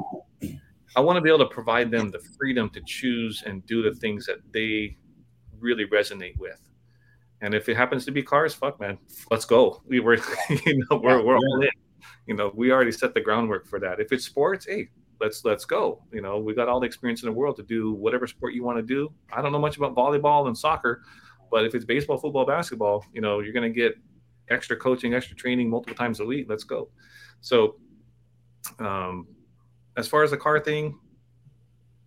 I 0.95 0.99
want 0.99 1.17
to 1.17 1.21
be 1.21 1.29
able 1.29 1.39
to 1.39 1.45
provide 1.45 1.89
them 1.91 2.09
the 2.09 2.19
freedom 2.37 2.69
to 2.71 2.81
choose 2.85 3.43
and 3.45 3.65
do 3.65 3.81
the 3.81 3.93
things 3.95 4.25
that 4.25 4.37
they 4.51 4.97
really 5.59 5.85
resonate 5.85 6.37
with. 6.37 6.59
And 7.41 7.53
if 7.53 7.69
it 7.69 7.77
happens 7.77 8.05
to 8.05 8.11
be 8.11 8.21
cars, 8.21 8.53
fuck 8.53 8.79
man, 8.79 8.97
let's 9.31 9.45
go. 9.45 9.81
We 9.87 9.99
were, 9.99 10.15
you 10.65 10.85
know, 10.89 10.97
we're, 10.97 11.23
we're 11.23 11.37
all 11.37 11.61
in. 11.61 11.69
You 12.27 12.35
know, 12.35 12.51
we 12.53 12.71
already 12.71 12.91
set 12.91 13.13
the 13.13 13.21
groundwork 13.21 13.67
for 13.67 13.79
that. 13.79 13.99
If 13.99 14.11
it's 14.11 14.25
sports, 14.25 14.67
hey, 14.67 14.89
let's 15.19 15.43
let's 15.45 15.65
go. 15.65 16.03
You 16.11 16.21
know, 16.21 16.39
we 16.39 16.53
got 16.53 16.67
all 16.67 16.79
the 16.79 16.85
experience 16.85 17.23
in 17.23 17.27
the 17.27 17.33
world 17.33 17.55
to 17.57 17.63
do 17.63 17.93
whatever 17.93 18.27
sport 18.27 18.53
you 18.53 18.63
want 18.63 18.77
to 18.77 18.83
do. 18.83 19.11
I 19.31 19.41
don't 19.41 19.51
know 19.51 19.59
much 19.59 19.77
about 19.77 19.95
volleyball 19.95 20.47
and 20.47 20.57
soccer, 20.57 21.03
but 21.49 21.65
if 21.65 21.73
it's 21.73 21.85
baseball, 21.85 22.17
football, 22.17 22.45
basketball, 22.45 23.05
you 23.13 23.21
know, 23.21 23.39
you're 23.39 23.53
going 23.53 23.71
to 23.71 23.75
get 23.75 23.95
extra 24.49 24.75
coaching, 24.75 25.13
extra 25.13 25.35
training 25.35 25.69
multiple 25.69 25.95
times 25.95 26.19
a 26.19 26.25
week. 26.25 26.47
Let's 26.49 26.63
go. 26.63 26.89
So, 27.41 27.77
um, 28.79 29.27
as 29.97 30.07
far 30.07 30.23
as 30.23 30.31
the 30.31 30.37
car 30.37 30.59
thing, 30.59 30.97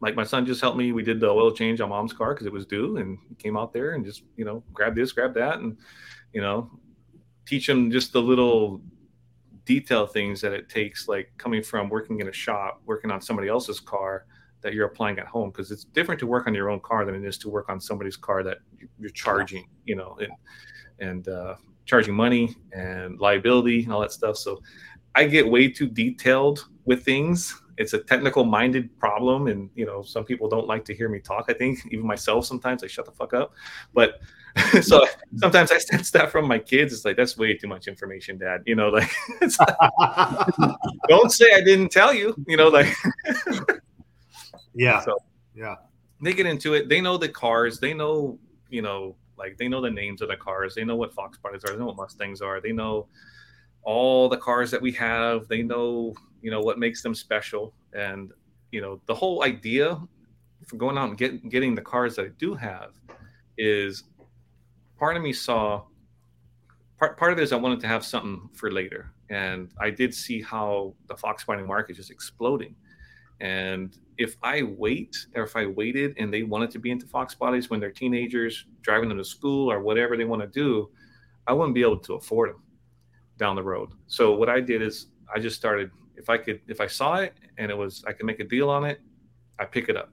like 0.00 0.14
my 0.14 0.24
son 0.24 0.44
just 0.46 0.60
helped 0.60 0.76
me. 0.76 0.92
We 0.92 1.02
did 1.02 1.20
the 1.20 1.28
oil 1.28 1.52
change 1.52 1.80
on 1.80 1.88
mom's 1.88 2.12
car 2.12 2.34
because 2.34 2.46
it 2.46 2.52
was 2.52 2.66
due, 2.66 2.98
and 2.98 3.18
he 3.28 3.34
came 3.34 3.56
out 3.56 3.72
there 3.72 3.92
and 3.92 4.04
just 4.04 4.22
you 4.36 4.44
know 4.44 4.62
grab 4.72 4.94
this, 4.94 5.12
grab 5.12 5.34
that, 5.34 5.58
and 5.58 5.76
you 6.32 6.40
know 6.40 6.70
teach 7.46 7.68
him 7.68 7.90
just 7.90 8.12
the 8.12 8.20
little 8.20 8.80
detail 9.64 10.06
things 10.06 10.40
that 10.40 10.52
it 10.52 10.68
takes, 10.68 11.08
like 11.08 11.32
coming 11.38 11.62
from 11.62 11.88
working 11.88 12.20
in 12.20 12.28
a 12.28 12.32
shop, 12.32 12.82
working 12.86 13.10
on 13.10 13.20
somebody 13.20 13.48
else's 13.48 13.80
car 13.80 14.26
that 14.60 14.72
you're 14.72 14.86
applying 14.86 15.18
at 15.18 15.26
home 15.26 15.50
because 15.50 15.70
it's 15.70 15.84
different 15.84 16.18
to 16.18 16.26
work 16.26 16.46
on 16.46 16.54
your 16.54 16.70
own 16.70 16.80
car 16.80 17.04
than 17.04 17.14
it 17.14 17.24
is 17.24 17.36
to 17.36 17.50
work 17.50 17.68
on 17.68 17.80
somebody's 17.80 18.16
car 18.16 18.42
that 18.42 18.58
you're 18.98 19.10
charging, 19.10 19.68
you 19.84 19.94
know, 19.94 20.18
and 20.20 20.32
and 21.00 21.28
uh, 21.28 21.54
charging 21.84 22.14
money 22.14 22.54
and 22.72 23.18
liability 23.20 23.84
and 23.84 23.92
all 23.92 24.00
that 24.00 24.12
stuff. 24.12 24.36
So 24.36 24.60
I 25.14 25.26
get 25.26 25.48
way 25.48 25.68
too 25.68 25.86
detailed 25.86 26.66
with 26.84 27.04
things. 27.04 27.60
It's 27.76 27.92
a 27.92 27.98
technical 27.98 28.44
minded 28.44 28.96
problem, 28.98 29.48
and 29.48 29.70
you 29.74 29.86
know, 29.86 30.02
some 30.02 30.24
people 30.24 30.48
don't 30.48 30.66
like 30.66 30.84
to 30.86 30.94
hear 30.94 31.08
me 31.08 31.20
talk. 31.20 31.46
I 31.48 31.52
think 31.54 31.80
even 31.90 32.06
myself 32.06 32.46
sometimes 32.46 32.84
I 32.84 32.86
shut 32.86 33.06
the 33.06 33.12
fuck 33.12 33.34
up, 33.34 33.52
but 33.92 34.20
so 34.82 35.04
sometimes 35.36 35.72
I 35.72 35.78
sense 35.78 36.10
that 36.12 36.30
from 36.30 36.46
my 36.46 36.58
kids. 36.58 36.92
It's 36.92 37.04
like 37.04 37.16
that's 37.16 37.36
way 37.36 37.54
too 37.54 37.66
much 37.66 37.88
information, 37.88 38.38
Dad. 38.38 38.62
You 38.66 38.76
know, 38.76 38.88
like, 38.90 39.10
like 39.40 40.76
don't 41.08 41.32
say 41.32 41.52
I 41.54 41.60
didn't 41.60 41.90
tell 41.90 42.14
you. 42.14 42.34
You 42.46 42.56
know, 42.56 42.68
like 42.68 42.94
yeah, 44.74 45.00
so 45.00 45.16
yeah. 45.54 45.76
They 46.22 46.32
get 46.32 46.46
into 46.46 46.74
it. 46.74 46.88
They 46.88 47.00
know 47.00 47.18
the 47.18 47.28
cars. 47.28 47.80
They 47.80 47.92
know, 47.92 48.38
you 48.70 48.80
know, 48.80 49.16
like 49.36 49.58
they 49.58 49.68
know 49.68 49.80
the 49.80 49.90
names 49.90 50.22
of 50.22 50.28
the 50.28 50.36
cars. 50.36 50.74
They 50.74 50.84
know 50.84 50.96
what 50.96 51.12
Fox 51.12 51.36
bodies 51.38 51.64
are. 51.64 51.72
They 51.72 51.78
know 51.78 51.86
what 51.86 51.96
Mustangs 51.96 52.40
are. 52.40 52.60
They 52.60 52.72
know 52.72 53.08
all 53.84 54.28
the 54.28 54.36
cars 54.36 54.70
that 54.70 54.80
we 54.80 54.92
have. 54.92 55.46
They 55.48 55.62
know, 55.62 56.14
you 56.42 56.50
know, 56.50 56.60
what 56.60 56.78
makes 56.78 57.02
them 57.02 57.14
special. 57.14 57.74
And 57.92 58.32
you 58.72 58.80
know, 58.80 59.00
the 59.06 59.14
whole 59.14 59.44
idea 59.44 60.00
for 60.66 60.76
going 60.76 60.98
out 60.98 61.10
and 61.10 61.18
get, 61.18 61.48
getting 61.48 61.74
the 61.74 61.82
cars 61.82 62.16
that 62.16 62.24
I 62.24 62.30
do 62.38 62.54
have 62.54 62.92
is 63.56 64.04
part 64.98 65.16
of 65.16 65.22
me 65.22 65.32
saw 65.32 65.84
part 66.98 67.16
part 67.16 67.32
of 67.32 67.38
it 67.38 67.42
is 67.42 67.52
I 67.52 67.56
wanted 67.56 67.80
to 67.80 67.86
have 67.86 68.04
something 68.04 68.48
for 68.52 68.70
later, 68.70 69.12
and 69.30 69.70
I 69.80 69.90
did 69.90 70.14
see 70.14 70.42
how 70.42 70.94
the 71.06 71.16
fox 71.16 71.44
binding 71.44 71.66
market 71.66 71.92
is 71.92 71.98
just 71.98 72.10
exploding. 72.10 72.74
And 73.40 73.96
if 74.16 74.36
I 74.42 74.62
wait, 74.62 75.16
or 75.34 75.42
if 75.42 75.56
I 75.56 75.66
waited 75.66 76.14
and 76.18 76.32
they 76.32 76.44
wanted 76.44 76.70
to 76.72 76.78
be 76.78 76.90
into 76.90 77.06
fox 77.06 77.34
bodies 77.34 77.68
when 77.68 77.80
they're 77.80 77.90
teenagers, 77.90 78.64
driving 78.80 79.08
them 79.08 79.18
to 79.18 79.24
school 79.24 79.70
or 79.70 79.80
whatever 79.80 80.16
they 80.16 80.24
want 80.24 80.40
to 80.40 80.48
do, 80.48 80.88
I 81.46 81.52
wouldn't 81.52 81.74
be 81.74 81.82
able 81.82 81.98
to 81.98 82.14
afford 82.14 82.50
them 82.50 82.63
down 83.38 83.56
the 83.56 83.62
road. 83.62 83.90
So 84.06 84.34
what 84.34 84.48
I 84.48 84.60
did 84.60 84.82
is 84.82 85.06
I 85.34 85.38
just 85.38 85.56
started. 85.56 85.90
If 86.16 86.30
I 86.30 86.38
could, 86.38 86.60
if 86.68 86.80
I 86.80 86.86
saw 86.86 87.16
it 87.16 87.34
and 87.58 87.70
it 87.70 87.76
was, 87.76 88.04
I 88.06 88.12
could 88.12 88.26
make 88.26 88.38
a 88.38 88.44
deal 88.44 88.70
on 88.70 88.84
it, 88.84 89.00
I 89.58 89.64
pick 89.64 89.88
it 89.88 89.96
up. 89.96 90.10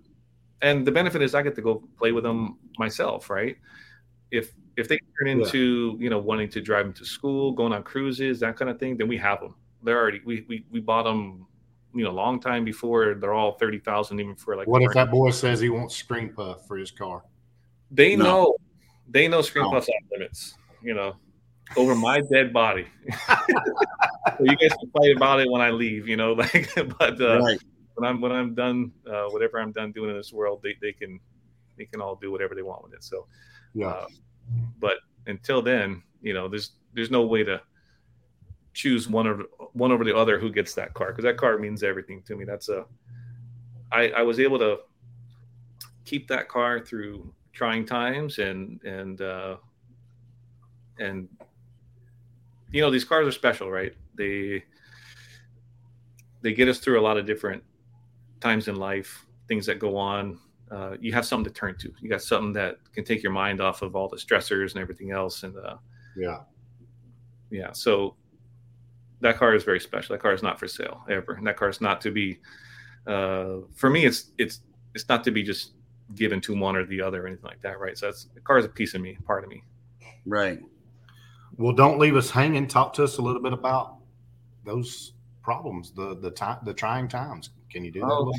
And 0.61 0.85
the 0.85 0.91
benefit 0.91 1.21
is 1.21 1.35
I 1.35 1.41
get 1.41 1.55
to 1.55 1.61
go 1.61 1.83
play 1.97 2.11
with 2.11 2.23
them 2.23 2.57
myself, 2.77 3.29
right? 3.29 3.57
If 4.31 4.53
if 4.77 4.87
they 4.87 4.99
turn 5.19 5.27
into 5.27 5.95
yeah. 5.97 6.03
you 6.03 6.09
know 6.09 6.19
wanting 6.19 6.49
to 6.49 6.61
drive 6.61 6.85
them 6.85 6.93
to 6.93 7.05
school, 7.05 7.51
going 7.51 7.73
on 7.73 7.83
cruises, 7.83 8.39
that 8.39 8.57
kind 8.57 8.69
of 8.69 8.79
thing, 8.79 8.97
then 8.97 9.07
we 9.07 9.17
have 9.17 9.39
them. 9.41 9.55
They're 9.83 9.99
already 9.99 10.21
we 10.25 10.45
we, 10.47 10.65
we 10.71 10.79
bought 10.79 11.03
them 11.03 11.47
you 11.93 12.03
know 12.03 12.11
a 12.11 12.13
long 12.13 12.39
time 12.39 12.63
before 12.63 13.15
they're 13.15 13.33
all 13.33 13.53
30,000 13.53 14.19
even 14.19 14.35
for 14.35 14.55
like 14.55 14.67
What 14.67 14.81
if 14.81 14.93
that 14.93 15.11
boy 15.11 15.31
says 15.31 15.59
he 15.59 15.69
wants 15.69 15.95
Scream 15.95 16.29
Puff 16.29 16.65
for 16.67 16.77
his 16.77 16.91
car? 16.91 17.23
They 17.89 18.15
no. 18.15 18.23
know 18.23 18.55
they 19.09 19.27
know 19.27 19.41
Scream 19.41 19.65
no. 19.65 19.71
puffs 19.71 19.89
off 19.89 20.11
limits, 20.11 20.55
you 20.81 20.93
know, 20.93 21.15
over 21.77 21.95
my 21.95 22.21
dead 22.21 22.53
body. 22.53 22.87
so 23.27 24.43
you 24.43 24.55
guys 24.55 24.71
can 24.79 24.89
fight 24.91 25.15
about 25.15 25.39
it 25.39 25.49
when 25.49 25.61
I 25.61 25.69
leave, 25.69 26.07
you 26.07 26.17
know, 26.17 26.33
like 26.41 26.69
but 26.75 27.21
uh, 27.21 27.41
right. 27.41 27.59
when 27.95 28.09
I'm 28.09 28.21
when 28.21 28.31
I'm 28.31 28.53
done 28.53 28.91
uh, 29.07 29.25
whatever 29.25 29.59
I'm 29.59 29.71
done 29.71 29.91
doing 29.91 30.09
in 30.09 30.17
this 30.17 30.33
world, 30.33 30.61
they, 30.63 30.75
they 30.81 30.93
can 30.93 31.19
they 31.77 31.85
can 31.85 32.01
all 32.01 32.15
do 32.15 32.31
whatever 32.31 32.55
they 32.55 32.61
want 32.61 32.83
with 32.83 32.93
it. 32.93 33.03
So 33.03 33.27
yeah. 33.73 33.87
Uh, 33.87 34.07
but 34.79 34.97
until 35.27 35.61
then, 35.61 36.03
you 36.21 36.33
know, 36.33 36.47
there's 36.47 36.71
there's 36.93 37.11
no 37.11 37.25
way 37.25 37.43
to 37.43 37.61
choose 38.73 39.09
one 39.09 39.27
or 39.27 39.43
one 39.73 39.91
over 39.91 40.03
the 40.03 40.15
other 40.15 40.39
who 40.39 40.49
gets 40.49 40.73
that 40.75 40.93
car 40.93 41.11
because 41.11 41.23
that 41.23 41.37
car 41.37 41.57
means 41.57 41.83
everything 41.83 42.21
to 42.23 42.35
me. 42.35 42.45
That's 42.45 42.69
a 42.69 42.85
I, 43.91 44.09
I 44.09 44.21
was 44.21 44.39
able 44.39 44.57
to 44.59 44.79
keep 46.05 46.27
that 46.29 46.47
car 46.47 46.79
through 46.79 47.33
trying 47.53 47.85
times 47.85 48.39
and 48.39 48.81
and 48.83 49.21
uh, 49.21 49.57
and 50.99 51.27
you 52.71 52.81
know 52.81 52.89
these 52.89 53.05
cars 53.05 53.27
are 53.27 53.31
special, 53.31 53.69
right? 53.69 53.93
They 54.15 54.63
they 56.41 56.53
get 56.53 56.67
us 56.67 56.79
through 56.79 56.99
a 56.99 57.03
lot 57.03 57.17
of 57.17 57.25
different 57.25 57.63
times 58.39 58.67
in 58.67 58.75
life, 58.75 59.25
things 59.47 59.65
that 59.67 59.77
go 59.79 59.95
on, 59.95 60.39
uh, 60.71 60.95
you 60.99 61.11
have 61.11 61.25
something 61.25 61.51
to 61.51 61.59
turn 61.59 61.77
to. 61.77 61.91
You 61.99 62.09
got 62.09 62.21
something 62.21 62.53
that 62.53 62.77
can 62.93 63.03
take 63.03 63.21
your 63.21 63.33
mind 63.33 63.59
off 63.59 63.81
of 63.81 63.95
all 63.95 64.07
the 64.07 64.15
stressors 64.15 64.71
and 64.71 64.81
everything 64.81 65.11
else. 65.11 65.43
And 65.43 65.55
uh, 65.57 65.75
yeah, 66.15 66.39
yeah. 67.49 67.73
So 67.73 68.15
that 69.19 69.37
car 69.37 69.53
is 69.53 69.65
very 69.65 69.81
special. 69.81 70.13
That 70.13 70.21
car 70.21 70.33
is 70.33 70.41
not 70.41 70.57
for 70.59 70.67
sale 70.67 71.03
ever. 71.09 71.33
And 71.33 71.45
that 71.45 71.57
car 71.57 71.69
is 71.69 71.81
not 71.81 71.99
to 72.01 72.11
be. 72.11 72.39
Uh, 73.05 73.57
for 73.75 73.89
me, 73.89 74.05
it's 74.05 74.31
it's 74.37 74.61
it's 74.95 75.09
not 75.09 75.25
to 75.25 75.31
be 75.31 75.43
just 75.43 75.73
given 76.15 76.39
to 76.41 76.57
one 76.57 76.77
or 76.77 76.85
the 76.85 77.01
other 77.01 77.23
or 77.23 77.27
anything 77.27 77.45
like 77.45 77.61
that, 77.61 77.79
right? 77.79 77.97
So 77.97 78.05
that's 78.05 78.25
the 78.33 78.39
car 78.39 78.57
is 78.57 78.65
a 78.65 78.69
piece 78.69 78.93
of 78.93 79.01
me, 79.01 79.17
part 79.25 79.43
of 79.43 79.49
me. 79.49 79.63
Right. 80.25 80.59
Well, 81.57 81.73
don't 81.73 81.99
leave 81.99 82.15
us 82.15 82.29
hanging. 82.29 82.67
Talk 82.67 82.93
to 82.93 83.03
us 83.03 83.17
a 83.17 83.21
little 83.21 83.41
bit 83.41 83.53
about 83.53 83.97
those 84.65 85.13
problems, 85.43 85.91
the 85.91 86.17
the 86.19 86.31
time, 86.31 86.59
the 86.63 86.73
trying 86.73 87.07
times. 87.07 87.51
Can 87.71 87.83
you 87.83 87.91
do 87.91 88.01
that? 88.01 88.07
Oh, 88.07 88.33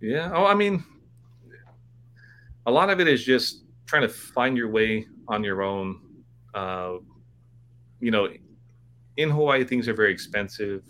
yeah. 0.00 0.30
Oh, 0.34 0.46
I 0.46 0.54
mean, 0.54 0.84
a 2.66 2.70
lot 2.70 2.90
of 2.90 3.00
it 3.00 3.08
is 3.08 3.24
just 3.24 3.64
trying 3.86 4.02
to 4.02 4.08
find 4.08 4.56
your 4.56 4.70
way 4.70 5.06
on 5.28 5.44
your 5.44 5.62
own. 5.62 6.00
Uh, 6.54 6.94
you 8.00 8.10
know, 8.10 8.28
in 9.16 9.30
Hawaii, 9.30 9.64
things 9.64 9.88
are 9.88 9.94
very 9.94 10.12
expensive. 10.12 10.82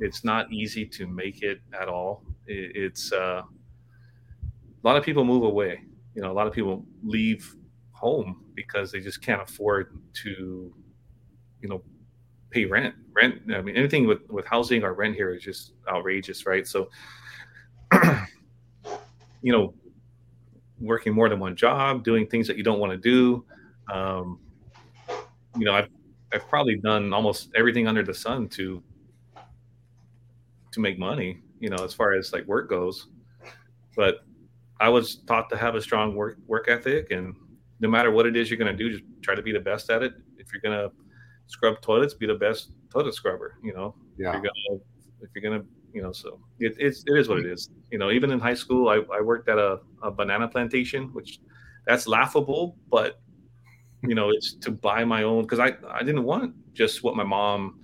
It's 0.00 0.24
not 0.24 0.52
easy 0.52 0.86
to 0.86 1.06
make 1.06 1.42
it 1.42 1.60
at 1.78 1.88
all. 1.88 2.22
It, 2.46 2.76
it's 2.76 3.12
uh, 3.12 3.42
a 3.42 4.86
lot 4.86 4.96
of 4.96 5.04
people 5.04 5.24
move 5.24 5.42
away. 5.42 5.82
You 6.14 6.22
know, 6.22 6.30
a 6.30 6.34
lot 6.34 6.46
of 6.46 6.52
people 6.52 6.84
leave 7.02 7.54
home 7.98 8.44
because 8.54 8.92
they 8.92 9.00
just 9.00 9.20
can't 9.20 9.42
afford 9.42 9.98
to, 10.14 10.72
you 11.60 11.68
know, 11.68 11.82
pay 12.50 12.64
rent. 12.64 12.94
Rent. 13.12 13.42
I 13.52 13.60
mean, 13.60 13.76
anything 13.76 14.06
with 14.06 14.20
with 14.30 14.46
housing 14.46 14.84
or 14.84 14.94
rent 14.94 15.16
here 15.16 15.34
is 15.34 15.42
just 15.42 15.72
outrageous, 15.88 16.46
right? 16.46 16.66
So, 16.66 16.88
you 19.42 19.52
know, 19.52 19.74
working 20.80 21.12
more 21.12 21.28
than 21.28 21.40
one 21.40 21.56
job, 21.56 22.04
doing 22.04 22.26
things 22.26 22.46
that 22.46 22.56
you 22.56 22.62
don't 22.62 22.78
want 22.78 22.92
to 22.92 22.98
do. 22.98 23.44
Um, 23.92 24.38
you 25.56 25.64
know, 25.64 25.74
I've 25.74 25.88
I've 26.32 26.48
probably 26.48 26.76
done 26.76 27.12
almost 27.12 27.50
everything 27.56 27.88
under 27.88 28.04
the 28.04 28.14
sun 28.14 28.48
to 28.50 28.82
to 30.72 30.80
make 30.80 30.98
money. 30.98 31.40
You 31.58 31.70
know, 31.70 31.84
as 31.84 31.92
far 31.92 32.14
as 32.14 32.32
like 32.32 32.46
work 32.46 32.70
goes, 32.70 33.08
but 33.96 34.20
I 34.78 34.88
was 34.88 35.16
taught 35.26 35.50
to 35.50 35.56
have 35.56 35.74
a 35.74 35.82
strong 35.82 36.14
work 36.14 36.38
work 36.46 36.68
ethic, 36.68 37.10
and 37.10 37.34
no 37.80 37.88
matter 37.88 38.10
what 38.10 38.26
it 38.26 38.36
is 38.36 38.50
you're 38.50 38.58
going 38.58 38.76
to 38.76 38.76
do, 38.76 38.90
just 38.90 39.04
try 39.22 39.34
to 39.34 39.42
be 39.42 39.52
the 39.52 39.60
best 39.60 39.90
at 39.90 40.02
it. 40.02 40.14
If 40.36 40.52
you're 40.52 40.62
going 40.62 40.78
to 40.78 40.94
scrub 41.46 41.80
toilets, 41.80 42.14
be 42.14 42.26
the 42.26 42.34
best 42.34 42.72
toilet 42.90 43.14
scrubber. 43.14 43.58
You 43.62 43.74
know, 43.74 43.94
yeah. 44.16 44.28
if 44.28 44.34
you're 44.34 44.42
gonna 44.42 44.80
if 45.20 45.30
you're 45.34 45.50
gonna 45.50 45.64
you 45.92 46.02
know 46.02 46.12
so 46.12 46.38
it, 46.58 46.76
it's 46.78 47.04
it 47.06 47.18
is 47.18 47.28
what 47.28 47.38
it 47.38 47.46
is 47.46 47.70
you 47.90 47.98
know 47.98 48.10
even 48.10 48.30
in 48.30 48.38
high 48.38 48.54
school 48.54 48.88
i, 48.88 49.00
I 49.14 49.20
worked 49.20 49.48
at 49.48 49.58
a, 49.58 49.80
a 50.02 50.10
banana 50.10 50.48
plantation 50.48 51.08
which 51.14 51.40
that's 51.86 52.06
laughable 52.06 52.76
but 52.90 53.20
you 54.02 54.14
know 54.14 54.30
it's 54.30 54.54
to 54.54 54.70
buy 54.70 55.04
my 55.04 55.22
own 55.22 55.42
because 55.42 55.58
i 55.58 55.72
i 55.90 56.02
didn't 56.02 56.24
want 56.24 56.54
just 56.74 57.02
what 57.02 57.16
my 57.16 57.24
mom 57.24 57.80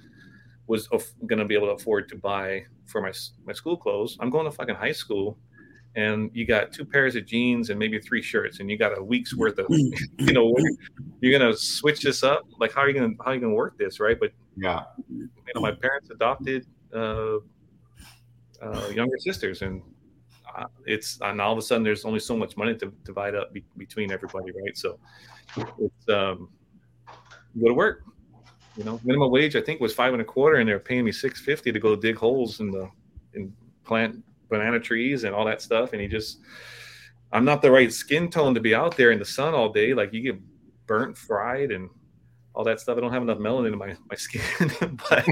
was 0.67 0.89
going 1.27 1.39
to 1.39 1.45
be 1.45 1.55
able 1.55 1.67
to 1.67 1.73
afford 1.73 2.09
to 2.11 2.17
buy 2.17 2.65
for 2.87 3.01
my 3.01 3.13
my 3.45 3.53
school 3.53 3.77
clothes 3.77 4.17
i'm 4.21 4.31
going 4.31 4.45
to 4.45 4.53
fucking 4.53 4.75
high 4.75 4.93
school 4.93 5.39
and 5.97 6.31
you 6.35 6.45
got 6.47 6.73
two 6.73 6.85
pairs 6.85 7.15
of 7.17 7.27
jeans 7.27 7.71
and 7.71 7.79
maybe 7.79 8.01
three 8.01 8.23
shirts, 8.23 8.61
and 8.61 8.71
you 8.71 8.77
got 8.77 8.97
a 8.99 9.03
week's 9.03 9.37
worth 9.37 9.59
of, 9.59 9.67
you 9.71 10.33
know, 10.33 10.55
you're 11.21 11.39
gonna 11.39 11.57
switch 11.57 12.03
this 12.03 12.23
up. 12.23 12.43
Like, 12.59 12.73
how 12.73 12.81
are 12.83 12.89
you 12.89 12.95
gonna 12.95 13.15
how 13.25 13.31
are 13.31 13.35
you 13.35 13.41
gonna 13.41 13.55
work 13.55 13.79
this, 13.79 14.01
right? 14.01 14.19
But 14.19 14.33
Yeah. 14.57 14.85
you 15.09 15.29
know, 15.55 15.61
my 15.61 15.73
parents 15.73 16.11
adopted 16.11 16.67
uh, 16.93 17.37
uh, 18.63 18.89
younger 18.89 19.19
sisters, 19.19 19.63
and 19.63 19.83
uh, 20.57 20.67
it's 20.87 21.19
and 21.21 21.41
all 21.41 21.53
of 21.53 21.59
a 21.59 21.63
sudden 21.63 21.83
there's 21.83 22.05
only 22.05 22.21
so 22.21 22.37
much 22.37 22.57
money 22.57 22.75
to 22.77 22.93
divide 23.05 23.35
up 23.35 23.53
be- 23.53 23.65
between 23.77 24.11
everybody, 24.13 24.53
right? 24.53 24.77
So 24.77 24.99
it's 25.57 26.09
um, 26.09 26.49
you 27.55 27.63
go 27.63 27.69
to 27.69 27.75
work. 27.75 28.03
You 28.77 28.83
know, 28.83 29.01
minimum 29.05 29.31
wage 29.31 29.55
I 29.55 29.61
think 29.61 29.81
was 29.81 29.95
five 29.95 30.13
and 30.13 30.21
a 30.23 30.25
quarter, 30.25 30.57
and 30.57 30.69
they're 30.69 30.81
paying 30.81 31.05
me 31.05 31.13
six 31.13 31.41
fifty 31.41 31.71
to 31.71 31.79
go 31.79 31.95
dig 31.95 32.17
holes 32.17 32.59
in 32.59 32.73
the 32.73 32.89
in 33.35 33.53
plant 33.85 34.25
banana 34.49 34.81
trees 34.81 35.25
and 35.25 35.35
all 35.35 35.45
that 35.45 35.63
stuff. 35.63 35.93
And 35.93 36.01
he 36.01 36.09
just, 36.09 36.41
I'm 37.33 37.45
not 37.45 37.63
the 37.63 37.71
right 37.71 37.93
skin 37.93 38.31
tone 38.31 38.55
to 38.55 38.61
be 38.61 38.75
out 38.75 38.97
there 38.97 39.11
in 39.11 39.19
the 39.19 39.25
sun 39.25 39.55
all 39.55 39.73
day. 39.73 39.95
Like 39.95 40.13
you 40.13 40.21
get 40.21 40.41
burnt, 40.87 41.17
fried, 41.17 41.71
and 41.71 41.91
all 42.55 42.65
that 42.65 42.81
stuff. 42.81 42.97
I 42.97 43.01
don't 43.01 43.13
have 43.13 43.23
enough 43.23 43.39
melanin 43.39 43.73
in 43.73 43.79
my 43.79 43.97
my 44.09 44.17
skin, 44.17 44.43
but 45.09 45.27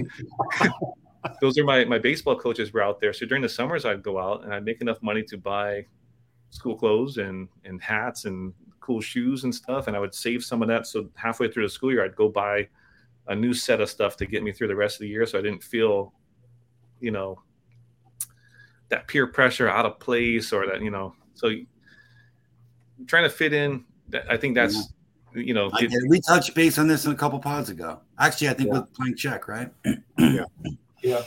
those 1.40 1.56
are 1.58 1.64
my 1.64 1.84
my 1.84 1.98
baseball 1.98 2.36
coaches 2.36 2.72
were 2.72 2.82
out 2.82 3.00
there. 3.00 3.12
So 3.12 3.26
during 3.26 3.42
the 3.42 3.48
summers, 3.48 3.84
I'd 3.84 4.02
go 4.02 4.18
out 4.18 4.44
and 4.44 4.52
I'd 4.52 4.64
make 4.64 4.80
enough 4.80 5.02
money 5.02 5.22
to 5.24 5.38
buy 5.38 5.86
school 6.50 6.76
clothes 6.76 7.18
and 7.18 7.48
and 7.64 7.80
hats 7.82 8.24
and 8.24 8.52
cool 8.80 9.00
shoes 9.00 9.44
and 9.44 9.54
stuff. 9.54 9.86
And 9.86 9.96
I 9.96 10.00
would 10.00 10.14
save 10.14 10.44
some 10.44 10.62
of 10.62 10.68
that. 10.68 10.86
So 10.86 11.08
halfway 11.14 11.48
through 11.50 11.64
the 11.64 11.70
school 11.70 11.92
year, 11.92 12.04
I'd 12.04 12.16
go 12.16 12.28
buy 12.28 12.68
a 13.28 13.34
new 13.34 13.54
set 13.54 13.80
of 13.80 13.88
stuff 13.88 14.16
to 14.16 14.26
get 14.26 14.42
me 14.42 14.52
through 14.52 14.68
the 14.68 14.76
rest 14.76 14.96
of 14.96 15.00
the 15.00 15.08
year. 15.08 15.24
So 15.26 15.38
I 15.38 15.42
didn't 15.42 15.62
feel, 15.62 16.12
you 17.00 17.12
know, 17.12 17.40
that 18.92 19.08
peer 19.08 19.26
pressure 19.26 19.68
out 19.68 19.86
of 19.86 19.98
place 19.98 20.52
or 20.52 20.66
that, 20.66 20.82
you 20.82 20.90
know, 20.90 21.14
so 21.34 21.50
trying 23.06 23.24
to 23.24 23.30
fit 23.30 23.52
in, 23.54 23.84
I 24.28 24.36
think 24.36 24.54
that's, 24.54 24.92
you 25.34 25.54
know, 25.54 25.70
I 25.72 25.84
it- 25.84 25.90
get 25.90 26.02
we 26.08 26.20
touched 26.20 26.54
base 26.54 26.78
on 26.78 26.86
this 26.86 27.06
in 27.06 27.12
a 27.12 27.14
couple 27.14 27.38
pods 27.40 27.70
ago. 27.70 28.00
Actually, 28.18 28.50
I 28.50 28.52
think 28.52 28.68
Yeah. 28.68 28.80
with 28.80 28.92
playing 28.94 29.16
check, 29.16 29.48
right? 29.48 29.70
Yeah. 30.18 30.44
Yeah 31.02 31.22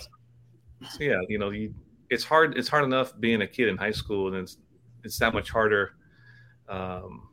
so, 0.90 1.04
yeah 1.04 1.20
you 1.28 1.38
know 1.38 1.50
you 1.50 1.74
it's 2.10 2.24
hard 2.24 2.58
it's 2.58 2.70
hard 2.70 2.86
enough 2.86 3.12
being 3.20 3.42
a 3.42 3.48
kid 3.48 3.68
in 3.68 3.76
high 3.76 3.92
school 3.92 4.28
and 4.28 4.38
it's 4.38 4.58
it's 5.04 5.20
that 5.20 5.34
much 5.34 5.50
harder 5.50 5.96
um 6.70 7.28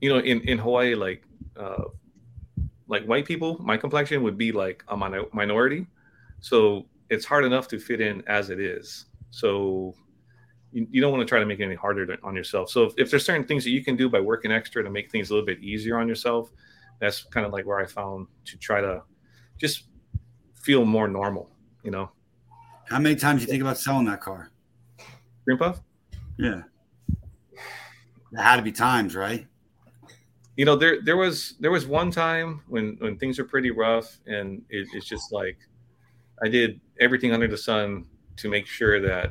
you 0.00 0.08
know 0.08 0.18
in 0.18 0.40
in 0.40 0.58
hawaii 0.58 0.96
like 0.96 1.22
uh 1.56 1.84
like 2.88 3.04
white 3.04 3.26
people 3.26 3.58
my 3.62 3.76
complexion 3.76 4.24
would 4.24 4.36
be 4.36 4.50
like 4.50 4.82
a 4.88 4.96
minor- 4.96 5.28
minority 5.32 5.86
so 6.40 6.84
it's 7.10 7.24
hard 7.24 7.44
enough 7.44 7.68
to 7.68 7.78
fit 7.78 8.00
in 8.00 8.20
as 8.26 8.50
it 8.50 8.58
is 8.58 9.04
so 9.34 9.94
you, 10.72 10.86
you 10.90 11.00
don't 11.00 11.12
want 11.12 11.20
to 11.20 11.26
try 11.26 11.40
to 11.40 11.46
make 11.46 11.58
it 11.58 11.64
any 11.64 11.74
harder 11.74 12.06
to, 12.06 12.16
on 12.22 12.34
yourself 12.36 12.70
so 12.70 12.84
if, 12.84 12.94
if 12.96 13.10
there's 13.10 13.24
certain 13.24 13.44
things 13.44 13.64
that 13.64 13.70
you 13.70 13.82
can 13.82 13.96
do 13.96 14.08
by 14.08 14.20
working 14.20 14.52
extra 14.52 14.82
to 14.82 14.90
make 14.90 15.10
things 15.10 15.30
a 15.30 15.32
little 15.32 15.46
bit 15.46 15.58
easier 15.60 15.98
on 15.98 16.06
yourself 16.06 16.52
that's 17.00 17.24
kind 17.24 17.44
of 17.44 17.52
like 17.52 17.66
where 17.66 17.80
i 17.80 17.86
found 17.86 18.26
to 18.44 18.56
try 18.58 18.80
to 18.80 19.02
just 19.58 19.84
feel 20.54 20.84
more 20.84 21.08
normal 21.08 21.50
you 21.82 21.90
know 21.90 22.10
How 22.88 22.98
many 22.98 23.16
times 23.16 23.40
do 23.40 23.46
you 23.46 23.50
think 23.50 23.62
about 23.62 23.78
selling 23.78 24.06
that 24.06 24.20
car? 24.20 24.50
Scream 25.42 25.58
Puff 25.58 25.80
Yeah. 26.38 26.62
There 28.32 28.42
had 28.42 28.56
to 28.56 28.62
be 28.62 28.72
times, 28.72 29.14
right? 29.14 29.46
you 30.56 30.64
know 30.64 30.76
there 30.76 31.02
there 31.02 31.16
was 31.16 31.54
there 31.60 31.70
was 31.70 31.86
one 31.86 32.10
time 32.10 32.62
when 32.68 32.96
when 33.00 33.18
things 33.18 33.38
are 33.38 33.44
pretty 33.44 33.70
rough 33.70 34.18
and 34.26 34.62
it, 34.70 34.86
it's 34.92 35.06
just 35.06 35.32
like 35.32 35.58
i 36.44 36.48
did 36.48 36.80
everything 37.00 37.32
under 37.32 37.48
the 37.48 37.56
sun 37.56 38.06
to 38.36 38.48
make 38.48 38.66
sure 38.66 39.00
that 39.00 39.30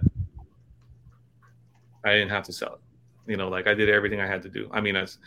i 2.06 2.12
didn't 2.12 2.30
have 2.30 2.44
to 2.44 2.54
sell 2.54 2.74
it. 2.74 3.32
You 3.32 3.38
know 3.38 3.50
like 3.50 3.68
i 3.68 3.74
did 3.74 3.90
everything 3.90 4.20
i 4.20 4.28
had 4.28 4.42
to 4.44 4.50
do. 4.50 4.70
I 4.72 4.82
mean 4.82 4.96
as 4.96 5.18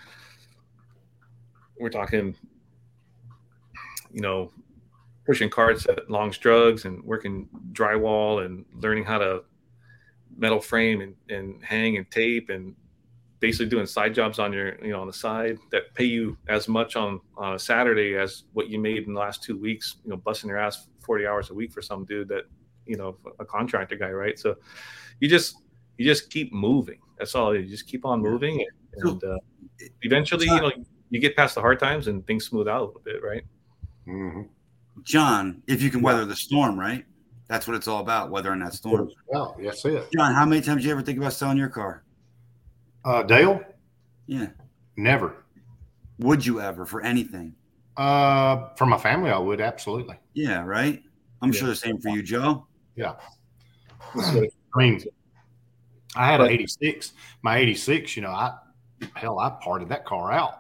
we're 1.79 1.91
talking 1.91 2.35
you 4.13 4.21
know 4.21 4.51
pushing 5.27 5.51
carts 5.51 5.87
at 5.87 6.09
long's 6.11 6.39
drugs 6.39 6.85
and 6.85 7.03
working 7.03 7.49
drywall 7.73 8.45
and 8.45 8.65
learning 8.75 9.05
how 9.05 9.19
to 9.19 9.43
metal 10.37 10.61
frame 10.61 11.01
and, 11.01 11.15
and 11.29 11.65
hang 11.65 11.97
and 11.97 12.11
tape 12.11 12.51
and 12.51 12.75
basically 13.41 13.67
doing 13.67 13.87
side 13.87 14.15
jobs 14.15 14.39
on 14.39 14.53
your 14.53 14.83
you 14.83 14.91
know 14.91 15.01
on 15.01 15.07
the 15.07 15.13
side 15.13 15.59
that 15.71 15.93
pay 15.95 16.05
you 16.05 16.37
as 16.49 16.69
much 16.69 16.97
on 16.97 17.21
on 17.37 17.55
a 17.55 17.59
saturday 17.59 18.17
as 18.17 18.45
what 18.53 18.69
you 18.69 18.79
made 18.79 19.07
in 19.07 19.13
the 19.13 19.21
last 19.21 19.43
two 19.43 19.59
weeks 19.59 19.97
you 20.05 20.11
know 20.11 20.17
busting 20.17 20.49
your 20.49 20.59
ass 20.59 20.89
40 21.05 21.27
hours 21.27 21.51
a 21.51 21.55
week 21.55 21.73
for 21.73 21.83
some 21.83 22.05
dude 22.05 22.29
that 22.29 22.45
you 22.87 22.97
know 22.97 23.17
a 23.39 23.45
contractor 23.45 23.97
guy 23.97 24.11
right 24.11 24.39
so 24.39 24.57
you 25.21 25.29
just 25.29 25.57
you 25.99 26.05
just 26.05 26.31
keep 26.31 26.53
moving 26.53 26.99
that's 27.19 27.35
all 27.35 27.55
you 27.55 27.65
just 27.67 27.87
keep 27.87 28.05
on 28.05 28.21
moving 28.21 28.65
and 28.97 29.25
uh, 29.25 29.37
eventually 30.03 30.47
you 30.47 30.61
know 30.61 30.73
you 31.11 31.21
get 31.21 31.37
past 31.37 31.55
the 31.55 31.61
hard 31.61 31.79
times 31.79 32.07
and 32.09 32.27
things 32.27 32.47
smooth 32.47 32.69
out 32.69 32.83
a 32.83 32.85
little 32.85 33.03
bit 33.05 33.23
right 33.23 33.45
hmm 34.05 34.43
John, 35.03 35.63
if 35.67 35.83
you 35.83 35.91
can 35.91 36.01
weather 36.01 36.25
the 36.25 36.35
storm, 36.35 36.81
right? 36.81 37.05
That's 37.49 37.67
what 37.69 37.77
it's 37.77 37.87
all 37.87 38.01
about, 38.01 38.31
weathering 38.31 38.61
that 38.61 38.73
storm. 38.73 39.11
Well, 39.29 39.55
that's 39.63 39.85
it. 39.85 40.09
John, 40.17 40.35
how 40.35 40.47
many 40.47 40.63
times 40.63 40.81
do 40.81 40.87
you 40.89 40.93
ever 40.93 41.03
think 41.03 41.19
about 41.19 41.35
selling 41.35 41.59
your 41.59 41.69
car? 41.69 42.03
Uh, 43.05 43.23
Dale, 43.23 43.61
Yeah. 44.27 44.49
never. 44.97 45.45
Would 46.19 46.47
you 46.47 46.63
ever 46.63 46.87
for 46.87 47.03
anything? 47.03 47.55
Uh, 47.99 48.71
for 48.77 48.87
my 48.87 48.97
family, 48.97 49.31
I 49.31 49.37
would 49.39 49.61
absolutely. 49.61 50.19
Yeah, 50.33 50.65
right? 50.65 51.03
I'm 51.43 51.53
Yeah. 51.53 51.59
sure 51.61 51.69
the 51.69 51.77
same 51.77 52.01
for 52.01 52.09
you, 52.09 52.23
Joe. 52.23 52.67
Yeah. 52.97 53.15
What- 54.13 54.51
I 54.75 54.79
mean, 54.79 55.03
I 56.15 56.31
had 56.31 56.41
an 56.41 56.49
86. 56.51 57.13
My 57.43 57.59
86, 57.59 58.17
you 58.17 58.23
know, 58.23 58.31
I 58.31 58.55
hell, 59.15 59.39
I 59.39 59.51
parted 59.63 59.89
that 59.91 60.05
car 60.05 60.33
out. 60.33 60.55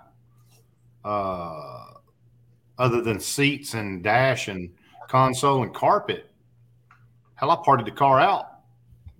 Uh, 1.04 1.84
other 2.78 3.00
than 3.00 3.20
seats 3.20 3.74
and 3.74 4.02
dash 4.02 4.48
and 4.48 4.70
console 5.08 5.62
and 5.62 5.74
carpet, 5.74 6.30
hell, 7.34 7.50
I 7.50 7.56
parted 7.64 7.86
the 7.86 7.90
car 7.92 8.20
out. 8.20 8.46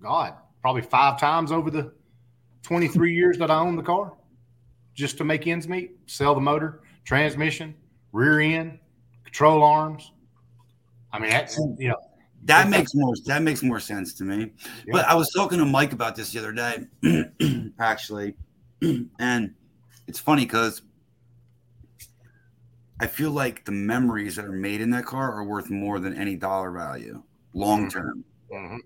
God, 0.01 0.33
probably 0.61 0.81
five 0.83 1.19
times 1.19 1.51
over 1.51 1.71
the 1.71 1.91
23 2.63 3.13
years 3.13 3.37
that 3.37 3.49
I 3.49 3.59
owned 3.59 3.77
the 3.79 3.83
car, 3.83 4.13
just 4.93 5.17
to 5.19 5.23
make 5.23 5.47
ends 5.47 5.67
meet. 5.67 5.91
Sell 6.05 6.35
the 6.35 6.41
motor, 6.41 6.81
transmission, 7.05 7.73
rear 8.11 8.39
end, 8.39 8.79
control 9.23 9.63
arms. 9.63 10.11
I 11.11 11.19
mean, 11.19 11.29
that's 11.29 11.57
you 11.77 11.89
know, 11.89 11.97
That 12.43 12.69
makes 12.69 12.95
more 12.95 13.13
that 13.25 13.41
makes 13.41 13.61
more 13.61 13.79
sense 13.79 14.13
to 14.15 14.23
me. 14.23 14.51
But 14.91 15.05
I 15.05 15.15
was 15.15 15.29
talking 15.31 15.57
to 15.59 15.65
Mike 15.65 15.91
about 15.91 16.15
this 16.15 16.31
the 16.31 16.39
other 16.39 16.53
day, 16.53 16.85
actually, 17.79 18.35
and 19.19 19.53
it's 20.07 20.19
funny 20.19 20.45
because 20.45 20.81
I 22.99 23.07
feel 23.07 23.31
like 23.31 23.65
the 23.65 23.71
memories 23.71 24.35
that 24.37 24.45
are 24.45 24.51
made 24.51 24.81
in 24.81 24.89
that 24.91 25.05
car 25.05 25.33
are 25.33 25.43
worth 25.43 25.69
more 25.69 25.99
than 25.99 26.15
any 26.15 26.35
dollar 26.35 26.71
value 26.71 27.21
long 27.53 27.89
term, 27.89 28.23
mhm. 28.51 28.79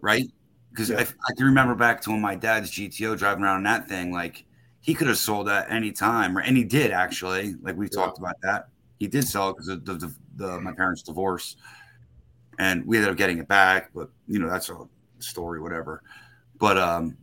right? 0.00 0.24
Because 0.70 0.90
Yeah. 0.90 0.98
I, 0.98 1.02
I 1.02 1.34
can 1.36 1.46
remember 1.46 1.74
back 1.74 2.00
to 2.02 2.10
when 2.10 2.20
my 2.20 2.34
dad's 2.34 2.70
GTO 2.70 3.16
driving 3.18 3.44
around 3.44 3.58
in 3.58 3.64
that 3.64 3.88
thing, 3.88 4.12
like 4.12 4.44
he 4.80 4.94
could 4.94 5.08
have 5.08 5.18
sold 5.18 5.48
that 5.48 5.70
any 5.70 5.92
time, 5.92 6.36
or 6.36 6.40
and 6.40 6.56
he 6.56 6.64
did 6.64 6.92
actually. 6.92 7.54
Like 7.62 7.76
we've 7.76 7.90
Yeah. 7.92 8.04
talked 8.04 8.18
about 8.18 8.36
that, 8.42 8.68
he 8.98 9.06
did 9.08 9.26
sell 9.26 9.50
it 9.50 9.54
because 9.54 9.68
of 9.68 9.84
the, 9.84 9.94
the, 9.94 10.14
the 10.36 10.60
my 10.60 10.72
parents' 10.72 11.02
divorce, 11.02 11.56
and 12.58 12.86
we 12.86 12.96
ended 12.96 13.10
up 13.10 13.16
getting 13.16 13.38
it 13.38 13.48
back. 13.48 13.90
But 13.94 14.10
you 14.26 14.38
know 14.38 14.48
that's 14.48 14.68
a 14.68 14.86
story, 15.18 15.60
whatever. 15.60 16.02
But 16.58 16.78
um, 16.78 17.16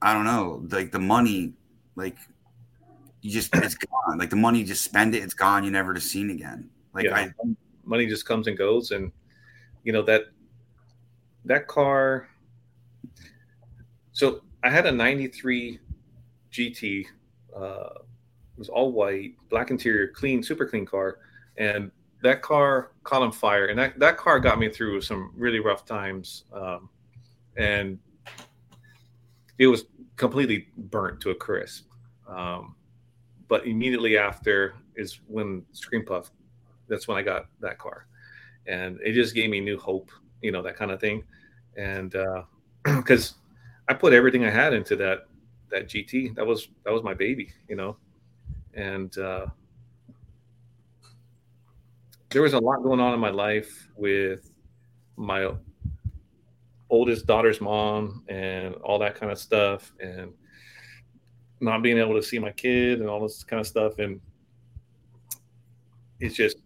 I 0.00 0.12
don't 0.14 0.24
know, 0.24 0.66
like 0.70 0.92
the 0.92 0.98
money, 0.98 1.52
like 1.96 2.16
you 3.20 3.30
just 3.30 3.54
it's 3.54 3.76
gone. 3.76 4.18
Like 4.18 4.30
the 4.30 4.36
money, 4.36 4.60
you 4.60 4.64
just 4.64 4.82
spend 4.82 5.14
it, 5.14 5.22
it's 5.22 5.34
gone. 5.34 5.64
You 5.64 5.70
never 5.70 5.94
to 5.94 6.00
seen 6.00 6.30
again. 6.30 6.68
Like 6.92 7.06
yeah, 7.06 7.16
I, 7.16 7.30
money 7.84 8.06
just 8.06 8.26
comes 8.26 8.46
and 8.48 8.58
goes, 8.58 8.90
and 8.90 9.12
you 9.84 9.92
know 9.92 10.02
that 10.02 10.24
that 11.44 11.66
car. 11.68 12.28
So 14.12 14.42
I 14.62 14.70
had 14.70 14.86
a 14.86 14.92
'93 14.92 15.78
GT. 16.52 17.06
Uh, 17.56 17.88
it 17.94 18.58
was 18.58 18.68
all 18.68 18.92
white, 18.92 19.34
black 19.48 19.70
interior, 19.70 20.08
clean, 20.08 20.42
super 20.42 20.66
clean 20.66 20.84
car, 20.84 21.18
and 21.56 21.90
that 22.22 22.42
car 22.42 22.92
caught 23.04 23.22
on 23.22 23.32
fire, 23.32 23.66
and 23.66 23.78
that 23.78 23.98
that 23.98 24.16
car 24.16 24.40
got 24.40 24.58
me 24.58 24.68
through 24.68 25.00
some 25.00 25.32
really 25.36 25.60
rough 25.60 25.84
times, 25.84 26.44
um, 26.52 26.88
and 27.56 27.98
it 29.58 29.66
was 29.66 29.84
completely 30.16 30.68
burnt 30.76 31.20
to 31.20 31.30
a 31.30 31.34
crisp. 31.34 31.86
Um, 32.28 32.76
but 33.48 33.66
immediately 33.66 34.16
after 34.16 34.74
is 34.96 35.20
when 35.26 35.64
Scream 35.72 36.04
Puff 36.04 36.30
that's 36.88 37.08
when 37.08 37.16
I 37.16 37.22
got 37.22 37.46
that 37.60 37.78
car, 37.78 38.06
and 38.66 38.98
it 39.02 39.12
just 39.12 39.34
gave 39.34 39.50
me 39.50 39.60
new 39.60 39.78
hope, 39.78 40.10
you 40.40 40.52
know, 40.52 40.62
that 40.62 40.76
kind 40.76 40.90
of 40.90 41.00
thing, 41.00 41.24
and 41.76 42.14
because 42.84 43.34
I 43.88 43.94
put 43.94 44.12
everything 44.12 44.44
I 44.44 44.50
had 44.50 44.72
into 44.72 44.96
that 44.96 45.26
that 45.70 45.88
GT, 45.88 46.34
that 46.36 46.46
was 46.46 46.68
that 46.84 46.92
was 46.92 47.02
my 47.02 47.14
baby, 47.14 47.52
you 47.68 47.76
know, 47.76 47.96
and 48.74 49.16
uh, 49.18 49.46
there 52.32 52.42
was 52.42 52.54
a 52.54 52.58
lot 52.58 52.82
going 52.82 53.00
on 53.00 53.14
in 53.14 53.20
my 53.20 53.30
life 53.30 53.88
with 53.96 54.50
my 55.16 55.52
oldest 56.90 57.26
daughter's 57.26 57.60
mom 57.60 58.24
and 58.28 58.74
all 58.76 58.98
that 58.98 59.14
kind 59.14 59.30
of 59.32 59.38
stuff 59.38 59.92
and 60.00 60.32
not 61.60 61.82
being 61.82 61.98
able 61.98 62.14
to 62.14 62.22
see 62.22 62.38
my 62.38 62.50
kid 62.50 63.00
and 63.00 63.08
all 63.08 63.20
this 63.20 63.44
kind 63.44 63.60
of 63.60 63.66
stuff 63.66 63.98
and 63.98 64.20
it's 66.20 66.34
just 66.34 66.58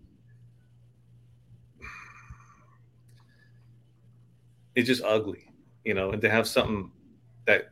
it's 4.74 4.86
just 4.86 5.02
ugly 5.05 5.48
you 5.84 5.94
know 5.94 6.10
and 6.10 6.20
to 6.20 6.30
have 6.30 6.47
something 6.47 6.90
that 7.47 7.70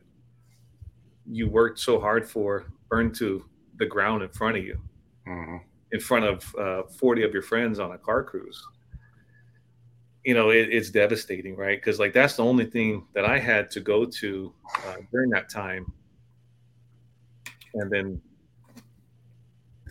you 1.25 1.49
worked 1.49 1.79
so 1.79 1.99
hard 1.99 2.27
for 2.27 2.65
burned 2.89 3.15
to 3.15 3.45
the 3.77 3.85
ground 3.85 4.23
in 4.23 4.29
front 4.29 4.57
of 4.57 4.63
you 4.63 4.79
Mhm. 5.27 5.59
In 5.95 5.99
front 5.99 6.25
of 6.25 6.55
uh, 6.55 6.83
40 6.83 7.23
of 7.23 7.33
your 7.33 7.41
friends 7.41 7.79
on 7.79 7.91
a 7.93 7.97
car 7.97 8.23
cruise 8.23 8.61
you 10.25 10.33
know 10.33 10.49
it, 10.49 10.67
it's 10.71 10.89
devastating 10.89 11.55
right? 11.55 11.79
Because 11.79 11.99
like 11.99 12.11
that's 12.11 12.35
the 12.35 12.43
only 12.43 12.65
thing 12.65 13.05
that 13.13 13.23
i 13.25 13.39
had 13.39 13.69
to 13.71 13.79
go 13.79 14.05
to 14.05 14.51
uh, 14.87 14.95
during 15.11 15.29
that 15.29 15.49
time. 15.49 15.85
And 17.75 17.91
then 17.91 18.21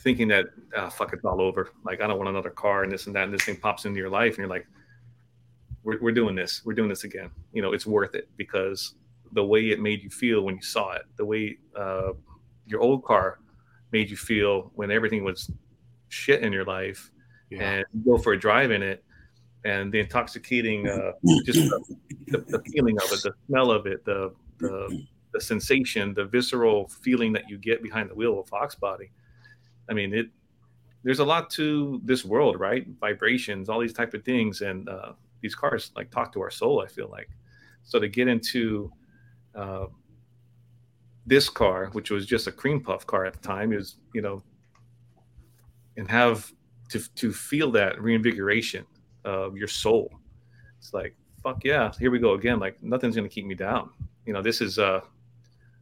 thinking 0.01 0.29
that 0.29 0.47
ah, 0.77 0.91
fuck 0.91 1.13
it's 1.13 1.25
all 1.25 1.41
over. 1.41 1.71
Like 1.85 2.03
i 2.03 2.07
don't 2.07 2.19
want 2.19 2.29
another 2.29 2.51
car 2.51 2.83
and 2.83 2.93
this 2.93 3.07
and 3.07 3.15
that 3.15 3.25
and 3.25 3.33
this 3.33 3.45
thing 3.45 3.57
pops 3.57 3.85
into 3.87 3.99
your 3.99 4.11
life 4.11 4.33
and 4.33 4.39
you're 4.39 4.49
like 4.49 4.67
we're, 5.85 6.01
we're 6.01 6.13
doing 6.13 6.35
this. 6.35 6.63
We're 6.65 6.75
doing 6.75 6.89
this 6.89 7.05
again. 7.05 7.31
You 7.53 7.63
know 7.63 7.73
it's 7.73 7.87
worth 7.87 8.17
it 8.17 8.29
because 8.37 8.97
the 9.33 9.45
way 9.45 9.71
it 9.71 9.81
made 9.81 10.03
you 10.03 10.11
feel 10.11 10.43
when 10.43 10.57
you 10.57 10.63
saw 10.63 10.93
it 10.93 11.03
the 11.17 11.25
way 11.25 11.59
uh, 11.77 12.13
your 12.67 12.81
old 12.81 13.05
car 13.05 13.39
made 13.93 14.11
you 14.11 14.17
feel 14.17 14.73
when 14.75 14.91
everything 14.91 15.23
was 15.23 15.51
shit 16.15 16.43
in 16.43 16.53
your 16.53 16.65
life 16.65 17.11
Yeah. 17.51 17.63
and 17.71 17.85
you 17.93 18.01
go 18.13 18.17
for 18.23 18.33
a 18.33 18.39
drive 18.39 18.71
in 18.71 18.83
it 18.83 19.03
and 19.65 19.91
the 19.93 20.01
intoxicating 20.01 20.87
uh, 20.89 21.13
just 21.45 21.59
the, 21.71 21.79
the, 22.33 22.39
the 22.55 22.61
feeling 22.73 22.97
of 23.03 23.09
it 23.13 23.21
the 23.23 23.33
smell 23.47 23.71
of 23.71 23.87
it 23.87 24.05
the, 24.05 24.33
the 24.59 25.05
the 25.33 25.41
sensation 25.41 26.15
the 26.15 26.25
visceral 26.37 26.87
feeling 27.07 27.33
that 27.33 27.45
you 27.51 27.57
get 27.59 27.83
behind 27.83 28.09
the 28.11 28.15
wheel 28.15 28.33
of 28.39 28.39
a 28.47 28.49
fox 28.57 28.75
body. 28.77 29.11
I 29.91 29.93
mean 29.99 30.15
it 30.15 30.29
there's 31.03 31.19
a 31.19 31.25
lot 31.35 31.51
to 31.59 32.01
this 32.05 32.25
world 32.25 32.61
right? 32.61 32.87
Vibrations 33.01 33.69
all 33.69 33.81
these 33.81 33.93
type 34.01 34.15
of 34.15 34.23
things 34.25 34.61
and 34.61 34.89
uh, 34.89 35.13
these 35.43 35.55
cars 35.57 35.91
like 35.97 36.09
talk 36.11 36.33
to 36.35 36.41
our 36.41 36.51
soul 36.51 36.81
i 36.81 36.87
feel 36.87 37.09
like. 37.11 37.29
So 37.83 37.99
to 37.99 38.09
get 38.09 38.29
into 38.29 38.91
uh, 39.55 39.87
this 41.27 41.49
car 41.49 41.89
which 41.97 42.11
was 42.11 42.27
just 42.27 42.47
a 42.47 42.53
cream 42.53 42.81
puff 42.81 43.07
car 43.07 43.25
at 43.27 43.33
the 43.35 43.41
time 43.55 43.73
is 43.73 43.97
you 44.15 44.23
know 44.23 44.43
and 45.97 46.11
have 46.11 46.53
to 46.89 47.01
to 47.15 47.33
feel 47.33 47.71
that 47.71 48.01
reinvigoration 48.01 48.85
of 49.25 49.57
your 49.57 49.69
soul 49.69 50.13
it's 50.79 50.93
like 50.93 51.15
fuck 51.43 51.65
yeah 51.65 51.93
here 51.99 52.11
we 52.11 52.19
go 52.19 52.35
again 52.35 52.59
like 52.59 52.83
nothing's 52.83 53.17
gonna 53.17 53.29
keep 53.29 53.47
me 53.47 53.55
down 53.55 53.91
you 54.27 54.33
know 54.33 54.43
this 54.43 54.61
is 54.61 54.79
uh 54.79 55.01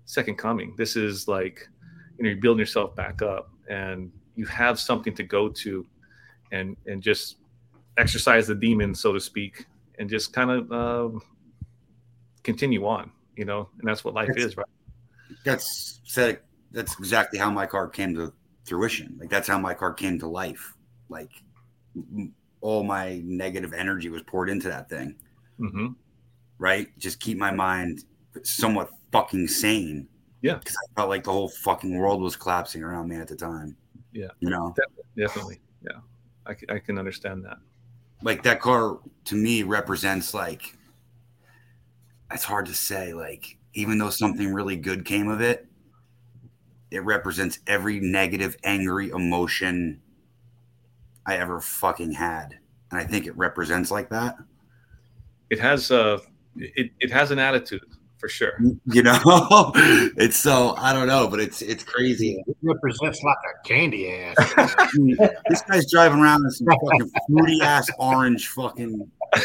second 0.05 0.37
coming 0.37 0.75
this 0.77 0.97
is 0.97 1.29
like 1.29 1.69
you 2.19 2.25
know 2.25 2.31
you're 2.31 2.41
building 2.41 2.59
yourself 2.61 2.95
back 2.95 3.23
up 3.23 3.51
and 3.69 4.11
you 4.37 4.45
have 4.47 4.79
something 4.79 5.15
to 5.15 5.23
go 5.23 5.49
to 5.49 5.87
and 6.53 6.77
and 6.87 7.03
just 7.03 7.37
exercise 7.99 8.47
the 8.47 8.55
demon 8.55 8.95
so 8.95 9.13
to 9.13 9.21
speak 9.21 9.67
and 9.99 10.09
just 10.09 10.33
kind 10.33 10.51
of 10.51 10.73
um, 10.73 11.23
continue 12.43 12.87
on 12.87 13.11
you 13.37 13.45
know 13.45 13.69
and 13.79 13.89
that's 13.89 14.05
what 14.05 14.15
life 14.15 14.31
Yes. 14.37 14.47
is 14.47 14.57
right 14.57 14.67
That's 15.45 16.01
said. 16.05 16.41
That's 16.73 16.99
exactly 16.99 17.39
how 17.39 17.51
my 17.51 17.67
car 17.67 17.89
came 17.89 18.15
to 18.15 18.33
fruition. 18.65 19.17
Like 19.19 19.31
that's 19.31 19.49
how 19.49 19.59
my 19.59 19.75
car 19.75 19.93
came 19.93 20.19
to 20.21 20.27
life. 20.27 20.75
Like 21.09 21.31
all 22.61 22.83
my 22.85 23.21
negative 23.25 23.73
energy 23.73 24.09
was 24.09 24.23
poured 24.23 24.49
into 24.51 24.69
that 24.69 24.89
thing. 24.89 25.17
hmm 25.59 25.89
Right, 26.59 26.97
just 26.99 27.19
keep 27.19 27.39
my 27.39 27.51
mind 27.51 28.05
somewhat 28.45 28.89
fucking 29.11 29.49
sane. 29.49 30.07
Yeah. 30.43 30.55
because 30.57 30.77
I 30.77 30.95
felt 30.95 31.09
like 31.09 31.25
the 31.25 31.33
whole 31.33 31.49
fucking 31.49 31.97
world 31.97 32.21
was 32.21 32.35
collapsing 32.37 32.83
around 32.83 33.09
me 33.09 33.17
at 33.17 33.29
the 33.29 33.37
time. 33.37 33.77
Yeah. 34.13 34.29
you 34.41 34.51
know, 34.51 34.75
definitely 35.17 35.61
yeah 35.83 35.99
I, 36.47 36.55
I 36.75 36.79
can 36.79 36.99
understand 36.99 37.45
that 37.45 37.57
like 38.23 38.43
that 38.43 38.61
car 38.61 38.99
to 39.25 39.35
me 39.35 39.63
represents 39.63 40.35
like 40.35 40.77
it's 42.31 42.45
hard 42.45 42.67
to 42.67 42.75
say 42.75 43.13
like 43.15 43.57
even 43.75 43.99
though 43.99 44.11
something 44.11 44.53
really 44.53 44.77
good 44.77 45.05
came 45.05 45.29
of 45.29 45.41
it 45.41 45.67
it 46.93 47.01
represents 47.01 47.59
every 47.67 48.01
negative 48.01 48.57
angry 48.65 49.11
emotion 49.11 50.01
i 51.27 51.37
ever 51.37 51.61
fucking 51.61 52.13
had. 52.13 52.59
And 52.91 53.01
i 53.01 53.05
think 53.05 53.27
it 53.27 53.37
represents 53.37 53.91
like 53.91 54.11
that. 54.11 54.37
It 55.51 55.59
has 55.61 55.91
uh 55.91 56.19
it, 56.57 56.91
it 57.01 57.11
has 57.11 57.31
an 57.31 57.39
attitude 57.39 57.87
for 58.23 58.29
sure 58.29 58.53
you 58.87 59.03
know 59.03 59.19
it's 60.17 60.37
so 60.37 60.77
i 60.79 60.93
don't 60.93 61.09
know 61.09 61.27
but 61.27 61.41
it's 61.41 61.61
it's 61.61 61.83
crazy 61.83 62.41
It 62.47 62.57
represents 62.63 63.21
like 63.25 63.37
a 63.37 63.67
candy 63.67 64.13
ass. 64.13 64.37
this 65.49 65.63
guy's 65.63 65.91
driving 65.91 66.21
around 66.21 66.45
in 66.45 66.51
some 66.53 66.69
fucking 66.69 67.11
fruity 67.29 67.61
ass 67.63 67.91
orange 67.99 68.47
fucking 68.47 69.11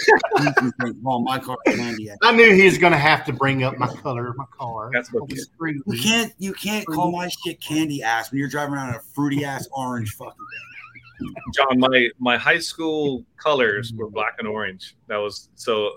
oh 1.08 1.20
my 1.24 1.40
car 1.40 1.58
candy 1.66 2.12
ass. 2.12 2.18
I 2.22 2.34
knew 2.34 2.54
he 2.54 2.66
was 2.66 2.78
going 2.78 2.94
to 2.94 3.00
have 3.00 3.26
to 3.26 3.34
bring 3.34 3.64
up 3.64 3.80
my 3.80 3.88
color 3.88 4.28
of 4.28 4.38
my 4.38 4.46
car. 4.56 4.92
That's 4.94 5.12
what- 5.12 5.32
Screw 5.32 5.72
You 5.72 5.84
me. 5.88 6.00
can't 6.00 6.34
you 6.38 6.54
can't 6.54 6.86
call 6.86 7.12
my 7.12 7.30
shit 7.30 7.60
candy 7.60 8.04
ass 8.04 8.30
when 8.30 8.38
you're 8.38 8.50
driving 8.50 8.76
around 8.76 8.90
in 8.90 8.96
a 8.96 9.00
fruity 9.00 9.44
ass 9.44 9.68
orange 9.72 10.12
fucking 10.12 10.34
thing. 10.34 11.34
John, 11.56 11.80
my 11.80 12.10
my 12.20 12.38
high 12.38 12.60
school 12.60 13.26
colors 13.38 13.92
were 13.96 14.08
mm. 14.08 14.14
black 14.14 14.36
and 14.38 14.48
orange. 14.48 14.96
That 15.08 15.18
was 15.18 15.50
so. 15.56 15.94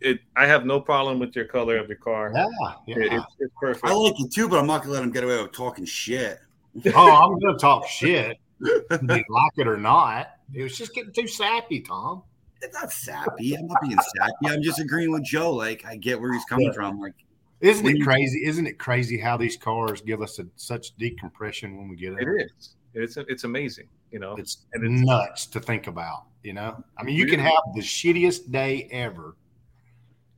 It. 0.00 0.20
I 0.36 0.46
have 0.46 0.66
no 0.66 0.80
problem 0.80 1.18
with 1.18 1.34
your 1.34 1.46
color 1.46 1.78
of 1.78 1.88
your 1.88 1.96
car. 1.98 2.32
Yeah, 2.34 2.46
It- 2.86 3.12
it's, 3.12 3.24
it's 3.38 3.54
perfect. 3.58 3.86
I 3.86 3.92
like 3.94 4.14
it 4.20 4.32
too, 4.32 4.48
but 4.48 4.58
I'm 4.58 4.66
not 4.66 4.82
gonna 4.82 4.94
let 4.94 5.02
him 5.02 5.10
get 5.10 5.24
away 5.24 5.40
with 5.42 5.52
talking 5.52 5.84
shit. 5.84 6.38
oh, 6.94 7.10
I'm 7.10 7.38
going 7.38 7.54
to 7.54 7.58
talk 7.58 7.86
shit, 7.88 8.36
you 8.60 8.84
like 9.30 9.52
it 9.56 9.66
or 9.66 9.78
not. 9.78 10.32
It 10.52 10.62
was 10.62 10.76
just 10.76 10.94
getting 10.94 11.10
too 11.12 11.26
sappy, 11.26 11.80
Tom. 11.80 12.22
It's 12.60 12.74
not 12.74 12.92
sappy. 12.92 13.54
I'm 13.56 13.66
not 13.66 13.80
being 13.80 13.96
sappy. 14.18 14.54
I'm 14.54 14.62
just 14.62 14.78
agreeing 14.78 15.10
with 15.10 15.24
Joe. 15.24 15.52
Like 15.54 15.84
I 15.86 15.96
get 15.96 16.20
where 16.20 16.34
he's 16.34 16.44
coming 16.44 16.66
Yeah. 16.66 16.72
from. 16.72 17.00
Like 17.00 17.14
Isn't 17.60 17.82
When 17.84 17.94
it 17.96 17.98
you- 18.00 18.04
crazy? 18.04 18.44
Isn't 18.44 18.66
it 18.66 18.78
crazy 18.78 19.18
how 19.18 19.38
these 19.38 19.56
cars 19.56 20.02
give 20.02 20.20
us 20.20 20.38
a, 20.38 20.46
such 20.56 20.94
decompression 20.96 21.78
when 21.78 21.88
we 21.88 21.96
get 21.96 22.12
it? 22.12 22.18
It 22.28 22.50
is. 22.58 22.74
It's 22.92 23.16
it's 23.16 23.44
amazing. 23.44 23.88
You 24.10 24.18
know. 24.18 24.34
It's 24.36 24.66
And 24.74 24.84
it's- 24.84 25.00
nuts 25.06 25.46
to 25.46 25.60
think 25.60 25.86
about. 25.86 26.24
You 26.42 26.52
know, 26.52 26.84
I 26.98 27.02
mean, 27.04 27.16
you 27.16 27.26
can 27.26 27.40
have 27.40 27.58
the 27.74 27.80
shittiest 27.80 28.52
day 28.52 28.86
ever, 28.92 29.34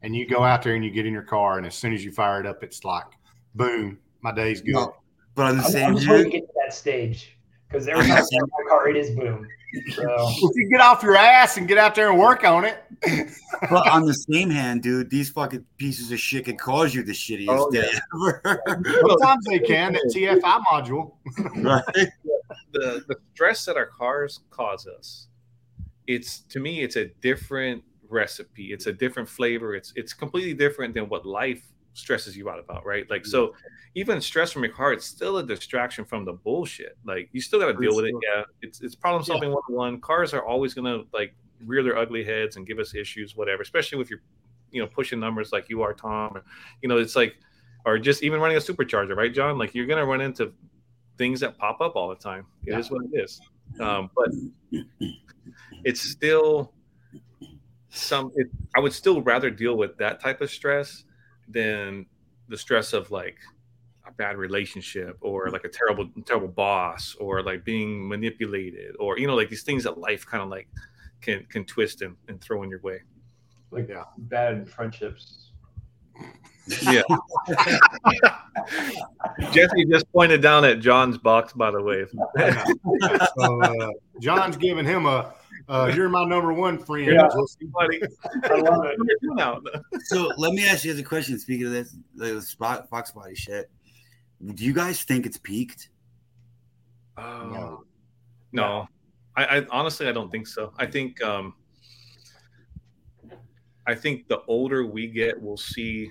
and 0.02 0.14
you 0.14 0.26
go 0.26 0.42
out 0.44 0.62
there 0.62 0.74
and 0.74 0.84
you 0.84 0.90
get 0.90 1.06
in 1.06 1.12
your 1.12 1.22
car, 1.22 1.58
and 1.58 1.66
as 1.66 1.74
soon 1.74 1.92
as 1.92 2.04
you 2.04 2.12
fire 2.12 2.40
it 2.40 2.46
up, 2.46 2.62
it's 2.62 2.84
like, 2.84 3.06
boom, 3.54 3.98
my 4.22 4.32
day's 4.32 4.60
good. 4.60 4.74
No. 4.74 4.94
but 5.34 5.46
on 5.46 5.56
the 5.58 5.64
I'm, 5.64 5.70
same 5.70 5.86
I'm 5.90 5.96
just 5.96 6.06
to 6.24 6.30
get 6.30 6.40
to 6.42 6.52
that 6.64 6.74
stage 6.74 7.36
because 7.68 7.88
every 7.88 8.04
time 8.04 8.12
I 8.12 8.20
get 8.20 8.28
in 8.32 8.40
my 8.40 8.68
car, 8.70 8.88
it 8.88 8.96
is 8.96 9.10
boom. 9.10 9.46
So 9.94 10.02
If 10.30 10.56
you 10.56 10.68
get 10.70 10.80
off 10.80 11.02
your 11.02 11.16
ass 11.16 11.56
and 11.58 11.68
get 11.68 11.76
out 11.78 11.94
there 11.94 12.10
and 12.10 12.18
work 12.18 12.42
on 12.44 12.64
it, 12.64 12.82
but 13.70 13.86
on 13.88 14.06
the 14.06 14.14
same 14.14 14.48
hand, 14.48 14.82
dude, 14.82 15.10
these 15.10 15.28
fucking 15.30 15.64
pieces 15.76 16.10
of 16.10 16.18
shit 16.18 16.46
can 16.46 16.56
cause 16.56 16.94
you 16.94 17.02
the 17.02 17.12
shittiest 17.12 17.46
Oh, 17.50 17.70
day 17.70 17.90
ever. 18.14 18.62
sometimes 19.08 19.44
they 19.46 19.58
can. 19.58 19.92
That 19.92 20.10
TFI 20.14 20.62
module. 20.64 21.12
right? 21.62 22.08
the 22.72 23.04
the 23.08 23.16
stress 23.34 23.64
that 23.66 23.76
our 23.76 23.86
cars 23.86 24.40
cause 24.50 24.86
us 24.86 25.28
it's 26.06 26.40
to 26.40 26.60
me 26.60 26.82
it's 26.82 26.96
a 26.96 27.06
different 27.22 27.82
recipe. 28.08 28.72
It's 28.72 28.86
a 28.86 28.92
different 28.92 29.28
flavor. 29.28 29.74
It's 29.74 29.92
it's 29.96 30.12
completely 30.12 30.54
different 30.54 30.94
than 30.94 31.08
what 31.08 31.26
life 31.26 31.62
stresses 31.94 32.36
you 32.36 32.48
out 32.48 32.58
about 32.60 32.86
right? 32.86 33.08
Like 33.10 33.26
so 33.26 33.54
even 33.94 34.20
stress 34.20 34.52
from 34.52 34.62
your 34.62 34.72
car 34.72 34.92
it's 34.92 35.04
still 35.04 35.38
a 35.38 35.42
distraction 35.44 36.04
from 36.04 36.24
the 36.24 36.32
bullshit. 36.32 36.96
Like 37.04 37.28
you 37.32 37.40
still 37.40 37.58
got 37.58 37.66
to 37.66 37.74
deal 37.80 37.96
with 37.96 38.04
it 38.04 38.14
yeah. 38.22 38.44
It's 38.62 38.80
it's 38.80 38.94
problem 38.94 39.24
solving 39.24 39.50
one 39.50 39.62
one 39.68 40.00
cars 40.00 40.32
are 40.32 40.44
always 40.44 40.74
gonna 40.74 41.02
like 41.12 41.34
rear 41.64 41.82
their 41.82 41.98
ugly 41.98 42.22
heads 42.22 42.56
and 42.56 42.66
give 42.66 42.78
us 42.78 42.94
issues 42.94 43.34
whatever 43.34 43.62
especially 43.62 44.00
if 44.00 44.08
you're 44.10 44.22
you 44.70 44.80
know 44.80 44.86
pushing 44.86 45.18
numbers 45.18 45.50
like 45.50 45.68
you 45.68 45.82
are 45.82 45.92
tom 45.92 46.36
or, 46.36 46.44
you 46.82 46.88
know 46.88 46.98
it's 46.98 47.16
like 47.16 47.34
or 47.84 47.98
just 47.98 48.22
even 48.22 48.40
running 48.40 48.56
a 48.56 48.60
supercharger 48.60 49.16
right 49.16 49.34
john? 49.34 49.58
Like 49.58 49.74
you're 49.74 49.86
gonna 49.86 50.06
run 50.06 50.20
into 50.20 50.52
things 51.16 51.40
that 51.40 51.58
pop 51.58 51.80
up 51.80 51.96
all 51.96 52.08
the 52.08 52.14
time. 52.14 52.46
It 52.64 52.78
is 52.78 52.86
Yeah. 52.86 52.92
what 52.92 53.04
it 53.12 53.24
is. 53.24 53.40
Um, 53.80 54.10
but 54.14 54.28
it's 55.84 56.00
still 56.00 56.72
some 57.98 58.32
it, 58.36 58.48
i 58.76 58.80
would 58.80 58.92
still 58.92 59.20
rather 59.22 59.50
deal 59.50 59.76
with 59.76 59.96
that 59.98 60.20
type 60.20 60.40
of 60.40 60.50
stress 60.50 61.04
than 61.48 62.06
the 62.48 62.56
stress 62.56 62.92
of 62.92 63.10
like 63.10 63.36
a 64.06 64.12
bad 64.12 64.36
relationship 64.36 65.16
or 65.20 65.50
like 65.50 65.64
a 65.64 65.68
terrible 65.68 66.08
terrible 66.24 66.48
boss 66.48 67.14
or 67.20 67.42
like 67.42 67.64
being 67.64 68.08
manipulated 68.08 68.94
or 68.98 69.18
you 69.18 69.26
know 69.26 69.34
like 69.34 69.50
these 69.50 69.62
things 69.62 69.84
that 69.84 69.98
life 69.98 70.24
kind 70.26 70.42
of 70.42 70.48
like 70.48 70.68
can 71.20 71.44
can 71.50 71.64
twist 71.64 72.02
and, 72.02 72.16
and 72.28 72.40
throw 72.40 72.62
in 72.62 72.70
your 72.70 72.80
way 72.80 73.00
like 73.70 73.88
Yeah. 73.88 74.04
bad 74.18 74.68
friendships. 74.68 75.52
yeah 76.82 77.02
jesse 79.52 79.84
just 79.86 80.10
pointed 80.12 80.40
down 80.42 80.64
at 80.64 80.80
john's 80.80 81.18
box 81.18 81.52
by 81.52 81.70
the 81.70 81.80
way 81.82 82.04
so, 83.38 83.62
uh, 83.62 83.90
John's 84.20 84.56
giving 84.56 84.84
him 84.84 85.06
a 85.06 85.32
Uh, 85.68 85.92
you're 85.94 86.08
my 86.08 86.24
number 86.24 86.52
one 86.52 86.78
friend. 86.78 87.06
Yeah. 87.12 87.28
Jesse. 87.28 87.66
Buddy. 87.66 88.00
I 88.44 88.60
love 89.34 89.62
it. 89.66 89.82
So 90.04 90.32
let 90.38 90.54
me 90.54 90.66
ask 90.66 90.84
you 90.84 90.94
the 90.94 91.02
question. 91.02 91.38
Speaking 91.38 91.66
of 91.66 91.72
this, 91.72 91.94
the 92.14 92.40
spot, 92.40 92.88
Fox 92.88 93.10
body 93.10 93.34
shit, 93.34 93.70
do 94.54 94.64
you 94.64 94.72
guys 94.72 95.02
think 95.02 95.26
it's 95.26 95.36
peaked? 95.36 95.90
Oh, 97.18 97.48
No. 97.50 97.84
no, 98.52 98.88
I, 99.36 99.58
I 99.58 99.66
honestly 99.70 100.06
I 100.08 100.12
don't 100.12 100.30
think 100.30 100.46
so. 100.46 100.72
I 100.78 100.86
think 100.86 101.22
um, 101.22 101.52
I 103.86 103.94
think 103.94 104.28
the 104.28 104.40
older 104.46 104.86
we 104.86 105.08
get, 105.08 105.40
we'll 105.40 105.56
see. 105.56 106.10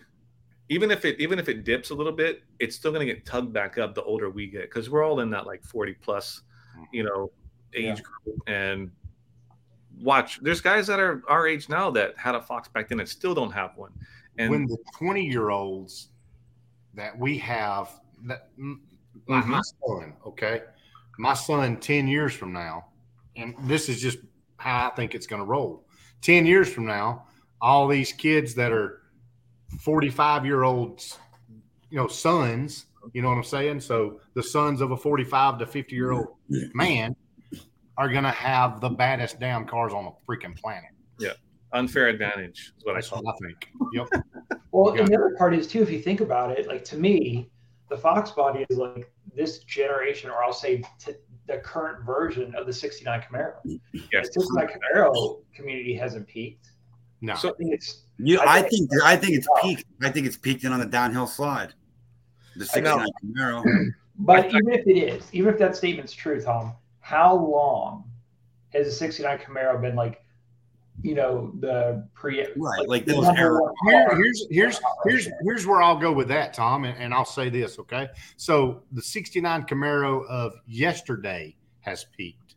Even 0.69 0.91
if 0.91 1.05
it 1.05 1.19
even 1.19 1.39
if 1.39 1.47
it 1.47 1.63
dips 1.63 1.91
a 1.91 1.95
little 1.95 2.11
bit, 2.11 2.43
it's 2.59 2.75
still 2.75 2.91
going 2.91 3.07
to 3.07 3.11
get 3.13 3.25
tugged 3.25 3.53
back 3.53 3.77
up 3.77 3.95
the 3.95 4.03
older 4.03 4.29
we 4.29 4.47
get 4.47 4.63
because 4.63 4.89
we're 4.89 5.03
all 5.03 5.21
in 5.21 5.29
that 5.29 5.45
like 5.47 5.63
forty 5.63 5.93
plus, 5.93 6.41
you 6.91 7.03
know, 7.03 7.31
age 7.73 7.85
Yeah. 7.85 7.95
group. 8.23 8.39
And 8.47 8.91
watch, 10.02 10.40
there's 10.41 10.61
guys 10.61 10.88
that 10.88 10.99
are 10.99 11.24
our 11.28 11.48
age 11.48 11.69
now 11.69 11.90
that 11.91 12.18
had 12.18 12.36
a 12.36 12.41
Fox 12.41 12.68
back 12.68 12.90
then 12.90 12.98
that 12.99 13.10
still 13.10 13.34
don't 13.34 13.52
have 13.52 13.72
one. 13.76 13.91
And 14.38 14.52
when 14.52 14.65
the 14.68 14.78
20 14.98 15.26
year 15.26 15.49
olds 15.49 16.10
that 16.94 17.18
we 17.18 17.38
have, 17.40 17.90
that 18.26 18.49
m- 18.57 18.82
like 19.28 19.44
Mm-hmm. 19.44 19.52
my 19.52 19.61
son, 19.88 20.14
okay, 20.26 20.61
my 21.18 21.34
son 21.34 21.78
10 21.78 22.07
years 22.07 22.34
from 22.34 22.53
now, 22.53 22.86
and 23.36 23.56
this 23.61 23.90
is 23.90 23.99
just 24.02 24.19
how 24.57 24.88
I 24.88 24.95
think 24.95 25.15
it's 25.15 25.28
going 25.28 25.41
to 25.41 25.45
roll. 25.45 25.86
10 26.22 26.45
years 26.45 26.72
from 26.72 26.86
now, 26.86 27.26
all 27.61 27.88
these 27.88 28.11
kids 28.14 28.53
that 28.56 28.72
are 28.72 29.02
45 29.80 30.45
year 30.45 30.64
olds, 30.64 31.18
you 31.90 31.98
know, 31.98 32.07
sons, 32.07 32.86
you 33.14 33.22
know 33.22 33.30
what 33.30 33.38
I'm 33.38 33.44
saying? 33.44 33.80
So 33.82 34.19
the 34.34 34.44
sons 34.44 34.82
of 34.82 34.91
a 34.91 34.98
45 34.98 35.60
to 35.60 35.65
50 35.65 35.95
year 35.95 36.11
old 36.11 36.28
man 36.74 37.15
are 37.98 38.10
going 38.10 38.24
to 38.24 38.32
have 38.32 38.80
the 38.82 38.90
baddest 38.90 39.40
damn 39.40 39.65
cars 39.65 39.94
on 39.94 40.06
the 40.06 40.11
freaking 40.28 40.56
planet. 40.60 40.90
Yeah. 41.19 41.32
Unfair 41.74 42.07
advantage 42.07 42.74
is 42.78 42.86
what 42.86 42.94
I 42.94 42.95
That's 42.98 43.10
call 43.10 43.22
what. 43.24 43.36
I 43.44 43.48
think. 43.48 43.69
Yep. 43.94 44.07
Well, 44.74 44.94
Yeah. 44.95 45.02
and 45.03 45.10
the 45.11 45.15
other 45.15 45.36
part 45.38 45.56
is 45.56 45.65
too, 45.68 45.82
if 45.82 45.90
you 45.90 45.99
think 45.99 46.19
about 46.22 46.52
it, 46.52 46.68
like 46.68 46.84
to 46.86 46.98
me, 46.98 47.49
the 47.90 47.98
Fox 47.98 48.32
body 48.32 48.65
is 48.69 48.78
like 48.78 49.10
this 49.34 49.60
generation, 49.60 50.30
or 50.30 50.44
I'll 50.44 50.53
say 50.53 50.84
t- 50.99 51.14
the 51.48 51.57
current 51.60 52.06
version 52.06 52.53
of 52.53 52.68
the 52.68 52.74
'69 52.74 53.22
Camaro. 53.22 53.53
Yes. 53.64 54.30
The 54.34 54.41
'69 54.41 54.68
Camaro 54.68 55.40
community 55.56 55.95
hasn't 55.95 56.28
peaked. 56.28 56.72
No. 57.22 57.34
So 57.36 57.49
I 57.49 57.53
think 57.57 57.74
it's 57.74 58.03
You, 58.19 58.40
I 58.41 58.57
I 58.57 58.61
think- 58.61 58.90
think 58.91 59.03
I 59.03 59.15
think 59.15 59.34
it's 59.38 59.48
peaked. 59.64 59.86
I 60.03 60.10
think 60.11 60.28
it's 60.28 60.38
peaked 60.38 60.64
in 60.65 60.74
on 60.74 60.80
the 60.80 60.86
downhill 60.86 61.28
slide. 61.28 61.74
The 62.57 62.65
69 62.65 63.07
Camaro. 63.26 63.64
But 64.19 64.48
even 64.48 64.69
if 64.74 64.86
it 64.86 64.98
is, 64.98 65.30
even 65.34 65.52
if 65.53 65.60
that 65.60 65.76
statement's 65.76 66.11
true, 66.14 66.40
Tom, 66.41 66.74
how 67.07 67.34
long 67.34 68.03
has 68.73 68.85
the 68.85 68.91
'69 68.91 69.38
Camaro 69.38 69.79
been 69.81 69.95
like, 69.95 70.21
you 71.03 71.15
know, 71.15 71.53
the 71.61 72.05
pre 72.13 72.45
Right, 72.57 72.85
like 72.89 73.05
the 73.05 73.13
those 73.13 73.23
number 73.23 73.39
era- 73.41 73.61
one 73.63 73.73
Here- 73.85 74.07
car? 74.09 74.17
here's 74.17 74.45
here's 74.51 74.79
here's 75.05 75.29
here's 75.41 75.65
where 75.65 75.81
I'll 75.81 75.97
go 75.97 76.11
with 76.11 76.27
that, 76.27 76.53
Tom, 76.53 76.84
and, 76.84 76.97
and 76.97 77.13
I'll 77.13 77.23
say 77.23 77.49
this, 77.49 77.79
okay? 77.79 78.09
So 78.35 78.84
the 78.91 79.01
'69 79.01 79.63
Camaro 79.63 80.27
of 80.27 80.55
yesterday 80.67 81.55
has 81.79 82.05
peaked. 82.17 82.55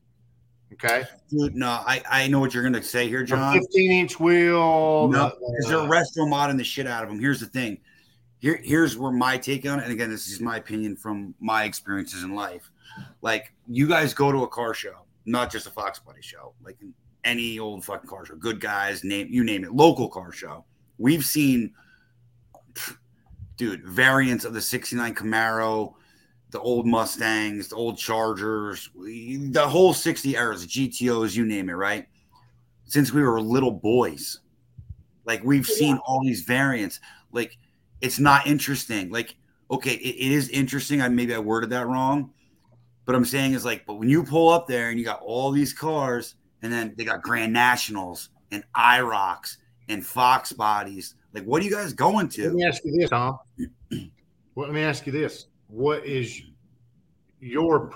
Okay, 0.72 1.04
Dude, 1.28 1.54
no, 1.54 1.68
I, 1.68 2.02
I 2.10 2.26
know 2.26 2.40
what 2.40 2.52
you're 2.52 2.64
gonna 2.64 2.82
say 2.82 3.06
here, 3.06 3.20
the 3.20 3.26
John. 3.26 3.56
15 3.56 3.92
inch 3.92 4.18
wheel. 4.18 5.06
No, 5.08 5.28
the- 5.28 5.34
because 5.36 5.68
they're 5.68 5.88
retro 5.88 6.24
modding 6.24 6.56
the 6.56 6.64
shit 6.64 6.88
out 6.88 7.04
of 7.04 7.08
them. 7.08 7.20
Here's 7.20 7.38
the 7.38 7.46
thing. 7.46 7.78
Here, 8.38 8.58
here's 8.64 8.96
where 8.98 9.12
my 9.12 9.36
take 9.36 9.64
on 9.68 9.78
it. 9.78 9.84
And 9.84 9.92
again, 9.92 10.10
this 10.10 10.26
is 10.28 10.40
my 10.40 10.56
opinion 10.56 10.96
from 10.96 11.34
my 11.40 11.64
experiences 11.64 12.24
in 12.24 12.34
life. 12.34 12.69
Like, 13.22 13.52
you 13.68 13.88
guys 13.88 14.14
go 14.14 14.32
to 14.32 14.42
a 14.44 14.48
car 14.48 14.74
show, 14.74 15.06
not 15.24 15.50
just 15.50 15.66
a 15.66 15.70
Fox 15.70 15.98
body 15.98 16.22
show, 16.22 16.54
like 16.62 16.78
any 17.24 17.58
old 17.58 17.84
fucking 17.84 18.08
car 18.08 18.24
show. 18.24 18.36
Good 18.36 18.60
guys, 18.60 19.04
name 19.04 19.28
you 19.30 19.44
name 19.44 19.64
it, 19.64 19.72
local 19.72 20.08
car 20.08 20.32
show. 20.32 20.64
We've 20.98 21.24
seen, 21.24 21.72
dude, 23.56 23.84
variants 23.84 24.44
of 24.44 24.54
the 24.54 24.60
'69 24.60 25.14
Camaro, 25.14 25.94
the 26.50 26.60
old 26.60 26.86
Mustangs, 26.86 27.68
the 27.68 27.76
old 27.76 27.98
Chargers, 27.98 28.90
the 28.94 29.66
whole 29.66 29.94
'60 29.94 30.36
eras, 30.36 30.66
GTOs, 30.66 31.36
you 31.36 31.44
name 31.44 31.68
it, 31.68 31.74
right? 31.74 32.06
Since 32.84 33.12
we 33.12 33.22
were 33.22 33.40
little 33.40 33.70
boys. 33.72 34.40
Like 35.24 35.44
we've 35.44 35.66
seen 35.66 35.98
all 36.06 36.22
these 36.24 36.42
variants. 36.42 37.00
Like 37.32 37.56
it's 38.00 38.18
not 38.18 38.46
interesting. 38.46 39.10
Like 39.10 39.36
okay, 39.70 39.92
it, 39.92 40.16
it 40.16 40.32
is 40.32 40.48
interesting. 40.48 41.00
I 41.00 41.08
maybe 41.08 41.34
I 41.34 41.38
worded 41.38 41.70
that 41.70 41.86
wrong, 41.86 42.32
but 43.04 43.14
I'm 43.14 43.24
saying 43.24 43.54
is 43.54 43.64
like, 43.64 43.86
but 43.86 43.94
when 43.94 44.08
you 44.08 44.22
pull 44.22 44.50
up 44.50 44.66
there 44.66 44.90
and 44.90 44.98
you 44.98 45.04
got 45.04 45.20
all 45.22 45.50
these 45.50 45.72
cars, 45.72 46.34
and 46.62 46.72
then 46.72 46.94
they 46.96 47.04
got 47.04 47.22
Grand 47.22 47.52
Nationals 47.52 48.30
and 48.50 48.64
IROCs 48.76 49.56
and 49.88 50.04
Fox 50.04 50.52
bodies. 50.52 51.14
Like, 51.32 51.44
what 51.44 51.62
are 51.62 51.64
you 51.64 51.70
guys 51.70 51.92
going 51.92 52.28
to? 52.30 52.44
Let 52.44 52.54
me 52.54 52.64
ask 52.64 52.84
you 52.84 52.92
this, 52.98 53.10
Tom. 53.10 53.38
Well, 54.56 54.66
let 54.66 54.74
me 54.74 54.82
ask 54.82 55.06
you 55.06 55.12
this: 55.12 55.46
What 55.68 56.04
is 56.04 56.42
your 57.38 57.90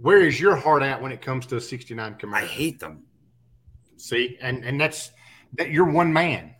where 0.00 0.20
is 0.20 0.40
your 0.40 0.54
heart 0.54 0.82
at 0.82 1.02
when 1.02 1.10
it 1.10 1.20
comes 1.20 1.44
to 1.46 1.56
a 1.56 1.60
'69 1.60 2.14
Camaro? 2.14 2.34
I 2.34 2.46
hate 2.46 2.78
them. 2.78 3.02
See, 3.96 4.38
and 4.40 4.64
and 4.64 4.80
that's 4.80 5.10
that 5.54 5.70
you're 5.70 5.90
one 5.90 6.12
man. 6.12 6.54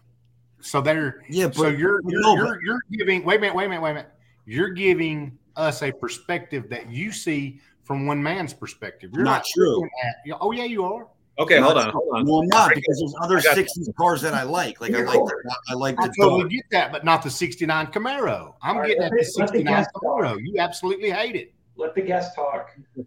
So 0.61 0.81
they're 0.81 1.23
Yeah, 1.29 1.47
but 1.47 1.55
so 1.55 1.69
you're 1.69 2.01
you're, 2.09 2.21
no, 2.21 2.35
you're 2.35 2.61
you're 2.63 2.81
giving 2.91 3.25
wait 3.25 3.37
a 3.37 3.41
minute, 3.41 3.55
wait 3.55 3.67
a 3.67 3.69
minute, 3.69 3.83
wait 3.83 3.91
a 3.93 3.95
minute. 3.95 4.13
You're 4.45 4.71
giving 4.71 5.39
us 5.59 5.83
a 5.83 5.93
perspective 5.93 6.69
that 6.71 6.91
you 6.91 7.13
see 7.13 7.61
from 7.85 8.07
one 8.07 8.23
man's 8.23 8.55
perspective. 8.55 9.11
You're 9.13 9.25
Not 9.25 9.45
true. 9.55 9.83
At, 10.05 10.39
oh 10.41 10.53
yeah, 10.53 10.65
you 10.65 10.85
are. 10.85 11.09
Okay, 11.39 11.59
hold 11.61 11.77
on, 11.79 11.91
hold 11.91 12.09
on. 12.15 12.25
No, 12.25 12.43
I'm 12.43 12.49
not 12.49 12.75
because 12.75 12.99
there's 12.99 13.15
other 13.21 13.39
I 13.39 13.43
got 13.43 13.57
'60s 13.57 13.95
cars 13.97 14.21
that 14.23 14.35
I 14.35 14.43
like. 14.43 14.81
Like 14.81 14.93
I 14.93 15.03
like, 15.03 15.15
the, 15.15 15.55
I 15.69 15.75
like 15.75 15.95
I 16.01 16.09
the 16.09 16.15
totally 16.19 16.43
Dodge. 16.45 16.51
get 16.53 16.65
that, 16.73 16.91
but 16.93 17.05
not 17.05 17.23
the 17.23 17.31
'69 17.31 17.87
Camaro. 17.89 18.55
I'm 18.61 18.75
All 18.77 18.81
right, 18.83 18.89
getting 18.89 19.05
at 19.05 19.11
the 19.11 19.17
me- 19.17 19.23
let 19.37 19.53
me 19.53 19.59
'69 19.59 19.65
guess. 19.65 19.87
Camaro. 19.95 20.37
You 20.43 20.59
absolutely 20.59 21.11
hate 21.11 21.37
it. 21.37 21.55
Let 21.77 21.95
the 21.95 22.03
guest 22.03 22.35
talk. 22.35 22.71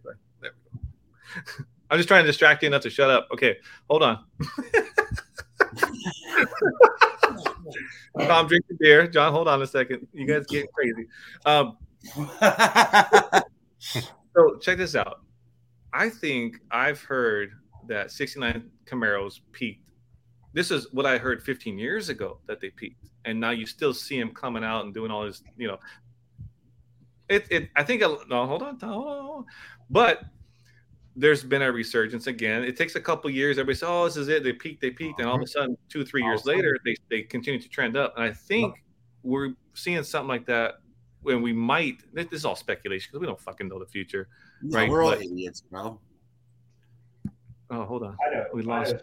I'm 1.91 1.97
just 1.97 2.07
trying 2.07 2.23
to 2.23 2.27
distract 2.27 2.63
you 2.63 2.67
enough 2.67 2.83
to 2.83 2.89
shut 2.89 3.09
up. 3.09 3.27
Okay, 3.33 3.57
hold 3.89 4.03
on. 4.03 4.23
Tom, 8.19 8.47
drink 8.47 8.65
the 8.69 8.75
beer. 8.79 9.07
John, 9.07 9.33
hold 9.33 9.47
on 9.49 9.61
a 9.61 9.67
second. 9.67 10.07
You 10.13 10.25
guys 10.25 10.45
get 10.47 10.71
crazy. 10.73 11.07
Um, 11.45 11.77
so 13.79 14.57
check 14.61 14.77
this 14.77 14.95
out. 14.95 15.21
I 15.93 16.09
think 16.09 16.59
I've 16.71 17.01
heard 17.01 17.51
that 17.87 18.11
69 18.11 18.69
Camaros 18.85 19.41
peaked. 19.51 19.89
This 20.53 20.71
is 20.71 20.87
what 20.91 21.05
I 21.05 21.17
heard 21.17 21.41
15 21.43 21.77
years 21.77 22.09
ago 22.09 22.39
that 22.47 22.59
they 22.59 22.69
peaked, 22.69 23.07
and 23.25 23.39
now 23.39 23.51
you 23.51 23.65
still 23.65 23.93
see 23.93 24.19
them 24.19 24.33
coming 24.33 24.63
out 24.63 24.85
and 24.85 24.93
doing 24.93 25.11
all 25.11 25.25
this. 25.25 25.43
You 25.57 25.69
know, 25.69 25.77
it. 27.29 27.45
it 27.49 27.69
I 27.75 27.83
think. 27.83 28.03
Uh, 28.03 28.17
no, 28.27 28.45
hold 28.45 28.61
on, 28.61 28.77
hold 28.79 29.07
on. 29.07 29.45
But 29.89 30.23
there's 31.15 31.43
been 31.43 31.61
a 31.61 31.71
resurgence 31.71 32.27
again. 32.27 32.63
It 32.63 32.75
takes 32.75 32.95
a 32.95 33.01
couple 33.01 33.29
years. 33.29 33.57
Everybody 33.57 33.77
says, 33.77 33.89
"Oh, 33.89 34.05
this 34.05 34.17
is 34.17 34.27
it." 34.27 34.43
They 34.43 34.53
peaked, 34.53 34.81
they 34.81 34.91
peaked, 34.91 35.19
and 35.19 35.29
all 35.29 35.35
of 35.35 35.41
a 35.41 35.43
uh-huh. 35.43 35.51
sudden, 35.51 35.77
two, 35.87 36.05
three 36.05 36.23
years 36.23 36.45
later, 36.45 36.77
they 36.83 36.95
they 37.09 37.21
continue 37.21 37.61
to 37.61 37.69
trend 37.69 37.95
up. 37.95 38.13
And 38.17 38.25
I 38.25 38.33
think 38.33 38.75
we're 39.23 39.53
seeing 39.73 40.03
something 40.03 40.27
like 40.27 40.45
that 40.47 40.75
when 41.22 41.41
we 41.41 41.53
might. 41.53 42.02
This 42.14 42.27
is 42.31 42.45
all 42.45 42.56
speculation 42.56 43.10
because 43.11 43.22
we 43.22 43.27
don't 43.27 43.39
fucking 43.39 43.68
know 43.68 43.80
the 43.80 43.85
future. 43.85 44.27
No, 44.61 44.77
Right, 44.77 44.89
we're 44.89 45.03
all 45.03 45.11
but- 45.11 45.22
idiots, 45.22 45.61
bro. 45.61 45.99
Oh, 47.69 47.84
hold 47.85 48.03
on. 48.03 48.18
I. 48.22 48.43
We 48.53 48.64
lost- 48.64 48.93
know. 48.93 48.99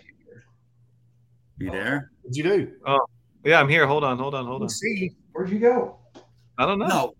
You 1.58 1.70
there? 1.70 2.12
What'd 2.22 2.36
you 2.36 2.42
do? 2.44 2.72
Oh, 2.86 3.00
yeah, 3.44 3.60
I'm 3.60 3.68
here. 3.68 3.86
Hold 3.86 4.04
on, 4.04 4.18
hold 4.18 4.34
on, 4.34 4.46
hold 4.46 4.62
on. 4.62 4.68
See. 4.68 5.16
Where'd 5.32 5.50
you 5.50 5.58
go? 5.58 5.98
I 6.56 6.66
don't 6.66 6.78
know. 6.78 6.86
No. 6.86 7.14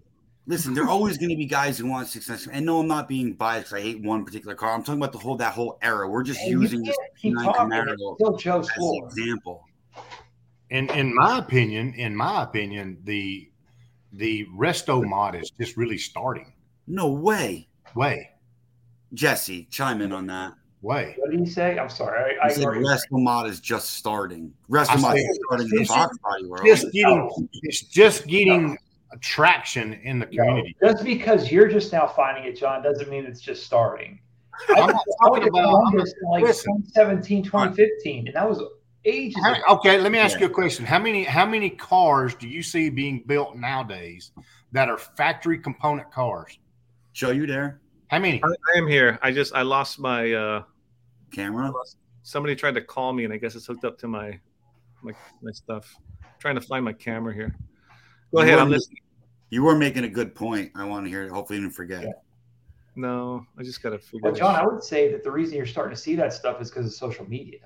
Listen, 0.46 0.72
there 0.74 0.84
are 0.84 0.88
always 0.88 1.18
going 1.18 1.28
to 1.30 1.36
be 1.36 1.44
guys 1.44 1.76
who 1.76 1.86
want 1.86 2.08
success, 2.08 2.46
and 2.50 2.64
no, 2.64 2.80
I'm 2.80 2.88
not 2.88 3.06
being 3.08 3.34
biased. 3.34 3.66
'cause 3.70 3.74
I 3.74 3.82
hate 3.82 4.02
one 4.02 4.24
particular 4.24 4.54
car. 4.54 4.72
I'm 4.74 4.82
talking 4.82 5.00
about 5.00 5.12
the 5.12 5.18
whole 5.18 5.36
that 5.36 5.52
whole 5.52 5.78
era. 5.82 6.08
We're 6.08 6.22
just 6.22 6.40
Hey, 6.40 6.50
using 6.50 6.82
this 6.82 6.96
keep 7.20 7.34
69 7.36 7.44
talking. 7.44 7.70
Camaro 7.72 7.92
It's 7.92 8.14
Still 8.18 8.36
Joe's 8.36 8.70
as 8.70 8.76
an 8.78 9.02
example. 9.04 9.64
In 10.70 10.88
in 10.90 11.14
my 11.14 11.38
opinion, 11.38 11.92
in 11.94 12.14
my 12.16 12.42
opinion, 12.44 12.98
the 13.04 13.50
the 14.12 14.46
resto 14.56 15.04
mod 15.06 15.34
is 15.34 15.50
just 15.60 15.76
really 15.76 15.98
starting. 15.98 16.52
No 16.86 17.12
way, 17.12 17.68
Way, 17.94 18.30
Jesse, 19.14 19.66
chime 19.70 20.00
in 20.02 20.12
on 20.12 20.26
that. 20.26 20.52
way. 20.82 21.14
What 21.18 21.30
did 21.30 21.40
he 21.40 21.46
say? 21.46 21.78
I'm 21.78 21.88
sorry. 21.88 22.36
I, 22.38 22.44
I 22.44 22.46
I 22.46 22.52
said. 22.52 22.64
Resto 22.66 23.22
Mod 23.22 23.46
is 23.48 23.60
just 23.60 23.90
starting. 23.90 24.52
Resto 24.70 25.00
Mod 25.00 25.16
is 25.16 25.40
starting 25.46 25.66
in 25.68 25.74
the 25.76 25.80
It's 25.82 25.90
Fox 25.90 26.16
body 26.18 26.46
world. 26.46 26.66
Just 26.66 26.92
getting 26.92 27.48
it's 27.62 27.82
just 27.82 28.26
getting 28.26 28.76
traction 29.20 29.94
in 29.94 30.18
the 30.18 30.26
No, 30.32 30.44
community. 30.44 30.76
just 30.84 31.02
because 31.04 31.50
you're 31.50 31.68
just 31.68 31.92
now 31.92 32.06
finding 32.06 32.44
it, 32.44 32.56
John, 32.58 32.82
doesn't 32.82 33.08
mean 33.08 33.24
it's 33.24 33.40
just 33.40 33.64
starting. 33.64 34.20
I'm 34.74 34.86
not 34.90 35.02
talking 35.22 35.40
went 35.42 35.48
about. 35.48 35.64
I'm 35.64 35.90
Columbus 35.90 36.14
in 36.22 36.30
like 36.30 36.44
listen. 36.44 36.76
2017, 36.94 37.42
2015, 37.44 38.26
and 38.28 38.36
that 38.36 38.48
was 38.48 38.62
ages 39.08 39.42
How- 39.42 39.76
okay, 39.76 39.98
let 39.98 40.12
me 40.12 40.18
ask 40.18 40.34
Yeah. 40.34 40.46
you 40.46 40.50
a 40.52 40.54
question. 40.54 40.84
How 40.84 40.98
many 40.98 41.24
how 41.24 41.46
many 41.46 41.70
cars 41.70 42.34
do 42.34 42.48
you 42.48 42.62
see 42.62 42.90
being 42.90 43.22
built 43.26 43.56
nowadays 43.56 44.32
that 44.72 44.88
are 44.88 44.98
factory 44.98 45.58
component 45.58 46.10
cars? 46.12 46.58
Show 47.12 47.30
you 47.30 47.46
there. 47.46 47.80
How 48.08 48.18
many? 48.18 48.42
I, 48.42 48.48
I 48.48 48.78
am 48.78 48.86
here. 48.86 49.18
I 49.22 49.32
just 49.32 49.54
I 49.54 49.62
lost 49.62 49.98
my 49.98 50.32
uh 50.32 50.62
camera? 51.32 51.72
Somebody 52.22 52.54
tried 52.54 52.74
to 52.74 52.82
call 52.82 53.12
me, 53.12 53.24
and 53.24 53.32
I 53.32 53.38
guess 53.38 53.54
it's 53.54 53.66
hooked 53.66 53.84
up 53.84 53.98
to 53.98 54.08
my 54.08 54.38
my, 55.02 55.12
my 55.42 55.52
stuff. 55.52 55.94
trying 56.38 56.54
to 56.56 56.60
find 56.60 56.84
my 56.84 56.92
camera 56.92 57.32
here. 57.32 57.56
Go 58.34 58.42
ahead. 58.42 58.58
I'm 58.58 58.70
listening. 58.70 58.98
You 59.50 59.62
were 59.62 59.76
making 59.76 60.04
a 60.04 60.08
good 60.08 60.34
point. 60.34 60.70
I 60.74 60.84
want 60.84 61.06
to 61.06 61.10
hear 61.10 61.24
it. 61.24 61.30
Hopefully, 61.30 61.58
you 61.58 61.64
didn't 61.64 61.74
forget. 61.74 62.02
Yeah. 62.02 62.12
No, 62.96 63.46
I 63.56 63.62
just 63.62 63.80
got 63.82 63.90
to 63.90 63.98
figure. 63.98 64.20
Well, 64.24 64.34
it 64.34 64.38
John, 64.38 64.56
out. 64.56 64.62
I 64.62 64.66
would 64.66 64.82
say 64.82 65.10
that 65.12 65.22
the 65.22 65.30
reason 65.30 65.56
you're 65.56 65.66
starting 65.66 65.94
to 65.94 66.00
see 66.00 66.16
that 66.16 66.32
stuff 66.32 66.60
is 66.60 66.68
because 66.68 66.84
of 66.86 66.92
social 66.92 67.28
media. 67.28 67.60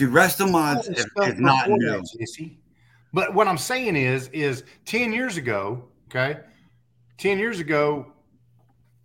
Dude, 0.00 0.14
Resto 0.14 0.50
Mods 0.50 0.88
All 0.88 0.94
is, 0.94 1.34
is 1.34 1.38
not 1.40 1.64
before 1.66 1.76
new. 1.78 2.02
Jesse. 2.18 2.58
But 3.12 3.34
what 3.34 3.46
I'm 3.46 3.58
saying 3.58 3.96
is, 3.96 4.28
is 4.28 4.64
10 4.86 5.12
years 5.12 5.36
ago, 5.36 5.84
okay, 6.08 6.40
10 7.18 7.38
years 7.38 7.60
ago, 7.60 8.10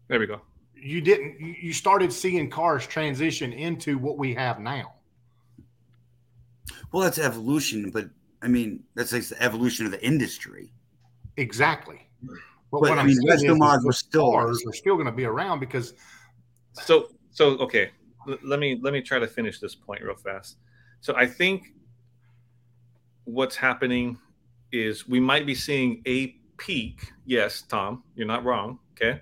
There 0.07 0.21
we 0.21 0.25
go. 0.25 0.39
you 0.73 1.01
didn't, 1.01 1.37
you 1.41 1.53
you 1.63 1.73
started 1.73 2.13
seeing 2.13 2.49
cars 2.49 2.87
transition 2.87 3.51
into 3.51 3.97
what 3.97 4.17
we 4.17 4.33
have 4.35 4.59
now. 4.61 4.93
Well, 6.93 7.03
that's 7.03 7.17
evolution, 7.19 7.89
but 7.91 8.05
I 8.41 8.47
mean, 8.47 8.83
that's 8.95 9.11
like 9.11 9.25
the 9.27 9.41
evolution 9.43 9.85
of 9.85 9.91
the 9.91 10.01
industry. 10.05 10.71
Exactly. 11.35 12.07
But, 12.71 12.81
But, 12.83 12.99
I 12.99 13.03
mean, 13.03 13.15
saying 13.17 13.27
is, 13.33 13.43
Resto 13.43 13.51
is 13.51 13.59
Mods 13.59 13.81
the 13.83 13.87
were 13.87 13.91
still- 13.91 14.31
cars 14.31 14.63
are 14.65 14.71
still 14.73 14.95
going 14.95 15.07
to 15.07 15.11
be 15.11 15.25
around 15.25 15.59
because 15.59 15.93
So 16.71 17.09
so 17.31 17.57
okay. 17.57 17.89
L- 18.29 18.37
let 18.43 18.59
me 18.61 18.79
let 18.81 18.93
me 18.93 19.01
try 19.01 19.19
to 19.19 19.27
finish 19.27 19.59
this 19.59 19.75
point 19.75 20.01
real 20.01 20.15
fast. 20.15 20.55
So 21.05 21.15
I 21.15 21.27
think 21.27 21.71
what's 23.25 23.55
happening 23.55 24.17
is 24.71 25.07
we 25.07 25.19
might 25.19 25.45
be 25.45 25.53
seeing 25.53 26.01
a 26.07 26.29
peak. 26.57 27.11
Yes, 27.27 27.61
Tom, 27.61 28.01
you're 28.15 28.25
not 28.25 28.43
wrong. 28.43 28.79
Okay, 28.93 29.21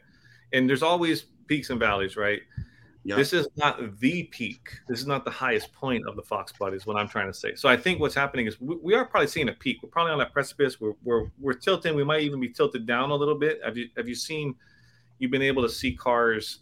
and 0.53 0.69
there's 0.69 0.81
always 0.81 1.25
peaks 1.47 1.71
and 1.71 1.79
valleys, 1.81 2.15
right? 2.15 2.39
Yeah. 3.03 3.17
This 3.17 3.33
is 3.33 3.49
not 3.57 3.99
the 3.99 4.23
peak. 4.31 4.69
This 4.87 5.01
is 5.01 5.07
not 5.07 5.25
the 5.25 5.31
highest 5.31 5.73
point 5.73 6.07
of 6.07 6.15
the 6.15 6.21
Fox 6.21 6.53
body, 6.53 6.77
is 6.77 6.85
what 6.85 6.95
I'm 6.95 7.09
trying 7.09 7.27
to 7.27 7.37
say. 7.37 7.53
So 7.55 7.67
I 7.67 7.75
think 7.75 7.99
what's 7.99 8.15
happening 8.15 8.47
is 8.47 8.61
we, 8.61 8.77
we 8.81 8.93
are 8.93 9.03
probably 9.03 9.27
seeing 9.27 9.49
a 9.49 9.53
peak. 9.53 9.83
We're 9.83 9.89
probably 9.89 10.13
on 10.13 10.19
that 10.19 10.31
precipice. 10.31 10.79
We're, 10.79 10.93
we're, 11.03 11.25
we're 11.37 11.51
tilting. 11.51 11.97
We 11.97 12.05
might 12.05 12.21
even 12.21 12.39
be 12.39 12.47
tilted 12.47 12.85
down 12.85 13.09
a 13.11 13.15
little 13.15 13.37
bit. 13.37 13.59
Have 13.61 13.75
you, 13.75 13.89
have 13.97 14.07
you 14.07 14.15
seen, 14.15 14.55
you've 15.19 15.31
been 15.31 15.41
able 15.41 15.63
to 15.63 15.69
see 15.69 15.93
cars 15.93 16.59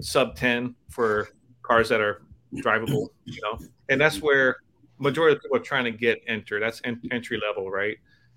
sub 0.00 0.34
10 0.34 0.74
for 0.90 1.28
cars 1.62 1.88
that 1.90 2.00
are 2.00 2.22
drivable, 2.56 3.08
you 3.24 3.40
know? 3.42 3.58
And 3.88 4.00
that's 4.00 4.20
where 4.20 4.56
majority 4.98 5.36
of 5.36 5.42
people 5.42 5.56
are 5.56 5.60
trying 5.60 5.84
to 5.84 5.90
get 5.90 6.22
enter. 6.26 6.60
That's 6.60 6.80
en- 6.84 7.00
entry 7.10 7.40
level, 7.46 7.70
right? 7.70 7.96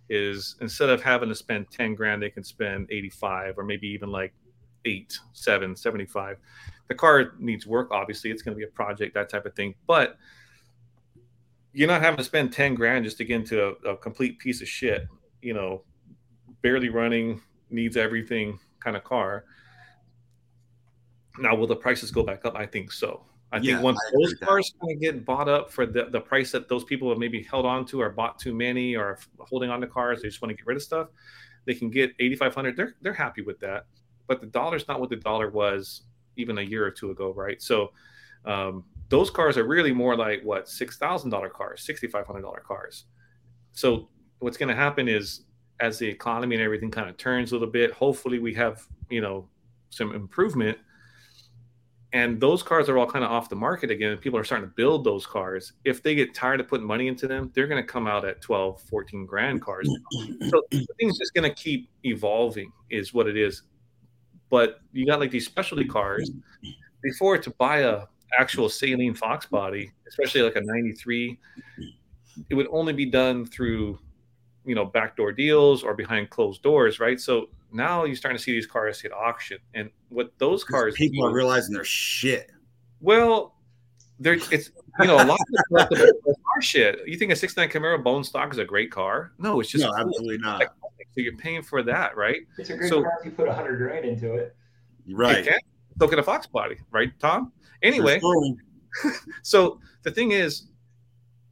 Is 0.10 0.56
instead 0.62 0.90
of 0.90 1.02
having 1.02 1.30
to 1.30 1.36
spend 1.36 1.70
10 1.72 1.96
grand, 1.96 2.22
they 2.22 2.30
can 2.30 2.44
spend 2.44 2.88
85 2.90 3.58
or 3.58 3.64
maybe 3.64 3.88
even 3.88 4.10
like 4.10 4.34
eight, 4.86 5.18
seven, 5.34 5.76
75 5.76 6.38
the 6.88 6.96
car 6.96 7.34
needs 7.40 7.68
work 7.68 7.92
obviously 7.92 8.32
it's 8.32 8.42
going 8.42 8.56
to 8.56 8.58
be 8.58 8.64
a 8.64 8.72
project 8.72 9.14
that 9.14 9.30
type 9.30 9.46
of 9.46 9.54
thing 9.56 9.74
but 9.86 10.18
you're 11.74 11.88
not 11.88 12.02
having 12.02 12.18
to 12.18 12.24
spend 12.24 12.52
10 12.52 12.76
grand 12.76 13.06
just 13.06 13.18
to 13.18 13.26
get 13.26 13.36
into 13.36 13.68
a, 13.68 13.92
a 13.92 13.98
complete 13.98 14.40
piece 14.40 14.62
of 14.62 14.68
shit 14.68 15.08
you 15.42 15.54
know 15.54 15.84
barely 16.62 16.90
running 16.90 17.42
needs 17.70 17.98
everything 17.98 18.58
kind 18.80 18.96
of 18.96 19.04
car 19.04 19.46
now 21.40 21.54
will 21.54 21.68
the 21.68 21.76
prices 21.76 22.12
go 22.12 22.24
back 22.24 22.46
up 22.46 22.56
i 22.56 22.66
think 22.66 22.92
so 22.92 23.24
i 23.52 23.58
Yeah, 23.58 23.76
think 23.76 23.84
once 23.84 24.00
I 24.08 24.12
those 24.14 24.34
cars 24.36 24.74
kind 24.82 24.94
of 24.94 25.02
get 25.02 25.26
bought 25.26 25.48
up 25.48 25.72
for 25.72 25.86
the, 25.86 26.06
the 26.06 26.20
price 26.20 26.52
that 26.52 26.68
those 26.68 26.84
people 26.84 27.10
have 27.10 27.18
maybe 27.18 27.44
held 27.44 27.66
on 27.66 27.86
to 27.88 28.02
or 28.02 28.10
bought 28.10 28.40
too 28.40 28.54
many 28.54 28.96
or 28.96 29.20
holding 29.40 29.70
on 29.70 29.82
to 29.82 29.88
cars 29.88 30.22
they 30.22 30.28
just 30.28 30.42
want 30.42 30.50
to 30.52 30.56
get 30.56 30.66
rid 30.66 30.78
of 30.78 30.84
stuff 30.84 31.08
they 31.66 31.74
can 31.74 31.90
get 31.90 32.12
8500 32.20 32.76
they're 32.76 32.96
they're 33.02 33.14
happy 33.14 33.42
with 33.42 33.60
that 33.60 33.86
but 34.28 34.42
the 34.42 34.48
dollar's 34.48 34.88
not 34.88 35.00
what 35.00 35.10
the 35.10 35.16
dollar 35.16 35.50
was 35.50 36.04
even 36.38 36.60
a 36.60 36.62
year 36.62 36.86
or 36.86 36.92
two 36.92 37.12
ago, 37.12 37.34
right? 37.34 37.62
So 37.62 37.92
um, 38.46 38.86
those 39.10 39.30
cars 39.30 39.58
are 39.58 39.66
really 39.66 39.92
more 39.92 40.16
like 40.16 40.42
what 40.44 40.70
six 40.70 40.98
thousand 40.98 41.32
dollar 41.32 41.50
cars, 41.50 41.82
sixty 41.84 42.08
five 42.08 42.26
hundred 42.26 42.42
dollar 42.42 42.64
cars. 42.66 43.06
So 43.72 44.10
what's 44.40 44.58
going 44.58 44.70
to 44.70 44.76
happen 44.76 45.08
is 45.08 45.46
as 45.80 46.00
the 46.00 46.08
economy 46.08 46.56
and 46.56 46.64
everything 46.64 46.92
kind 46.92 47.10
of 47.10 47.18
turns 47.18 47.52
a 47.52 47.56
little 47.56 47.68
bit, 47.68 47.92
hopefully 47.92 48.40
we 48.40 48.54
have 48.54 48.82
you 49.10 49.22
know 49.22 49.50
some 49.90 50.14
improvement. 50.14 50.78
And 52.14 52.40
those 52.40 52.64
cars 52.64 52.88
are 52.88 52.98
all 52.98 53.06
kind 53.06 53.26
of 53.26 53.32
off 53.32 53.50
the 53.50 53.56
market 53.56 53.92
again. 53.92 54.12
And 54.12 54.22
people 54.22 54.40
are 54.40 54.44
starting 54.44 54.70
to 54.70 54.74
build 54.76 55.04
those 55.04 55.26
cars. 55.26 55.74
If 55.84 56.02
they 56.02 56.16
get 56.16 56.34
tired 56.34 56.62
of 56.62 56.68
putting 56.68 56.88
money 56.88 57.08
into 57.08 57.28
them, 57.28 57.52
they're 57.54 57.68
going 57.68 57.84
to 57.84 57.88
come 57.88 58.08
out 58.08 58.24
at 58.24 58.42
12, 58.42 58.82
14 58.82 59.26
grand 59.26 59.62
cars. 59.62 59.90
so 60.50 60.62
thing's 61.00 61.18
just 61.18 61.34
going 61.34 61.50
to 61.50 61.54
keep 61.54 61.90
evolving, 62.04 62.72
is 62.90 63.14
what 63.14 63.28
it 63.28 63.36
is 63.36 63.64
but 64.50 64.80
you 64.94 65.06
got 65.06 65.20
like 65.20 65.32
these 65.32 65.46
specialty 65.46 65.86
cars 65.86 66.32
before 67.02 67.38
to 67.38 67.50
buy 67.52 67.80
a 67.80 68.04
actual 68.38 68.68
Saleen 68.68 69.18
fox 69.18 69.46
body 69.46 69.92
especially 70.08 70.42
like 70.42 70.56
a 70.56 70.62
93 70.62 71.40
it 72.50 72.56
would 72.56 72.68
only 72.72 72.94
be 72.94 73.06
done 73.06 73.46
through 73.46 73.98
you 74.66 74.76
know 74.76 74.86
backdoor 74.86 75.32
deals 75.32 75.84
or 75.84 75.94
behind 75.94 76.30
closed 76.30 76.62
doors 76.62 77.00
right 77.00 77.20
so 77.20 77.50
now 77.72 78.04
you're 78.06 78.16
starting 78.16 78.38
to 78.38 78.44
see 78.44 78.52
these 78.54 78.68
cars 78.68 79.00
hit 79.02 79.12
auction 79.12 79.58
and 79.74 79.90
what 80.10 80.32
those 80.38 80.64
cars 80.64 80.94
People 80.96 81.24
do- 81.26 81.32
are 81.32 81.34
realizing 81.34 81.74
they're 81.74 81.84
shit. 81.84 82.52
well 83.02 83.56
there 84.20 84.34
it's 84.52 84.72
you 85.00 85.06
know 85.08 85.16
a 85.16 85.26
lot 85.26 85.38
of 85.40 85.90
the 85.90 86.36
car 86.44 86.62
shit 86.62 87.00
you 87.06 87.18
think 87.18 87.32
a 87.32 87.36
69 87.36 87.70
camaro 87.70 88.04
bone 88.04 88.24
stock 88.24 88.52
is 88.52 88.58
a 88.58 88.66
great 88.66 88.90
car 88.92 89.32
no 89.38 89.60
it's 89.60 89.70
just 89.70 89.84
No, 89.84 89.92
cool. 89.92 90.00
absolutely 90.08 90.38
not. 90.40 90.62
so 90.64 91.22
you're 91.22 91.36
paying 91.38 91.62
for 91.62 91.84
that 91.84 92.16
right 92.18 92.42
It's 92.58 92.70
a 92.70 92.78
great 92.78 92.90
So- 92.90 93.04
car 93.04 93.12
if 93.20 93.26
you 93.26 93.32
put 93.32 93.48
a 93.48 93.54
hundred 93.54 93.78
grand 93.78 94.06
into 94.06 94.34
it. 94.34 94.56
Right. 95.10 95.38
It 95.38 95.48
can. 95.48 95.60
Look 96.00 96.14
at 96.14 96.20
a 96.20 96.24
fox 96.24 96.46
body, 96.48 96.78
right, 96.92 97.12
Tom? 97.20 97.52
Anyway, 97.82 98.20
so 99.42 99.80
the 100.04 100.12
thing 100.12 100.32
is, 100.32 100.68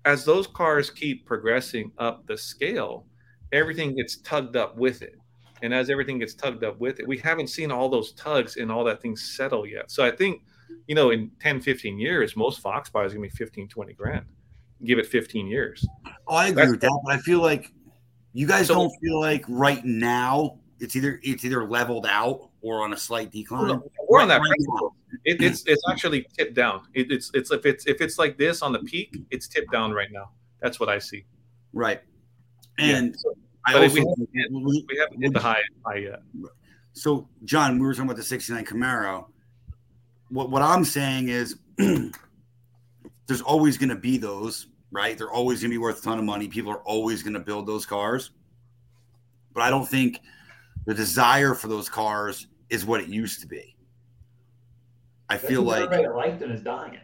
as 0.03 0.23
those 0.25 0.45
cars 0.47 0.89
keep 0.89 1.25
progressing 1.25 1.91
up 1.97 2.25
the 2.27 2.37
scale, 2.37 3.05
everything 3.51 3.95
gets 3.95 4.17
tugged 4.17 4.55
up 4.55 4.75
with 4.77 5.01
it. 5.01 5.15
And 5.61 5.73
as 5.73 5.89
everything 5.89 6.19
gets 6.19 6.33
tugged 6.33 6.63
up 6.63 6.79
with 6.79 6.99
it, 6.99 7.07
we 7.07 7.17
haven't 7.17 7.47
seen 7.47 7.71
all 7.71 7.89
those 7.89 8.11
tugs 8.13 8.57
and 8.57 8.71
all 8.71 8.83
that 8.83 9.01
thing 9.01 9.15
settle 9.15 9.65
yet. 9.65 9.89
So 9.89 10.05
I 10.05 10.11
think, 10.11 10.41
you 10.87 10.95
know, 10.95 11.11
in 11.11 11.31
10, 11.39 11.61
15 11.61 11.97
years, 11.97 12.35
most 12.35 12.59
Fox 12.59 12.89
going 12.89 13.09
to 13.09 13.19
be 13.19 13.29
15, 13.29 13.67
20 13.67 13.93
grand. 13.93 14.25
Give 14.83 14.99
it 14.99 15.05
15 15.07 15.47
years. 15.47 15.87
Oh, 16.27 16.35
I 16.35 16.47
agree 16.47 16.55
That's- 16.55 16.71
with 16.71 16.81
that, 16.81 17.01
but 17.05 17.15
I 17.15 17.17
feel 17.19 17.39
like 17.41 17.71
you 18.33 18.45
guys 18.47 18.67
So- 18.67 18.75
don't 18.75 18.91
feel 19.01 19.19
like 19.19 19.45
right 19.47 19.83
now 19.85 20.59
it's 20.79 20.95
either 20.97 21.21
it's 21.23 21.45
either 21.45 21.65
leveled 21.65 22.05
out 22.05 22.49
or 22.61 22.83
on 22.83 22.91
a 22.91 22.97
slight 22.97 23.31
decline. 23.31 23.81
We're 24.09 24.21
on 24.21 24.27
that 24.27 24.41
Right. 24.41 24.91
It, 25.23 25.41
it's 25.41 25.63
it's 25.65 25.81
actually 25.89 26.27
tipped 26.37 26.53
down. 26.53 26.81
It, 26.93 27.09
it's 27.11 27.31
it's 27.33 27.49
if 27.51 27.65
it's 27.65 27.87
if 27.87 28.01
it's 28.01 28.19
like 28.19 28.37
this 28.37 28.61
on 28.61 28.73
the 28.73 28.79
peak, 28.79 29.15
it's 29.31 29.47
tipped 29.47 29.71
down 29.71 29.93
right 29.93 30.11
now. 30.11 30.31
That's 30.61 30.77
what 30.79 30.89
I 30.89 30.99
see. 30.99 31.25
Right. 31.71 32.01
And 32.77 33.15
I 33.15 33.31
But 33.67 33.81
also 33.83 33.95
we 33.95 33.99
haven't 34.35 34.63
we- 34.63 34.85
We 34.89 34.97
haven't 34.97 35.21
hit 35.21 35.33
the 35.33 35.39
high 35.39 35.61
high 35.85 35.97
yet. 35.97 36.21
so 36.93 37.27
John, 37.45 37.79
we 37.79 37.85
were 37.85 37.93
talking 37.93 38.05
about 38.09 38.17
the 38.17 38.23
69 38.23 38.65
Camaro. 38.65 39.25
What 40.29 40.49
what 40.51 40.61
I'm 40.61 40.83
saying 40.85 41.29
is 41.29 41.57
there's 41.77 43.41
always 43.41 43.77
gonna 43.77 43.95
be 43.95 44.17
those, 44.17 44.67
right? 44.91 45.17
They're 45.17 45.31
always 45.31 45.61
gonna 45.61 45.71
be 45.73 45.77
worth 45.77 45.99
a 45.99 46.01
ton 46.03 46.19
of 46.19 46.25
money. 46.25 46.47
People 46.47 46.71
are 46.71 46.81
always 46.83 47.23
gonna 47.23 47.39
build 47.39 47.65
those 47.67 47.85
cars. 47.85 48.31
But 49.53 49.63
I 49.63 49.69
don't 49.69 49.87
think 49.87 50.19
the 50.85 50.93
desire 50.93 51.53
for 51.53 51.67
those 51.67 51.89
cars 51.89 52.47
is 52.69 52.85
what 52.85 53.01
it 53.01 53.07
used 53.07 53.41
to 53.41 53.47
be. 53.47 53.75
I 55.29 55.37
feel 55.37 55.63
like 55.63 55.83
everybody 55.83 56.03
that 56.03 56.15
liked 56.15 56.39
them 56.39 56.51
is 56.51 56.61
dying. 56.61 56.99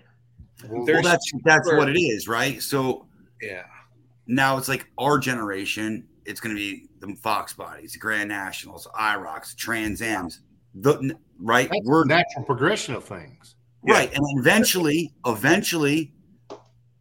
well, 0.70 0.86
There's 0.86 1.04
that's 1.04 1.32
that's 1.44 1.72
what 1.72 1.90
it 1.90 2.00
is, 2.00 2.28
right? 2.28 2.62
So 2.62 3.08
Yeah. 3.42 3.64
now 4.28 4.58
it's 4.58 4.68
like 4.68 4.88
our 5.00 5.18
generation, 5.18 6.08
it's 6.26 6.40
going 6.40 6.56
to 6.56 6.60
be 6.60 6.88
the 7.00 7.16
Fox 7.16 7.54
bodies, 7.54 7.94
the 7.94 8.00
Grand 8.00 8.30
Nationals, 8.30 8.88
IROCs, 9.00 9.56
Trans 9.56 10.02
Ams, 10.02 10.42
the 10.76 11.16
right. 11.40 11.70
that's 11.70 11.82
We're 11.86 12.06
natural 12.06 12.46
progression 12.46 12.96
of 12.96 13.04
things. 13.04 13.56
right, 13.84 14.12
and 14.14 14.24
eventually, 14.40 15.14
eventually, 15.26 16.14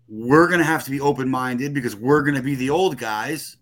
we're 0.09 0.49
going 0.49 0.59
to 0.59 0.65
have 0.65 0.85
to 0.85 0.91
be 0.91 1.01
open 1.01 1.29
minded 1.29 1.75
because 1.75 1.95
we're 1.95 2.23
going 2.23 2.35
to 2.35 2.43
be 2.43 2.55
the 2.55 2.71
old 2.71 2.97
guys, 2.97 3.57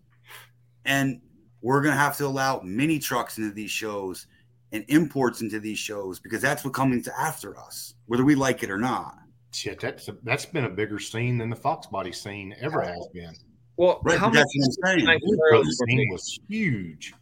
and 0.84 1.20
we're 1.60 1.82
going 1.82 1.94
to 1.94 2.00
have 2.00 2.16
to 2.18 2.26
allow 2.26 2.60
mini 2.64 2.98
trucks 2.98 3.38
into 3.38 3.52
these 3.52 3.70
shows 3.70 4.26
and 4.72 4.84
imports 4.88 5.40
into 5.40 5.60
these 5.60 5.78
shows 5.78 6.20
because 6.20 6.42
that's 6.42 6.64
what 6.64 6.74
comes 6.74 7.08
after 7.08 7.58
us, 7.58 7.94
whether 8.06 8.24
we 8.24 8.34
like 8.34 8.62
it 8.62 8.70
or 8.70 8.78
not. 8.78 9.16
Shit, 9.50 9.80
that's 9.80 10.08
a, 10.08 10.16
that's 10.22 10.44
been 10.44 10.64
a 10.64 10.70
bigger 10.70 10.98
scene 10.98 11.38
than 11.38 11.48
the 11.50 11.56
Fox 11.56 11.86
body 11.86 12.12
scene 12.12 12.54
ever 12.60 12.82
has 12.82 13.08
been. 13.12 13.34
Well, 13.78 14.00
Right, 14.04 14.18
how 14.18 14.26
but 14.26 14.34
many 14.34 14.44
that's 14.44 14.76
what 14.82 14.90
I'm 14.90 14.98
saying. 15.00 15.18
69 15.18 15.18
The 15.22 15.36
Camaros 15.56 15.64
were 15.80 15.86
made? 15.86 16.08
was 16.12 16.38
huge. 16.48 17.14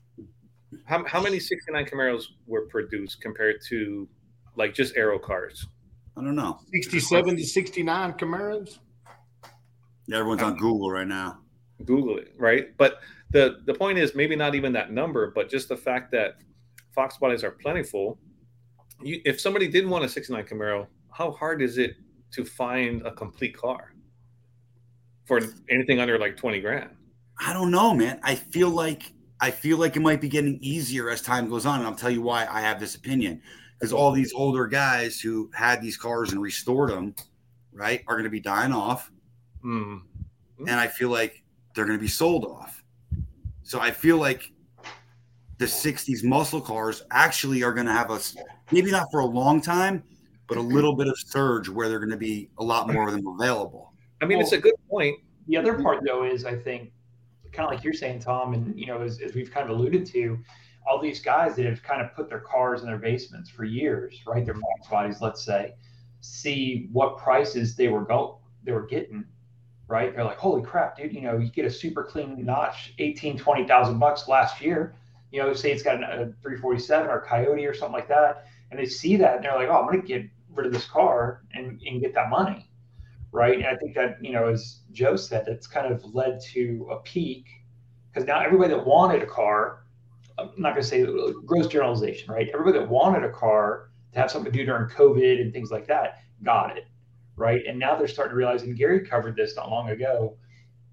How, 0.85 1.05
how 1.07 1.21
many 1.23 1.39
69 1.39 1.85
Camaros 1.87 2.25
were 2.47 2.63
produced 2.67 3.21
compared 3.21 3.57
to 3.69 4.09
like 4.57 4.75
just 4.75 4.97
aero 4.97 5.19
cars? 5.19 5.67
I 6.17 6.23
don't 6.23 6.35
know. 6.35 6.59
67 6.73 7.37
to 7.37 7.45
69 7.45 8.13
Camaros. 8.15 8.79
Yeah, 10.07 10.19
everyone's 10.19 10.43
on 10.43 10.57
Google 10.57 10.91
right 10.91 11.07
now. 11.07 11.41
Google 11.85 12.17
it, 12.19 12.33
right? 12.39 12.75
But 12.79 13.01
the 13.33 13.61
the 13.67 13.75
point 13.75 13.99
is 13.99 14.15
maybe 14.15 14.35
not 14.35 14.55
even 14.55 14.73
that 14.73 14.93
number, 14.93 15.31
but 15.35 15.51
just 15.51 15.69
the 15.69 15.77
fact 15.77 16.11
that 16.13 16.37
Fox 16.95 17.19
bodies 17.19 17.45
are 17.45 17.51
plentiful. 17.51 18.19
You, 19.03 19.21
if 19.27 19.39
somebody 19.41 19.69
did 19.69 19.87
want 19.87 20.05
a 20.05 20.09
69 20.09 20.45
Camaro, 20.45 20.87
how 21.13 21.33
hard 21.33 21.61
is 21.61 21.77
it 21.77 21.97
to 22.33 22.45
find 22.47 23.07
a 23.07 23.11
complete 23.11 23.55
car 23.55 23.93
for 25.27 25.41
anything 25.69 26.01
under 26.01 26.19
like 26.19 26.37
20 26.37 26.61
grand? 26.61 26.91
I 27.39 27.53
don't 27.53 27.71
know, 27.71 27.93
man. 27.93 28.19
I 28.23 28.35
feel 28.35 28.71
like 28.71 29.13
I 29.41 29.51
feel 29.51 29.77
like 29.77 29.97
it 29.97 30.01
might 30.01 30.23
be 30.23 30.29
getting 30.31 30.59
easier 30.63 31.11
as 31.11 31.21
time 31.21 31.51
goes 31.51 31.67
on, 31.67 31.81
and 31.81 31.87
I'll 31.87 31.95
tell 31.95 32.11
you 32.11 32.23
why 32.23 32.47
I 32.51 32.63
have 32.63 32.81
this 32.81 32.95
opinion. 32.95 33.43
Because 33.79 33.93
all 33.93 34.11
these 34.11 34.33
older 34.33 34.67
guys 34.67 35.21
who 35.21 35.51
had 35.53 35.83
these 35.83 35.99
cars 35.99 36.33
and 36.33 36.41
restored 36.41 36.89
them, 36.89 37.15
right, 37.75 38.03
are 38.09 38.15
going 38.15 38.25
to 38.25 38.31
be 38.31 38.41
dying 38.41 38.73
off, 38.73 39.11
Hmm. 39.61 39.99
and 40.61 40.71
I 40.81 40.87
feel 40.87 41.11
like 41.11 41.43
they're 41.75 41.85
going 41.85 41.99
to 41.99 42.03
be 42.03 42.09
sold 42.09 42.47
off. 42.47 42.83
So 43.65 43.79
I 43.79 43.91
feel 43.91 44.17
like 44.17 44.51
the 45.59 45.67
'60s 45.67 46.25
muscle 46.25 46.61
cars 46.63 47.03
actually 47.11 47.63
are 47.63 47.75
going 47.75 47.87
to 47.87 47.93
have 47.93 48.11
a 48.11 48.19
maybe 48.71 48.91
not 48.91 49.09
for 49.11 49.21
a 49.21 49.27
long 49.27 49.61
time, 49.61 50.03
but 50.49 50.57
a 50.57 50.63
little 50.63 50.97
bit 50.97 51.09
of 51.09 51.19
surge 51.19 51.69
where 51.69 51.91
they're 51.91 51.99
going 51.99 52.11
to 52.11 52.17
be 52.17 52.49
a 52.59 52.65
lot 52.65 52.91
more 52.91 53.09
of 53.09 53.13
them 53.13 53.27
available. 53.27 53.93
I 54.21 54.25
mean, 54.25 54.41
it's 54.41 54.53
a 54.53 54.59
good 54.59 54.75
point. 54.89 55.19
The 55.47 55.57
other 55.57 55.81
part, 55.81 56.03
though, 56.05 56.25
is 56.25 56.45
I 56.45 56.57
think 56.57 56.93
kind 57.53 57.69
of 57.69 57.75
like 57.75 57.85
you're 57.85 57.95
saying, 57.95 58.21
Tom, 58.21 58.55
and 58.55 58.79
you 58.79 58.87
know, 58.87 59.01
as, 59.03 59.21
as 59.21 59.35
we've 59.35 59.51
kind 59.51 59.69
of 59.69 59.77
alluded 59.77 60.07
to, 60.07 60.39
all 60.87 61.01
these 61.01 61.21
guys 61.21 61.57
that 61.57 61.65
have 61.65 61.83
kind 61.83 62.01
of 62.01 62.15
put 62.15 62.29
their 62.29 62.41
cars 62.41 62.83
in 62.83 62.87
their 62.87 62.99
basements 62.99 63.51
for 63.51 63.65
years, 63.65 64.21
right? 64.27 64.45
Their 64.45 64.55
Fox 64.55 64.89
bodies, 64.89 65.21
let's 65.21 65.45
say, 65.45 65.75
see 66.21 66.89
what 66.93 67.19
prices 67.19 67.75
they 67.75 67.89
were 67.89 68.05
go 68.05 68.39
they 68.63 68.73
were 68.73 68.87
getting, 68.87 69.25
right? 69.89 70.15
They're 70.15 70.25
like, 70.25 70.39
holy 70.39 70.63
crap, 70.63 70.97
dude! 70.97 71.15
You 71.15 71.23
know, 71.23 71.39
you 71.39 71.51
get 71.51 71.65
a 71.65 71.71
super 71.71 72.03
clean 72.03 72.45
notch, 72.45 72.95
18, 72.99 73.39
20,000 73.39 73.99
bucks 73.99 74.29
last 74.29 74.61
year. 74.61 74.97
You 75.31 75.43
know, 75.43 75.53
say 75.55 75.73
it's 75.73 75.83
got 75.83 76.03
a 76.03 76.33
347 76.43 77.09
or 77.09 77.19
a 77.19 77.27
Coyote 77.27 77.67
or 77.67 77.75
something 77.75 77.95
like 77.95 78.09
that, 78.09 78.47
and 78.71 78.79
they 78.79 78.87
see 78.87 79.17
that 79.17 79.37
and 79.37 79.45
they're 79.45 79.55
like, 79.57 79.69
oh, 79.69 79.81
I'm 79.81 79.87
going 79.87 80.01
to 80.01 80.07
get 80.07 80.29
rid 80.53 80.67
of 80.67 80.73
this 80.73 80.87
car 80.87 81.43
and, 81.53 81.81
and 81.83 82.01
get 82.01 82.15
that 82.15 82.31
money 82.31 82.66
right? 83.33 83.57
And 83.57 83.67
I 83.67 83.77
think 83.77 83.95
that, 83.95 84.23
you 84.23 84.33
know, 84.33 84.49
as 84.49 84.81
Joe 84.93 85.17
said, 85.17 85.49
it's 85.49 85.67
kind 85.67 85.93
of 85.93 86.05
led 86.15 86.41
to 86.53 86.89
a 86.91 86.99
peak 87.01 87.47
because 88.13 88.27
now 88.27 88.41
everybody 88.41 88.71
that 88.71 88.87
wanted 88.87 89.23
a 89.23 89.27
car, 89.27 89.85
I'm 90.39 90.51
not 90.57 90.71
going 90.75 90.83
to 90.83 90.89
say 90.89 91.07
gross 91.45 91.67
generalization, 91.67 92.33
right? 92.33 92.49
Everybody 92.53 92.79
that 92.79 92.89
wanted 92.89 93.25
a 93.25 93.31
car 93.31 93.91
to 94.13 94.19
have 94.19 94.31
something 94.31 94.51
to 94.51 94.59
do 94.59 94.65
during 94.65 94.89
COVID 94.89 95.41
and 95.41 95.53
things 95.53 95.71
like 95.71 95.87
that 95.89 96.21
got 96.43 96.77
it, 96.77 96.87
right? 97.37 97.63
And 97.67 97.79
now 97.79 97.97
they're 97.97 98.09
starting 98.09 98.33
to 98.33 98.37
realize, 98.37 98.63
and 98.63 98.77
Gary 98.77 99.07
covered 99.07 99.37
this 99.37 99.57
not 99.57 99.71
long 99.71 99.91
ago, 99.91 100.37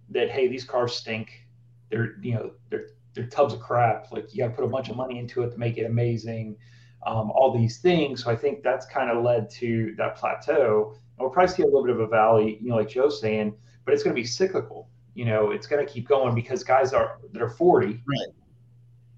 that 0.09 0.29
hey, 0.29 0.47
these 0.47 0.63
cars 0.63 0.93
stink. 0.93 1.45
They're, 1.89 2.15
you 2.21 2.33
know, 2.33 2.51
they're 2.69 2.87
they're 3.13 3.27
tubs 3.27 3.53
of 3.53 3.59
crap. 3.59 4.11
Like 4.11 4.33
you 4.33 4.43
got 4.43 4.49
to 4.49 4.55
put 4.55 4.65
a 4.65 4.67
bunch 4.67 4.89
of 4.89 4.95
money 4.95 5.19
into 5.19 5.43
it 5.43 5.51
to 5.51 5.57
make 5.57 5.77
it 5.77 5.85
amazing. 5.85 6.57
Um, 7.05 7.31
all 7.31 7.57
these 7.57 7.79
things. 7.79 8.23
So 8.23 8.31
I 8.31 8.35
think 8.35 8.63
that's 8.63 8.85
kind 8.85 9.09
of 9.09 9.23
led 9.23 9.49
to 9.51 9.93
that 9.97 10.15
plateau 10.15 10.95
we'll 11.19 11.29
probably 11.29 11.53
see 11.53 11.63
a 11.63 11.65
little 11.65 11.83
bit 11.83 11.91
of 11.95 11.99
a 11.99 12.07
valley, 12.07 12.57
you 12.61 12.69
know, 12.69 12.75
like 12.75 12.89
Joe's 12.89 13.19
saying, 13.21 13.55
but 13.85 13.93
it's 13.93 14.03
going 14.03 14.15
to 14.15 14.21
be 14.21 14.25
cyclical. 14.27 14.89
You 15.15 15.25
know, 15.25 15.51
it's 15.51 15.67
going 15.67 15.85
to 15.85 15.91
keep 15.91 16.07
going 16.07 16.33
because 16.35 16.63
guys 16.63 16.91
are 16.93 17.19
that 17.31 17.41
are 17.41 17.49
40 17.49 17.87
Right. 17.87 18.27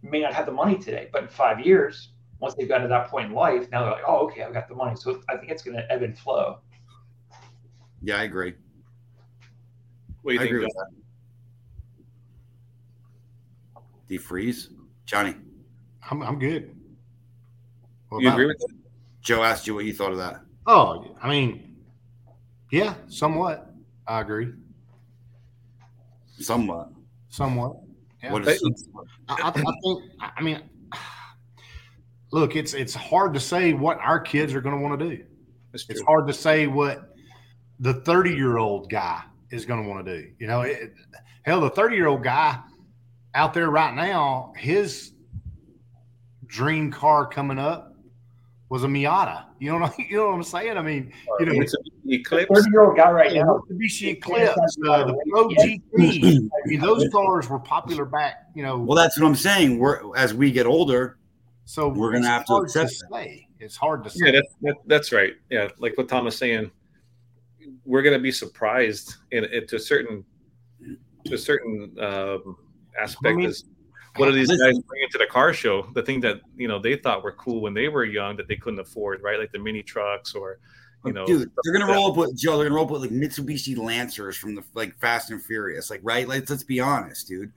may 0.02 0.22
not 0.22 0.34
have 0.34 0.46
the 0.46 0.52
money 0.52 0.78
today, 0.78 1.10
but 1.14 1.24
in 1.24 1.28
five 1.30 1.60
years, 1.66 2.10
once 2.40 2.54
they've 2.56 2.68
gotten 2.68 2.84
to 2.84 2.90
that 2.90 3.10
point 3.10 3.28
in 3.28 3.34
life, 3.34 3.70
now 3.72 3.84
they're 3.84 3.92
like, 3.94 4.04
oh, 4.06 4.26
okay, 4.28 4.44
I've 4.44 4.54
got 4.54 4.68
the 4.68 4.76
money. 4.76 4.96
So 4.98 5.22
I 5.30 5.38
think 5.38 5.52
it's 5.52 5.64
going 5.64 5.78
to 5.78 5.90
ebb 5.92 6.04
and 6.04 6.18
flow. 6.18 6.60
Yeah, 8.02 8.18
I 8.18 8.24
agree. 8.24 8.54
What 10.22 10.32
do 10.32 10.34
you 10.36 10.40
I 10.40 10.44
think? 10.44 10.52
agree 10.52 10.66
with 10.66 10.74
John? 10.76 10.96
that. 13.76 14.14
Defreeze, 14.14 14.68
Johnny. 15.06 15.36
I'm, 16.12 16.22
I'm 16.22 16.38
good. 16.40 16.76
What 18.10 18.22
You 18.22 18.32
agree 18.32 18.46
with 18.48 18.60
that? 18.60 18.74
Joe 19.22 19.44
asked 19.44 19.66
you 19.66 19.74
what 19.74 19.86
you 19.86 19.94
thought 19.94 20.12
of 20.12 20.18
that. 20.20 20.42
Oh, 20.68 21.16
I 21.22 21.30
mean, 21.30 21.75
yeah, 22.72 22.96
somewhat. 23.08 23.72
I 24.08 24.22
agree. 24.22 24.54
Somewhat. 26.40 26.90
Somewhat. 27.30 27.78
Yeah. 28.24 28.32
What 28.32 28.48
is 28.48 28.88
I, 29.28 29.36
I, 29.42 29.48
I 29.50 29.52
think. 29.52 30.04
I 30.20 30.42
mean, 30.42 30.62
look, 32.32 32.56
it's 32.56 32.74
it's 32.74 32.94
hard 32.94 33.34
to 33.34 33.40
say 33.40 33.74
what 33.74 34.00
our 34.00 34.20
kids 34.20 34.54
are 34.54 34.62
going 34.62 34.76
to 34.76 34.82
want 34.82 35.00
to 35.00 35.10
do. 35.18 35.24
It's 35.74 36.02
hard 36.02 36.28
to 36.28 36.34
say 36.34 36.68
what 36.68 37.16
the 37.80 37.94
30 37.94 38.32
year 38.32 38.58
old 38.58 38.90
guy 38.90 39.22
is 39.52 39.66
going 39.66 39.84
to 39.84 39.90
want 39.90 40.06
to 40.06 40.22
do. 40.22 40.30
You 40.40 40.48
know, 40.48 40.62
it, 40.62 40.94
hell, 41.44 41.62
the 41.62 41.70
30 41.70 41.96
year 41.96 42.08
old 42.08 42.24
guy 42.24 42.60
out 43.34 43.54
there 43.54 43.70
right 43.70 43.94
now, 43.94 44.54
his 44.58 45.12
dream 46.46 46.92
car 46.92 47.28
coming 47.28 47.60
up 47.60 47.85
was 48.70 48.84
a 48.84 48.88
Miata. 48.88 49.46
You 49.60 49.72
know 49.72 49.80
what, 49.80 49.98
you 50.10 50.18
know 50.18 50.28
what 50.28 50.36
I'm 50.36 50.44
saying? 50.44 50.78
I 50.78 50.82
mean, 50.82 51.12
you 51.40 51.46
know, 51.46 51.62
It's 51.62 51.74
a 51.74 51.78
Eclipse. 52.08 52.52
30 52.54 52.70
year 52.72 52.86
old 52.86 52.98
guy 52.98 53.12
right 53.12 53.34
yeah, 53.34 53.44
now. 53.44 53.62
Mitsubishi 53.70 54.10
Eclipse, 54.18 54.78
uh, 54.88 55.06
the 55.06 55.18
Pro 55.30 55.48
GT. 55.50 55.82
I 55.98 56.68
mean, 56.68 56.80
those 56.80 57.08
cars 57.10 57.50
were 57.50 57.60
popular 57.60 58.06
back, 58.06 58.48
you 58.54 58.64
know. 58.64 58.78
Well, 58.78 58.96
that's 58.96 59.20
what 59.20 59.28
I'm 59.28 59.36
saying. 59.36 59.80
We're 59.80 60.16
as 60.16 60.34
we 60.34 60.52
get 60.52 60.66
older, 60.66 61.18
so 61.66 61.88
we're 61.88 62.12
gonna 62.12 62.28
have 62.28 62.46
to 62.46 62.54
hard 62.54 62.66
accept 62.66 62.92
say. 63.12 63.48
It's 63.60 63.76
hard 63.76 64.04
to 64.04 64.10
say. 64.10 64.26
Yeah, 64.26 64.32
that, 64.34 64.46
that, 64.62 64.76
that's 64.86 65.12
right. 65.12 65.34
Yeah, 65.50 65.70
like 65.80 65.98
what 65.98 66.10
Tom 66.10 66.28
is 66.28 66.38
saying, 66.38 66.70
we're 67.86 68.02
going 68.02 68.14
to 68.14 68.22
be 68.22 68.32
surprised 68.32 69.16
in 69.32 69.46
it 69.46 69.68
to 69.70 69.78
a 69.78 69.80
certain 69.80 70.26
to 71.26 71.34
a 71.34 71.38
certain 71.38 71.96
um, 72.00 72.58
aspect. 73.00 73.26
I 73.26 73.34
mean, 73.34 73.50
is 73.50 73.64
what 74.18 74.30
are 74.30 74.32
these 74.32 74.50
listen. 74.50 74.66
guys 74.66 74.80
bringing 74.80 75.10
to 75.12 75.18
the 75.18 75.26
car 75.26 75.54
show? 75.54 75.90
The 75.94 76.02
thing 76.02 76.20
that 76.22 76.42
you 76.56 76.68
know 76.68 76.80
they 76.80 76.96
thought 76.96 77.24
were 77.24 77.34
cool 77.34 77.62
when 77.62 77.74
they 77.74 77.88
were 77.88 78.06
young 78.06 78.38
that 78.38 78.48
they 78.48 78.56
couldn't 78.56 78.80
afford, 78.80 79.22
right? 79.22 79.40
Like 79.40 79.52
the 79.52 79.60
mini 79.60 79.84
trucks 79.84 80.34
or 80.34 80.60
you 81.06 81.14
know, 81.14 81.26
dude, 81.26 81.52
they're 81.64 81.74
gonna 81.74 81.92
roll 81.92 82.12
up 82.12 82.18
with 82.18 82.36
Joe. 82.38 82.58
They're 82.58 82.66
gonna 82.66 82.76
roll 82.76 82.86
up 82.86 82.92
with 82.92 83.02
like 83.02 83.12
Mitsubishi 83.12 83.78
Lancers 83.78 84.36
from 84.38 84.56
the 84.56 84.64
like 84.74 84.98
Fast 85.00 85.30
and 85.30 85.44
Furious, 85.44 85.90
like 85.90 86.02
right. 86.04 86.28
Like, 86.28 86.50
let's 86.50 86.64
be 86.64 86.80
honest, 86.80 87.28
dude. 87.28 87.52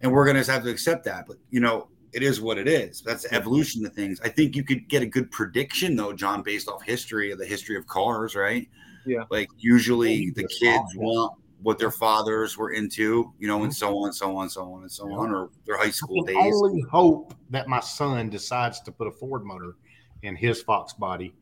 And 0.00 0.12
we're 0.12 0.26
gonna 0.26 0.44
have 0.44 0.62
to 0.62 0.70
accept 0.70 1.04
that. 1.04 1.26
But 1.26 1.38
you 1.50 1.60
know, 1.60 1.88
it 2.12 2.22
is 2.22 2.40
what 2.40 2.58
it 2.58 2.68
is. 2.68 3.02
That's 3.02 3.24
the 3.24 3.34
evolution 3.34 3.84
of 3.84 3.92
things. 3.92 4.20
I 4.22 4.28
think 4.28 4.54
you 4.54 4.62
could 4.62 4.88
get 4.88 5.02
a 5.02 5.06
good 5.06 5.30
prediction 5.30 5.96
though, 5.96 6.12
John, 6.12 6.42
based 6.42 6.68
off 6.68 6.82
history 6.82 7.32
of 7.32 7.38
the 7.38 7.46
history 7.46 7.76
of 7.76 7.86
cars, 7.86 8.36
right? 8.36 8.68
Yeah. 9.04 9.24
Like 9.30 9.48
usually 9.58 10.30
the 10.30 10.46
kids 10.46 10.94
want 10.94 11.34
what 11.62 11.78
their 11.78 11.90
fathers 11.90 12.56
were 12.56 12.72
into, 12.72 13.32
you 13.38 13.46
know, 13.46 13.62
and 13.64 13.74
so 13.74 13.96
on, 13.98 14.12
so 14.12 14.36
on, 14.36 14.48
so 14.50 14.72
on, 14.72 14.82
and 14.82 14.90
so 14.90 15.04
on, 15.12 15.30
or 15.32 15.50
their 15.64 15.76
high 15.78 15.84
I 15.84 15.90
school 15.90 16.24
can 16.24 16.34
days. 16.34 16.54
only 16.54 16.82
hope 16.90 17.34
that 17.50 17.68
my 17.68 17.80
son 17.80 18.28
decides 18.30 18.80
to 18.80 18.92
put 18.92 19.06
a 19.06 19.12
Ford 19.12 19.44
motor 19.44 19.76
in 20.22 20.34
his 20.36 20.62
Fox 20.62 20.92
body 20.92 21.32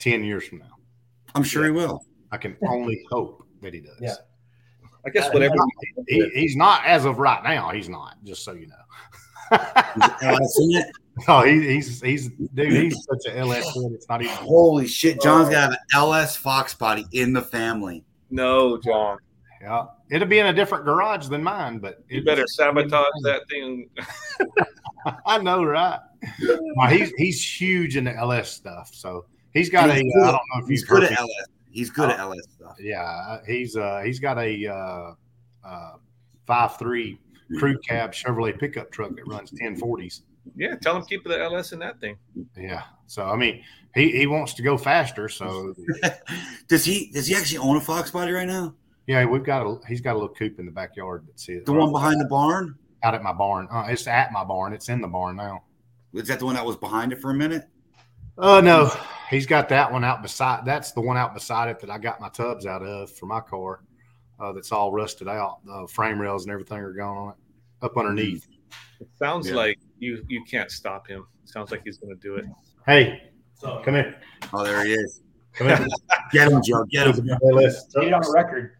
10 0.00 0.24
years 0.24 0.44
from 0.46 0.58
now. 0.58 0.76
I'm 1.34 1.42
sure 1.44 1.64
he 1.64 1.70
will. 1.70 2.04
I 2.32 2.36
can 2.36 2.56
only 2.68 3.04
hope 3.10 3.46
that 3.62 3.72
he 3.74 3.80
does. 3.80 3.98
Yeah. 4.00 4.14
I 5.06 5.10
guess 5.10 5.26
Uh, 5.26 5.30
whatever. 5.32 5.54
He, 6.08 6.28
he's 6.30 6.56
not, 6.56 6.84
as 6.84 7.04
of 7.04 7.18
right 7.18 7.42
now, 7.44 7.70
he's 7.70 7.88
not, 7.88 8.16
just 8.24 8.44
so 8.44 8.52
you 8.52 8.66
know. 8.66 8.74
LS 10.22 10.60
oh, 11.28 11.44
he, 11.44 11.60
he's, 11.74 12.00
he's, 12.00 12.28
dude, 12.54 12.72
he's 12.72 13.04
such 13.04 13.32
an 13.32 13.38
LS. 13.38 13.70
It's 13.92 14.08
not 14.08 14.22
even. 14.22 14.34
Holy 14.34 14.86
shit, 14.86 15.20
John's 15.20 15.48
got 15.50 15.70
an 15.70 15.76
LS 15.94 16.36
Fox 16.36 16.74
body 16.74 17.06
in 17.12 17.32
the 17.32 17.42
family. 17.42 18.04
no, 18.30 18.78
John, 18.78 19.18
Yeah. 19.64 19.86
It'll 20.10 20.28
be 20.28 20.38
in 20.38 20.46
a 20.46 20.52
different 20.52 20.84
garage 20.84 21.28
than 21.28 21.42
mine, 21.42 21.78
but 21.78 22.04
you 22.10 22.22
better 22.22 22.46
sabotage 22.46 23.06
that 23.22 23.48
thing. 23.48 23.88
I 25.26 25.38
know, 25.38 25.64
right? 25.64 26.00
Well, 26.76 26.90
he's 26.90 27.10
he's 27.16 27.60
huge 27.60 27.96
in 27.96 28.04
the 28.04 28.14
LS 28.14 28.50
stuff, 28.50 28.90
so 28.92 29.24
he's 29.54 29.70
got 29.70 29.88
a. 29.88 29.94
He's 29.94 30.12
uh, 30.16 30.18
good. 30.18 30.28
I 30.28 30.32
don't 30.32 30.42
know 30.54 30.62
if 30.62 30.68
He's 30.68 30.84
good 30.84 31.02
heard 31.02 31.12
at 31.12 31.18
LS. 31.18 31.46
He's 31.70 31.90
good 31.90 32.10
at 32.10 32.20
LS 32.20 32.46
stuff. 32.54 32.76
Yeah, 32.78 33.38
he's 33.46 33.74
uh 33.76 34.02
he's 34.04 34.20
got 34.20 34.38
a 34.38 34.66
uh, 34.66 35.14
uh 35.66 35.92
five 36.46 36.78
three 36.78 37.18
crew 37.58 37.78
cab 37.78 38.12
Chevrolet 38.12 38.58
pickup 38.58 38.92
truck 38.92 39.16
that 39.16 39.26
runs 39.26 39.50
ten 39.50 39.76
forties. 39.76 40.22
Yeah, 40.56 40.76
tell 40.76 40.96
him 40.96 41.04
keep 41.04 41.24
the 41.24 41.42
LS 41.42 41.72
in 41.72 41.78
that 41.78 42.00
thing. 42.00 42.18
Yeah, 42.54 42.82
so 43.06 43.24
I 43.24 43.36
mean 43.36 43.64
he 43.94 44.10
he 44.10 44.26
wants 44.26 44.52
to 44.54 44.62
go 44.62 44.76
faster, 44.76 45.30
so 45.30 45.74
does 46.68 46.84
he 46.84 47.10
does 47.12 47.26
he 47.26 47.34
actually 47.34 47.58
own 47.58 47.76
a 47.76 47.80
Fox 47.80 48.10
body 48.10 48.32
right 48.32 48.46
now? 48.46 48.74
Yeah, 49.06 49.24
we've 49.24 49.44
got 49.44 49.66
a 49.66 49.78
he's 49.86 50.00
got 50.00 50.12
a 50.12 50.18
little 50.18 50.34
coop 50.34 50.58
in 50.58 50.66
the 50.66 50.72
backyard. 50.72 51.24
That's 51.28 51.48
it. 51.48 51.66
The 51.66 51.72
one 51.72 51.92
behind 51.92 52.20
the 52.20 52.26
barn? 52.26 52.76
out 53.02 53.14
at 53.14 53.22
my 53.22 53.34
barn. 53.34 53.68
Uh, 53.70 53.84
it's 53.88 54.06
at 54.06 54.32
my 54.32 54.42
barn. 54.44 54.72
It's 54.72 54.88
in 54.88 55.02
the 55.02 55.06
barn 55.08 55.36
now. 55.36 55.64
Is 56.14 56.26
that 56.28 56.38
the 56.38 56.46
one 56.46 56.54
that 56.54 56.64
was 56.64 56.76
behind 56.76 57.12
it 57.12 57.20
for 57.20 57.30
a 57.30 57.34
minute? 57.34 57.64
Oh 58.38 58.60
no, 58.60 58.90
he's 59.30 59.46
got 59.46 59.68
that 59.68 59.92
one 59.92 60.04
out 60.04 60.22
beside. 60.22 60.64
That's 60.64 60.92
the 60.92 61.02
one 61.02 61.16
out 61.18 61.34
beside 61.34 61.68
it 61.68 61.78
that 61.80 61.90
I 61.90 61.98
got 61.98 62.20
my 62.20 62.30
tubs 62.30 62.64
out 62.66 62.82
of 62.82 63.10
for 63.12 63.26
my 63.26 63.40
car. 63.40 63.80
Uh, 64.40 64.52
that's 64.52 64.72
all 64.72 64.90
rusted 64.90 65.28
out. 65.28 65.58
The 65.66 65.86
frame 65.88 66.18
rails 66.18 66.44
and 66.44 66.52
everything 66.52 66.78
are 66.78 66.92
gone 66.92 67.16
on 67.16 67.28
it. 67.30 67.36
Up 67.82 67.96
underneath. 67.96 68.46
It 69.00 69.08
sounds 69.18 69.48
Yeah. 69.50 69.56
like 69.56 69.78
you 69.98 70.24
you 70.28 70.42
can't 70.44 70.70
stop 70.70 71.06
him. 71.06 71.26
sounds 71.44 71.70
like 71.70 71.82
he's 71.84 71.98
going 71.98 72.14
to 72.16 72.20
do 72.20 72.36
it. 72.36 72.46
Hey, 72.86 73.30
come 73.62 73.94
here. 73.94 74.16
Oh, 74.52 74.64
there 74.64 74.84
he 74.84 74.94
is. 74.94 75.20
Come 75.52 75.68
here. 75.68 75.86
Get 76.32 76.50
him, 76.50 76.62
Joe. 76.64 76.84
Get 76.90 77.06
him. 77.08 77.26
Get 77.26 77.32
on 77.42 78.22
the 78.22 78.32
record. 78.34 78.72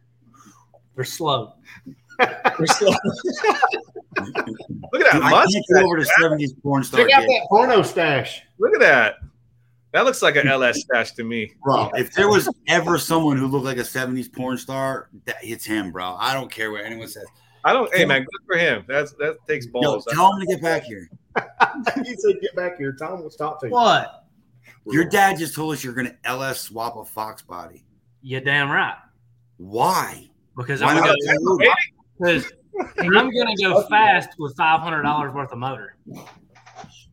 They're 0.95 1.05
slow. 1.05 1.55
They're 2.19 2.67
slow. 2.67 2.95
Look 4.17 4.37
at 4.37 5.13
that 5.13 5.15
I 5.15 5.31
mustache. 5.31 5.53
can't 5.53 5.65
get 5.69 5.83
over 5.85 6.01
the 6.01 6.11
70s 6.21 6.63
porn 6.63 6.85
star. 6.85 7.01
Check 7.01 7.13
out 7.13 7.21
gig. 7.23 7.31
that 7.31 7.47
porno 7.49 7.83
stash. 7.83 8.43
Look 8.59 8.75
at 8.75 8.81
that. 8.81 9.17
That 9.93 10.05
looks 10.05 10.23
like 10.23 10.35
an 10.37 10.49
LS 10.49 10.81
stash 10.81 11.13
to 11.13 11.25
me. 11.25 11.53
Bro, 11.63 11.91
if 11.95 12.13
there 12.15 12.29
was 12.29 12.49
ever 12.67 12.99
someone 12.99 13.37
who 13.37 13.47
looked 13.47 13.65
like 13.65 13.77
a 13.77 13.83
70s 13.83 14.33
porn 14.33 14.59
star, 14.59 15.09
that 15.25 15.37
it's 15.43 15.65
him, 15.65 15.93
bro. 15.93 16.17
I 16.19 16.35
don't 16.35 16.51
care 16.51 16.73
what 16.73 16.85
anyone 16.85 17.07
says. 17.07 17.27
I 17.65 17.73
don't. 17.73 17.93
Hey 17.95 18.05
man, 18.05 18.23
good 18.23 18.41
for 18.47 18.59
him. 18.59 18.85
That's 18.89 19.13
that 19.15 19.39
takes 19.49 19.67
Yo, 19.67 19.73
balls. 19.73 20.07
tell 20.11 20.33
him 20.33 20.41
to 20.41 20.47
get 20.47 20.61
back 20.61 20.83
here. 20.83 21.09
you 22.05 22.17
said 22.19 22.41
get 22.43 22.55
back 22.55 22.77
here. 22.77 22.93
Tom 22.93 23.23
will 23.23 23.31
stop 23.31 23.61
to 23.61 23.67
you. 23.67 23.73
What? 23.73 24.27
Your 24.87 25.05
dad 25.05 25.39
just 25.39 25.55
told 25.55 25.73
us 25.73 25.83
you're 25.83 25.95
gonna 25.95 26.17
LS 26.25 26.61
swap 26.61 26.97
a 26.97 27.05
Fox 27.05 27.41
body. 27.41 27.85
You 28.21 28.41
damn 28.41 28.71
right. 28.71 28.97
Why? 29.57 30.29
Because 30.57 30.83
I'm 30.83 30.97
gonna 30.97 31.15
go, 31.37 31.59
because 32.19 32.53
I'm 32.99 33.31
gonna 33.31 33.57
go 33.61 33.83
fast 33.89 34.31
with 34.39 34.57
five 34.57 34.81
hundred 34.81 35.03
dollars 35.03 35.35
worth 35.35 35.53
of 35.53 35.59
motor. 35.59 35.97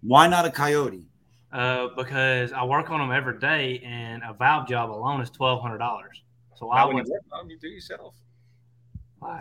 Why 0.01 0.27
not 0.27 0.45
a 0.45 0.51
coyote? 0.51 1.07
Uh, 1.51 1.89
because 1.97 2.53
I 2.53 2.63
work 2.63 2.89
on 2.91 2.99
them 2.99 3.11
every 3.11 3.39
day, 3.39 3.81
and 3.85 4.23
a 4.23 4.33
valve 4.33 4.67
job 4.67 4.91
alone 4.91 5.21
is 5.21 5.29
twelve 5.29 5.61
hundred 5.61 5.79
dollars. 5.79 6.21
So 6.55 6.69
I 6.71 6.77
Now 6.77 6.93
would, 6.93 7.07
you 7.07 7.13
work 7.13 7.45
you 7.49 7.57
do 7.59 7.67
yourself. 7.67 8.15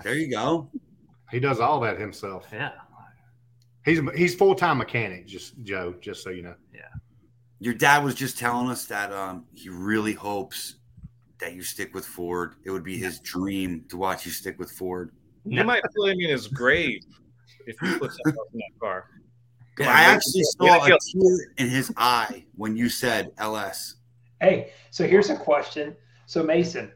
There 0.03 0.15
you 0.15 0.31
go. 0.31 0.71
He 1.31 1.41
does 1.41 1.61
all 1.61 1.81
that 1.81 1.99
himself. 1.99 2.47
yeah. 2.53 2.73
He's 3.85 4.01
he's 4.15 4.35
full 4.35 4.55
time 4.55 4.79
mechanic. 4.79 5.27
Just 5.27 5.63
Joe. 5.63 5.95
Just 6.01 6.23
so 6.23 6.31
you 6.31 6.43
know. 6.43 6.55
Yeah. 6.75 6.81
Your 7.61 7.75
dad 7.75 8.05
was 8.05 8.15
just 8.15 8.39
telling 8.39 8.69
us 8.71 8.87
that 8.87 9.13
um 9.13 9.45
he 9.55 9.69
really 9.69 10.13
hopes 10.13 10.77
that 11.41 11.55
you 11.55 11.63
stick 11.63 11.95
with 11.95 12.07
Ford. 12.07 12.55
It 12.65 12.71
would 12.71 12.85
be 12.85 12.97
his 12.99 13.21
dream 13.21 13.85
to 13.89 13.97
watch 13.97 14.25
you 14.27 14.33
stick 14.33 14.59
with 14.59 14.71
Ford. 14.73 15.13
You 15.45 15.65
might 15.65 15.83
put 15.97 16.11
him 16.11 16.21
in 16.21 16.31
his 16.31 16.49
grave 16.49 17.01
if 17.67 17.77
you 17.83 17.99
put 17.99 18.13
something 18.13 18.43
in 18.53 18.59
that 18.59 18.81
car. 18.81 19.07
Come 19.77 19.89
on, 19.89 19.95
I 19.95 20.03
actually 20.03 20.43
saw 20.43 20.85
a 20.85 20.89
tear 20.89 21.55
in 21.57 21.69
his 21.69 21.93
eye 21.97 22.45
when 22.57 22.77
you 22.77 22.89
said 22.89 23.31
LS. 23.39 23.97
Hey, 24.41 24.73
so 24.91 25.07
here's 25.07 25.31
a 25.31 25.37
question. 25.37 25.97
So 26.27 26.43
Mason, 26.43 26.93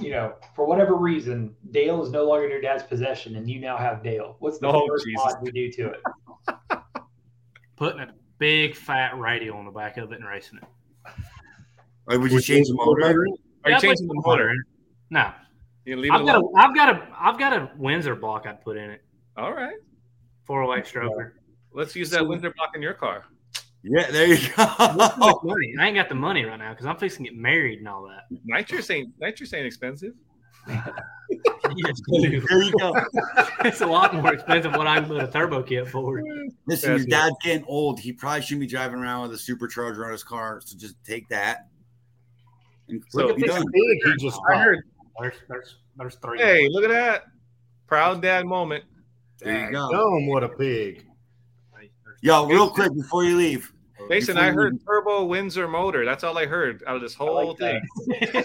you 0.00 0.10
know, 0.10 0.34
for 0.56 0.66
whatever 0.66 0.96
reason, 0.96 1.54
Dale 1.70 2.02
is 2.02 2.10
no 2.10 2.24
longer 2.24 2.44
in 2.46 2.50
your 2.50 2.60
dad's 2.60 2.82
possession, 2.82 3.36
and 3.36 3.48
you 3.50 3.60
now 3.60 3.76
have 3.76 4.02
Dale. 4.02 4.36
What's 4.38 4.58
the 4.58 4.68
Oh, 4.68 4.86
first 4.88 5.04
Jesus. 5.04 5.22
mod 5.24 5.42
we 5.42 5.50
do 5.50 5.70
to 5.72 5.90
it? 5.90 6.00
Putting 7.76 8.00
a 8.00 8.08
big 8.38 8.74
fat 8.74 9.18
radio 9.18 9.56
on 9.56 9.66
the 9.66 9.70
back 9.70 9.96
of 9.98 10.12
it 10.12 10.20
and 10.20 10.28
racing 10.28 10.58
it. 10.62 10.68
Or 12.06 12.18
would 12.18 12.32
you 12.32 12.40
change 12.40 12.68
the 12.68 12.74
motor? 12.74 13.04
Are 13.04 13.14
you 13.14 13.36
Yeah, 13.66 13.78
changing 13.78 14.06
the 14.06 14.22
motor? 14.24 14.54
No, 15.10 15.32
You 15.84 15.96
leave 15.96 16.12
I've 16.12 16.26
got 16.26 16.36
alone? 16.36 16.52
a, 16.56 16.58
I've 16.60 16.74
got 16.74 16.88
a, 16.88 17.08
I've 17.18 17.38
got 17.38 17.52
a 17.52 17.70
Windsor 17.76 18.14
block 18.16 18.46
I'd 18.46 18.62
put 18.62 18.76
in 18.76 18.90
it. 18.90 19.04
All 19.36 19.52
right. 19.52 19.76
Four 20.44 20.64
hundred 20.66 20.80
eight 20.80 20.84
stroker. 20.86 21.32
Let's 21.72 21.94
use 21.94 22.10
that 22.10 22.26
winter 22.26 22.52
block 22.56 22.70
in 22.74 22.82
your 22.82 22.94
car. 22.94 23.24
Yeah, 23.82 24.10
there 24.10 24.26
you 24.26 24.48
go. 24.56 24.64
money. 25.42 25.74
I 25.78 25.86
ain't 25.86 25.96
got 25.96 26.08
the 26.08 26.14
money 26.14 26.44
right 26.44 26.58
now 26.58 26.70
because 26.70 26.86
I'm 26.86 26.96
fixing 26.96 27.24
to 27.24 27.30
get 27.30 27.38
married 27.38 27.78
and 27.78 27.88
all 27.88 28.02
that. 28.04 28.24
Nitrous 28.44 28.90
ain't 28.90 29.12
nitrous 29.20 29.52
ain't 29.54 29.66
expensive. 29.66 30.12
Yes, 30.68 32.00
dude. 32.06 32.44
there 32.48 32.62
you 32.62 32.72
go. 32.78 32.94
it's 33.64 33.80
a 33.80 33.86
lot 33.86 34.14
more 34.14 34.34
expensive 34.34 34.72
what 34.74 34.86
I 34.86 35.00
can 35.00 35.08
put 35.08 35.22
a 35.22 35.26
turbo 35.26 35.62
kit 35.62 35.88
for. 35.88 36.22
Listen, 36.66 36.92
That's 36.92 37.04
your 37.04 37.06
dad's 37.06 37.36
getting 37.42 37.64
old. 37.66 37.98
He 37.98 38.12
probably 38.12 38.42
shouldn't 38.42 38.60
be 38.60 38.66
driving 38.66 39.00
around 39.00 39.28
with 39.30 39.40
a 39.40 39.42
supercharger 39.42 40.04
on 40.04 40.12
his 40.12 40.22
car. 40.22 40.60
So 40.64 40.76
just 40.76 40.94
take 41.04 41.28
that. 41.30 41.68
And 42.92 43.02
So- 43.08 43.26
look, 43.26 43.36
be 43.36 43.42
done. 43.42 43.64
Big. 43.72 43.98
He 44.04 44.16
just. 44.18 44.40
I 44.50 44.58
heard. 44.58 44.84
There's 45.20 45.34
there's 45.48 45.76
there's 45.96 46.14
three. 46.16 46.38
Hey, 46.38 46.68
look 46.70 46.84
at 46.84 46.90
that! 46.90 47.24
Proud 47.86 48.22
dad 48.22 48.46
moment. 48.46 48.84
There 49.40 49.66
you 49.66 49.72
go. 49.72 49.90
Dumb. 49.90 50.26
What 50.28 50.44
a 50.44 50.48
pig. 50.48 51.04
Yo, 52.22 52.46
real 52.46 52.70
quick 52.70 52.94
before 52.94 53.24
you 53.24 53.36
leave. 53.36 53.72
Mason, 54.08 54.34
Before 54.36 54.48
I 54.48 54.52
heard 54.52 54.72
leave. 54.74 54.84
turbo 54.86 55.24
Windsor 55.24 55.66
motor. 55.68 56.04
That's 56.04 56.22
all 56.24 56.38
I 56.38 56.46
heard 56.46 56.82
out 56.86 56.94
of 56.96 57.02
this 57.02 57.14
whole 57.14 57.56
like 57.58 57.58
thing. 57.58 58.44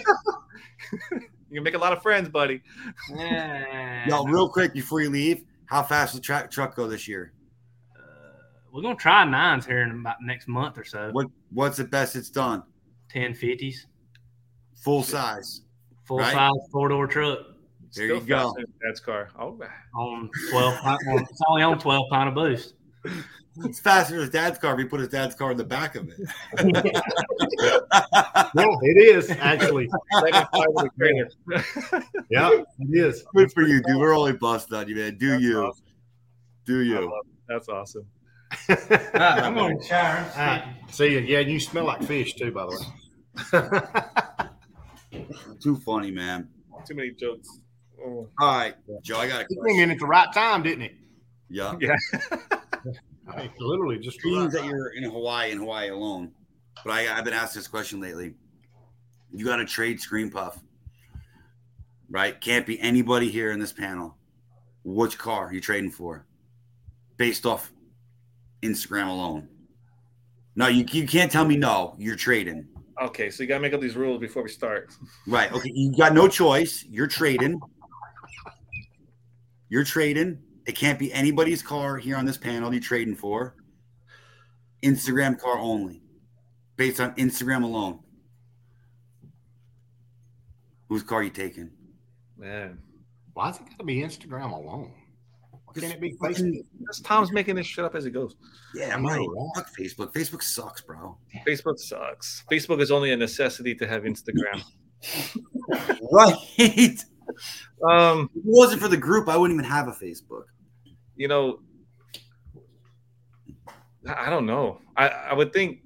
You 1.50 1.54
can 1.54 1.62
make 1.64 1.74
a 1.74 1.78
lot 1.78 1.94
of 1.94 2.02
friends, 2.02 2.28
buddy. 2.28 2.60
Yeah. 3.14 4.06
Yo, 4.06 4.24
real 4.24 4.48
quick 4.50 4.74
before 4.74 5.00
you 5.00 5.08
leave. 5.08 5.44
How 5.64 5.82
fast 5.82 6.12
will 6.12 6.20
the 6.20 6.24
tra- 6.24 6.48
truck 6.50 6.76
go 6.76 6.86
this 6.86 7.08
year? 7.08 7.32
Uh, 7.96 8.00
we're 8.70 8.82
gonna 8.82 8.94
try 8.96 9.24
nines 9.24 9.64
here 9.64 9.80
in 9.82 9.90
about 9.92 10.16
next 10.20 10.46
month 10.46 10.76
or 10.76 10.84
so. 10.84 11.08
What 11.12 11.26
What's 11.50 11.78
the 11.78 11.84
best 11.84 12.16
it's 12.16 12.28
done? 12.30 12.62
Ten 13.10 13.32
fifties, 13.34 13.86
Full 14.82 15.02
size. 15.02 15.62
full 16.06 16.18
Right. 16.18 16.32
size 16.32 16.52
four 16.72 16.88
door 16.88 17.06
truck 17.06 17.38
There 17.94 18.06
Still 18.06 18.16
you 18.16 18.20
go. 18.20 18.36
faster 18.38 18.60
than 18.66 18.72
Dad's 18.88 19.00
car. 19.00 19.28
All 19.38 19.52
right. 19.52 19.68
on 19.94 20.30
twelve. 20.50 20.74
on, 20.84 20.98
it's 21.22 21.40
only 21.48 21.62
on 21.62 21.78
twelve 21.78 22.04
pound 22.10 22.28
of 22.28 22.34
boost. 22.34 22.74
It's 23.64 23.80
faster 23.80 24.12
than 24.14 24.20
his 24.20 24.30
dad's 24.30 24.56
car 24.58 24.74
if 24.74 24.78
he 24.78 24.84
put 24.84 25.00
his 25.00 25.08
dad's 25.08 25.34
car 25.34 25.50
in 25.50 25.56
the 25.56 25.64
back 25.64 25.96
of 25.96 26.08
it. 26.08 26.16
Yeah, 28.54 28.64
it 28.82 28.96
is 29.16 29.30
actually. 29.30 29.88
Second 30.20 30.32
side 30.54 30.66
of 30.76 30.84
the 30.84 30.90
trailer. 30.98 32.02
Yeah, 32.30 32.50
it 32.52 32.64
is. 32.98 33.24
Good 33.34 33.52
for 33.52 33.62
you, 33.62 33.82
dude. 33.82 33.96
We're 33.98 34.14
only 34.16 34.32
busting 34.34 34.76
on 34.76 34.88
you, 34.88 34.96
man. 34.96 35.16
Do 35.18 35.30
That's 35.30 35.42
you? 35.42 35.60
awesome. 35.64 35.84
Do 36.66 36.80
you? 36.80 37.12
That's 37.48 37.68
awesome. 37.68 38.06
I'm 39.14 39.54
going 39.54 39.78
to 39.80 39.84
shower. 39.86 40.24
Ah, 40.36 40.74
see 40.90 41.12
you. 41.12 41.18
Yeah, 41.20 41.40
you 41.40 41.58
smell 41.60 41.84
like 41.84 42.02
fish 42.04 42.34
too, 42.34 42.52
by 42.52 42.66
the 42.66 42.70
way. 43.52 44.22
Too 45.60 45.76
funny, 45.76 46.10
man. 46.10 46.48
Too 46.86 46.94
many 46.94 47.10
jokes. 47.10 47.60
Oh. 48.00 48.28
All 48.40 48.56
right, 48.56 48.74
Joe, 49.02 49.18
I 49.18 49.26
got 49.26 49.42
a 49.42 49.46
he 49.48 49.54
came 49.54 49.62
question. 49.62 49.80
in 49.82 49.90
at 49.90 49.98
the 49.98 50.06
right 50.06 50.32
time, 50.32 50.62
didn't 50.62 50.82
he? 50.82 50.90
Yeah. 51.50 51.74
Yeah. 51.80 51.96
I 53.28 53.42
mean, 53.42 53.50
literally 53.58 53.98
just 53.98 54.24
Means 54.24 54.36
right 54.38 54.52
that 54.52 54.60
time. 54.60 54.70
you're 54.70 54.90
in 54.90 55.02
Hawaii 55.04 55.50
and 55.50 55.60
Hawaii 55.60 55.88
alone. 55.88 56.32
But 56.84 56.92
I, 56.92 57.16
I've 57.16 57.24
been 57.24 57.34
asked 57.34 57.54
this 57.54 57.66
question 57.66 58.00
lately. 58.00 58.34
You 59.32 59.44
got 59.44 59.56
to 59.56 59.64
trade 59.66 60.00
Scream 60.00 60.30
Puff, 60.30 60.58
right? 62.08 62.40
Can't 62.40 62.64
be 62.66 62.80
anybody 62.80 63.30
here 63.30 63.50
in 63.50 63.58
this 63.58 63.72
panel. 63.72 64.16
Which 64.84 65.18
car 65.18 65.46
are 65.48 65.52
you 65.52 65.60
trading 65.60 65.90
for? 65.90 66.24
Based 67.16 67.44
off 67.44 67.72
Instagram 68.62 69.08
alone. 69.08 69.48
No, 70.54 70.68
you, 70.68 70.84
you 70.90 71.06
can't 71.06 71.30
tell 71.30 71.44
me 71.44 71.56
no. 71.56 71.94
You're 71.98 72.16
trading. 72.16 72.66
Okay, 73.02 73.30
so 73.30 73.42
you 73.42 73.48
gotta 73.48 73.60
make 73.60 73.72
up 73.72 73.80
these 73.80 73.96
rules 73.96 74.20
before 74.20 74.42
we 74.42 74.48
start. 74.48 74.92
Right. 75.26 75.52
Okay. 75.52 75.70
You 75.72 75.96
got 75.96 76.14
no 76.14 76.28
choice. 76.28 76.84
You're 76.88 77.06
trading. 77.06 77.60
You're 79.68 79.84
trading. 79.84 80.38
It 80.66 80.72
can't 80.72 80.98
be 80.98 81.12
anybody's 81.12 81.62
car 81.62 81.96
here 81.96 82.16
on 82.16 82.24
this 82.24 82.36
panel 82.36 82.72
you're 82.72 82.82
trading 82.82 83.14
for. 83.14 83.54
Instagram 84.82 85.38
car 85.38 85.58
only. 85.58 86.02
Based 86.76 87.00
on 87.00 87.14
Instagram 87.14 87.62
alone. 87.62 88.00
Whose 90.88 91.02
car 91.02 91.20
are 91.20 91.22
you 91.22 91.30
taking? 91.30 91.70
Man, 92.36 92.78
Why's 93.38 93.54
it 93.54 93.66
got 93.68 93.78
to 93.78 93.84
be 93.84 94.02
Instagram 94.02 94.50
alone? 94.50 94.92
Why 95.74 95.80
can't 95.80 95.92
it 95.94 96.00
be 96.00 96.12
Facebook? 96.14 96.34
Fucking- 96.34 96.64
Tom's 97.04 97.32
making 97.32 97.54
this 97.56 97.66
shit 97.66 97.84
up 97.84 97.94
as 97.94 98.04
he 98.04 98.10
goes. 98.10 98.36
Yeah, 98.74 98.94
I 98.96 99.00
know, 99.00 99.08
right. 99.08 99.18
right? 99.18 99.48
Fuck 99.56 99.68
Facebook. 99.78 100.12
Facebook 100.12 100.42
sucks, 100.42 100.80
bro. 100.80 101.16
Facebook 101.46 101.78
sucks. 101.78 102.44
Facebook 102.50 102.80
is 102.80 102.90
only 102.90 103.12
a 103.12 103.16
necessity 103.16 103.74
to 103.76 103.86
have 103.86 104.02
Instagram. 104.02 104.62
Right. 106.10 106.34
if 106.56 107.04
Um, 107.88 108.30
it 108.34 108.42
wasn't 108.44 108.80
for 108.82 108.88
the 108.88 108.96
group, 108.96 109.28
I 109.28 109.36
wouldn't 109.36 109.58
even 109.60 109.70
have 109.70 109.86
a 109.88 109.92
Facebook. 109.92 110.44
you 111.16 111.28
know, 111.28 111.60
I 114.06 114.26
I 114.26 114.30
don't 114.30 114.46
know. 114.46 114.80
I, 114.96 115.08
I 115.08 115.34
would 115.34 115.52
think 115.52 115.80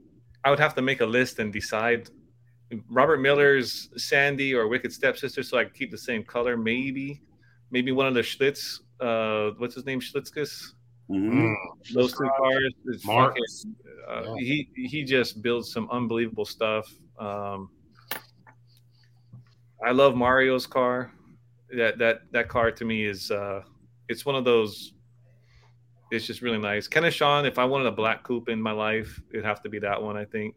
I 0.44 0.50
would 0.50 0.60
have 0.60 0.74
to 0.76 0.82
make 0.82 1.00
a 1.00 1.06
list 1.06 1.38
and 1.40 1.52
decide 1.52 2.08
Robert 2.90 3.20
Miller's 3.20 3.88
Sandy 3.96 4.54
or 4.54 4.68
Wicked 4.68 4.92
Stepsister 4.92 5.42
so 5.42 5.58
I 5.58 5.64
can 5.64 5.72
keep 5.74 5.90
the 5.90 5.98
same 5.98 6.22
color, 6.24 6.56
maybe. 6.56 7.22
Maybe 7.70 7.90
one 7.92 8.06
of 8.06 8.14
the 8.14 8.20
Schlitz, 8.20 8.80
uh, 9.02 9.50
what's 9.58 9.74
his 9.74 9.84
name? 9.84 10.00
Schlitzkes? 10.00 10.72
Mhm. 11.10 11.32
Mm. 11.32 11.54
Those 11.94 12.12
two 12.12 12.30
cars. 12.38 12.74
is 12.86 13.04
Mark. 13.04 13.36
uh, 14.08 14.22
Yeah. 14.24 14.34
He 14.38 14.68
he 14.74 15.04
just 15.04 15.42
builds 15.42 15.72
some 15.72 15.88
unbelievable 15.90 16.44
stuff. 16.44 16.86
Um, 17.18 17.68
I 19.84 19.90
love 19.92 20.14
Mario's 20.14 20.66
car. 20.66 21.12
That 21.76 21.98
that 21.98 22.20
that 22.32 22.48
car 22.48 22.70
to 22.70 22.84
me 22.84 23.04
is 23.04 23.30
uh, 23.30 23.62
it's 24.08 24.24
one 24.24 24.36
of 24.36 24.44
those. 24.44 24.92
It's 26.10 26.26
just 26.26 26.42
really 26.42 26.58
nice. 26.58 26.86
Kenneth 26.88 27.14
Sean, 27.14 27.46
if 27.46 27.58
I 27.58 27.64
wanted 27.64 27.86
a 27.86 27.92
black 27.92 28.22
coupe 28.22 28.50
in 28.50 28.60
my 28.60 28.72
life, 28.72 29.20
it'd 29.32 29.44
have 29.46 29.62
to 29.62 29.68
be 29.70 29.78
that 29.80 30.00
one. 30.00 30.16
I 30.16 30.24
think. 30.26 30.54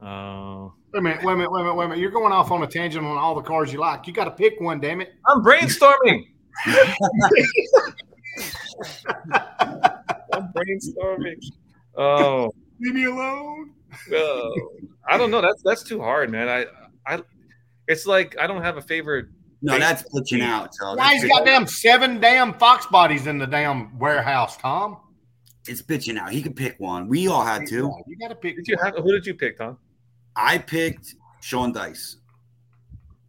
Uh, 0.00 0.68
Wait 0.94 1.00
a 1.00 1.02
minute, 1.02 1.22
wait 1.24 1.32
a 1.34 1.36
minute, 1.36 1.52
wait 1.52 1.60
a 1.60 1.64
minute, 1.64 1.74
wait 1.76 1.84
a 1.84 1.88
minute. 1.88 2.00
You're 2.00 2.10
going 2.10 2.32
off 2.32 2.50
on 2.50 2.62
a 2.62 2.66
tangent 2.66 3.04
on 3.04 3.18
all 3.18 3.34
the 3.34 3.42
cars 3.42 3.72
you 3.72 3.78
like. 3.78 4.06
You 4.06 4.12
got 4.14 4.24
to 4.24 4.30
pick 4.30 4.58
one, 4.60 4.80
damn 4.80 5.00
it. 5.02 5.12
I'm 5.26 5.42
brainstorming. 5.42 6.24
I'm 10.32 10.52
brainstorming. 10.52 11.42
Oh, 11.96 12.50
Leave 12.80 12.94
me 12.94 13.04
alone. 13.04 13.72
Oh, 14.12 14.70
I 15.08 15.18
don't 15.18 15.30
know. 15.30 15.40
That's 15.40 15.62
that's 15.64 15.82
too 15.82 16.00
hard, 16.00 16.30
man. 16.30 16.48
I 16.48 16.66
I 17.06 17.22
it's 17.88 18.06
like 18.06 18.38
I 18.38 18.46
don't 18.46 18.62
have 18.62 18.76
a 18.76 18.82
favorite. 18.82 19.26
No, 19.62 19.78
that's 19.78 20.02
glitching 20.10 20.42
out. 20.42 20.74
So 20.74 20.94
Why 20.94 20.96
that's 20.96 21.22
he's 21.22 21.30
got 21.30 21.44
damn 21.44 21.66
seven 21.66 22.20
damn 22.20 22.54
Fox 22.54 22.86
bodies 22.86 23.26
in 23.26 23.38
the 23.38 23.46
damn 23.46 23.98
warehouse, 23.98 24.56
Tom? 24.56 24.98
it's 25.68 25.82
bitching 25.82 26.18
out. 26.18 26.32
He 26.32 26.42
could 26.42 26.56
pick 26.56 26.78
one. 26.80 27.08
We 27.08 27.28
all 27.28 27.44
had 27.44 27.66
to. 27.68 27.92
You 28.06 28.16
got 28.18 28.28
to 28.28 28.34
pick. 28.34 28.56
Did 28.56 28.68
you 28.68 28.76
have 28.82 28.94
who 28.96 29.12
did 29.12 29.26
you 29.26 29.34
pick, 29.34 29.58
Tom? 29.58 29.78
I 30.36 30.58
picked 30.58 31.14
Sean 31.40 31.72
Dice. 31.72 32.16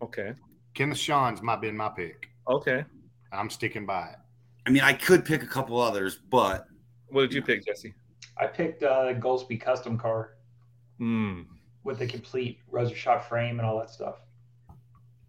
Okay. 0.02 0.34
Kenneth 0.74 0.98
Sean's 0.98 1.42
might 1.42 1.62
been 1.62 1.76
my 1.76 1.90
pick. 1.90 2.30
Okay. 2.48 2.86
I'm 3.32 3.50
sticking 3.50 3.86
by 3.86 4.10
it. 4.10 4.16
I 4.68 4.70
mean, 4.70 4.84
I 4.84 4.94
could 4.94 5.26
pick 5.26 5.44
a 5.44 5.48
couple 5.48 5.80
others, 5.80 6.20
but 6.30 6.66
What 7.10 7.22
did 7.22 7.34
you 7.34 7.42
pick, 7.42 7.66
Jesse? 7.66 7.94
I 8.38 8.48
picked 8.48 8.84
uh, 8.84 9.14
Goldsby 9.14 9.60
custom 9.60 9.98
car 9.98 10.36
Hmm. 10.98 11.42
with 11.84 12.00
the 12.00 12.08
complete 12.08 12.60
Roadster 12.70 12.96
Shop 12.96 13.28
frame 13.28 13.60
and 13.60 13.68
all 13.68 13.80
that 13.80 13.90
stuff. 13.90 14.16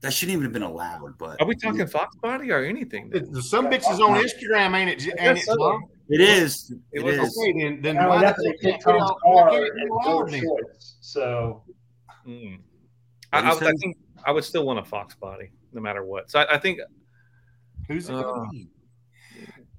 that 0.03 0.13
shouldn't 0.13 0.33
even 0.33 0.43
have 0.45 0.53
been 0.53 0.63
allowed. 0.63 1.17
But 1.19 1.41
Are 1.41 1.47
we 1.47 1.55
talking 1.55 1.87
Fox 1.87 2.15
body 2.17 2.51
or 2.51 2.65
anything? 2.65 3.11
It's, 3.15 3.49
some 3.51 3.67
bitches 3.71 4.01
on 4.01 4.23
Instagram 4.23 4.75
ain't 4.77 4.91
it? 4.91 4.99
j- 4.99 5.13
Ain't 5.19 5.39
it? 5.39 5.45
Yes, 5.47 5.57
Tom? 5.57 5.85
it 6.09 6.21
is. 6.21 6.71
It 6.93 6.99
It 7.01 7.05
was 7.05 7.15
is. 7.29 7.39
Okay, 7.39 7.53
then 7.53 7.81
then 7.83 7.97
why 8.09 8.21
that's 8.21 8.39
they 8.43 8.51
fuck 8.51 8.61
picked 8.61 8.85
can't 8.85 8.97
it 8.97 9.01
Tom's 9.01 9.13
car 9.23 9.49
and 9.55 9.71
be 9.77 9.87
allowed 9.89 10.05
George 10.05 10.31
then? 10.33 10.43
Shorts. 10.43 10.97
So 11.01 11.63
Mm. 12.27 12.59
I, 13.33 13.41
I, 13.41 13.51
I 13.51 13.73
think 13.81 13.97
I 14.25 14.31
would 14.33 14.45
still 14.45 14.65
want 14.67 14.79
a 14.79 14.85
Fox 14.85 15.15
body, 15.17 15.51
no 15.73 15.81
matter 15.81 16.05
what. 16.05 16.31
So 16.31 16.39
I, 16.41 16.55
I 16.55 16.59
think 16.59 16.79
Who's 17.93 18.09
it 18.09 18.15
Uh, 18.15 18.23
gonna 18.23 18.49
be? 18.51 18.69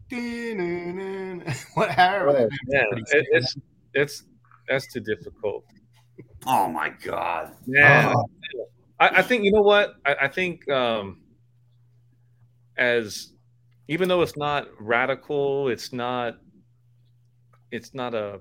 What? 1.74 1.90
However, 1.90 2.50
yeah, 2.70 2.84
it, 2.92 3.28
it's 3.32 3.56
it's 3.94 4.24
that's 4.70 4.92
too 4.94 5.00
difficult. 5.00 5.66
Oh 6.46 6.68
my 6.70 6.90
god. 6.90 7.56
Yeah, 7.66 8.14
Oh. 8.16 8.26
I, 9.00 9.08
I 9.20 9.22
think 9.24 9.44
you 9.44 9.52
know 9.52 9.62
what 9.62 9.96
I, 10.06 10.16
I 10.24 10.28
think 10.28 10.70
um, 10.70 11.22
as 12.78 13.34
even 13.88 14.08
though 14.08 14.22
it's 14.22 14.38
not 14.38 14.68
radical, 14.80 15.68
it's 15.70 15.92
not 15.92 16.38
it's 17.72 17.94
not 17.94 18.14
a 18.14 18.40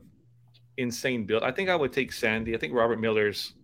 insane 0.76 1.24
build. 1.26 1.42
I 1.42 1.52
think 1.52 1.68
I 1.70 1.76
would 1.76 1.92
take 1.92 2.12
Sandy. 2.12 2.54
I 2.54 2.58
think 2.58 2.74
Robert 2.74 3.00
Miller's 3.00 3.54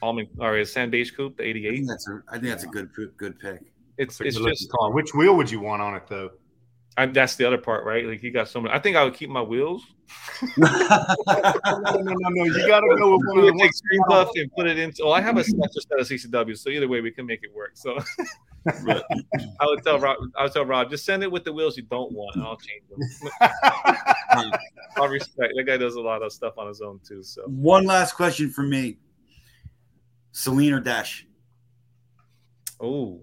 almond 0.00 0.28
or 0.38 0.56
his 0.56 0.72
Sand 0.72 0.90
Beige 0.90 1.10
Coupe, 1.10 1.36
the 1.36 1.44
I 1.44 1.46
'88. 1.48 1.70
think 1.74 1.88
that's 1.88 2.08
a. 2.08 2.22
I 2.28 2.32
think 2.32 2.44
that's 2.46 2.64
a 2.64 2.68
good 2.68 2.88
good 3.16 3.38
pick. 3.38 3.60
It's 3.98 4.14
It's 4.14 4.20
a 4.20 4.24
it's 4.24 4.36
good-looking 4.36 4.56
just 4.56 4.70
car. 4.70 4.92
Which 4.92 5.14
wheel 5.14 5.36
would 5.36 5.50
you 5.50 5.60
want 5.60 5.82
on 5.82 5.94
it 5.94 6.06
though? 6.08 6.30
I, 6.96 7.06
that's 7.06 7.36
the 7.36 7.46
other 7.46 7.56
part, 7.58 7.86
right? 7.86 8.04
Like 8.04 8.22
you 8.22 8.30
got 8.30 8.48
so 8.48 8.60
many. 8.60 8.74
I 8.74 8.78
think 8.78 8.96
I 8.96 9.04
would 9.04 9.14
keep 9.14 9.30
my 9.30 9.40
wheels. 9.40 9.82
no, 10.58 10.66
no, 10.68 11.78
no, 11.78 12.02
no, 12.02 12.28
no. 12.28 12.44
You 12.44 12.66
got 12.66 12.80
to 12.80 12.96
go 12.98 13.16
with 13.16 13.26
one 13.28 13.36
We 13.36 13.40
of 13.40 13.46
the 13.46 13.52
would 13.52 13.60
take 13.60 13.74
scream 13.74 14.02
puff 14.08 14.28
and 14.34 14.52
put 14.52 14.66
it 14.66 14.78
into. 14.78 15.04
Well, 15.04 15.14
I 15.14 15.22
have 15.22 15.38
a 15.38 15.44
special 15.44 15.80
set 15.88 16.00
of 16.00 16.06
CCW, 16.06 16.58
so 16.58 16.68
either 16.68 16.88
way 16.88 17.00
we 17.00 17.10
can 17.10 17.24
make 17.24 17.40
it 17.42 17.54
work. 17.54 17.70
So 17.74 17.96
I 18.68 19.66
would 19.66 19.82
tell 19.82 19.98
Rob. 19.98 20.18
I 20.36 20.42
would 20.42 20.52
tell 20.52 20.66
Rob, 20.66 20.90
just 20.90 21.06
send 21.06 21.22
it 21.22 21.32
with 21.32 21.44
the 21.44 21.52
wheels 21.52 21.78
you 21.78 21.84
don't 21.84 22.12
want, 22.12 22.36
and 22.36 22.44
I'll 22.44 22.58
change 22.58 22.82
them. 22.90 23.00
I'll 24.96 25.08
respect. 25.08 25.54
That 25.56 25.64
guy 25.66 25.78
does 25.78 25.94
a 25.94 26.00
lot 26.00 26.22
of 26.22 26.30
stuff 26.30 26.58
on 26.58 26.68
his 26.68 26.82
own 26.82 27.00
too. 27.06 27.22
So 27.22 27.42
One 27.46 27.86
last 27.86 28.12
question 28.14 28.50
for 28.50 28.62
me. 28.62 28.98
Saleen 30.34 30.72
or 30.72 30.80
Dash? 30.80 31.26
oh, 32.80 33.20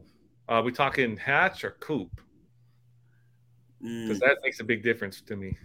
uh, 0.50 0.62
we 0.66 0.72
talking 0.72 1.16
hatch 1.16 1.64
or 1.64 1.72
coupe? 1.80 2.20
Because 3.82 4.18
Mm, 4.18 4.20
that 4.20 4.38
makes 4.44 4.60
a 4.60 4.64
big 4.66 4.84
difference 4.84 5.22
to 5.22 5.38
me. 5.38 5.56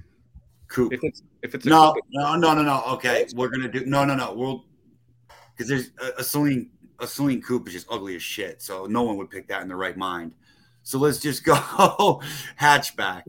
coupe. 0.68 0.92
If 0.92 1.02
it's 1.02 1.22
if 1.42 1.54
it's 1.56 1.66
No, 1.66 1.92
coupe, 1.94 2.04
no, 2.12 2.36
no, 2.36 2.54
no, 2.54 2.62
no. 2.62 2.82
Okay, 2.92 3.26
we're 3.34 3.48
gonna 3.48 3.68
do 3.68 3.84
no, 3.86 4.04
no, 4.04 4.14
no. 4.14 4.32
We'll 4.34 4.64
because 5.56 5.68
there's 5.68 5.90
a, 6.00 6.20
a 6.20 6.22
Saleen, 6.22 6.68
a 7.00 7.06
Saleen 7.06 7.42
coupe 7.42 7.66
is 7.68 7.74
just 7.74 7.86
ugly 7.90 8.14
as 8.14 8.22
shit. 8.22 8.62
So 8.62 8.86
no 8.86 9.02
one 9.02 9.16
would 9.16 9.30
pick 9.30 9.48
that 9.48 9.62
in 9.62 9.68
their 9.68 9.76
right 9.76 9.96
mind. 9.96 10.34
So 10.84 10.98
let's 10.98 11.18
just 11.18 11.44
go 11.44 11.54
hatchback. 12.60 13.22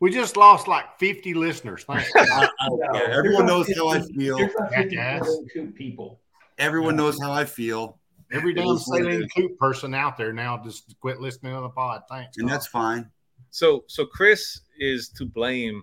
We 0.00 0.10
just 0.10 0.36
lost 0.36 0.66
like 0.66 0.98
50 0.98 1.34
listeners. 1.34 1.84
Thanks. 1.84 2.10
I- 2.16 2.48
I 2.58 2.68
don't. 2.92 3.10
Everyone 3.12 3.46
knows 3.46 3.70
how 3.76 3.88
I 3.88 4.00
feel. 4.00 4.38
There's 4.38 4.54
not 4.58 4.72
50 4.74 4.96
Jackass. 4.96 5.38
coop 5.52 5.74
people. 5.76 6.20
Everyone 6.58 6.96
knows 6.96 7.20
how 7.20 7.32
I 7.32 7.44
feel, 7.44 7.99
Every 8.32 8.54
damn 8.54 8.66
is 8.68 8.84
what 8.86 9.02
it 9.02 9.04
Saleen 9.06 9.28
coop 9.36 9.58
person 9.58 9.94
out 9.94 10.16
there 10.16 10.32
now 10.32 10.60
just 10.62 10.94
quit 11.00 11.20
listening 11.20 11.54
to 11.54 11.60
the 11.60 11.68
pod. 11.70 12.02
Thanks. 12.08 12.38
and 12.38 12.48
that's 12.48 12.66
fine. 12.66 13.10
so 13.50 13.84
so 13.88 14.06
Chris 14.06 14.60
is 14.78 15.08
to 15.10 15.24
blame. 15.26 15.82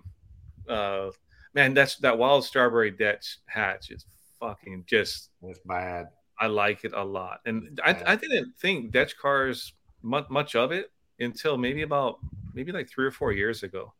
Uh, 0.68 1.10
man, 1.54 1.74
that's 1.74 1.96
that 1.98 2.16
wild 2.18 2.44
strawberry 2.44 2.90
Dutch 2.90 3.38
hatch 3.46 3.90
is 3.90 4.06
fucking 4.40 4.84
just 4.86 5.30
That's 5.42 5.58
bad. 5.66 6.06
I 6.40 6.46
like 6.46 6.84
it 6.84 6.92
a 6.94 7.02
lot, 7.04 7.40
and 7.46 7.80
I, 7.84 8.00
I 8.06 8.16
didn't 8.16 8.54
think 8.60 8.92
Dutch 8.92 9.16
cars 9.18 9.72
much, 10.02 10.28
much 10.30 10.54
of 10.54 10.70
it 10.72 10.92
until 11.18 11.56
maybe 11.58 11.82
about 11.82 12.18
maybe 12.54 12.70
like 12.70 12.88
three 12.88 13.04
or 13.06 13.10
four 13.10 13.32
years 13.32 13.62
ago. 13.64 13.92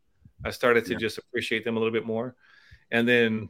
I 0.45 0.51
started 0.51 0.85
to 0.85 0.93
Yeah. 0.93 0.99
just 0.99 1.17
appreciate 1.17 1.65
them 1.65 1.75
a 1.75 1.79
little 1.79 1.91
bit 1.93 2.05
more, 2.05 2.35
and 2.91 3.05
then 3.07 3.49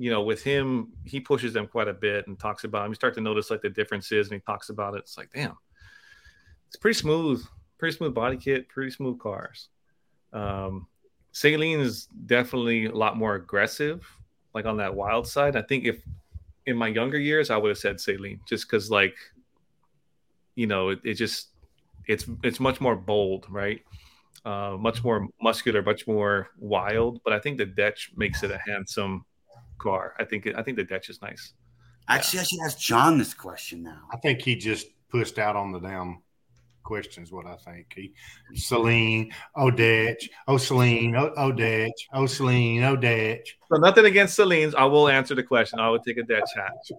you 0.00 0.10
know 0.10 0.22
with 0.22 0.42
him 0.42 0.88
he 1.04 1.20
pushes 1.20 1.52
them 1.52 1.66
quite 1.66 1.86
a 1.86 1.92
bit 1.92 2.26
and 2.26 2.38
talks 2.38 2.64
about 2.64 2.82
them. 2.82 2.90
You 2.90 2.94
start 2.94 3.14
to 3.16 3.20
notice 3.20 3.50
like 3.50 3.60
the 3.60 3.68
differences, 3.68 4.28
and 4.28 4.34
he 4.34 4.40
talks 4.40 4.70
about 4.70 4.94
it. 4.94 5.00
It's 5.00 5.18
like 5.18 5.30
damn, 5.34 5.58
it's 6.68 6.76
pretty 6.76 6.98
smooth, 6.98 7.44
pretty 7.76 7.94
smooth 7.94 8.14
body 8.14 8.38
kit, 8.38 8.66
pretty 8.70 8.90
smooth 8.90 9.18
cars. 9.18 9.68
Um, 10.32 10.86
Saleen 11.34 11.80
is 11.80 12.06
definitely 12.24 12.86
a 12.86 12.94
lot 12.94 13.18
more 13.18 13.34
aggressive, 13.34 14.06
like 14.54 14.64
on 14.64 14.78
that 14.78 14.94
wild 14.94 15.28
side. 15.28 15.54
I 15.54 15.62
think 15.62 15.84
if 15.84 16.02
in 16.64 16.78
my 16.78 16.88
younger 16.88 17.18
years, 17.18 17.50
I 17.50 17.58
would 17.58 17.68
have 17.68 17.78
said 17.78 17.96
Saleen 17.96 18.40
just 18.48 18.70
because, 18.70 18.90
like, 18.90 19.16
you 20.54 20.66
know, 20.66 20.88
it, 20.88 21.00
it 21.04 21.14
just 21.14 21.48
it's 22.06 22.24
it's 22.42 22.58
much 22.58 22.80
more 22.80 22.96
bold, 22.96 23.46
right? 23.50 23.82
Uh, 24.46 24.78
much 24.80 25.04
more 25.04 25.28
muscular, 25.42 25.82
much 25.82 26.06
more 26.06 26.48
wild. 26.58 27.20
But 27.22 27.34
I 27.34 27.38
think 27.38 27.58
the 27.58 27.66
Dutch 27.66 28.12
makes 28.16 28.42
it 28.42 28.50
a 28.50 28.58
handsome 28.66 29.26
car. 29.80 30.14
I 30.18 30.24
think 30.24 30.46
I 30.56 30.62
think 30.62 30.76
the 30.76 30.84
Dutch 30.84 31.08
is 31.08 31.20
nice. 31.22 31.52
Actually, 32.08 32.40
I 32.40 32.42
should 32.44 32.60
ask 32.64 32.78
John 32.78 33.18
this 33.18 33.34
question 33.34 33.82
now. 33.82 34.02
I 34.12 34.16
think 34.18 34.42
he 34.42 34.54
just 34.56 34.86
pushed 35.10 35.38
out 35.38 35.56
on 35.56 35.72
the 35.72 35.80
damn 35.80 36.22
questions. 36.82 37.32
What 37.32 37.46
I 37.46 37.56
think 37.56 37.92
he 37.94 38.12
Saleen, 38.54 39.32
Odetch, 39.56 40.28
oh 40.48 40.54
Saleen, 40.54 41.14
oh 41.16 41.32
Odetch, 41.36 41.90
oh 42.12 42.24
Saleen, 42.24 42.80
Odetch. 42.80 43.46
So 43.70 43.78
nothing 43.78 44.06
against 44.06 44.38
Saleen's. 44.38 44.74
I 44.74 44.84
will 44.84 45.08
answer 45.08 45.34
the 45.34 45.42
question. 45.42 45.78
I 45.78 45.90
would 45.90 46.02
take 46.04 46.18
a 46.18 46.22
Dutch 46.22 46.50
hatch. 46.54 46.92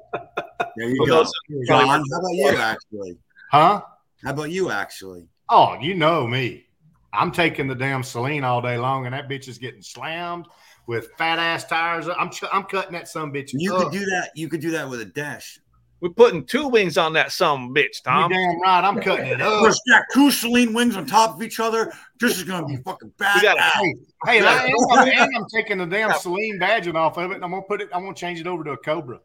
There 0.75 0.89
you 0.89 0.95
For 0.97 1.07
go. 1.07 1.25
John, 1.67 1.87
how 1.87 2.19
about 2.19 2.33
you 2.33 2.57
actually? 2.57 3.17
Huh? 3.51 3.81
How 4.23 4.31
about 4.31 4.51
you 4.51 4.71
actually? 4.71 5.27
Oh, 5.49 5.77
you 5.81 5.95
know 5.95 6.27
me. 6.27 6.65
I'm 7.13 7.31
taking 7.31 7.67
the 7.67 7.75
damn 7.75 8.03
Saleen 8.03 8.43
all 8.43 8.61
day 8.61 8.77
long, 8.77 9.05
and 9.05 9.13
that 9.13 9.27
bitch 9.27 9.49
is 9.49 9.57
getting 9.57 9.81
slammed 9.81 10.45
with 10.91 11.07
fat 11.17 11.39
ass 11.39 11.63
tires. 11.63 12.09
I'm 12.19 12.29
ch- 12.29 12.43
I'm 12.51 12.63
cutting 12.65 12.91
that 12.91 13.07
some 13.07 13.31
bitch. 13.31 13.51
You 13.53 13.73
up. 13.77 13.83
could 13.83 13.93
do 13.93 14.03
that. 14.07 14.31
You 14.35 14.49
could 14.49 14.59
do 14.59 14.71
that 14.71 14.89
with 14.89 14.99
a 14.99 15.05
dash. 15.05 15.57
We're 16.01 16.09
putting 16.09 16.45
two 16.45 16.67
wings 16.67 16.97
on 16.97 17.13
that 17.13 17.31
some 17.31 17.73
bitch, 17.73 17.99
You 18.05 18.11
Tom. 18.11 18.29
damn 18.29 18.59
right. 18.59 18.83
I'm 18.83 18.99
cutting 18.99 19.27
it 19.27 19.39
up. 19.41 19.61
We're 19.61 19.71
stack 19.71 20.03
two 20.13 20.27
Saleen 20.27 20.73
wings 20.75 20.97
on 20.97 21.05
top 21.05 21.33
of 21.35 21.41
each 21.43 21.61
other. 21.61 21.93
This 22.19 22.35
is 22.35 22.43
gonna 22.43 22.65
be 22.65 22.75
fucking 22.83 23.13
bad. 23.17 23.41
Gotta- 23.41 23.61
Hey, 23.61 23.93
hey, 24.25 24.37
and, 24.39 24.47
I, 24.47 24.65
and, 24.65 24.75
and 25.09 25.35
I'm 25.37 25.45
taking 25.47 25.77
the 25.77 25.85
damn 25.85 26.09
Saleen 26.11 26.59
badging 26.59 26.95
off 26.95 27.17
of 27.17 27.31
it, 27.31 27.35
and 27.35 27.45
I'm 27.45 27.51
gonna 27.51 27.61
put 27.63 27.79
it. 27.79 27.87
I'm 27.93 28.03
gonna 28.03 28.13
change 28.13 28.41
it 28.41 28.47
over 28.47 28.65
to 28.65 28.71
a 28.71 28.77
Cobra. 28.77 29.19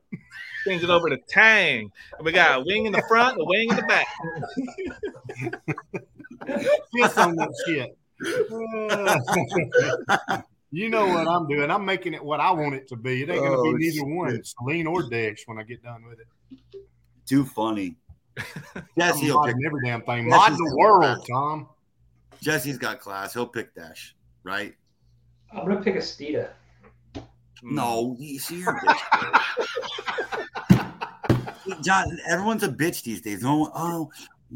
Change 0.68 0.84
it 0.84 0.90
over 0.90 1.10
to 1.10 1.18
Tang. 1.28 1.90
We 2.22 2.30
got 2.30 2.60
a 2.60 2.64
wing 2.64 2.86
in 2.86 2.92
the 2.92 3.02
front, 3.08 3.40
a 3.40 3.44
wing 3.44 3.70
in 3.70 3.76
the 3.76 3.82
back. 3.82 4.06
Piss 6.94 7.18
on 7.18 7.34
that 7.34 7.50
shit. 7.66 7.98
you 10.70 10.88
know 10.88 11.06
what 11.06 11.26
I'm 11.28 11.46
doing? 11.48 11.70
I'm 11.70 11.84
making 11.84 12.14
it 12.14 12.24
what 12.24 12.40
I 12.40 12.50
want 12.50 12.74
it 12.74 12.88
to 12.88 12.96
be. 12.96 13.22
It 13.22 13.30
ain't 13.30 13.42
gonna 13.42 13.56
Oh, 13.58 13.62
be 13.62 13.72
neither 13.74 14.04
one, 14.04 14.30
shit. 14.36 14.54
Saleen 14.60 14.86
or 14.90 15.08
Dash, 15.08 15.42
when 15.46 15.58
I 15.58 15.62
get 15.62 15.82
done 15.82 16.04
with 16.08 16.18
it. 16.20 16.26
Too 17.26 17.44
funny. 17.44 17.96
I'm 18.74 18.84
Jesse 18.98 19.30
will 19.30 19.42
pick. 19.44 19.54
modding 19.56 19.66
every 19.66 19.80
damn 19.84 20.02
thing. 20.02 20.28
Yes, 20.28 20.50
Mod 20.50 20.58
the 20.58 20.76
world, 20.78 21.02
that. 21.02 21.26
Tom. 21.30 21.68
Jesse's 22.42 22.78
got 22.78 23.00
class. 23.00 23.32
He'll 23.32 23.46
pick 23.46 23.74
dash, 23.74 24.14
right? 24.44 24.74
I'm 25.52 25.66
gonna 25.66 25.80
pick 25.82 25.94
a 25.96 25.98
Steeda. 26.00 26.50
Hmm. 27.14 27.74
No, 27.74 28.16
you 28.18 28.38
see 28.38 28.60
your 28.60 28.78
bitch. 28.80 29.00
John, 31.82 32.16
everyone's 32.28 32.62
a 32.62 32.68
bitch 32.68 33.02
these 33.02 33.20
days. 33.22 33.42
No 33.42 33.56
one, 33.58 33.70
oh, 33.74 34.10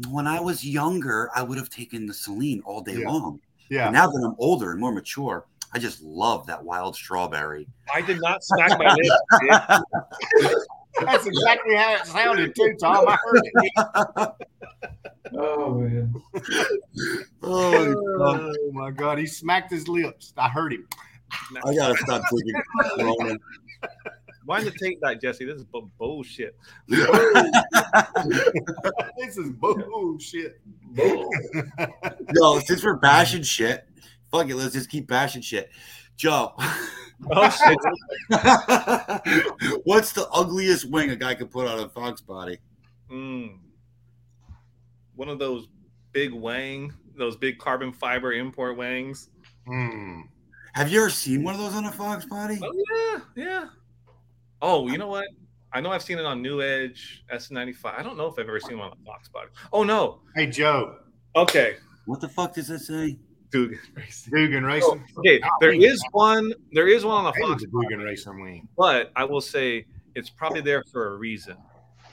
when 0.09 0.27
I 0.27 0.39
was 0.39 0.63
younger, 0.65 1.29
I 1.35 1.43
would 1.43 1.57
have 1.57 1.69
taken 1.69 2.05
the 2.05 2.13
Saleen 2.13 2.61
all 2.63 2.81
day 2.81 2.97
Yeah. 2.99 3.09
long. 3.09 3.41
Yeah. 3.69 3.89
Now 3.89 4.07
that 4.07 4.23
I'm 4.25 4.35
older 4.37 4.71
and 4.71 4.79
more 4.79 4.91
mature, 4.93 5.45
I 5.73 5.79
just 5.79 6.01
love 6.01 6.47
that 6.47 6.63
wild 6.63 6.95
strawberry. 6.95 7.67
I 7.93 8.01
did 8.01 8.19
not 8.21 8.43
smack 8.43 8.77
my 8.77 8.93
lips. 8.93 9.09
dude. 9.39 10.51
That's 11.05 11.25
exactly 11.25 11.75
how 11.75 11.93
it 11.95 12.05
sounded 12.05 12.53
too, 12.55 12.75
Tom. 12.79 13.07
I 13.07 13.17
heard 13.23 13.41
it. 13.45 14.31
Oh 15.33 15.75
man. 15.75 16.13
Oh, 17.41 17.95
Oh 18.19 18.53
my 18.73 18.91
god, 18.91 19.17
he 19.17 19.25
smacked 19.25 19.71
his 19.71 19.87
lips. 19.87 20.33
I 20.37 20.49
heard 20.49 20.73
him. 20.73 20.85
I 21.65 21.73
gotta 21.73 21.95
stop 21.97 22.21
taking 22.29 22.61
Corona. 22.97 23.37
Why 24.43 24.61
did 24.61 24.73
you 24.73 24.79
take 24.79 24.99
that, 25.01 25.21
Jesse? 25.21 25.45
This 25.45 25.57
is 25.59 25.63
bu- 25.63 25.89
bullshit. 25.97 26.57
this 29.17 29.37
is 29.37 29.49
bullshit. 29.51 30.59
Yo, 32.33 32.59
since 32.59 32.83
we're 32.83 32.97
bashing 32.97 33.43
shit, 33.43 33.87
fuck 34.31 34.49
it, 34.49 34.55
let's 34.55 34.73
just 34.73 34.89
keep 34.89 35.07
bashing 35.07 35.41
shit. 35.41 35.69
Joe. 36.17 36.53
Oh 37.29 37.49
shit! 37.49 37.77
What's 39.83 40.11
the 40.13 40.27
ugliest 40.33 40.89
wing 40.89 41.11
a 41.11 41.15
guy 41.15 41.35
could 41.35 41.51
put 41.51 41.67
on 41.67 41.79
a 41.79 41.87
fox 41.89 42.19
body? 42.19 42.57
Mm. 43.11 43.59
One 45.15 45.29
of 45.29 45.37
those 45.37 45.67
big 46.13 46.33
wang, 46.33 46.91
those 47.15 47.35
big 47.35 47.59
carbon 47.59 47.93
fiber 47.93 48.33
import 48.33 48.75
wangs. 48.75 49.29
Hmm. 49.67 50.21
Have 50.73 50.91
you 50.91 51.01
ever 51.01 51.09
seen 51.09 51.43
one 51.43 51.53
of 51.53 51.59
those 51.59 51.75
on 51.75 51.85
a 51.85 51.91
fox 51.91 52.25
body? 52.25 52.59
Oh 52.63 52.73
yeah, 53.35 53.43
yeah. 53.43 53.65
Oh, 54.61 54.87
you 54.87 54.97
know 54.97 55.07
what? 55.07 55.27
I 55.73 55.79
know 55.79 55.91
I've 55.91 56.03
seen 56.03 56.19
it 56.19 56.25
on 56.25 56.41
New 56.41 56.61
Edge 56.61 57.23
S95. 57.33 57.97
I 57.97 58.03
don't 58.03 58.17
know 58.17 58.27
if 58.27 58.33
I've 58.33 58.47
ever 58.47 58.59
seen 58.59 58.77
one 58.77 58.87
on 58.87 58.97
a 59.01 59.05
Fox 59.05 59.29
body. 59.29 59.49
Oh 59.71 59.83
no. 59.83 60.19
Hey 60.35 60.47
Joe, 60.47 60.97
Okay. 61.35 61.77
What 62.05 62.19
the 62.19 62.27
fuck 62.27 62.53
does 62.55 62.67
that 62.67 62.79
say? 62.79 63.17
Dude. 63.51 63.77
Dugan 64.31 64.63
Racing. 64.63 65.03
Okay, 65.19 65.41
there 65.59 65.73
is 65.73 66.01
one. 66.11 66.53
There 66.71 66.87
is 66.87 67.03
one 67.03 67.25
on 67.25 67.33
a 67.33 67.35
Hey, 67.35 67.41
Fox, 67.41 67.61
the 67.63 67.67
Dugan 67.67 67.99
Racing 67.99 68.41
wing. 68.41 68.67
but 68.77 69.11
I 69.15 69.25
will 69.25 69.41
say 69.41 69.85
it's 70.15 70.29
probably 70.29 70.61
there 70.61 70.83
for 70.91 71.13
a 71.13 71.17
reason, 71.17 71.57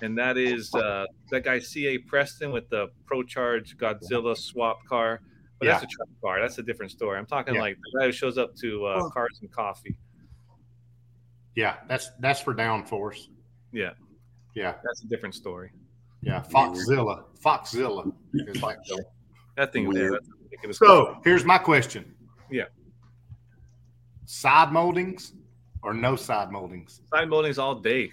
and 0.02 0.18
that 0.18 0.36
is 0.36 0.74
uh, 0.74 1.04
that 1.30 1.44
guy 1.44 1.58
C.A. 1.60 1.98
Preston 1.98 2.50
with 2.52 2.68
the 2.70 2.88
Pro 3.06 3.22
Charge 3.22 3.76
Godzilla 3.76 4.36
swap 4.36 4.84
car. 4.88 5.20
But 5.60 5.66
that's 5.66 5.82
a 5.82 5.86
truck 5.86 6.08
car. 6.22 6.40
That's 6.40 6.58
a 6.58 6.62
different 6.62 6.92
story. 6.92 7.18
I'm 7.18 7.26
talking 7.26 7.54
Yeah. 7.54 7.60
like 7.62 7.76
the 7.92 7.98
guy 8.00 8.06
who 8.06 8.12
shows 8.12 8.38
up 8.38 8.54
to 8.56 8.86
uh, 8.86 8.96
Well- 8.98 9.10
cars 9.10 9.38
and 9.40 9.50
coffee. 9.50 9.96
Yeah, 11.54 11.76
that's 11.88 12.10
that's 12.20 12.40
for 12.40 12.54
downforce. 12.54 13.26
Yeah, 13.72 13.90
Yeah, 14.54 14.74
that's 14.84 15.02
a 15.02 15.08
different 15.08 15.34
story. 15.34 15.70
yeah. 16.22 16.42
Foxzilla. 16.44 17.24
Foxzilla. 17.44 18.12
is 18.34 18.62
like 18.62 18.78
the- 18.86 19.04
That 19.56 19.72
thing 19.72 19.90
there. 19.90 20.10
Weird. 20.12 20.22
That's 20.50 20.64
ridiculous. 20.64 20.78
So 20.78 21.18
here's 21.24 21.44
my 21.44 21.58
question. 21.58 22.14
Yeah. 22.50 22.64
Side 24.26 24.72
moldings 24.72 25.32
or 25.82 25.94
no 25.94 26.16
side 26.16 26.50
moldings? 26.50 27.00
side 27.14 27.28
moldings 27.28 27.58
all 27.58 27.76
day. 27.76 28.10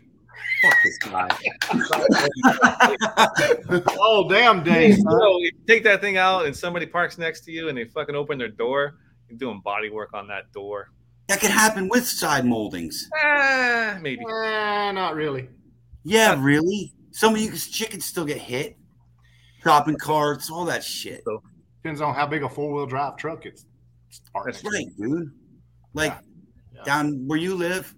Fuck 0.62 0.76
this 0.84 0.98
guy. 0.98 1.30
oh 4.00 4.28
damn 4.30 4.64
days. 4.64 5.02
So 5.02 5.38
if 5.40 5.54
you 5.54 5.60
take 5.68 5.84
that 5.86 6.02
thing 6.02 6.18
out 6.18 6.46
and 6.46 6.56
somebody 6.56 6.86
parks 6.86 7.18
next 7.18 7.42
to 7.42 7.52
you 7.52 7.70
and 7.70 7.78
they 7.78 7.86
fucking 7.86 8.16
open 8.16 8.38
their 8.38 8.50
door, 8.50 8.96
you're 9.30 9.38
doing 9.38 9.62
body 9.64 9.90
work 9.90 10.14
on 10.14 10.28
that 10.28 10.52
door. 10.52 10.90
that 11.28 11.40
could 11.40 11.52
happen 11.52 11.88
with 11.88 12.06
side 12.06 12.46
moldings. 12.46 13.10
Ah, 13.24 13.98
maybe. 14.02 14.22
Eh, 14.22 14.92
not 14.92 15.16
really. 15.16 15.50
Yeah, 16.04 16.36
really? 16.38 16.94
Some 17.12 17.34
of 17.34 17.42
you 17.42 17.52
chickens 17.52 18.06
still 18.06 18.26
get 18.26 18.38
hit. 18.38 18.78
Shopping 19.64 19.98
carts, 19.98 20.52
all 20.52 20.66
that 20.66 20.84
shit. 20.84 21.24
Depends 21.86 22.02
on 22.02 22.16
how 22.16 22.26
big 22.26 22.42
a 22.42 22.50
four 22.50 22.74
wheel 22.74 22.88
drive 22.88 23.16
truck 23.16 23.46
it's. 23.46 23.68
it's 24.10 24.20
That's 24.34 24.46
next 24.46 24.62
to. 24.64 24.70
Right, 24.72 24.88
dude. 24.98 25.32
Like 25.94 26.16
Yeah. 26.74 26.84
down 26.84 27.28
where 27.28 27.38
you 27.38 27.54
live, 27.54 27.94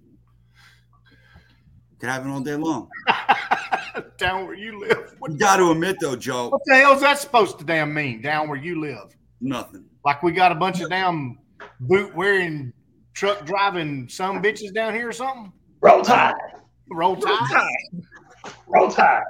could 1.98 2.10
happen 2.10 2.30
all 2.30 2.42
day 2.42 2.56
long. 2.56 2.90
Down 4.18 4.46
where 4.46 4.56
you 4.56 4.78
live. 4.80 5.16
What, 5.20 5.32
You 5.32 5.38
got 5.38 5.58
to 5.58 5.72
admit 5.72 5.96
though, 6.02 6.18
Joe, 6.18 6.50
what 6.50 6.62
the 6.66 6.76
hell's 6.76 7.00
that 7.02 7.18
supposed 7.18 7.60
to 7.60 7.66
damn 7.66 7.94
mean? 7.94 8.22
Down 8.22 8.50
where 8.50 8.58
you 8.58 8.82
live? 8.82 9.16
nothing. 9.40 9.86
Like 10.04 10.22
we 10.22 10.34
got 10.34 10.52
a 10.52 10.56
bunch 10.56 10.82
of 10.82 10.90
damn 10.90 11.40
boot 11.80 12.14
wearing, 12.14 12.74
truck 13.14 13.46
driving 13.46 14.10
some 14.10 14.44
bitches 14.44 14.74
down 14.74 14.94
here 14.94 15.08
or 15.08 15.14
something? 15.14 15.54
Roll 15.82 16.02
Tide. 16.04 16.34
Roll 16.92 17.16
tide. 17.16 17.70
Roll 18.68 18.90
Tide. 18.92 19.24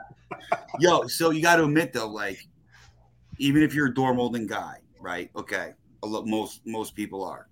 Yo, 0.79 1.05
so 1.05 1.29
you 1.29 1.43
got 1.43 1.57
to 1.57 1.65
admit 1.65 1.93
though, 1.93 2.07
like, 2.07 2.39
even 3.39 3.61
if 3.63 3.73
you're 3.73 3.87
a 3.87 3.93
door 3.93 4.13
molding 4.13 4.47
guy, 4.47 4.79
right? 4.99 5.29
Okay, 5.35 5.73
a 6.03 6.07
lo- 6.07 6.25
most 6.25 6.61
most 6.65 6.95
people 6.95 7.23
are 7.23 7.47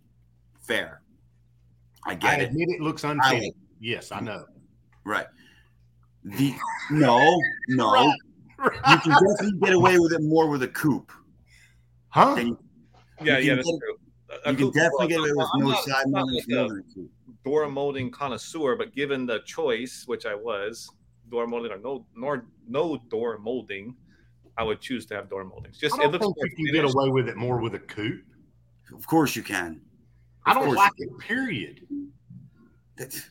fair. 0.60 1.02
I 2.06 2.12
I 2.12 2.16
get 2.16 2.42
it, 2.42 2.50
admit 2.50 2.70
it 2.70 2.82
looks 2.82 3.04
I- 3.04 3.12
unfitting. 3.12 3.54
Yes, 3.80 4.12
I 4.12 4.20
know. 4.22 4.46
right? 5.06 5.28
The 6.24 6.56
no, 6.92 7.20
no, 7.70 8.04
you 8.04 8.14
Right. 8.58 9.02
can 9.04 9.12
definitely 9.12 9.60
get 9.62 9.74
away 9.74 10.00
with 10.00 10.14
it 10.14 10.22
more 10.24 10.50
with 10.50 10.64
a 10.64 10.68
coupe. 10.68 11.12
Huh? 12.10 12.36
You, 12.38 12.58
Yeah, 13.22 13.38
You 13.38 13.44
yeah, 13.44 13.48
can 13.50 13.56
that's 13.58 13.70
get- 13.72 13.80
true. 13.80 13.98
A- 14.30 14.50
a 14.50 14.52
you 14.52 14.58
can 14.58 14.66
coupe- 14.68 14.74
definitely 14.74 15.08
get 15.08 15.20
away 15.20 15.32
with 15.34 15.48
I'm 15.54 15.60
no 15.62 15.70
not- 15.72 15.84
side 15.84 16.06
molding 16.08 16.36
like 16.36 16.50
more 16.50 16.66
a 16.66 16.68
than 16.70 16.80
a 16.80 16.94
coupe. 16.94 17.12
door 17.44 17.70
molding 17.70 18.10
connoisseur, 18.12 18.76
but 18.76 18.94
given 18.96 19.26
the 19.28 19.40
choice, 19.46 20.04
which 20.08 20.26
I 20.26 20.34
was, 20.36 20.90
door 21.30 21.46
molding 21.48 21.72
or 21.72 21.78
no, 21.78 22.06
nor 22.16 22.46
no 22.68 22.98
door 23.10 23.38
molding, 23.38 23.96
I 24.58 24.64
would 24.64 24.80
choose 24.82 25.06
to 25.08 25.16
have 25.16 25.30
door 25.30 25.44
moldings. 25.44 25.78
Just 25.78 25.96
I 25.96 26.04
don't 26.04 26.16
it 26.16 26.22
looks 26.22 26.26
think 26.26 26.38
more 26.38 26.48
you 26.48 26.72
can 26.74 26.82
get 26.86 26.96
away 26.96 27.10
with 27.10 27.28
it 27.30 27.36
more 27.36 27.60
with 27.60 27.76
a 27.76 27.80
coupe. 27.80 28.24
Of 28.94 29.06
course 29.08 29.36
you 29.36 29.44
can. 29.44 29.82
I 30.46 30.52
Of 30.52 30.64
don't 30.64 30.76
like 30.76 30.92
it. 30.98 31.10
Period. 31.20 31.82
That's- 32.98 33.30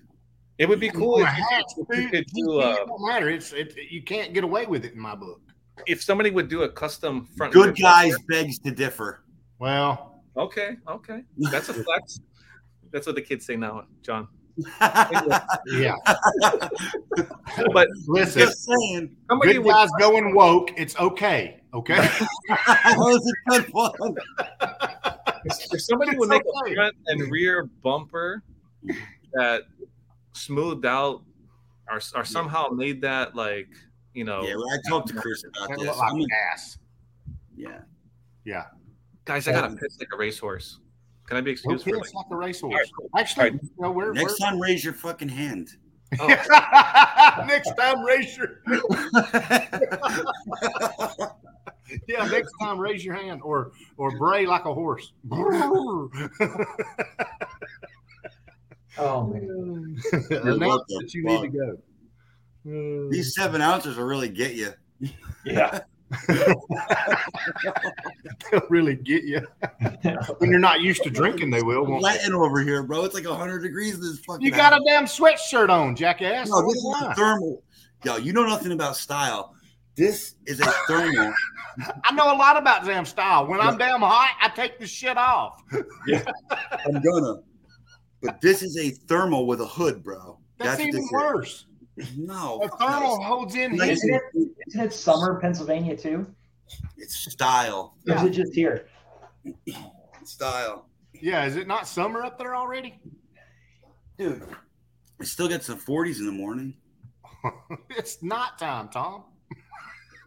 It 0.58 0.68
would 0.68 0.80
be 0.80 0.90
cool 0.90 1.14
On 1.16 1.22
a 1.22 1.24
if 1.24 1.38
you, 1.76 1.86
if 1.90 1.98
you 1.98 2.08
could 2.10 2.26
do 2.26 2.60
can't- 2.60 2.78
uh, 2.78 2.82
it 2.82 2.86
don't 2.86 3.06
matter. 3.08 3.28
It's 3.28 3.52
it, 3.52 3.74
you 3.90 4.02
can't 4.02 4.32
get 4.34 4.44
away 4.44 4.66
with 4.66 4.84
it 4.84 4.92
in 4.92 5.00
my 5.00 5.14
book. 5.14 5.40
if 5.86 6.00
somebody 6.02 6.30
would 6.30 6.48
do 6.48 6.62
a 6.62 6.68
custom 6.68 7.26
front. 7.36 7.52
Good 7.52 7.64
rear 7.66 7.72
guys 7.72 8.12
bumper- 8.12 8.26
begs 8.28 8.58
to 8.60 8.70
differ. 8.70 9.24
Well, 9.58 10.22
Okay, 10.36 10.76
okay, 10.88 11.22
that's 11.38 11.68
a 11.68 11.74
flex. 11.74 12.20
That's 12.92 13.06
what 13.08 13.16
the 13.16 13.22
kids 13.22 13.44
say 13.46 13.56
now, 13.56 13.86
John. 14.02 14.28
Yeah. 15.66 15.94
But 17.72 17.88
Listen, 18.06 18.42
Just 18.42 18.64
saying. 18.64 19.16
somebody 19.28 19.54
good 19.54 19.64
would 19.64 19.72
guys 19.72 19.90
going 19.98 20.34
woke. 20.34 20.72
It's 20.76 20.96
okay. 20.96 21.60
Okay. 21.72 21.96
That 22.48 22.94
was 22.96 23.32
a 23.32 23.50
good 23.50 23.72
one. 23.72 24.14
if 25.44 25.80
somebody 25.80 26.16
would 26.16 26.28
make 26.28 26.42
okay. 26.46 26.72
a 26.72 26.74
front 26.74 26.94
and 27.06 27.30
rear 27.30 27.64
bumper 27.82 28.42
that 29.34 29.62
smoothed 30.32 30.86
out 30.86 31.22
or, 31.90 32.00
or 32.14 32.24
somehow 32.24 32.68
made 32.68 33.00
that 33.02 33.34
like 33.34 33.68
you 34.14 34.24
know 34.24 34.42
Yeah, 34.42 34.56
well, 34.56 34.66
I 34.72 34.88
talked 34.88 35.08
to 35.08 35.14
Chris 35.14 35.44
about 35.44 35.78
this. 35.78 35.86
like 35.86 36.12
I'm 36.12 36.20
a- 36.20 36.26
ass. 36.52 36.78
yeah. 37.56 37.80
Yeah. 38.44 38.64
guys 39.24 39.48
i 39.48 39.52
gotta 39.52 39.74
piss 39.74 39.98
like 39.98 40.08
a 40.12 40.16
racehorse 40.16 40.80
can 41.26 41.36
i 41.36 41.40
be 41.40 41.50
Okay, 41.50 41.52
excused 41.52 41.84
for 41.84 41.90
like, 41.92 42.04
it's 42.04 42.14
like 42.14 42.26
a 42.30 42.36
racehorse. 42.36 42.72
All 42.72 42.78
right, 42.78 42.90
cool. 42.98 43.10
Actually, 43.16 43.44
All 43.44 43.50
right. 43.52 43.62
you 43.62 43.70
know, 43.78 43.90
we're, 43.90 44.12
Next 44.12 44.38
time, 44.38 44.60
raise 44.60 44.84
your 44.84 44.94
fucking 44.94 45.28
hand. 45.28 45.68
oh, 46.20 46.26
next 47.48 47.72
time 47.78 48.04
raise 48.04 48.36
your 48.36 48.60
yeah. 52.06 52.26
Next 52.26 52.52
time 52.60 52.78
raise 52.78 53.04
your 53.04 53.14
hand 53.14 53.40
or 53.42 53.72
or 53.96 54.16
bray 54.18 54.46
like 54.46 54.64
a 54.64 54.74
horse. 54.74 55.12
Oh 58.96 59.26
man. 59.26 59.96
Announce 60.30 60.84
that 60.86 61.10
you 61.14 61.24
need 61.24 61.40
to 61.42 61.48
go. 62.64 63.08
These 63.10 63.34
seven 63.34 63.60
ounces 63.60 63.96
will 63.96 64.04
really 64.04 64.28
get 64.28 64.54
you. 64.54 64.72
Yeah. 65.44 65.80
They'll 68.50 68.62
really 68.68 68.96
get 68.96 69.24
you 69.24 69.40
when 70.38 70.50
you're 70.50 70.58
not 70.58 70.80
used 70.80 71.02
to 71.04 71.10
drinking. 71.10 71.50
They 71.50 71.62
will. 71.62 71.84
Won't? 71.86 72.02
Latin 72.02 72.34
over 72.34 72.60
here, 72.62 72.82
bro. 72.82 73.04
It's 73.04 73.14
like 73.14 73.26
100 73.26 73.60
degrees 73.60 73.94
in 73.94 74.00
this 74.00 74.18
fucking 74.20 74.44
You 74.44 74.50
got 74.50 74.72
a 74.72 74.80
damn 74.86 75.04
sweatshirt 75.04 75.70
on, 75.70 75.96
jackass. 75.96 76.48
No, 76.48 76.62
this 76.62 76.76
is 76.76 76.94
a 77.02 77.14
thermal. 77.14 77.62
Yo, 78.04 78.16
you 78.16 78.32
know 78.32 78.44
nothing 78.44 78.72
about 78.72 78.96
style. 78.96 79.54
This 79.96 80.34
is 80.46 80.60
a 80.60 80.66
thermal. 80.86 81.32
I 82.04 82.12
know 82.14 82.34
a 82.34 82.36
lot 82.36 82.56
about 82.56 82.84
damn 82.84 83.04
style. 83.04 83.46
When 83.46 83.60
I'm 83.60 83.78
damn 83.78 84.00
hot, 84.00 84.36
I 84.40 84.48
take 84.48 84.78
the 84.78 84.86
shit 84.86 85.16
off. 85.16 85.62
yeah, 86.06 86.22
I'm 86.86 87.00
gonna. 87.00 87.36
But 88.22 88.40
this 88.40 88.62
is 88.62 88.76
a 88.78 88.90
thermal 88.90 89.46
with 89.46 89.60
a 89.60 89.66
hood, 89.66 90.02
bro. 90.02 90.38
That's, 90.58 90.78
what 90.78 90.88
even 90.88 91.00
this 91.00 91.48
is. 91.48 91.66
Worse. 91.96 92.12
No. 92.16 92.60
A 92.62 92.68
thermal 92.76 93.22
holds 93.22 93.54
in 93.54 93.76
Nice. 93.76 94.02
heat. 94.02 94.10
Isn't 94.10 94.14
it, 94.14 94.48
isn't 94.68 94.80
it 94.80 94.92
summer 94.92 95.34
in 95.34 95.40
Pennsylvania 95.40 95.96
too? 95.96 96.26
It's 96.96 97.14
style. 97.32 97.94
Or 98.08 98.16
is 98.16 98.22
it 98.22 98.30
just 98.30 98.54
here? 98.54 98.88
Style. 100.24 100.86
Yeah, 101.12 101.44
is 101.44 101.56
it 101.56 101.66
not 101.66 101.86
summer 101.86 102.22
up 102.24 102.38
there 102.38 102.54
already? 102.56 102.98
Dude. 104.18 104.42
It 105.20 105.26
still 105.26 105.48
gets 105.48 105.66
the 105.66 105.74
40s 105.74 106.18
in 106.18 106.26
the 106.26 106.32
morning. 106.32 106.74
it's 107.90 108.22
not 108.22 108.58
time, 108.58 108.88
Tom. 108.88 109.24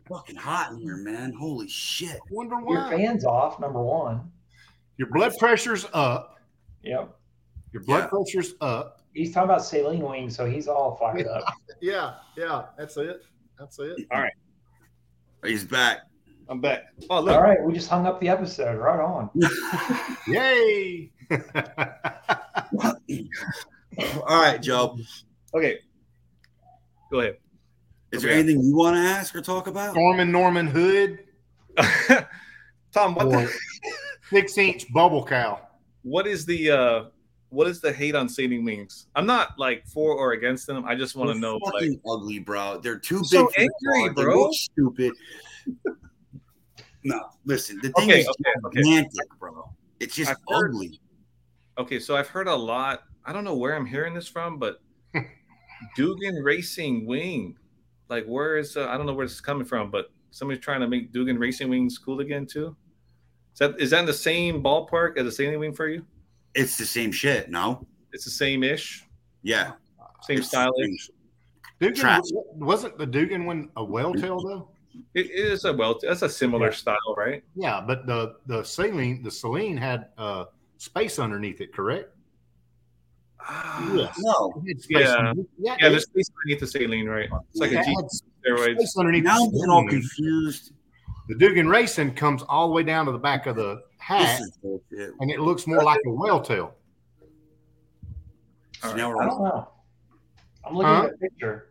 Fucking 0.08 0.36
hot 0.38 0.72
in 0.72 0.78
here, 0.80 0.98
man. 0.98 1.34
Holy 1.34 1.68
shit. 1.68 2.20
Wonder 2.32 2.56
why. 2.58 2.74
Your 2.74 2.84
why. 2.84 2.98
fan's 2.98 3.26
off, 3.26 3.60
number 3.60 3.82
one. 3.82 4.32
Your 4.98 5.10
blood 5.12 5.34
pressure's 5.38 5.86
up. 5.94 6.38
Yep. 6.84 7.14
Your 7.74 7.84
blood 7.84 8.04
Yeah. 8.04 8.08
pressure's 8.08 8.54
up. 8.62 8.97
He's 9.18 9.34
talking 9.34 9.50
about 9.50 9.62
Saleen 9.62 10.08
wings, 10.08 10.36
so 10.36 10.46
he's 10.46 10.68
all 10.68 10.96
fired 10.96 11.26
up. 11.28 11.44
Yeah, 11.82 12.16
yeah, 12.36 12.66
that's 12.78 12.98
it. 12.98 13.22
That's 13.60 13.78
it. 13.80 13.98
All 14.12 14.22
right. 14.22 14.34
He's 15.46 15.64
back. 15.64 16.00
i'm 16.50 16.60
back 16.60 16.86
oh 17.12 17.22
look 17.22 17.36
All 17.36 17.42
right, 17.44 17.62
we 17.64 17.72
just 17.74 17.88
hung 17.88 18.08
up 18.08 18.20
the 18.20 18.30
episode. 18.30 18.78
Right 18.80 19.00
on. 19.00 19.30
Yay! 20.28 21.12
All 24.28 24.42
right, 24.42 24.62
Joe. 24.62 24.98
okay 25.54 25.80
go 27.12 27.20
ahead 27.22 27.38
Is 28.12 28.22
there 28.24 28.32
Okay. 28.32 28.40
anything 28.40 28.62
you 28.64 28.76
want 28.76 28.96
to 28.96 29.02
ask 29.02 29.36
or 29.36 29.42
talk 29.42 29.68
about? 29.68 29.96
Norman 29.96 30.32
Norman 30.32 30.68
Hood, 30.68 31.20
tom 32.92 33.14
what 33.16 33.30
Boy. 33.30 33.46
the, 33.46 33.54
six 34.30 34.58
inch 34.58 34.92
bubble 34.94 35.24
cowl. 35.24 35.62
what 36.04 36.26
is 36.28 36.46
the 36.46 36.72
uh 36.72 37.04
what 37.50 37.68
is 37.68 37.80
the 37.82 37.92
hate 37.94 38.14
on 38.16 38.28
Saleen 38.28 38.66
Wings? 38.66 39.08
I'm 39.16 39.26
not 39.26 39.58
like 39.58 39.86
for 39.88 40.14
or 40.14 40.34
against 40.34 40.68
them. 40.68 40.84
I 40.86 40.96
just 40.96 41.16
want 41.16 41.32
to 41.32 41.38
know. 41.40 41.58
Like, 41.74 41.92
ugly, 42.10 42.40
bro. 42.40 42.80
They're 42.80 43.00
too 43.00 43.20
big. 43.20 43.26
So 43.28 43.50
angry. 43.58 44.14
Bro. 44.14 44.52
stupid. 44.52 45.14
no, 47.04 47.22
listen. 47.46 47.80
The 47.82 47.90
thing 47.90 48.10
Okay, 48.10 48.20
is 48.22 48.28
okay, 48.28 48.52
okay. 48.66 48.82
gigantic, 48.82 49.28
bro. 49.40 49.70
It's 50.00 50.16
just 50.16 50.32
I've 50.32 50.38
heard- 50.48 50.72
ugly. 50.72 51.00
okay, 51.78 52.00
so 52.00 52.16
I've 52.16 52.28
heard 52.28 52.48
a 52.48 52.56
lot. 52.56 53.04
I 53.26 53.34
don't 53.34 53.44
know 53.44 53.56
where 53.56 53.76
I'm 53.76 53.86
hearing 53.86 54.14
this 54.14 54.28
from, 54.28 54.58
but 54.60 54.82
Dugan 55.96 56.36
Racing 56.44 57.06
Wing. 57.06 57.58
Like, 58.10 58.26
where 58.26 58.58
is? 58.58 58.78
Uh, 58.78 58.88
I 58.88 58.98
don't 58.98 59.06
know 59.06 59.14
where 59.14 59.26
this 59.26 59.34
is 59.36 59.42
coming 59.42 59.66
from, 59.66 59.92
but 59.92 60.12
somebody's 60.32 60.64
trying 60.64 60.82
to 60.82 60.88
make 60.88 61.12
Dugan 61.12 61.38
Racing 61.38 61.70
Wings 61.70 61.98
cool 61.98 62.20
again 62.22 62.46
too. 62.46 62.76
Is 63.54 63.60
that 63.60 63.80
is 63.82 63.90
that 63.92 64.02
in 64.02 64.06
the 64.06 64.14
same 64.14 64.62
ballpark 64.64 65.18
as 65.18 65.28
a 65.28 65.30
Saleen 65.44 65.60
Wing 65.60 65.74
for 65.74 65.88
you? 65.88 66.06
It's 66.58 66.76
the 66.78 66.86
same 66.86 67.12
shit. 67.12 67.50
No, 67.50 67.86
It's 68.14 68.26
the 68.26 68.32
same 68.32 68.64
ish, 68.64 69.06
yeah, 69.44 69.74
same 70.24 70.40
It's 70.40 70.48
the 70.50 70.58
style. 70.58 70.74
same 70.78 70.98
Dugan, 71.80 71.96
Trash. 71.96 72.22
wasn't 72.56 72.98
the 72.98 73.06
Dugan 73.06 73.46
one 73.46 73.70
a 73.78 73.84
whale 73.84 74.14
tail 74.14 74.42
though? 74.42 74.70
It, 75.14 75.28
it 75.28 75.32
is 75.54 75.64
a 75.66 75.74
well. 75.74 76.00
That's 76.02 76.24
a 76.24 76.30
similar 76.30 76.70
Yeah. 76.72 76.76
style, 76.84 77.16
right? 77.16 77.44
Yeah, 77.56 77.82
but 77.86 78.08
the 78.08 78.38
the 78.48 78.62
Saleen 78.64 79.24
the 79.24 79.30
Saleen 79.30 79.78
had 79.78 80.08
uh 80.18 80.46
space 80.78 81.20
underneath 81.20 81.62
it, 81.62 81.72
correct? 81.74 82.10
Yes. 83.94 84.16
No, 84.20 84.54
It 84.66 84.70
had 84.70 84.82
space 84.82 84.98
Yeah. 85.08 85.34
yeah, 85.60 85.76
Yeah, 85.80 85.90
there's 85.90 86.04
space 86.06 86.30
underneath 86.36 86.60
the 86.60 86.80
Saleen, 86.80 87.08
right? 87.08 87.30
It's 87.52 87.60
like 87.62 87.72
it 87.72 87.76
a 87.80 87.84
G 87.84 87.94
had 87.96 88.06
steroids. 88.06 88.76
space 88.78 88.98
underneath 88.98 89.24
now 89.24 89.38
I'm 89.44 89.52
getting 89.52 89.70
all 89.70 89.88
confused. 89.88 90.72
The 91.30 91.36
Dugan 91.36 91.68
Racing 91.70 92.16
comes 92.16 92.42
all 92.44 92.68
the 92.68 92.74
way 92.74 92.84
down 92.84 93.06
to 93.06 93.12
the 93.12 93.20
back 93.20 93.46
of 93.46 93.56
the 93.56 93.76
This 93.76 93.84
hat, 94.08 94.42
and 95.20 95.30
it 95.30 95.40
looks 95.42 95.68
more 95.68 95.84
like 95.84 96.00
a 96.06 96.12
whale 96.12 96.40
tail. 96.42 96.74
So 98.82 98.92
I 98.92 98.98
don't 98.98 99.18
know. 99.18 99.68
I'm 100.66 100.76
looking 100.76 100.94
Huh? 100.94 101.04
at 101.06 101.12
the 101.12 101.18
picture. 101.18 101.70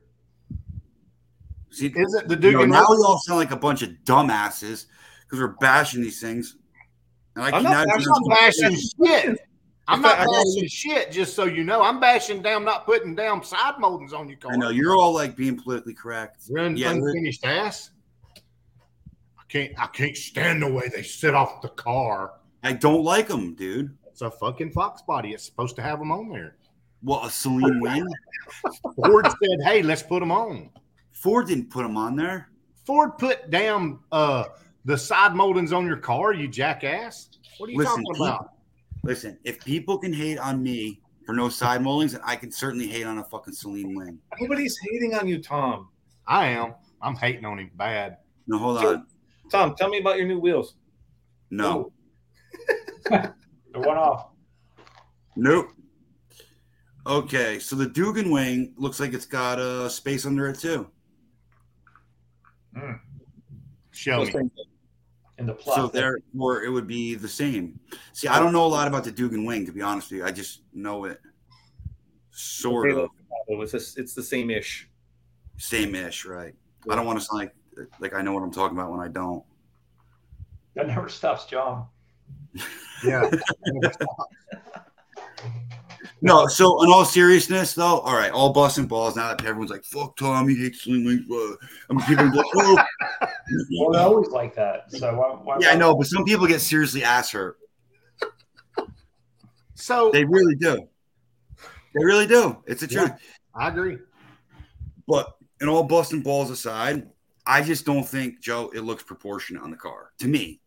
see, 1.71 1.87
Is 1.95 2.15
it 2.15 2.29
the 2.29 2.37
you 2.37 2.53
know, 2.53 2.65
now 2.67 2.87
we 2.91 2.97
all 2.97 3.19
sound 3.25 3.39
like 3.39 3.53
a 3.53 3.57
bunch 3.57 3.83
of 3.83 3.91
dumbasses 4.05 4.87
because 5.25 5.41
we're 5.41 5.57
bashing 5.61 6.03
these 6.03 6.21
things. 6.21 6.57
And 7.37 7.45
I 7.45 7.49
I'm 7.49 7.63
can 7.63 7.65
not 7.65 7.87
I'm 7.91 8.03
not 8.03 8.23
bashing 8.29 8.77
shit. 8.77 9.39
I'm 9.89 10.03
not 10.03 10.19
bashing 10.27 10.69
shit, 10.69 11.13
just 11.13 11.35
so 11.35 11.45
you 11.45 11.63
know. 11.65 11.81
I'm 11.81 12.01
bashing 12.01 12.43
down 12.43 12.65
not 12.65 12.85
putting 12.87 13.15
down 13.15 13.43
side 13.45 13.75
moldings 13.79 14.13
on 14.13 14.29
your 14.29 14.39
car. 14.39 14.53
I 14.53 14.57
know 14.57 14.71
you're 14.71 14.97
all 14.97 15.15
like 15.15 15.37
being 15.37 15.57
politically 15.57 15.95
correct. 15.95 16.43
You're 16.49 16.61
un- 16.61 16.77
Yeah, 16.77 16.91
unfinished 16.91 17.45
ass. 17.45 17.91
I 19.57 19.67
can't 19.67 19.81
I 19.81 19.87
can't 19.87 20.17
stand 20.17 20.63
the 20.63 20.71
way 20.71 20.89
they 20.89 21.03
sit 21.03 21.35
off 21.35 21.63
the 21.63 21.69
car. 21.71 22.35
I 22.63 22.73
don't 22.75 23.03
like 23.05 23.29
them, 23.29 23.55
dude. 23.55 23.97
It's 24.07 24.21
a 24.23 24.31
fucking 24.31 24.73
fox 24.73 25.03
body. 25.03 25.33
It's 25.33 25.45
supposed 25.45 25.77
to 25.77 25.83
have 25.83 25.99
them 25.99 26.11
on 26.13 26.29
there. 26.29 26.57
What 27.03 27.25
a 27.25 27.29
Saleen 27.29 27.81
win. 27.81 28.07
Ford 28.97 29.27
said, 29.27 29.59
"Hey, 29.65 29.83
let's 29.83 30.03
put 30.03 30.21
them 30.21 30.33
on." 30.33 30.71
Ford 31.13 31.47
didn't 31.47 31.71
put 31.71 31.83
them 31.85 31.97
on 31.97 32.17
there. 32.17 32.51
Ford 32.85 33.17
put 33.19 33.51
down 33.51 34.01
uh, 34.13 34.45
the 34.85 34.97
side 34.99 35.35
moldings 35.35 35.73
on 35.73 35.87
your 35.87 35.97
car. 35.97 36.35
You 36.35 36.49
jackass. 36.49 37.31
What 37.59 37.69
are 37.69 37.73
you 37.73 37.79
Listen, 37.79 38.05
talking 38.05 38.23
about? 38.23 38.51
Listen, 39.05 39.39
if 39.45 39.65
people 39.65 39.97
can 39.99 40.13
hate 40.13 40.39
on 40.39 40.63
me 40.63 41.01
for 41.25 41.35
no 41.35 41.49
side 41.49 41.83
moldings, 41.83 42.13
then 42.13 42.21
I 42.25 42.37
can 42.37 42.51
certainly 42.51 42.87
hate 42.89 43.07
on 43.07 43.19
a 43.19 43.25
fucking 43.25 43.55
Saleen 43.55 43.97
wing. 43.97 44.19
Nobody's 44.41 44.79
hating 44.91 45.15
on 45.15 45.27
you, 45.29 45.41
Tom. 45.41 45.89
I 46.27 46.49
am. 46.49 46.75
I'm 47.01 47.17
hating 47.17 47.45
on 47.45 47.59
him 47.59 47.71
bad. 47.77 48.19
No, 48.47 48.59
hold 48.59 48.81
So- 48.81 48.95
on. 48.95 49.07
Tom, 49.51 49.75
tell 49.77 49.89
me 49.89 49.99
about 49.99 50.17
your 50.19 50.27
new 50.27 50.39
wheels. 50.41 50.75
No, 51.51 51.93
The 53.11 53.33
one 53.75 53.97
off. 53.97 54.29
nope. 55.37 55.69
Okay, 57.07 57.59
so 57.61 57.77
the 57.77 57.87
Dugan 57.87 58.31
wing 58.31 58.75
looks 58.77 58.99
like 58.99 59.13
it's 59.13 59.27
got 59.27 59.61
a 59.61 59.85
uh, 59.85 59.89
space 59.89 60.27
under 60.27 60.49
it 60.49 60.59
too. 60.59 60.91
Show 63.93 64.25
me. 64.25 64.51
In 65.39 65.47
the 65.47 65.53
plus. 65.55 65.77
So 65.77 65.87
therefore, 65.89 66.65
it 66.65 66.71
would 66.71 66.87
be 66.87 67.15
the 67.15 67.29
same. 67.29 67.79
See, 68.13 68.27
I 68.27 68.39
don't 68.39 68.53
know 68.53 68.65
a 68.65 68.69
lot 68.69 68.89
about 68.89 69.05
the 69.05 69.13
Dugan 69.13 69.45
wing, 69.45 69.67
to 69.67 69.73
be 69.73 69.83
honest 69.83 70.11
with 70.11 70.19
you. 70.21 70.25
I 70.27 70.33
just 70.33 70.63
know 70.73 71.05
it 71.05 71.21
sort 72.31 72.91
Okay, 72.91 73.01
of 73.03 73.11
It's 73.63 73.73
just, 73.73 73.99
it's 73.99 74.15
the 74.15 74.23
same 74.23 74.51
ish. 74.51 74.89
same-ish, 75.59 76.25
right? 76.25 76.55
I 76.91 76.95
don't 76.97 77.07
want 77.07 77.19
to 77.19 77.25
sound 77.25 77.39
like 77.41 77.55
like 78.01 78.15
I 78.15 78.23
know 78.23 78.33
what 78.33 78.43
I'm 78.43 78.53
talking 78.53 78.77
about 78.77 78.91
when 78.91 79.01
I 79.01 79.09
don't. 79.09 79.43
That 80.75 80.87
never 80.89 81.09
stops, 81.09 81.47
John. 81.47 81.87
Yeah. 83.05 83.31
No, 86.23 86.47
so 86.47 86.83
in 86.83 86.91
all 86.91 87.05
seriousness, 87.05 87.75
though, 87.75 88.01
all 88.01 88.15
right, 88.15 88.31
all 88.33 88.53
busting 88.53 88.87
balls. 88.87 89.17
Now 89.17 89.29
that 89.29 89.45
everyone's 89.45 89.71
like, 89.71 89.85
"Fuck 89.85 90.17
Tom, 90.17 90.49
he 90.49 90.57
hates 90.57 90.87
Saleen 90.87 91.05
Wings," 91.05 91.31
uh, 91.31 91.57
I 91.91 91.93
mean, 91.95 92.07
people 92.07 92.31
go, 92.31 92.43
"Oh, 92.57 92.85
Well, 93.81 93.91
they're 93.93 94.03
always 94.03 94.29
like 94.31 94.55
that. 94.55 94.91
So 94.91 95.15
why, 95.15 95.29
why 95.43 95.59
yeah, 95.61 95.71
I 95.71 95.77
know," 95.77 95.95
but 95.95 96.07
some 96.07 96.25
people 96.25 96.47
get 96.47 96.61
seriously 96.61 97.05
ass 97.05 97.31
hurt. 97.33 97.59
so 99.75 100.11
They 100.11 100.25
really 100.25 100.55
do. 100.57 100.89
They 101.95 102.05
really 102.05 102.27
do. 102.27 102.63
It's 102.67 102.81
the 102.81 102.89
Yeah. 102.93 103.09
truth. 103.09 103.21
I 103.55 103.69
agree. 103.69 103.99
But 105.07 105.37
in 105.61 105.69
all 105.69 105.85
busting 105.85 106.23
balls 106.23 106.51
aside, 106.51 107.09
I 107.47 107.63
just 107.63 107.85
don't 107.87 108.05
think 108.07 108.41
Joe 108.41 108.71
it 108.75 108.81
looks 108.81 109.03
proportionate 109.03 109.63
on 109.63 109.71
the 109.71 109.77
car. 109.77 110.13
To 110.19 110.27
me, 110.29 110.61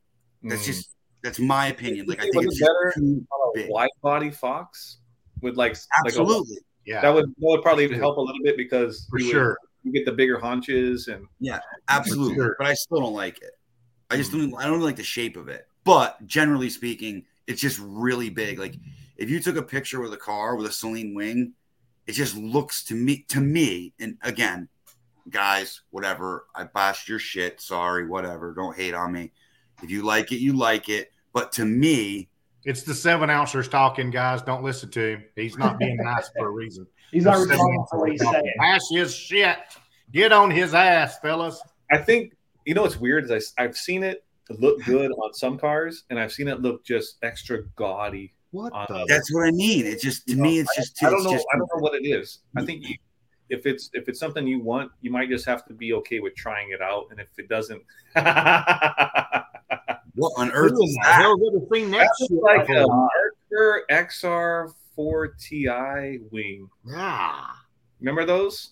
that's 0.43 0.63
Mm. 0.63 0.65
just 0.65 0.89
that's 1.21 1.39
my 1.39 1.67
opinion. 1.67 2.05
Like 2.07 2.19
I 2.19 2.29
think 2.29 2.45
it's 2.45 2.59
better 2.59 2.93
too 2.95 3.25
on 3.31 3.49
a 3.49 3.59
big. 3.59 3.69
wide 3.69 3.89
body 4.01 4.29
Fox 4.31 4.99
with 5.41 5.55
like 5.57 5.71
like 5.73 5.77
a- 5.77 6.07
Absolutely, 6.07 6.57
Yeah, 6.85 7.01
that 7.01 7.13
would 7.13 7.25
that 7.29 7.35
would 7.39 7.61
probably 7.61 7.87
Sure. 7.87 7.97
help 7.97 8.17
a 8.17 8.21
little 8.21 8.41
bit 8.43 8.55
because 8.57 9.05
for 9.09 9.19
you 9.19 9.25
would- 9.25 9.31
sure. 9.31 9.57
you 9.83 9.91
get 9.91 10.05
the 10.05 10.11
bigger 10.13 10.39
haunches 10.39 11.07
and 11.09 11.25
yeah, 11.39 11.59
absolutely. 11.89 12.35
Sure. 12.35 12.55
But 12.57 12.67
I 12.67 12.73
still 12.73 12.99
don't 13.01 13.13
like 13.13 13.41
it. 13.41 13.51
I 14.09 14.17
just 14.17 14.31
don't. 14.31 14.53
I 14.55 14.63
don't 14.65 14.81
like 14.81 14.95
the 14.95 15.03
shape 15.03 15.35
of 15.37 15.49
it. 15.49 15.67
But 15.83 16.25
generally 16.25 16.69
speaking, 16.69 17.25
it's 17.47 17.61
just 17.61 17.79
really 17.81 18.29
big. 18.29 18.57
Like 18.59 18.75
if 19.17 19.29
you 19.29 19.39
took 19.41 19.55
a 19.57 19.61
picture 19.61 19.99
with 20.01 20.13
a 20.13 20.17
car 20.17 20.55
with 20.55 20.65
a 20.65 20.69
Saleen 20.69 21.13
wing, 21.15 21.53
it 22.07 22.13
just 22.13 22.35
looks 22.37 22.83
to 22.85 22.95
me 22.95 23.25
to 23.29 23.39
me. 23.41 23.93
And 23.99 24.17
again, 24.21 24.67
guys, 25.29 25.81
whatever. 25.91 26.45
I 26.55 26.63
bashed 26.65 27.07
your 27.09 27.19
shit. 27.19 27.61
Sorry, 27.61 28.07
whatever. 28.07 28.53
Don't 28.53 28.75
hate 28.75 28.93
on 28.93 29.11
me. 29.11 29.31
If 29.83 29.89
you 29.89 30.03
like 30.03 30.31
it, 30.31 30.37
you 30.39 30.53
like 30.53 30.89
it. 30.89 31.11
But 31.33 31.51
to 31.53 31.65
me, 31.65 32.29
It's 32.65 32.83
the 32.83 32.93
seven 32.93 33.29
ouncers 33.29 33.67
talking, 33.69 34.09
guys. 34.11 34.41
Don't 34.41 34.63
listen 34.63 34.89
to 34.91 34.99
him. 35.13 35.23
He's 35.35 35.57
not 35.57 35.77
being 35.79 35.97
nice 36.01 36.29
for 36.37 36.47
a 36.47 36.51
reason. 36.51 36.85
He's 37.11 37.23
not 37.23 37.35
The 37.35 37.39
seven 37.47 37.51
responsible 37.57 37.87
for 37.89 37.99
what 37.99 38.11
he's 38.11 38.21
talking. 38.21 38.41
saying. 38.41 38.53
Bash 38.57 38.81
his 38.91 39.15
shit. 39.15 39.57
Get 40.11 40.31
on 40.31 40.51
his 40.51 40.73
ass, 40.73 41.19
fellas. 41.19 41.61
I 41.91 41.97
think 41.97 42.33
you 42.65 42.73
know 42.73 42.81
what's 42.81 42.97
weird 42.99 43.29
is 43.31 43.53
I, 43.57 43.63
I've 43.63 43.77
seen 43.77 44.03
it 44.03 44.23
look 44.49 44.83
good 44.83 45.11
on 45.11 45.33
some 45.33 45.57
cars 45.57 46.03
and 46.09 46.19
I've 46.19 46.31
seen 46.31 46.47
it 46.47 46.61
look 46.61 46.83
just 46.83 47.17
extra 47.23 47.63
gaudy. 47.75 48.33
What 48.51 48.73
the? 48.89 49.05
that's 49.07 49.31
what 49.33 49.47
I 49.47 49.51
mean. 49.51 49.85
It 49.85 50.01
just 50.01 50.27
to 50.27 50.35
me, 50.35 50.59
it's 50.59 50.75
just. 50.75 50.97
Too. 50.97 51.05
I 51.07 51.09
don't 51.11 51.23
know. 51.23 51.31
just- 51.31 51.45
I 51.53 51.57
don't 51.57 51.69
know 51.73 51.81
what 51.81 51.93
it 51.93 52.05
is. 52.07 52.39
I 52.57 52.65
think 52.65 52.87
you, 52.87 52.95
if 53.49 53.65
it's 53.65 53.89
if 53.93 54.07
it's 54.09 54.19
something 54.19 54.45
you 54.47 54.59
want, 54.61 54.91
you 55.01 55.11
might 55.11 55.29
just 55.29 55.45
have 55.45 55.65
to 55.67 55.73
be 55.73 55.93
okay 55.93 56.19
with 56.19 56.35
trying 56.35 56.71
it 56.71 56.81
out. 56.81 57.07
And 57.11 57.19
if 57.19 57.27
it 57.37 57.47
doesn't, 57.49 57.81
What 60.15 60.33
on 60.37 60.51
earth 60.51 60.73
is 60.73 60.97
that? 61.03 61.21
hell 61.21 61.35
would 61.39 61.53
have 61.61 61.69
seen 61.71 61.91
that 61.91 61.99
that's 61.99 62.27
shit? 62.29 62.41
like 62.43 62.67
a 62.69 62.81
before? 62.81 63.09
Merkur 63.53 64.71
XR4 64.97 65.37
Ti 65.39 66.19
wing. 66.31 66.69
Yeah. 66.85 67.45
Remember 67.99 68.25
those? 68.25 68.71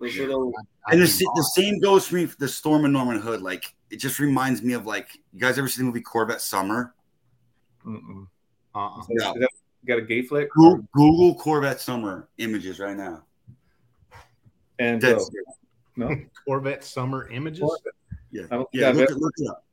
Those 0.00 0.12
Sure. 0.12 0.26
little. 0.26 0.52
And 0.88 1.00
the, 1.00 1.06
sa- 1.06 1.30
the 1.34 1.42
same 1.54 1.78
goes 1.80 2.06
for 2.08 2.16
me 2.16 2.26
for 2.26 2.36
the 2.38 2.48
Stormin' 2.48 2.92
Norman 2.92 3.20
Hood. 3.20 3.40
Like 3.42 3.64
it 3.90 3.96
just 3.96 4.18
reminds 4.18 4.62
me 4.62 4.72
of 4.72 4.84
like 4.86 5.08
you 5.32 5.38
guys 5.40 5.58
ever 5.58 5.68
see 5.68 5.80
the 5.80 5.86
movie 5.86 6.00
Corvette 6.00 6.40
Summer? 6.40 6.94
Mm-mm. 7.86 8.26
Uh-uh. 8.74 9.00
Is 9.00 9.06
that- 9.06 9.34
is 9.36 9.40
that- 9.40 9.48
you 9.82 9.88
got 9.88 9.98
a 9.98 10.06
gay 10.06 10.22
flick? 10.22 10.48
Goo- 10.54 10.82
Google 10.94 11.34
Corvette 11.34 11.78
Summer 11.80 12.26
images 12.38 12.80
right 12.80 12.96
now. 12.96 13.22
And 14.78 15.00
Dead 15.00 15.16
uh, 15.16 15.24
no, 15.96 16.10
Corvette 16.46 16.82
summer 16.84 17.28
images. 17.30 17.70
yeah, 18.30 18.42
I 18.50 18.56
don't 18.56 18.70
think 18.72 18.82
yeah. 18.82 18.88
Look, 18.88 19.02
ever- 19.02 19.12
it- 19.12 19.18
look 19.18 19.34
it 19.38 19.48
up. 19.48 19.64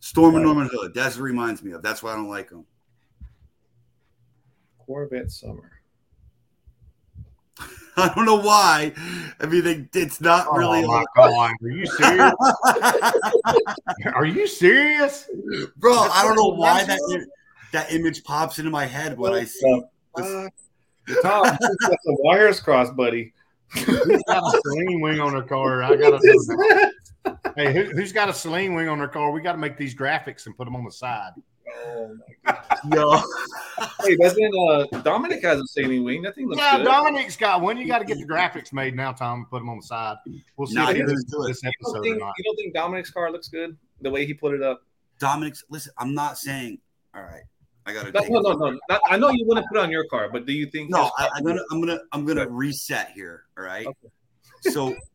Stormin' 0.00 0.42
Norman 0.42 0.68
Hood. 0.72 0.94
That's 0.94 1.16
what 1.16 1.22
reminds 1.24 1.62
me 1.64 1.72
of. 1.72 1.82
That's 1.82 2.02
why 2.02 2.12
I 2.12 2.16
don't 2.16 2.28
like 2.28 2.50
them. 2.50 2.64
Corvette 4.78 5.32
Summer. 5.32 5.72
I 7.96 8.12
don't 8.14 8.24
know 8.26 8.36
why. 8.36 8.92
I 9.40 9.46
mean, 9.46 9.64
they, 9.64 9.88
it's 9.98 10.20
not 10.20 10.52
really. 10.54 10.84
Oh 10.84 10.86
my 10.86 11.04
god! 11.16 11.50
Are 11.62 11.68
you 11.68 11.86
serious? 11.86 12.34
Are 14.14 14.26
you 14.26 14.46
serious? 14.46 15.28
Bro, 15.76 15.94
I 15.94 16.22
don't 16.24 16.36
know 16.36 16.54
why 16.54 16.84
that 16.84 17.00
i- 17.10 17.24
that 17.72 17.92
image 17.92 18.22
pops 18.22 18.58
into 18.60 18.70
my 18.70 18.84
head 18.84 19.18
when 19.18 19.32
I 19.32 19.44
see. 19.44 19.82
Uh, 20.14 20.48
Tom, 21.22 21.46
you 21.60 21.76
got 21.80 21.98
some 22.04 22.16
wires 22.20 22.60
crossed, 22.60 22.94
buddy. 22.94 23.32
Who's 23.74 24.22
got 24.28 24.42
a 24.42 24.60
Saleen 24.66 25.00
wing 25.02 25.20
on 25.20 25.32
their 25.32 25.42
car? 25.42 25.82
I 25.82 25.96
gotta 25.96 26.12
know. 26.12 26.20
that. 26.20 26.92
Hey, 27.56 27.72
who, 27.72 27.84
who's 27.96 28.12
got 28.12 28.28
a 28.28 28.32
Saleen 28.32 28.74
wing 28.76 28.88
on 28.88 28.98
their 28.98 29.08
car? 29.08 29.30
We 29.32 29.40
got 29.40 29.52
to 29.52 29.58
make 29.58 29.76
these 29.76 29.94
graphics 29.94 30.46
and 30.46 30.56
put 30.56 30.64
them 30.66 30.76
on 30.76 30.84
the 30.84 30.92
side. 30.92 31.32
Yo, 32.92 33.20
Hey, 34.02 34.16
doesn't 34.16 34.54
uh, 34.68 34.86
Dominic 35.02 35.42
has 35.42 35.58
a 35.60 35.64
Saleen 35.80 36.04
wing? 36.04 36.22
That 36.22 36.34
thing 36.36 36.46
looks 36.48 36.58
Yeah, 36.58 36.76
good. 36.78 36.84
Dominic's 36.84 37.36
got 37.36 37.60
one. 37.60 37.76
You 37.76 37.86
got 37.86 37.98
to 37.98 38.04
get 38.04 38.18
the 38.18 38.24
graphics 38.26 38.72
made 38.72 38.94
now, 38.94 39.12
Tom. 39.12 39.40
and 39.40 39.50
Put 39.50 39.58
them 39.58 39.68
on 39.70 39.78
the 39.78 39.82
side. 39.82 40.16
We'll 40.56 40.68
see 40.68 40.74
Nah, 40.74 40.90
if 40.90 40.96
he 40.96 41.02
he 41.02 41.02
does 41.02 41.24
doesn't 41.24 41.44
it. 41.44 41.48
this 41.48 41.62
you, 41.64 41.70
don't 41.82 41.96
or 41.96 42.02
think, 42.02 42.18
not. 42.20 42.34
you 42.38 42.44
don't 42.44 42.56
think 42.56 42.74
Dominic's 42.74 43.10
car 43.10 43.30
looks 43.32 43.48
good 43.48 43.76
the 44.00 44.10
way 44.10 44.24
he 44.26 44.32
put 44.34 44.54
it 44.54 44.62
up? 44.62 44.82
Dominic's. 45.18 45.64
Listen, 45.68 45.92
I'm 45.98 46.14
not 46.14 46.38
saying. 46.38 46.78
All 47.14 47.22
right, 47.22 47.42
I 47.86 47.92
gotta. 47.92 48.10
No, 48.12 48.20
take 48.20 48.30
no, 48.30 48.40
no, 48.40 48.52
no. 48.52 48.78
Not, 48.88 49.00
I 49.08 49.16
know 49.16 49.30
you 49.30 49.44
wouldn't 49.46 49.66
put 49.68 49.78
it 49.78 49.80
on 49.80 49.90
your 49.90 50.06
car, 50.08 50.28
but 50.30 50.44
do 50.44 50.52
you 50.52 50.66
think? 50.66 50.90
No, 50.90 51.10
I, 51.16 51.30
I'm 51.34 51.44
gonna, 51.44 51.62
I'm 51.70 51.80
gonna, 51.80 52.00
I'm 52.12 52.26
gonna 52.26 52.48
reset 52.48 53.12
here. 53.12 53.44
All 53.56 53.64
right. 53.64 53.86
Okay. 53.86 54.08
So. 54.72 54.94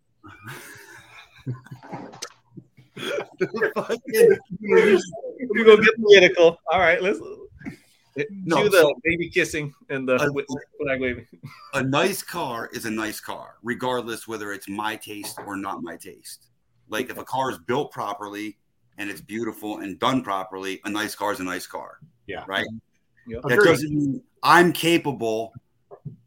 you 2.95 3.75
go 5.65 5.77
get 5.77 5.95
political. 5.95 6.57
All 6.71 6.79
right, 6.79 7.01
let's. 7.01 7.19
No, 8.45 8.63
do 8.63 8.69
the 8.69 8.81
so- 8.81 8.93
baby 9.05 9.29
kissing 9.29 9.73
and 9.89 10.07
the 10.07 10.15
Uh, 10.15 10.29
flag 10.81 10.99
waving. 10.99 11.25
a 11.73 11.81
nice 11.81 12.21
car 12.21 12.69
is 12.73 12.85
a 12.85 12.91
nice 12.91 13.21
car, 13.21 13.55
regardless 13.63 14.27
whether 14.27 14.51
it's 14.51 14.67
my 14.67 14.97
taste 14.97 15.39
or 15.45 15.55
not 15.55 15.81
my 15.81 15.95
taste. 15.95 16.47
Like 16.89 17.09
if 17.09 17.17
a 17.17 17.23
car 17.23 17.51
is 17.51 17.57
built 17.57 17.91
properly 17.93 18.57
and 18.97 19.09
it's 19.09 19.21
beautiful 19.21 19.77
and 19.79 19.97
done 19.97 20.23
properly, 20.23 20.81
a 20.83 20.89
nice 20.89 21.15
car 21.15 21.31
is 21.31 21.39
a 21.39 21.43
nice 21.43 21.65
car. 21.65 21.99
Yeah. 22.31 22.43
Right. 22.47 22.65
Yep. 23.27 23.41
That 23.43 23.51
Agreed. 23.53 23.65
doesn't 23.67 23.93
mean 23.93 24.23
I'm 24.41 24.71
capable 24.73 25.53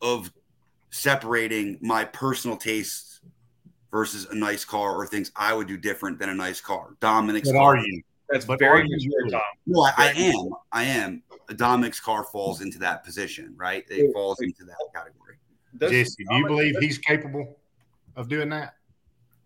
of 0.03 0.31
separating 0.91 1.79
my 1.81 2.05
personal 2.05 2.57
tastes 2.57 3.21
versus 3.91 4.27
a 4.31 4.35
nice 4.35 4.65
car 4.65 4.95
or 4.95 5.07
things 5.07 5.33
I 5.35 5.55
would 5.55 5.67
do 5.67 5.77
different 5.77 6.19
than 6.19 6.29
a 6.29 6.35
nice 6.35 6.61
car. 6.61 6.97
Dominic's 7.01 7.49
But 7.51 7.59
car. 7.59 7.77
are 7.77 7.79
you? 7.79 8.03
That's 8.29 8.45
But 8.45 8.59
very 8.59 8.83
are 8.83 8.85
you 8.85 8.91
mature. 8.97 9.29
Tom. 9.31 9.41
No, 9.67 9.81
I, 9.83 9.93
I 9.97 10.13
am. 10.17 10.51
I 10.73 10.85
am. 10.85 11.23
Dominic's 11.57 12.01
car 12.01 12.25
falls 12.25 12.61
into 12.61 12.79
that 12.79 13.05
position, 13.05 13.55
right? 13.57 13.85
It 13.89 14.13
falls 14.13 14.41
into 14.41 14.65
that 14.65 14.77
category. 14.95 15.37
Does 15.79 15.91
Jesse, 15.91 16.25
do 16.29 16.37
you 16.37 16.47
believe 16.47 16.75
he's 16.81 16.99
capable 16.99 17.57
of 18.17 18.29
doing 18.29 18.49
that? 18.51 18.75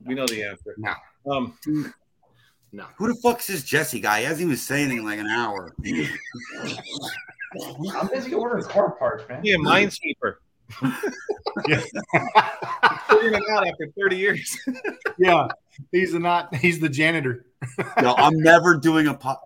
We 0.04 0.14
know 0.14 0.26
the 0.26 0.42
answer. 0.44 0.74
No. 0.76 0.94
Um, 1.30 1.58
No. 2.72 2.86
Who 2.96 3.08
the 3.08 3.14
fuck's 3.20 3.46
this 3.46 3.62
Jesse 3.62 4.00
guy? 4.00 4.18
As 4.18 4.22
he 4.22 4.26
hasn't 4.26 4.46
even 4.46 4.56
said 4.56 4.80
anything 4.80 4.98
in 4.98 5.04
like 5.04 5.18
an 5.18 5.26
hour. 5.26 5.74
I'm 7.96 8.08
busy 8.08 8.34
ordering 8.34 8.64
car 8.64 8.90
parts, 8.92 9.24
man. 9.28 9.40
yeah, 9.44 9.56
Minesweeper. 9.56 10.36
Yeah. 11.66 11.80
Figuring 13.08 13.34
it 13.34 13.42
out 13.50 13.66
after 13.66 13.88
30 13.98 14.16
years. 14.16 14.56
yeah, 15.18 15.48
he's 15.90 16.12
the 16.12 16.20
not. 16.20 16.54
He's 16.54 16.78
the 16.78 16.88
janitor. 16.88 17.46
No, 18.00 18.14
I'm 18.14 18.38
never 18.38 18.76
doing 18.76 19.08
a 19.08 19.14
pop. 19.14 19.42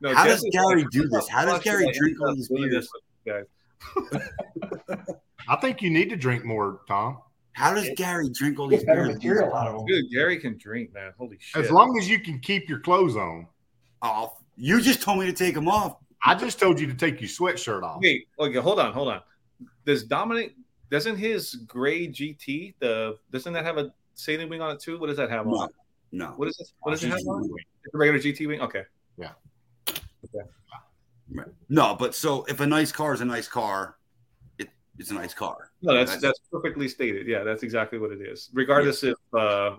No, 0.00 0.14
How 0.14 0.24
does 0.24 0.42
Gary 0.52 0.82
like, 0.82 0.90
do 0.90 1.08
this? 1.08 1.28
How 1.28 1.44
does 1.44 1.60
Gary 1.62 1.92
drink 1.92 2.18
all 2.20 2.34
these 2.34 2.48
beers? 2.48 2.72
this 2.72 2.88
with 3.26 4.14
guys." 4.16 5.08
I 5.48 5.56
think 5.56 5.82
you 5.82 5.90
need 5.90 6.08
to 6.10 6.16
drink 6.16 6.44
more, 6.44 6.80
Tom. 6.88 7.18
How 7.52 7.74
does 7.74 7.90
Gary 7.96 8.28
drink 8.30 8.58
all 8.58 8.68
these 8.68 8.84
beers? 8.84 9.08
material 9.08 9.54
out 9.54 9.66
of 9.66 9.74
them. 9.76 9.86
Dude, 9.86 10.10
Gary 10.10 10.38
can 10.38 10.56
drink, 10.56 10.92
man. 10.94 11.12
Holy 11.18 11.36
shit. 11.40 11.64
As 11.64 11.70
long 11.70 11.98
as 11.98 12.08
you 12.08 12.20
can 12.20 12.38
keep 12.38 12.68
your 12.68 12.80
clothes 12.80 13.16
on. 13.16 13.46
Oh, 14.02 14.32
you 14.56 14.80
just 14.80 15.02
told 15.02 15.18
me 15.18 15.26
to 15.26 15.32
take 15.32 15.54
them 15.54 15.68
off. 15.68 15.96
I 16.24 16.34
just 16.34 16.58
told 16.60 16.78
you 16.80 16.86
to 16.86 16.94
take 16.94 17.20
your 17.20 17.28
sweatshirt 17.28 17.82
off. 17.82 18.00
Wait, 18.02 18.28
okay, 18.38 18.58
hold 18.58 18.78
on, 18.78 18.92
hold 18.92 19.08
on. 19.08 19.20
Does 19.86 20.04
Dominic 20.04 20.54
doesn't 20.90 21.16
his 21.16 21.54
gray 21.66 22.08
GT 22.08 22.74
the 22.78 23.16
doesn't 23.30 23.52
that 23.52 23.64
have 23.64 23.78
a 23.78 23.92
Saleen 24.16 24.48
wing 24.48 24.60
on 24.60 24.74
it 24.74 24.80
too? 24.80 24.98
What 24.98 25.06
does 25.06 25.16
that 25.16 25.30
have 25.30 25.46
No, 25.46 25.52
on? 25.60 25.68
no. 26.12 26.26
What 26.36 26.48
is 26.48 26.56
this? 26.56 26.72
What 26.80 26.92
does 26.92 27.02
it 27.04 27.08
have 27.08 27.20
on? 27.26 27.42
Right. 27.42 27.66
It's 27.84 27.94
a 27.94 27.98
regular 27.98 28.20
GT 28.20 28.46
wing? 28.48 28.60
Okay. 28.60 28.82
Yeah. 29.16 29.30
Right. 31.32 31.46
No, 31.68 31.94
but 31.98 32.14
so 32.14 32.44
if 32.48 32.60
a 32.60 32.66
nice 32.66 32.90
car 32.92 33.14
is 33.14 33.20
a 33.20 33.24
nice 33.24 33.46
car, 33.48 33.96
it, 33.99 33.99
it's 35.00 35.10
a 35.10 35.14
nice 35.14 35.34
car. 35.34 35.70
No, 35.82 35.94
that's 35.94 36.12
That's- 36.12 36.22
that's 36.22 36.40
perfectly 36.52 36.86
stated. 36.88 37.26
Yeah, 37.26 37.42
that's 37.42 37.62
exactly 37.62 37.98
what 37.98 38.12
it 38.12 38.20
is. 38.20 38.50
Regardless 38.52 39.02
if 39.02 39.16
uh 39.36 39.76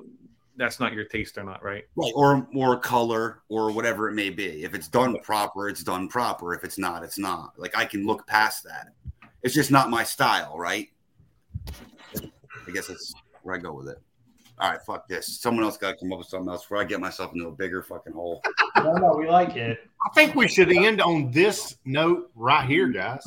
that's 0.57 0.79
not 0.79 0.93
your 0.93 1.05
taste 1.05 1.37
or 1.37 1.43
not, 1.43 1.63
right? 1.63 1.85
Right. 1.95 2.11
Or 2.15 2.47
or 2.55 2.77
color 2.77 3.41
or 3.47 3.71
whatever 3.71 4.09
it 4.09 4.13
may 4.13 4.29
be. 4.29 4.63
If 4.63 4.73
it's 4.73 4.87
done 4.87 5.17
proper, 5.23 5.69
it's 5.69 5.83
done 5.83 6.07
proper. 6.09 6.53
If 6.53 6.63
it's 6.63 6.77
not, 6.77 7.03
it's 7.03 7.17
not. 7.17 7.53
Like 7.57 7.77
I 7.77 7.85
can 7.85 8.05
look 8.05 8.27
past 8.27 8.63
that. 8.65 8.89
It's 9.43 9.53
just 9.53 9.71
not 9.71 9.89
my 9.89 10.03
style, 10.03 10.57
right? 10.57 10.89
I 12.17 12.71
guess 12.73 12.87
that's 12.87 13.13
where 13.43 13.55
I 13.55 13.59
go 13.59 13.73
with 13.73 13.87
it. 13.89 13.97
All 14.59 14.69
right, 14.69 14.81
fuck 14.83 15.07
this. 15.07 15.39
Someone 15.39 15.63
else 15.63 15.77
got 15.77 15.91
to 15.91 15.97
come 15.97 16.11
up 16.13 16.19
with 16.19 16.27
something 16.27 16.49
else 16.49 16.61
before 16.63 16.77
I 16.77 16.83
get 16.83 16.99
myself 16.99 17.33
into 17.33 17.47
a 17.47 17.51
bigger 17.51 17.81
fucking 17.83 18.13
hole. 18.13 18.41
No, 18.77 18.93
no, 18.93 19.13
we 19.15 19.29
like 19.29 19.55
it. 19.57 19.77
I 20.07 20.09
think 20.15 20.33
we 20.33 20.47
should 20.47 20.71
end 20.71 21.01
on 21.01 21.29
this 21.29 21.75
note 21.85 22.31
right 22.33 22.67
here, 22.67 22.87
guys. 22.87 23.21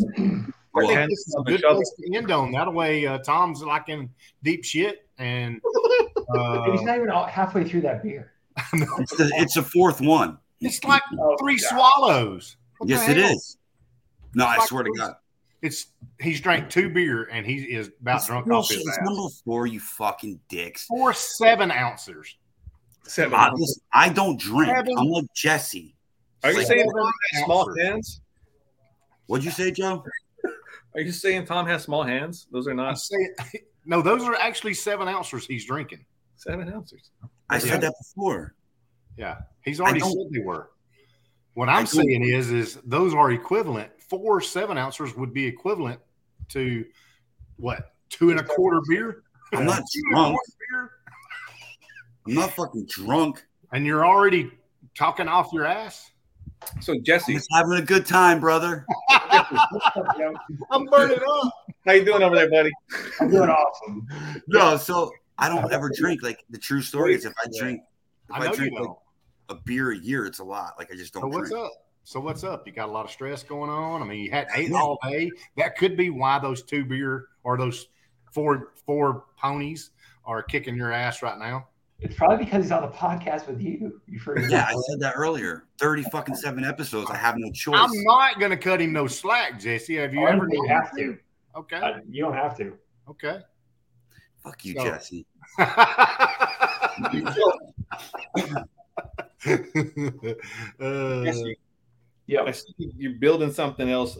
I 0.76 0.86
think 0.86 1.10
this 1.10 1.18
is 1.28 1.36
a 1.38 1.42
good 1.42 1.62
place 1.62 1.92
to 2.00 2.16
end 2.16 2.30
on. 2.30 2.52
That 2.52 2.72
way, 2.72 3.06
uh, 3.06 3.18
Tom's 3.18 3.62
like 3.62 3.88
in 3.88 4.10
deep 4.42 4.64
shit, 4.64 5.08
and 5.18 5.60
uh, 6.36 6.70
He's 6.72 6.82
not 6.82 6.96
even 6.96 7.10
all- 7.10 7.26
halfway 7.26 7.64
through 7.64 7.82
that 7.82 8.02
beer. 8.02 8.32
it's 8.72 9.16
the 9.16 9.30
it's 9.36 9.54
the 9.54 9.62
fourth 9.62 10.00
one. 10.00 10.38
it's 10.60 10.82
like 10.84 11.02
Oh, 11.20 11.36
three 11.38 11.56
God. 11.58 11.68
swallows. 11.70 12.56
What 12.78 12.88
Yes, 12.90 13.08
it 13.08 13.16
is. 13.18 13.22
hell? 13.24 13.32
is. 13.34 13.56
No, 14.34 14.46
I 14.46 14.56
Fuck 14.56 14.68
swear 14.68 14.82
to. 14.84 14.90
God. 14.96 15.14
It's 15.62 15.86
he's 16.20 16.40
drank 16.40 16.68
two 16.70 16.88
beer 16.90 17.24
and 17.32 17.46
he 17.46 17.56
is 17.62 17.90
about 18.00 18.16
It's, 18.18 18.26
drunk 18.26 18.46
bullshit. 18.46 18.76
off 18.76 18.80
his 18.80 18.86
It's 18.88 18.98
ass. 18.98 19.04
number 19.04 19.28
four, 19.44 19.66
you 19.66 19.80
fucking 19.80 20.38
dicks. 20.48 20.86
Four 20.86 21.12
seven 21.14 21.70
ounces. 21.70 22.36
Seven. 23.04 23.34
I, 23.38 23.50
listen, 23.52 23.82
I 23.92 24.08
don't 24.08 24.38
drink. 24.38 24.74
Seven. 24.74 24.94
I'm 24.98 25.06
like 25.08 25.24
Jesse. 25.34 25.94
Are 26.42 26.50
you 26.50 26.58
Like, 26.58 26.66
saying 26.66 26.80
seven 26.80 26.94
Tom 26.94 27.12
has 27.32 27.44
small 27.44 27.60
ounces. 27.68 27.82
hands? 27.84 28.20
What'd 29.26 29.44
you 29.44 29.50
say, 29.50 29.70
Joe? 29.70 30.04
Are 30.94 31.00
you 31.00 31.12
saying 31.12 31.46
Tom 31.46 31.66
has 31.66 31.82
small 31.82 32.02
hands? 32.04 32.46
Those 32.52 32.68
are 32.68 32.74
not 32.74 32.98
say, 32.98 33.16
no, 33.84 34.00
those 34.02 34.22
are 34.22 34.34
actually 34.36 34.74
seven 34.74 35.08
ounces 35.08 35.46
he's 35.46 35.64
drinking. 35.66 36.04
seven 36.36 36.72
ounces. 36.72 37.10
I 37.50 37.54
Yeah. 37.56 37.60
said 37.60 37.80
that 37.82 37.94
before. 38.00 38.54
Yeah, 39.16 39.38
he's 39.64 39.80
already 39.80 40.00
said 40.00 40.12
they 40.32 40.40
were. 40.40 40.70
What 41.54 41.68
I 41.68 41.78
I'm 41.78 41.86
saying 41.86 42.24
is, 42.24 42.50
is 42.50 42.78
those 42.84 43.14
are 43.14 43.30
equivalent. 43.30 43.90
Four 44.08 44.40
seven 44.40 44.76
ounces 44.76 45.14
would 45.14 45.32
be 45.32 45.44
equivalent 45.46 46.00
to 46.50 46.84
what 47.56 47.92
two 48.10 48.30
and 48.30 48.40
a 48.40 48.44
quarter 48.44 48.80
beer. 48.88 49.22
I'm 49.52 49.64
not 49.64 49.82
Two 49.92 50.02
drunk. 50.10 50.38
I'm 52.26 52.34
not 52.34 52.50
fucking 52.52 52.86
drunk. 52.86 53.44
and 53.72 53.86
you're 53.86 54.04
already 54.06 54.50
talking 54.96 55.28
off 55.28 55.52
your 55.52 55.64
ass. 55.66 56.10
So 56.80 56.94
I'm 56.94 57.04
Jesse, 57.04 57.34
just 57.34 57.48
having 57.52 57.74
a 57.74 57.82
good 57.82 58.06
time, 58.06 58.40
brother. 58.40 58.84
I'm 60.70 60.84
burning 60.86 61.18
up. 61.18 61.52
how 61.86 61.92
you 61.92 62.04
doing 62.04 62.22
over 62.22 62.34
there, 62.34 62.50
buddy? 62.50 62.70
I'm 63.20 63.30
doing 63.30 63.48
awesome. 63.50 64.06
No, 64.48 64.76
so 64.76 65.10
I 65.38 65.48
don't 65.48 65.72
ever 65.72 65.90
drink. 65.94 66.22
Like 66.22 66.44
the 66.50 66.58
true 66.58 66.82
story 66.82 67.14
is, 67.14 67.24
if 67.24 67.32
I 67.42 67.48
drink, 67.58 67.82
if 68.28 68.34
I 68.34 68.38
I, 68.38 68.44
know 68.44 68.50
you 68.50 68.56
drink 68.56 68.72
like 68.74 68.82
don't. 68.84 68.98
a 69.50 69.54
beer 69.56 69.92
a 69.92 69.96
year, 69.96 70.26
it's 70.26 70.38
a 70.38 70.44
lot. 70.44 70.74
Like 70.78 70.92
I 70.92 70.96
just 70.96 71.12
don't 71.14 71.22
So 71.22 71.28
what's 71.28 71.50
drink. 71.50 71.64
up? 71.64 71.72
So 72.04 72.20
what's 72.20 72.44
up? 72.44 72.66
You 72.66 72.72
got 72.72 72.88
a 72.88 72.92
lot 72.92 73.06
of 73.06 73.10
stress 73.10 73.42
going 73.42 73.70
on. 73.70 74.02
I 74.02 74.04
mean, 74.04 74.20
you 74.20 74.30
had 74.30 74.46
ate 74.54 74.72
all 74.72 74.98
day. 75.08 75.30
That 75.56 75.76
could 75.76 75.96
be 75.96 76.10
why 76.10 76.38
those 76.38 76.62
two 76.62 76.84
beer 76.84 77.26
or 77.44 77.56
those 77.56 77.86
four 78.32 78.72
four 78.84 79.24
ponies 79.36 79.90
are 80.26 80.42
kicking 80.42 80.76
your 80.76 80.92
ass 80.92 81.22
right 81.22 81.38
now. 81.38 81.68
It's 82.00 82.14
probably 82.16 82.44
because 82.44 82.64
he's 82.64 82.72
on 82.72 82.82
the 82.82 82.88
podcast 82.88 83.46
with 83.46 83.60
you. 83.60 84.00
You 84.06 84.18
forget. 84.18 84.50
Yeah, 84.50 84.66
I 84.68 84.72
said 84.90 85.00
that 85.00 85.14
earlier. 85.16 85.64
Thirty 85.78 86.02
fucking 86.04 86.34
seven 86.34 86.64
episodes. 86.64 87.10
I 87.10 87.16
have 87.16 87.36
no 87.38 87.50
choice. 87.52 87.78
I'm 87.80 87.90
not 88.04 88.38
going 88.38 88.50
to 88.50 88.56
cut 88.56 88.80
him 88.80 88.92
no 88.92 89.06
slack, 89.06 89.58
Jesse. 89.60 89.96
Have 89.96 90.12
you 90.12 90.22
Oh, 90.22 90.26
ever? 90.26 90.48
you 90.50 90.66
have 90.68 90.94
to. 90.96 91.16
Okay. 91.56 91.76
Uh, 91.76 91.98
you 92.10 92.22
don't 92.22 92.34
have 92.34 92.56
to. 92.58 92.76
Okay. 93.08 93.38
Fuck 94.42 94.64
you, 94.64 94.74
So- 94.74 94.84
Jesse. 94.84 95.26
Uh, 95.58 96.88
Jesse, 101.24 101.58
Yep. 102.26 102.44
I 102.46 102.50
see 102.52 102.72
you're 102.96 103.18
building 103.18 103.52
something 103.52 103.88
else. 103.90 104.16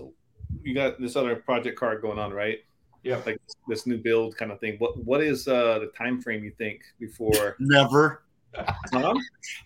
You 0.62 0.74
got 0.74 1.01
this 1.01 1.16
other 1.16 1.36
project 1.36 1.78
card 1.78 2.02
going 2.02 2.18
on, 2.18 2.32
right? 2.32 2.59
Yep. 3.05 3.26
Like 3.26 3.40
this 3.68 3.86
new 3.86 3.98
build 3.98 4.36
kind 4.36 4.51
of 4.51 4.59
thing. 4.60 4.76
What 4.78 4.97
what 5.05 5.22
is 5.22 5.47
uh 5.47 5.78
the 5.78 5.90
time 5.97 6.20
frame 6.20 6.43
you 6.43 6.52
think 6.59 6.81
before 6.98 7.56
Never. 7.60 8.22
Tom? 8.93 9.18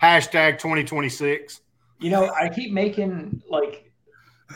hashtag 0.02 0.58
2026. 0.58 1.60
You 2.00 2.10
know, 2.10 2.32
I 2.34 2.48
keep 2.48 2.72
making 2.72 3.42
like 3.48 3.92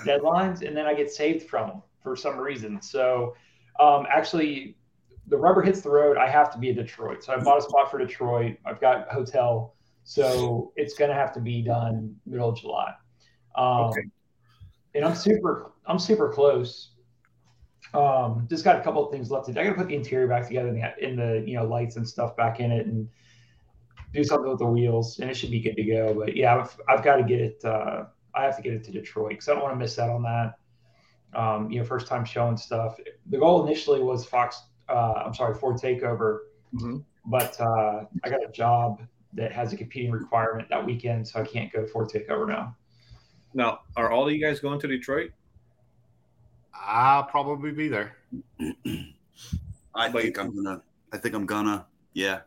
deadlines 0.04 0.66
and 0.66 0.76
then 0.76 0.86
I 0.86 0.94
get 0.94 1.10
saved 1.10 1.48
from 1.48 1.68
them 1.68 1.82
for 2.02 2.16
some 2.16 2.38
reason. 2.38 2.80
So 2.80 3.34
um, 3.78 4.06
actually, 4.10 4.76
the 5.28 5.36
rubber 5.36 5.62
hits 5.62 5.82
the 5.82 5.90
road. 5.90 6.16
I 6.16 6.28
have 6.28 6.52
to 6.52 6.58
be 6.58 6.70
in 6.70 6.76
Detroit. 6.76 7.22
So 7.24 7.32
I 7.32 7.38
bought 7.38 7.58
a 7.58 7.62
spot 7.62 7.90
for 7.90 7.98
Detroit. 7.98 8.56
I've 8.64 8.80
got 8.80 9.08
hotel. 9.08 9.74
So 10.04 10.72
it's 10.76 10.94
going 10.94 11.10
to 11.10 11.14
have 11.14 11.32
to 11.34 11.40
be 11.40 11.62
done 11.62 12.16
middle 12.26 12.48
of 12.48 12.58
July. 12.58 12.94
Um, 13.54 13.90
Okay. 13.90 14.02
And 14.94 15.04
I'm 15.04 15.14
super, 15.14 15.72
I'm 15.86 15.98
super 15.98 16.30
close. 16.30 16.91
Um, 17.94 18.46
just 18.48 18.64
got 18.64 18.76
a 18.76 18.82
couple 18.82 19.04
of 19.04 19.12
things 19.12 19.30
left 19.30 19.46
to 19.46 19.52
do. 19.52 19.60
I 19.60 19.64
got 19.64 19.70
to 19.70 19.76
put 19.76 19.88
the 19.88 19.94
interior 19.94 20.26
back 20.26 20.46
together 20.46 20.68
in 20.68 20.74
the, 20.80 21.04
in 21.06 21.16
the, 21.16 21.44
you 21.46 21.56
know, 21.56 21.64
lights 21.64 21.96
and 21.96 22.08
stuff 22.08 22.36
back 22.36 22.58
in 22.60 22.72
it 22.72 22.86
and 22.86 23.08
do 24.14 24.24
something 24.24 24.48
with 24.48 24.58
the 24.60 24.66
wheels 24.66 25.18
and 25.18 25.30
it 25.30 25.34
should 25.34 25.50
be 25.50 25.60
good 25.60 25.76
to 25.76 25.84
go. 25.84 26.14
But 26.14 26.36
yeah, 26.36 26.56
I've, 26.56 26.76
I've 26.88 27.04
got 27.04 27.16
to 27.16 27.22
get 27.22 27.40
it, 27.40 27.64
uh, 27.64 28.04
I 28.34 28.44
have 28.44 28.56
to 28.56 28.62
get 28.62 28.72
it 28.72 28.84
to 28.84 28.92
Detroit 28.92 29.30
because 29.30 29.48
I 29.48 29.52
don't 29.52 29.62
want 29.62 29.74
to 29.74 29.78
miss 29.78 29.98
out 29.98 30.10
on 30.10 30.22
that. 30.22 30.54
Um, 31.38 31.70
you 31.70 31.80
know, 31.80 31.84
first 31.84 32.06
time 32.06 32.24
showing 32.24 32.56
stuff. 32.56 32.98
The 33.30 33.38
goal 33.38 33.66
initially 33.66 34.00
was 34.00 34.24
Fox. 34.24 34.62
Uh, 34.88 35.22
I'm 35.26 35.34
sorry, 35.34 35.54
Ford 35.54 35.76
Takeover, 35.76 36.40
Mhm. 36.74 37.04
but 37.26 37.58
uh, 37.58 38.04
I 38.24 38.28
got 38.30 38.42
a 38.46 38.52
job 38.52 39.00
that 39.34 39.50
has 39.52 39.72
a 39.72 39.76
competing 39.76 40.10
requirement 40.10 40.68
that 40.68 40.84
weekend, 40.84 41.26
so 41.26 41.40
I 41.40 41.44
can't 41.44 41.72
go 41.72 41.80
to 41.82 41.86
Ford 41.86 42.10
Takeover 42.10 42.46
now. 42.48 42.76
Now, 43.54 43.80
are 43.96 44.10
all 44.10 44.26
of 44.26 44.32
you 44.34 44.44
guys 44.44 44.60
going 44.60 44.78
to 44.80 44.86
Detroit? 44.86 45.30
I'll 46.74 47.24
probably 47.24 47.72
be 47.72 47.88
there. 47.88 48.16
I 49.94 50.10
think 50.10 50.38
I'm 50.38 50.54
gonna. 50.54 50.82
I 51.12 51.18
think 51.18 51.34
I'm 51.34 51.46
gonna. 51.46 51.86
Yeah, 52.14 52.40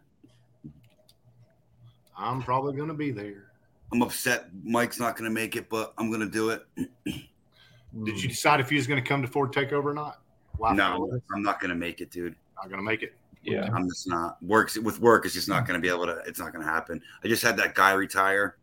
I'm 2.18 2.42
probably 2.42 2.76
going 2.76 2.88
to 2.88 2.94
be 2.96 3.12
there. 3.12 3.52
I'm 3.92 4.02
upset. 4.02 4.50
Mike's 4.64 5.00
not 5.00 5.16
gonna 5.18 5.30
make 5.30 5.56
it, 5.56 5.70
but 5.70 5.94
I'm 5.98 6.12
gonna 6.12 6.26
do 6.26 6.50
it. 6.50 6.66
Did 7.06 8.22
you 8.22 8.30
decide 8.30 8.60
if 8.60 8.72
you 8.72 8.78
was 8.78 8.88
going 8.88 9.02
to 9.02 9.08
come 9.08 9.22
to 9.22 9.28
Ford 9.28 9.54
Takeover 9.54 9.86
or 9.86 9.94
not? 9.94 10.22
Wow, 10.58 10.74
No, 10.74 11.20
I'm 11.34 11.42
not 11.42 11.60
gonna 11.62 11.76
make 11.76 12.02
it, 12.02 12.12
dude. 12.12 12.36
not 12.58 12.68
going 12.70 12.80
to 12.80 12.84
make 12.86 13.04
it. 13.04 13.14
Yeah. 13.44 13.70
I'm 13.74 13.88
just 13.88 14.08
not. 14.08 14.42
Works 14.44 14.78
with 14.78 15.00
work. 15.00 15.26
It's 15.26 15.34
just 15.36 15.48
not 15.48 15.68
gonna 15.68 15.80
be 15.80 15.88
able 15.90 16.08
to. 16.08 16.22
It's 16.26 16.40
not 16.40 16.52
gonna 16.52 16.66
happen. 16.66 17.00
I 17.24 17.28
just 17.28 17.44
had 17.44 17.56
that 17.58 17.76
guy 17.76 17.92
retire. 17.94 18.58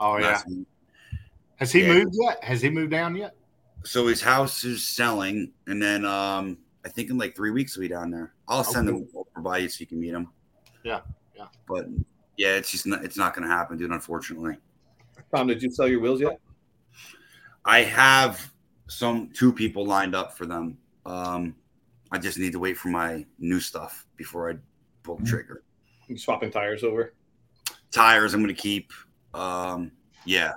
Oh 0.00 0.16
yeah. 0.18 0.42
week. 0.48 0.66
Has 1.56 1.70
he 1.72 1.82
Yeah. 1.82 1.92
moved 1.92 2.14
yet? 2.18 2.42
Has 2.42 2.62
he 2.62 2.70
moved 2.70 2.90
down 2.92 3.14
yet? 3.14 3.34
So 3.86 4.06
his 4.08 4.20
house 4.20 4.64
is 4.64 4.84
selling, 4.84 5.52
and 5.68 5.80
then 5.80 6.04
um, 6.04 6.58
I 6.84 6.88
think 6.88 7.08
in 7.08 7.18
like 7.18 7.36
three 7.36 7.50
weeks 7.52 7.76
we'll 7.76 7.88
be 7.88 7.94
down 7.94 8.10
there. 8.10 8.34
I'll 8.48 8.64
send 8.64 8.88
Okay. 8.88 8.98
him 8.98 9.08
over 9.14 9.40
by 9.40 9.58
you 9.58 9.68
so 9.68 9.80
you 9.80 9.86
can 9.86 10.00
meet 10.00 10.12
him. 10.12 10.28
Yeah, 10.82 11.00
yeah. 11.36 11.46
But 11.68 11.86
yeah, 12.36 12.56
it's 12.56 12.70
just 12.70 12.86
not, 12.86 13.04
it's 13.04 13.16
not 13.16 13.34
gonna 13.34 13.46
happen, 13.46 13.76
dude. 13.78 13.90
Unfortunately, 13.90 14.56
Tom, 15.34 15.46
did 15.46 15.62
you 15.62 15.70
sell 15.70 15.86
your 15.88 16.00
wheels 16.00 16.20
yet? 16.20 16.40
I 17.64 17.80
have 17.82 18.52
some 18.88 19.30
two 19.32 19.52
people 19.52 19.86
lined 19.86 20.14
up 20.14 20.36
for 20.36 20.46
them. 20.46 20.78
Um, 21.04 21.54
I 22.10 22.18
just 22.18 22.38
need 22.38 22.52
to 22.52 22.58
wait 22.58 22.76
for 22.76 22.88
my 22.88 23.24
new 23.38 23.60
stuff 23.60 24.06
before 24.16 24.50
I 24.50 24.56
pull 25.02 25.16
the 25.16 25.24
trigger. 25.26 25.62
You 26.08 26.18
swapping 26.18 26.50
tires 26.50 26.82
over? 26.84 27.14
Tires, 27.90 28.34
I'm 28.34 28.40
gonna 28.40 28.52
keep. 28.54 28.92
Um, 29.32 29.92
yeah. 30.24 30.54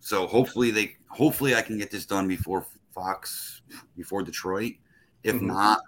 So 0.00 0.26
hopefully 0.26 0.70
they, 0.70 0.96
hopefully 1.08 1.54
I 1.54 1.62
can 1.62 1.78
get 1.78 1.90
this 1.90 2.06
done 2.06 2.28
before 2.28 2.66
Fox, 2.94 3.62
before 3.96 4.22
Detroit. 4.22 4.74
If 5.22 5.36
Mhm. 5.36 5.42
not, 5.42 5.80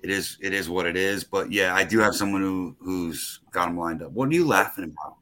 it 0.00 0.10
is 0.10 0.36
it 0.40 0.52
is 0.52 0.68
what 0.68 0.86
it 0.86 0.96
is. 0.96 1.24
But 1.24 1.50
yeah, 1.52 1.74
I 1.74 1.84
do 1.84 1.98
have 2.00 2.14
someone 2.14 2.42
who 2.42 2.76
who's 2.80 3.40
got 3.52 3.66
them 3.66 3.78
lined 3.78 4.02
up. 4.02 4.12
What 4.12 4.28
are 4.28 4.32
you 4.32 4.46
laughing 4.46 4.84
about? 4.84 5.16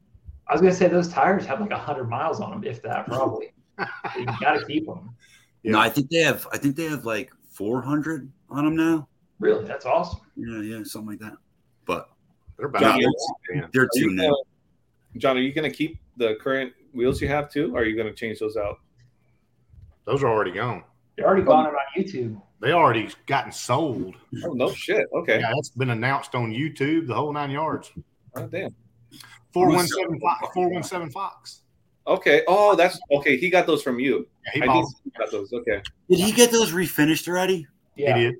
I 0.47 0.53
was 0.53 0.61
gonna 0.61 0.73
say 0.73 0.87
those 0.87 1.07
tires 1.09 1.45
have 1.45 1.61
like 1.61 1.71
hundred 1.71 2.09
miles 2.09 2.39
on 2.41 2.51
them, 2.51 2.63
if 2.63 2.81
that, 2.83 3.05
probably. 3.07 3.53
you 4.17 4.25
got 4.39 4.59
to 4.59 4.65
keep 4.67 4.85
them. 4.85 5.09
No, 5.63 5.79
I 5.79 5.89
think 5.89 6.09
they 6.09 6.19
have. 6.19 6.47
I 6.51 6.57
think 6.57 6.75
they 6.75 6.85
have 6.85 7.05
like 7.05 7.31
400 7.51 8.31
on 8.49 8.65
them 8.65 8.75
now. 8.75 9.07
Really, 9.39 9.65
that's 9.65 9.85
awesome. 9.85 10.19
Yeah, 10.35 10.61
yeah, 10.61 10.83
something 10.83 11.09
like 11.11 11.19
that. 11.19 11.37
But 11.85 12.09
They're 12.57 12.67
about 12.67 12.81
John, 12.99 13.11
they're 13.73 13.83
Are 13.83 13.89
too 13.95 14.01
you 14.01 14.09
new. 14.11 14.21
gonna- 14.21 14.35
John, 15.17 15.37
are 15.37 15.41
you 15.41 15.53
going 15.53 15.69
to 15.69 15.75
keep 15.75 15.99
the 16.17 16.35
current 16.39 16.73
wheels 16.93 17.19
you 17.21 17.27
have 17.29 17.49
too? 17.51 17.75
Or 17.75 17.81
are 17.81 17.85
you 17.85 17.95
going 17.95 18.07
to 18.07 18.13
change 18.13 18.39
those 18.39 18.57
out? 18.57 18.79
Those 20.05 20.23
are 20.23 20.27
already 20.27 20.51
gone. 20.51 20.83
They're 21.17 21.27
already 21.27 21.43
gone 21.43 21.67
oh. 21.67 21.69
on 21.69 22.03
YouTube. 22.03 22.41
They 22.59 22.71
already 22.71 23.09
gotten 23.27 23.51
sold. 23.51 24.15
Oh, 24.45 24.53
no 24.53 24.71
shit. 24.71 25.05
Okay. 25.13 25.39
Yeah, 25.39 25.51
that's 25.53 25.69
been 25.69 25.89
announced 25.89 26.33
on 26.33 26.51
YouTube, 26.51 27.07
the 27.07 27.13
whole 27.13 27.33
nine 27.33 27.51
yards. 27.51 27.91
Oh, 28.35 28.47
damn. 28.47 28.73
417 29.53 30.19
Fox. 30.19 30.47
417 30.53 31.11
Fox. 31.11 31.61
Okay. 32.07 32.43
Oh, 32.47 32.75
that's 32.75 32.99
okay. 33.11 33.37
He 33.37 33.49
got 33.49 33.67
those 33.67 33.83
from 33.83 33.99
you. 33.99 34.27
Yeah, 34.45 34.51
he 34.53 34.61
I 34.61 34.65
bought 34.65 34.85
did 35.03 35.11
he 35.13 35.19
got 35.19 35.31
those. 35.31 35.53
Okay. 35.53 35.81
Did 36.09 36.19
he 36.19 36.31
get 36.31 36.51
those 36.51 36.71
refinished 36.71 37.27
already? 37.27 37.67
Yeah. 37.95 38.17
He 38.17 38.23
did. 38.23 38.35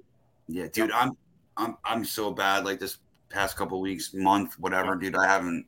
Yeah, 0.48 0.68
dude, 0.72 0.92
I'm 0.92 1.12
I'm 1.56 1.78
I'm 1.86 2.04
so 2.04 2.32
bad. 2.32 2.66
Like 2.66 2.80
this 2.80 2.98
past 3.30 3.56
couple 3.56 3.80
weeks, 3.80 4.14
month, 4.14 4.60
whatever, 4.60 4.96
dude. 4.96 5.16
I 5.16 5.28
haven't 5.28 5.66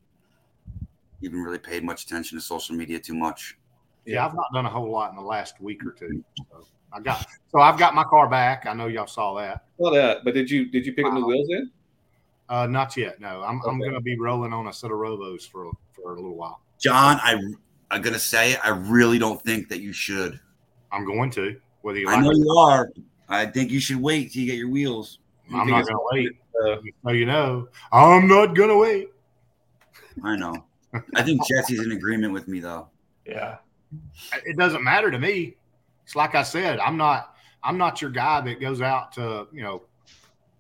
even 1.22 1.42
really 1.42 1.60
paid 1.60 1.84
much 1.84 2.04
attention 2.04 2.38
to 2.38 2.42
social 2.44 2.76
media 2.76 3.00
too 3.00 3.16
much. 3.16 3.58
Yeah, 4.06 4.26
I've 4.26 4.36
not 4.36 4.48
done 4.54 4.66
a 4.66 4.70
whole 4.70 4.90
lot 4.92 5.10
in 5.12 5.16
the 5.16 5.22
last 5.24 5.60
week 5.62 5.86
or 5.86 5.92
two. 5.92 6.24
So 6.52 6.66
I 6.94 7.00
got 7.00 7.26
so 7.52 7.60
I've 7.60 7.78
got 7.78 7.96
my 7.96 8.04
car 8.04 8.30
back. 8.30 8.66
I 8.66 8.74
know 8.74 8.88
y'all 8.88 9.08
saw 9.08 9.34
that. 9.36 9.66
Well, 9.78 9.94
that. 9.94 10.24
But 10.24 10.34
did 10.34 10.50
you 10.50 10.68
did 10.68 10.86
you 10.86 10.94
pick 10.94 11.06
up 11.06 11.14
new 11.14 11.26
wheels 11.26 11.50
in? 11.50 11.72
Uh, 12.48 12.68
not 12.68 12.96
yet. 12.96 13.20
No, 13.20 13.42
I'm, 13.42 13.60
I'm 13.68 13.80
going 13.80 13.94
to 13.94 14.02
be 14.02 14.18
rolling 14.20 14.54
on 14.54 14.68
a 14.68 14.74
set 14.74 14.92
of 14.92 14.98
Robos 14.98 15.50
for 15.50 15.72
for 15.94 16.12
a 16.14 16.16
little 16.16 16.36
while. 16.36 16.62
John, 16.80 17.20
I 17.24 17.36
I'm 17.92 18.02
gonna 18.02 18.20
say 18.20 18.56
I 18.58 18.70
really 18.70 19.18
don't 19.18 19.42
think 19.42 19.70
that 19.70 19.82
you 19.82 19.92
should. 19.94 20.40
I'm 20.92 21.06
going 21.06 21.32
to 21.32 21.60
whether 21.82 22.00
you 22.00 22.08
I 22.10 22.14
like 22.14 22.24
know 22.24 22.32
it. 22.32 22.38
you 22.38 22.50
are. 22.58 22.90
I 23.28 23.48
think 23.48 23.72
you 23.72 23.80
should 23.80 23.98
wait 24.02 24.32
till 24.32 24.44
you 24.44 24.48
get 24.52 24.58
your 24.58 24.70
wheels. 24.70 25.20
You 25.50 25.60
I'm 25.60 25.68
not 25.68 25.86
going 25.86 25.96
to 25.96 26.08
wait. 26.12 26.30
Uh, 26.64 26.78
So 27.04 27.12
you 27.12 27.26
know, 27.26 27.68
I'm 27.92 28.28
not 28.28 28.56
going 28.56 28.70
to 28.70 28.78
wait. 28.78 29.10
I 30.24 30.36
know. 30.36 30.66
I 31.16 31.22
think 31.24 31.46
Jesse's 31.48 31.84
in 31.84 31.92
agreement 31.92 32.32
with 32.34 32.48
me 32.48 32.60
though. 32.60 32.88
Yeah. 33.26 33.58
It 34.46 34.58
doesn't 34.58 34.84
matter 34.84 35.12
to 35.12 35.20
me. 35.20 35.56
It's 36.04 36.16
like 36.16 36.36
I 36.36 36.44
said, 36.44 36.80
I'm 36.80 36.98
not 36.98 37.36
I'm 37.64 37.78
not 37.78 38.02
your 38.02 38.12
guy 38.12 38.42
that 38.42 38.60
goes 38.60 38.82
out 38.82 39.12
to 39.14 39.48
you 39.52 39.64
know 39.64 39.84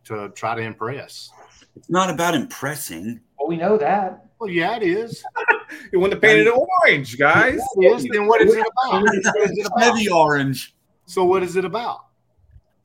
to 0.06 0.30
try 0.36 0.56
to 0.56 0.62
impress. 0.62 1.32
It's 1.76 1.90
not 1.90 2.10
about 2.10 2.36
impressing. 2.36 3.20
Well, 3.38 3.48
we 3.50 3.58
know 3.58 3.78
that. 3.78 4.28
Well, 4.40 4.50
yeah, 4.50 4.76
it 4.76 4.84
is. 4.84 5.24
you 5.94 6.00
want 6.00 6.14
to 6.14 6.20
paint 6.20 6.48
it 6.48 6.52
orange, 6.52 7.18
guys. 7.18 7.60
It 7.78 7.86
is. 7.86 8.08
Then 8.12 8.28
what 8.28 8.42
is 8.42 8.54
it 8.54 8.60
about? 8.66 9.02
What 9.02 9.16
is 9.16 9.26
it 9.26 9.34
It's 9.58 9.68
about? 9.68 9.82
heavy 9.82 10.10
orange. 10.10 10.76
So 11.06 11.24
what 11.24 11.44
is 11.44 11.56
it 11.56 11.66
about? 11.66 12.06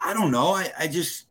I 0.01 0.13
don't 0.13 0.31
know. 0.31 0.53
I, 0.55 0.71
I 0.79 0.87
just 0.87 1.27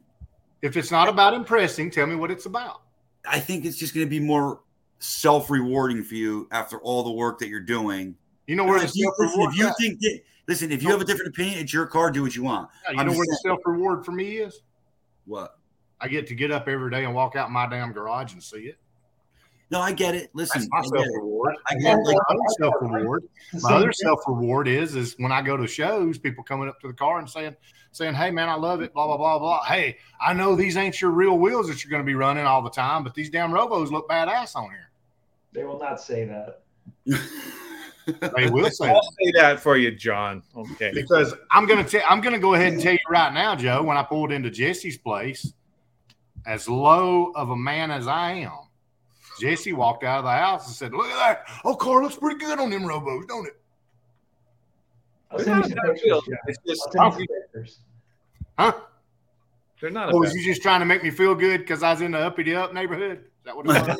If 0.61 0.77
it's 0.77 0.91
not 0.91 1.09
about 1.09 1.33
impressing, 1.33 1.89
tell 1.91 2.05
me 2.07 2.15
what 2.15 2.31
it's 2.31 2.45
about. 2.45 2.81
I 3.25 3.39
think 3.39 3.65
it's 3.65 3.77
just 3.77 3.93
gonna 3.93 4.05
be 4.07 4.19
more 4.19 4.61
self-rewarding 4.99 6.03
for 6.03 6.15
you 6.15 6.47
after 6.51 6.77
all 6.79 7.03
the 7.03 7.11
work 7.11 7.39
that 7.39 7.47
you're 7.47 7.59
doing. 7.59 8.15
You 8.49 8.55
know 8.55 8.63
where 8.63 8.79
the 8.79 8.85
if 8.85 8.95
you, 8.95 9.03
self 9.03 9.15
listen, 9.19 9.39
reward. 9.39 9.53
if 9.53 9.59
you 9.59 9.71
think 9.79 9.99
that 10.01 10.19
listen, 10.47 10.71
if 10.71 10.81
you 10.81 10.89
have 10.89 11.01
a 11.01 11.05
different 11.05 11.27
opinion, 11.27 11.59
it's 11.59 11.71
your 11.71 11.85
car, 11.85 12.09
do 12.09 12.23
what 12.23 12.35
you 12.35 12.41
want. 12.41 12.67
you 12.91 12.97
I'm 12.99 13.05
know 13.05 13.11
just 13.11 13.19
where 13.19 13.27
the 13.27 13.39
self 13.43 13.59
reward 13.63 14.03
for 14.03 14.11
me 14.11 14.37
is. 14.37 14.61
What? 15.25 15.59
I 16.01 16.07
get 16.07 16.25
to 16.27 16.33
get 16.33 16.49
up 16.49 16.67
every 16.67 16.89
day 16.89 17.05
and 17.05 17.13
walk 17.13 17.35
out 17.35 17.51
my 17.51 17.67
damn 17.67 17.91
garage 17.91 18.33
and 18.33 18.41
see 18.41 18.61
it. 18.61 18.79
No, 19.69 19.79
I 19.79 19.91
get 19.91 20.15
it. 20.15 20.31
Listen, 20.33 20.61
That's 20.61 20.69
my 20.71 20.79
I 20.79 20.81
get 20.81 20.89
self 20.89 21.05
it. 21.05 21.19
reward. 21.21 21.55
I 21.67 21.75
get 21.75 21.99
it. 21.99 22.03
Like, 22.03 22.15
My 22.15 22.23
other 22.27 22.39
self 22.59 22.73
reward. 22.81 23.23
My 23.61 23.73
other 23.73 23.91
self 23.91 24.19
reward 24.25 24.67
is 24.67 24.95
is 24.95 25.13
when 25.19 25.31
I 25.31 25.43
go 25.43 25.55
to 25.55 25.67
shows, 25.67 26.17
people 26.17 26.43
coming 26.43 26.67
up 26.67 26.79
to 26.79 26.87
the 26.87 26.93
car 26.95 27.19
and 27.19 27.29
saying, 27.29 27.55
saying, 27.91 28.15
"Hey 28.15 28.31
man, 28.31 28.49
I 28.49 28.55
love 28.55 28.81
it." 28.81 28.95
Blah 28.95 29.05
blah 29.05 29.17
blah 29.17 29.37
blah. 29.37 29.63
Hey, 29.65 29.97
I 30.19 30.33
know 30.33 30.55
these 30.55 30.75
ain't 30.75 30.99
your 30.99 31.11
real 31.11 31.37
wheels 31.37 31.67
that 31.67 31.83
you're 31.83 31.91
going 31.91 32.01
to 32.01 32.07
be 32.07 32.15
running 32.15 32.47
all 32.47 32.63
the 32.63 32.71
time, 32.71 33.03
but 33.03 33.13
these 33.13 33.29
damn 33.29 33.51
Robos 33.51 33.91
look 33.91 34.09
badass 34.09 34.55
on 34.55 34.71
here. 34.71 34.89
They 35.51 35.65
will 35.65 35.77
not 35.77 36.01
say 36.01 36.25
that. 36.25 36.63
They 38.11 38.49
will 38.49 38.69
say 38.69 38.89
I'll 38.89 39.01
say 39.01 39.31
that 39.35 39.59
for 39.59 39.77
you, 39.77 39.91
John. 39.91 40.43
Okay. 40.55 40.91
because 40.93 41.33
I'm 41.51 41.65
gonna 41.65 41.83
tell 41.83 42.03
I'm 42.09 42.21
gonna 42.21 42.39
go 42.39 42.53
ahead 42.53 42.73
and 42.73 42.81
tell 42.81 42.93
you 42.93 42.99
right 43.09 43.33
now, 43.33 43.55
Joe. 43.55 43.83
When 43.83 43.97
I 43.97 44.03
pulled 44.03 44.31
into 44.31 44.49
Jesse's 44.49 44.97
place, 44.97 45.53
as 46.45 46.67
low 46.67 47.31
of 47.35 47.49
a 47.49 47.55
man 47.55 47.91
as 47.91 48.07
I 48.07 48.31
am, 48.31 48.51
Jesse 49.39 49.73
walked 49.73 50.03
out 50.03 50.19
of 50.19 50.25
the 50.25 50.31
house 50.31 50.67
and 50.67 50.75
said, 50.75 50.93
"Look 50.93 51.07
at 51.07 51.17
that! 51.17 51.61
Oh, 51.63 51.75
car 51.75 52.03
looks 52.03 52.15
pretty 52.15 52.39
good 52.39 52.59
on 52.59 52.69
them 52.69 52.83
Robos, 52.83 53.27
don't 53.27 53.47
it?" 53.47 53.59
I'll 55.31 55.37
They're 55.37 55.55
not 55.55 55.63
a 55.63 55.65
oh, 55.65 55.69
some 55.69 55.95
pictures. 55.95 56.37
It's 56.47 56.57
just 56.67 56.95
I'll 56.97 57.11
send 57.11 57.21
you 57.21 57.27
some 57.27 57.61
pictures. 57.61 57.79
Huh? 58.57 58.73
they're 59.79 59.89
not. 59.89 60.13
Or 60.13 60.17
A 60.17 60.19
was 60.19 60.33
you 60.33 60.43
just 60.43 60.61
trying 60.61 60.79
to 60.81 60.85
make 60.85 61.03
me 61.03 61.09
feel 61.11 61.35
good 61.35 61.59
because 61.61 61.83
I 61.83 61.91
was 61.91 62.01
in 62.01 62.11
the 62.11 62.19
uppity 62.19 62.55
up 62.55 62.73
neighborhood? 62.73 63.19
Is 63.19 63.45
that 63.45 63.55
what 63.55 63.65
it 63.65 63.69
was? 63.87 63.97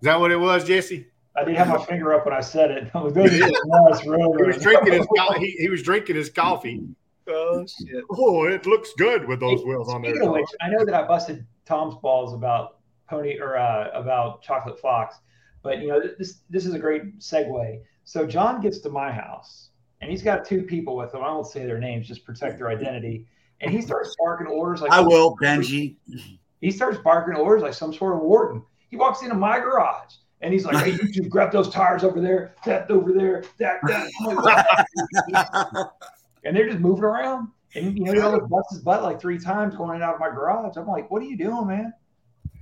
Is 0.00 0.02
that 0.02 0.20
what 0.20 0.30
it 0.30 0.36
was, 0.36 0.64
Jesse? 0.64 1.06
I 1.36 1.44
did 1.44 1.56
have 1.56 1.68
my 1.68 1.84
finger 1.84 2.14
up 2.14 2.24
when 2.24 2.34
I 2.34 2.40
said 2.40 2.70
it. 2.70 2.90
I 2.94 3.00
was 3.00 3.12
going 3.12 3.28
to 3.28 3.38
nice 3.38 4.00
He 4.04 4.08
was 4.08 4.62
drinking 4.62 4.92
his 4.94 5.06
he, 5.38 5.50
he 5.58 5.68
was 5.68 5.82
drinking 5.82 6.16
his 6.16 6.30
coffee. 6.30 6.82
oh 7.28 7.66
shit. 7.66 8.04
Oh, 8.10 8.44
it 8.44 8.66
looks 8.66 8.90
good 8.96 9.26
with 9.28 9.40
those 9.40 9.64
wheels 9.64 9.92
on 9.92 10.02
there. 10.02 10.12
Speaking 10.12 10.28
of 10.28 10.34
which, 10.34 10.48
I 10.60 10.70
know 10.70 10.84
that 10.84 10.94
I 10.94 11.06
busted 11.06 11.46
Tom's 11.66 11.96
balls 11.96 12.32
about 12.32 12.78
pony 13.08 13.38
or 13.38 13.56
uh, 13.56 13.90
about 13.92 14.42
chocolate 14.42 14.80
fox, 14.80 15.16
but 15.62 15.80
you 15.80 15.88
know 15.88 16.00
this 16.18 16.40
this 16.48 16.66
is 16.66 16.74
a 16.74 16.78
great 16.78 17.18
segue. 17.18 17.80
So 18.04 18.26
John 18.26 18.60
gets 18.60 18.78
to 18.80 18.88
my 18.88 19.10
house, 19.12 19.70
and 20.00 20.10
he's 20.10 20.22
got 20.22 20.44
two 20.44 20.62
people 20.62 20.96
with 20.96 21.12
him. 21.14 21.22
I 21.22 21.30
won't 21.30 21.46
say 21.46 21.66
their 21.66 21.78
names, 21.78 22.06
just 22.06 22.24
protect 22.24 22.58
their 22.58 22.68
identity. 22.68 23.26
And 23.60 23.70
he 23.70 23.80
starts 23.80 24.14
barking 24.18 24.46
orders 24.48 24.82
like 24.82 24.92
I 24.92 25.00
will, 25.00 25.36
Benji. 25.36 25.96
He 26.62 26.70
starts 26.70 26.96
barking 26.98 27.36
orders 27.36 27.62
like 27.62 27.74
some 27.74 27.92
sort 27.92 28.14
of 28.14 28.22
warden. 28.22 28.62
He 28.88 28.96
walks 28.96 29.22
into 29.22 29.34
my 29.34 29.58
garage. 29.60 30.14
And 30.42 30.52
he's 30.52 30.64
like, 30.64 30.84
"Hey, 30.84 30.92
you 31.02 31.12
two, 31.12 31.28
grab 31.28 31.52
those 31.52 31.70
tires 31.70 32.04
over 32.04 32.20
there, 32.20 32.54
that 32.64 32.90
over 32.90 33.12
there, 33.12 33.44
that 33.58 33.80
that." 33.86 35.90
And 36.44 36.56
they're 36.56 36.68
just 36.68 36.78
moving 36.78 37.02
around. 37.02 37.48
And 37.74 37.98
you 37.98 38.04
know, 38.04 38.12
he 38.12 38.20
almost 38.20 38.48
bust 38.48 38.66
his 38.70 38.78
butt 38.78 39.02
like 39.02 39.20
three 39.20 39.38
times 39.38 39.74
going 39.74 39.90
in 39.90 39.94
and 39.96 40.04
out 40.04 40.14
of 40.14 40.20
my 40.20 40.28
garage. 40.28 40.76
I'm 40.76 40.86
like, 40.86 41.10
what 41.10 41.20
are 41.20 41.24
you 41.24 41.36
doing, 41.36 41.66
man? 41.66 41.92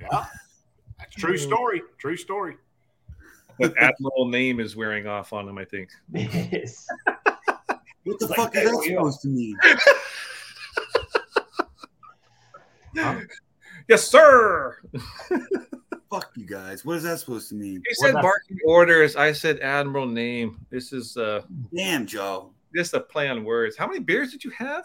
Yeah, 0.01 0.25
that's 0.99 1.15
true 1.15 1.35
mm. 1.35 1.39
story. 1.39 1.83
True 1.99 2.17
story. 2.17 2.57
but 3.59 3.77
Admiral 3.77 4.29
name 4.29 4.59
is 4.59 4.75
wearing 4.75 5.07
off 5.07 5.35
on 5.35 5.47
him. 5.47 5.59
I 5.59 5.67
think. 5.67 5.91
Yes. 6.13 6.87
What 8.05 8.19
the 8.19 8.27
Like, 8.27 8.37
fuck 8.37 8.57
is 8.57 8.65
that 8.65 8.75
what 8.75 8.85
supposed 8.85 9.21
to 9.23 9.29
mean? 9.29 9.57
Yes, 13.89 14.09
sir. 14.09 14.79
Fuck 16.11 16.33
you 16.37 16.47
guys. 16.47 16.85
What 16.85 16.97
is 16.97 17.03
that 17.05 17.19
supposed 17.19 17.49
to 17.49 17.55
mean? 17.55 17.83
He 17.89 17.95
said 17.95 18.15
What 18.15 18.23
barking 18.23 18.59
orders. 18.67 19.17
I 19.17 19.33
said 19.33 19.59
Admiral 19.61 20.07
name. 20.07 20.65
This 20.71 20.93
is 20.93 21.17
uh 21.17 21.43
Damn, 21.75 22.07
Joe. 22.07 22.53
this 22.73 22.89
is 22.89 22.95
a 22.95 23.01
play 23.01 23.29
on 23.29 23.45
words. 23.45 23.77
How 23.77 23.87
many 23.87 24.01
beers 24.01 24.31
did 24.31 24.45
you 24.45 24.51
have? 24.51 24.85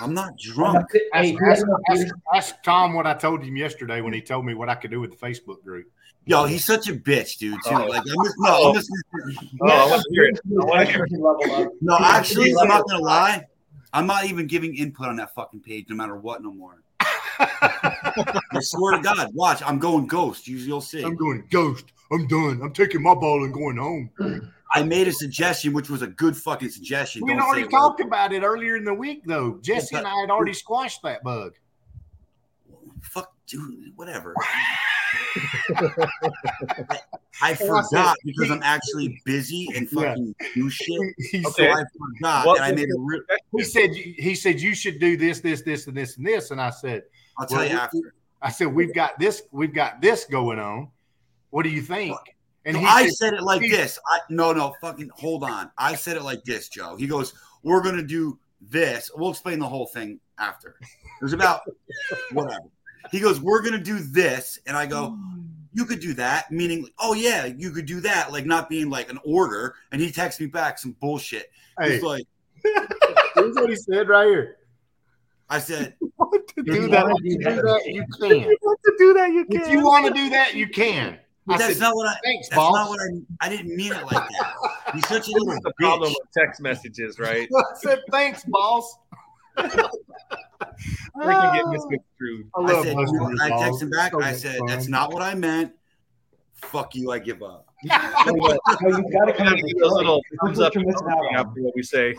I'm 0.00 0.14
not 0.14 0.38
drunk. 0.38 0.86
Hey, 1.12 1.36
Ask, 1.44 1.64
ask- 1.64 1.66
ask- 1.90 2.14
ask 2.34 2.62
Tom 2.62 2.94
what 2.94 3.06
I 3.06 3.14
told 3.14 3.42
him 3.42 3.56
yesterday 3.56 4.00
when 4.00 4.12
he 4.14 4.20
told 4.22 4.46
me 4.46 4.54
what 4.54 4.68
I 4.70 4.74
could 4.74 4.90
do 4.90 5.00
with 5.00 5.10
the 5.10 5.26
Facebook 5.26 5.62
group. 5.62 5.86
Yo, 6.26 6.44
he's 6.46 6.64
such 6.64 6.88
a 6.88 6.94
bitch, 6.94 7.36
dude. 7.36 7.58
Too. 7.64 7.70
Oh. 7.74 7.84
Like, 7.86 8.00
I'm 8.00 8.24
just, 8.24 8.34
no, 8.38 8.68
I'm 8.70 8.74
just, 8.74 8.90
Oh, 9.60 9.66
I 9.68 9.90
want 9.90 10.02
to 10.02 10.08
hear 10.10 10.24
it. 10.24 10.40
I 10.46 10.64
want 10.64 10.86
to 10.86 10.92
hear 10.92 11.04
it. 11.66 11.72
No. 11.82 11.98
Actually, 12.00 12.54
I'm 12.58 12.68
not 12.68 12.88
gonna 12.88 13.02
lie. 13.04 13.44
I'm 13.92 14.06
not 14.06 14.24
even 14.24 14.46
giving 14.46 14.74
input 14.74 15.06
on 15.08 15.16
that 15.16 15.34
fucking 15.34 15.60
page, 15.60 15.86
no 15.90 15.96
matter 15.96 16.16
what, 16.16 16.42
no 16.42 16.50
more. 16.50 16.82
I 17.40 18.60
swear 18.60 18.96
to 18.96 19.02
God, 19.02 19.34
watch. 19.34 19.62
I'm 19.64 19.78
going 19.78 20.06
ghost. 20.06 20.46
You, 20.46 20.56
you'll 20.56 20.80
see. 20.80 21.02
I'm 21.02 21.16
going 21.16 21.44
ghost. 21.50 21.86
I'm 22.12 22.26
done. 22.26 22.60
I'm 22.62 22.72
taking 22.72 23.02
my 23.02 23.14
ball 23.14 23.44
and 23.44 23.52
going 23.52 23.76
home. 23.76 24.10
I 24.74 24.82
made 24.82 25.08
a 25.08 25.12
suggestion, 25.12 25.72
which 25.72 25.88
was 25.88 26.02
a 26.02 26.06
good 26.06 26.36
fucking 26.36 26.68
suggestion. 26.70 27.22
We 27.24 27.30
had 27.32 27.38
Don't 27.38 27.46
already 27.46 27.62
it 27.64 27.70
talked 27.70 28.00
about 28.00 28.32
it 28.32 28.42
earlier 28.42 28.76
in 28.76 28.84
the 28.84 28.94
week, 28.94 29.22
though. 29.24 29.58
Jesse 29.62 29.88
but- 29.92 29.98
and 29.98 30.06
I 30.08 30.20
had 30.20 30.30
already 30.30 30.52
squashed 30.52 31.02
that 31.02 31.22
bug. 31.22 31.54
Fuck, 33.02 33.32
dude. 33.46 33.92
Whatever. 33.96 34.34
I 35.76 36.98
I 37.42 37.54
forgot 37.54 37.84
said- 37.86 38.14
because 38.24 38.50
I'm 38.50 38.62
actually 38.62 39.20
busy 39.24 39.68
and 39.74 39.88
Yeah. 39.92 40.08
fucking 40.10 40.34
do 40.54 40.70
shit. 40.70 41.14
He, 41.30 41.42
So 41.42 41.50
Okay. 41.50 41.70
I 41.70 41.74
forgot, 42.20 42.46
and 42.46 42.60
I 42.64 42.70
was 42.70 42.74
made 42.80 42.88
a. 42.88 42.98
Re- 42.98 43.20
he 43.56 43.64
said 43.64 43.90
he 43.94 44.34
said 44.34 44.60
you 44.60 44.74
should 44.74 44.98
do 45.00 45.16
this, 45.16 45.40
this, 45.40 45.62
this, 45.62 45.86
and 45.86 45.96
this, 45.96 46.16
and 46.16 46.26
this. 46.26 46.50
And 46.50 46.60
I 46.60 46.70
said, 46.70 47.04
I'll 47.38 47.46
tell 47.46 47.58
Well, 47.58 47.68
you 47.68 47.76
after. 47.76 48.14
I 48.42 48.50
said 48.50 48.74
we've 48.74 48.94
got 48.94 49.18
this, 49.18 49.42
we've 49.52 49.74
got 49.74 50.00
this 50.00 50.24
going 50.24 50.58
on. 50.58 50.88
What 51.50 51.62
do 51.62 51.70
you 51.70 51.82
think? 51.82 52.16
And 52.64 52.76
No, 52.76 52.88
I 52.88 53.04
said, 53.04 53.12
said 53.14 53.34
it 53.34 53.42
like 53.42 53.60
this. 53.60 53.98
I 54.06 54.20
no 54.30 54.52
no 54.52 54.74
fucking 54.80 55.10
hold 55.14 55.44
on. 55.44 55.70
I 55.76 55.94
said 55.94 56.16
it 56.16 56.22
like 56.22 56.44
this, 56.44 56.68
Joe. 56.68 56.96
He 56.96 57.06
goes, 57.06 57.34
"We're 57.62 57.82
gonna 57.82 58.02
do 58.02 58.38
this." 58.60 59.10
We'll 59.14 59.30
explain 59.30 59.58
the 59.58 59.68
whole 59.68 59.86
thing 59.86 60.18
after. 60.38 60.76
It 60.80 61.22
was 61.22 61.32
about 61.32 61.60
whatever. 62.32 62.64
He 63.10 63.20
goes, 63.20 63.40
"We're 63.40 63.62
gonna 63.62 63.78
do 63.78 63.98
this," 63.98 64.58
and 64.66 64.76
I 64.76 64.86
go, 64.86 65.10
mm. 65.10 65.44
"You 65.74 65.84
could 65.84 66.00
do 66.00 66.14
that," 66.14 66.50
meaning, 66.50 66.88
"Oh 66.98 67.12
yeah, 67.12 67.44
you 67.44 67.70
could 67.70 67.86
do 67.86 68.00
that," 68.00 68.32
like 68.32 68.46
not 68.46 68.70
being 68.70 68.88
like 68.88 69.10
an 69.10 69.18
order. 69.24 69.74
And 69.92 70.00
he 70.00 70.10
texts 70.10 70.40
me 70.40 70.46
back 70.46 70.78
some 70.78 70.92
bullshit. 71.00 71.50
"Hey, 71.78 71.94
He's 71.94 72.02
like, 72.02 72.26
here's 73.34 73.54
what 73.56 73.68
he 73.68 73.76
said 73.76 74.08
right 74.08 74.26
here. 74.26 74.56
"I 75.50 75.58
said, 75.58 75.94
Want 76.18 76.46
to 76.48 76.54
If 76.60 76.66
do 76.66 76.72
you 76.74 76.88
that? 76.88 77.02
wanna 77.02 77.14
want 77.14 77.24
do 77.24 77.30
to 77.38 77.44
that, 77.44 77.54
do 77.56 77.62
that? 77.62 77.86
You 77.86 78.04
can. 78.18 78.56
want 78.62 78.80
to 78.84 78.94
do 78.98 79.12
that, 79.14 79.32
you 79.32 79.44
can. 79.46 79.60
If 79.60 79.68
you 79.70 79.84
want 79.84 80.06
to 80.06 80.12
do 80.12 80.30
that, 80.30 80.54
you 80.54 80.68
can." 80.68 81.18
but 81.46 81.54
I 81.54 81.58
that's 81.58 81.72
said, 81.74 81.80
not 81.80 81.94
what 81.94 82.08
I. 82.08 82.16
"Thanks, 82.24 82.48
That's 82.48 82.56
not 82.56 82.72
boss." 82.72 82.88
what 82.88 83.00
I. 83.00 83.46
I 83.46 83.48
didn't 83.50 83.76
mean 83.76 83.92
it 83.92 84.02
like 84.04 84.28
that. 84.28 84.54
He's 84.94 85.06
such 85.08 85.28
a 85.28 85.32
little 85.32 85.48
That's 85.48 85.64
the 85.64 85.72
problem 85.78 86.10
with 86.10 86.28
text 86.36 86.60
messages, 86.60 87.18
right? 87.18 87.48
I 87.54 87.62
said, 87.82 88.00
"Thanks, 88.10 88.44
boss." 88.46 88.96
We 89.56 89.62
can 89.68 89.70
get 91.54 91.64
ah. 91.64 91.70
misconstrued. 91.70 92.50
I 92.56 92.60
I 92.62 92.82
said, 92.82 92.96
you- 92.96 93.26
his 93.28 93.40
I 93.40 93.50
texted 93.50 93.82
him 93.82 93.90
back. 93.90 94.12
So 94.12 94.22
I 94.22 94.32
said, 94.32 94.58
fun. 94.58 94.66
"That's 94.68 94.88
not 94.88 95.12
what 95.12 95.22
I 95.22 95.34
meant." 95.34 95.72
Fuck 96.54 96.94
you. 96.94 97.10
I 97.12 97.18
give 97.18 97.42
up. 97.42 97.66
No, 97.84 97.92
you 98.34 98.40
got 98.40 98.56
to 98.78 98.86
We 98.86 98.92
come 98.92 99.10
gotta 99.12 99.32
up 99.32 99.36
give 99.56 99.64
with 99.64 99.78
those 99.82 99.92
little 99.92 100.22
thumbs 100.42 100.58
up 100.60 100.74
you're 100.74 100.86
missing 100.86 101.06
out 101.10 101.18
on. 101.18 101.36
after 101.36 101.60
what 101.60 101.74
we 101.76 101.82
say. 101.82 102.14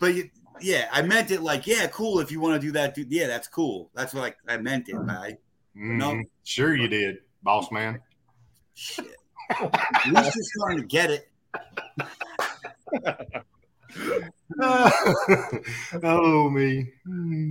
But 0.00 0.14
you- 0.14 0.30
yeah, 0.62 0.88
I 0.92 1.02
meant 1.02 1.30
it 1.30 1.42
like, 1.42 1.66
yeah, 1.66 1.86
cool. 1.88 2.20
If 2.20 2.30
you 2.30 2.40
want 2.40 2.60
to 2.60 2.66
do 2.66 2.72
that, 2.72 2.94
do, 2.94 3.04
yeah, 3.08 3.26
that's 3.26 3.48
cool. 3.48 3.90
That's 3.94 4.14
what 4.14 4.34
I, 4.48 4.54
I 4.54 4.56
meant 4.58 4.88
it 4.88 4.94
by. 5.06 5.36
No. 5.74 6.12
Mhm. 6.12 6.24
Sure 6.44 6.74
you 6.74 6.88
did, 6.88 7.18
boss 7.42 7.70
man. 7.70 8.00
Shit. 8.74 9.06
At 9.50 10.06
least 10.06 10.36
you're 10.36 10.44
starting 10.44 10.78
to 10.78 10.86
get 10.86 11.10
it. 11.10 11.28
oh 16.02 16.50
me. 16.50 16.92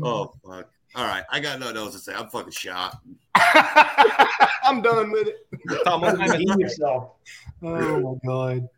Oh 0.03 0.33
fuck. 0.45 0.69
All 0.95 1.05
right, 1.05 1.23
I 1.29 1.39
got 1.39 1.59
nothing 1.59 1.77
else 1.77 1.93
to 1.93 1.99
say. 1.99 2.13
I'm 2.13 2.29
fucking 2.29 2.51
shot. 2.51 2.99
I'm 3.35 4.81
done 4.81 5.11
with 5.11 5.27
it. 5.27 5.37
Tom, 5.85 6.01
what 6.01 6.17
time, 6.17 6.31
is, 6.31 6.57
yourself. 6.57 7.11
Oh 7.63 8.19
my 8.23 8.29
god. 8.29 8.69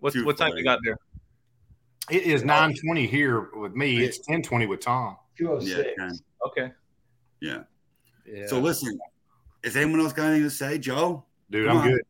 what, 0.00 0.12
Too 0.12 0.24
what 0.26 0.36
time 0.36 0.56
you 0.56 0.64
got 0.64 0.80
there? 0.84 0.98
It 2.10 2.22
is 2.24 2.44
920 2.44 3.06
here 3.06 3.48
with 3.54 3.74
me. 3.74 4.02
It's 4.04 4.18
1020 4.18 4.66
with 4.66 4.80
Tom. 4.80 5.16
Yeah. 5.38 5.46
206. 5.46 5.90
man. 5.98 6.12
Okay. 6.46 6.72
Yeah. 7.40 7.62
Yeah. 8.26 8.46
So 8.46 8.58
listen, 8.60 8.98
is 9.62 9.76
anyone 9.76 10.00
else 10.00 10.12
got 10.12 10.26
anything 10.26 10.44
to 10.44 10.50
say, 10.50 10.78
Joe? 10.78 11.24
Dude, 11.50 11.66
Come 11.68 11.78
I'm 11.78 11.82
on. 11.84 11.90
good. 11.92 12.02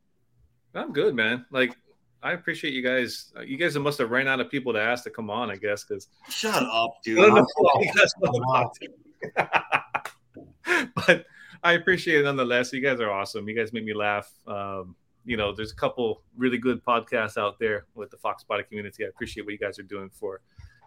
I'm 0.75 0.93
good, 0.93 1.15
man. 1.15 1.45
Like, 1.51 1.77
I 2.23 2.33
appreciate 2.33 2.75
you 2.75 2.83
guys. 2.83 3.33
You 3.45 3.57
guys 3.57 3.77
must 3.79 3.99
have 3.99 4.11
ran 4.11 4.27
out 4.27 4.41
of 4.41 4.51
people 4.51 4.73
to 4.73 4.81
ask 4.81 5.05
to 5.05 5.11
come 5.11 5.31
on, 5.31 5.51
I 5.51 5.57
guess, 5.57 5.85
because 5.85 6.09
Shut 6.29 6.63
up, 6.63 6.95
dude. 7.05 7.19
I 7.21 7.23
don't 7.27 7.35
know 7.37 7.47
Oh, 7.59 7.79
who 7.79 7.85
you 7.85 7.93
guys 7.95 8.13
want 8.21 8.73
to 9.35 9.39
talk 9.39 9.55
to. 10.65 10.91
but 11.07 11.27
I 11.63 11.75
appreciate 11.75 12.21
it 12.21 12.25
nonetheless. 12.25 12.73
You 12.73 12.81
guys 12.81 13.01
are 13.01 13.11
awesome. 13.11 13.49
You 13.49 13.55
guys 13.57 13.73
make 13.73 13.85
me 13.85 13.95
laugh. 13.95 14.31
Um, 14.47 14.97
you 15.25 15.37
know, 15.37 15.53
there's 15.55 15.73
a 15.73 15.77
couple 15.77 16.23
really 16.37 16.59
good 16.59 16.85
podcasts 16.85 17.37
out 17.37 17.59
there 17.59 17.87
with 17.95 18.11
the 18.11 18.17
Fox 18.17 18.45
Body 18.45 18.63
community. 18.63 19.05
I 19.05 19.09
appreciate 19.09 19.45
what 19.45 19.53
you 19.53 19.59
guys 19.59 19.79
are 19.79 19.85
doing 19.85 20.11
for, 20.11 20.41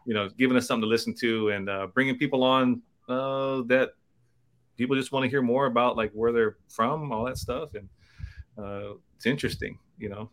you 0.05 0.13
know, 0.13 0.29
giving 0.29 0.57
us 0.57 0.67
something 0.67 0.83
to 0.83 0.87
listen 0.87 1.13
to 1.15 1.49
and 1.49 1.69
uh, 1.69 1.87
bringing 1.87 2.17
people 2.17 2.43
on 2.43 2.81
uh, 3.09 3.61
that 3.63 3.91
people 4.77 4.95
just 4.95 5.11
want 5.11 5.23
to 5.23 5.29
hear 5.29 5.41
more 5.41 5.65
about, 5.65 5.97
like 5.97 6.11
where 6.11 6.31
they're 6.31 6.57
from, 6.69 7.11
all 7.11 7.25
that 7.25 7.37
stuff, 7.37 7.71
and 7.75 7.89
uh, 8.57 8.93
it's 9.15 9.25
interesting. 9.25 9.79
You 9.97 10.09
know, 10.09 10.29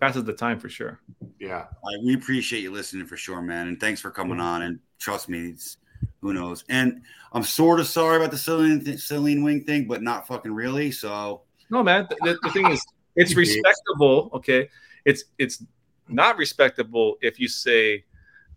passes 0.00 0.24
the 0.24 0.32
time 0.32 0.58
for 0.58 0.68
sure. 0.68 1.00
Yeah. 1.38 1.66
I, 1.84 2.04
we 2.04 2.14
appreciate 2.14 2.60
you 2.60 2.70
listening 2.70 3.06
for 3.06 3.16
sure, 3.16 3.42
man, 3.42 3.68
and 3.68 3.80
thanks 3.80 4.00
for 4.00 4.10
coming 4.10 4.40
on. 4.40 4.62
And 4.62 4.78
trust 4.98 5.28
me, 5.28 5.50
it's 5.50 5.78
who 6.20 6.32
knows. 6.32 6.64
And 6.68 7.02
I'm 7.32 7.42
sort 7.42 7.80
of 7.80 7.86
sorry 7.86 8.16
about 8.16 8.30
the 8.30 8.36
Saleen, 8.36 8.82
Saleen 8.82 9.44
Wing 9.44 9.64
thing, 9.64 9.86
but 9.86 10.02
not 10.02 10.26
fucking 10.26 10.52
really. 10.52 10.90
So 10.90 11.42
No, 11.70 11.82
man. 11.82 12.06
The, 12.22 12.38
the 12.42 12.50
thing 12.50 12.70
is, 12.70 12.84
it's 13.16 13.34
respectable. 13.34 14.30
Okay, 14.34 14.68
it's 15.04 15.24
it's 15.38 15.64
not 16.08 16.36
respectable 16.38 17.16
if 17.20 17.38
you 17.40 17.48
say, 17.48 18.04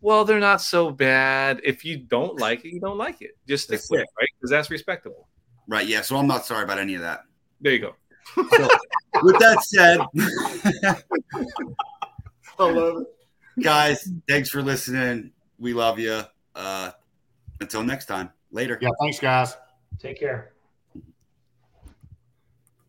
"Well, 0.02 0.26
they're 0.26 0.40
not 0.40 0.62
so 0.62 0.92
bad." 0.92 1.62
If 1.64 1.84
you 1.86 1.98
don't 1.98 2.40
like 2.40 2.66
it, 2.66 2.70
you 2.74 2.80
don't 2.80 2.98
like 2.98 3.22
it. 3.22 3.38
Just 3.48 3.66
stick 3.66 3.80
That's 3.80 3.92
with 3.92 4.00
it. 4.02 4.04
it, 4.04 4.10
right? 4.20 4.30
Because 4.38 4.50
that's 4.52 4.70
respectable. 4.70 5.28
right, 5.68 5.88
yeah. 5.88 6.02
So 6.02 6.18
I'm 6.18 6.28
not 6.28 6.46
sorry 6.46 6.64
about 6.64 6.80
any 6.80 6.96
of 6.96 7.02
that. 7.02 7.22
There 7.62 7.74
you 7.74 7.80
go. 7.80 7.96
So, 8.36 8.68
with 9.24 9.40
that 9.40 9.64
said, 9.64 10.00
I 12.60 12.64
love 12.64 13.02
it. 13.02 13.64
guys, 13.64 14.08
thanks 14.28 14.50
for 14.50 14.62
listening. 14.62 15.32
We 15.60 15.74
love 15.74 16.00
you. 16.00 16.22
Uh, 16.56 16.92
until 17.60 17.84
next 17.84 18.06
time. 18.06 18.32
Later. 18.52 18.78
Yeah. 18.82 18.90
Thanks, 19.00 19.20
guys. 19.20 19.56
Take 20.00 20.20
care. 20.20 20.54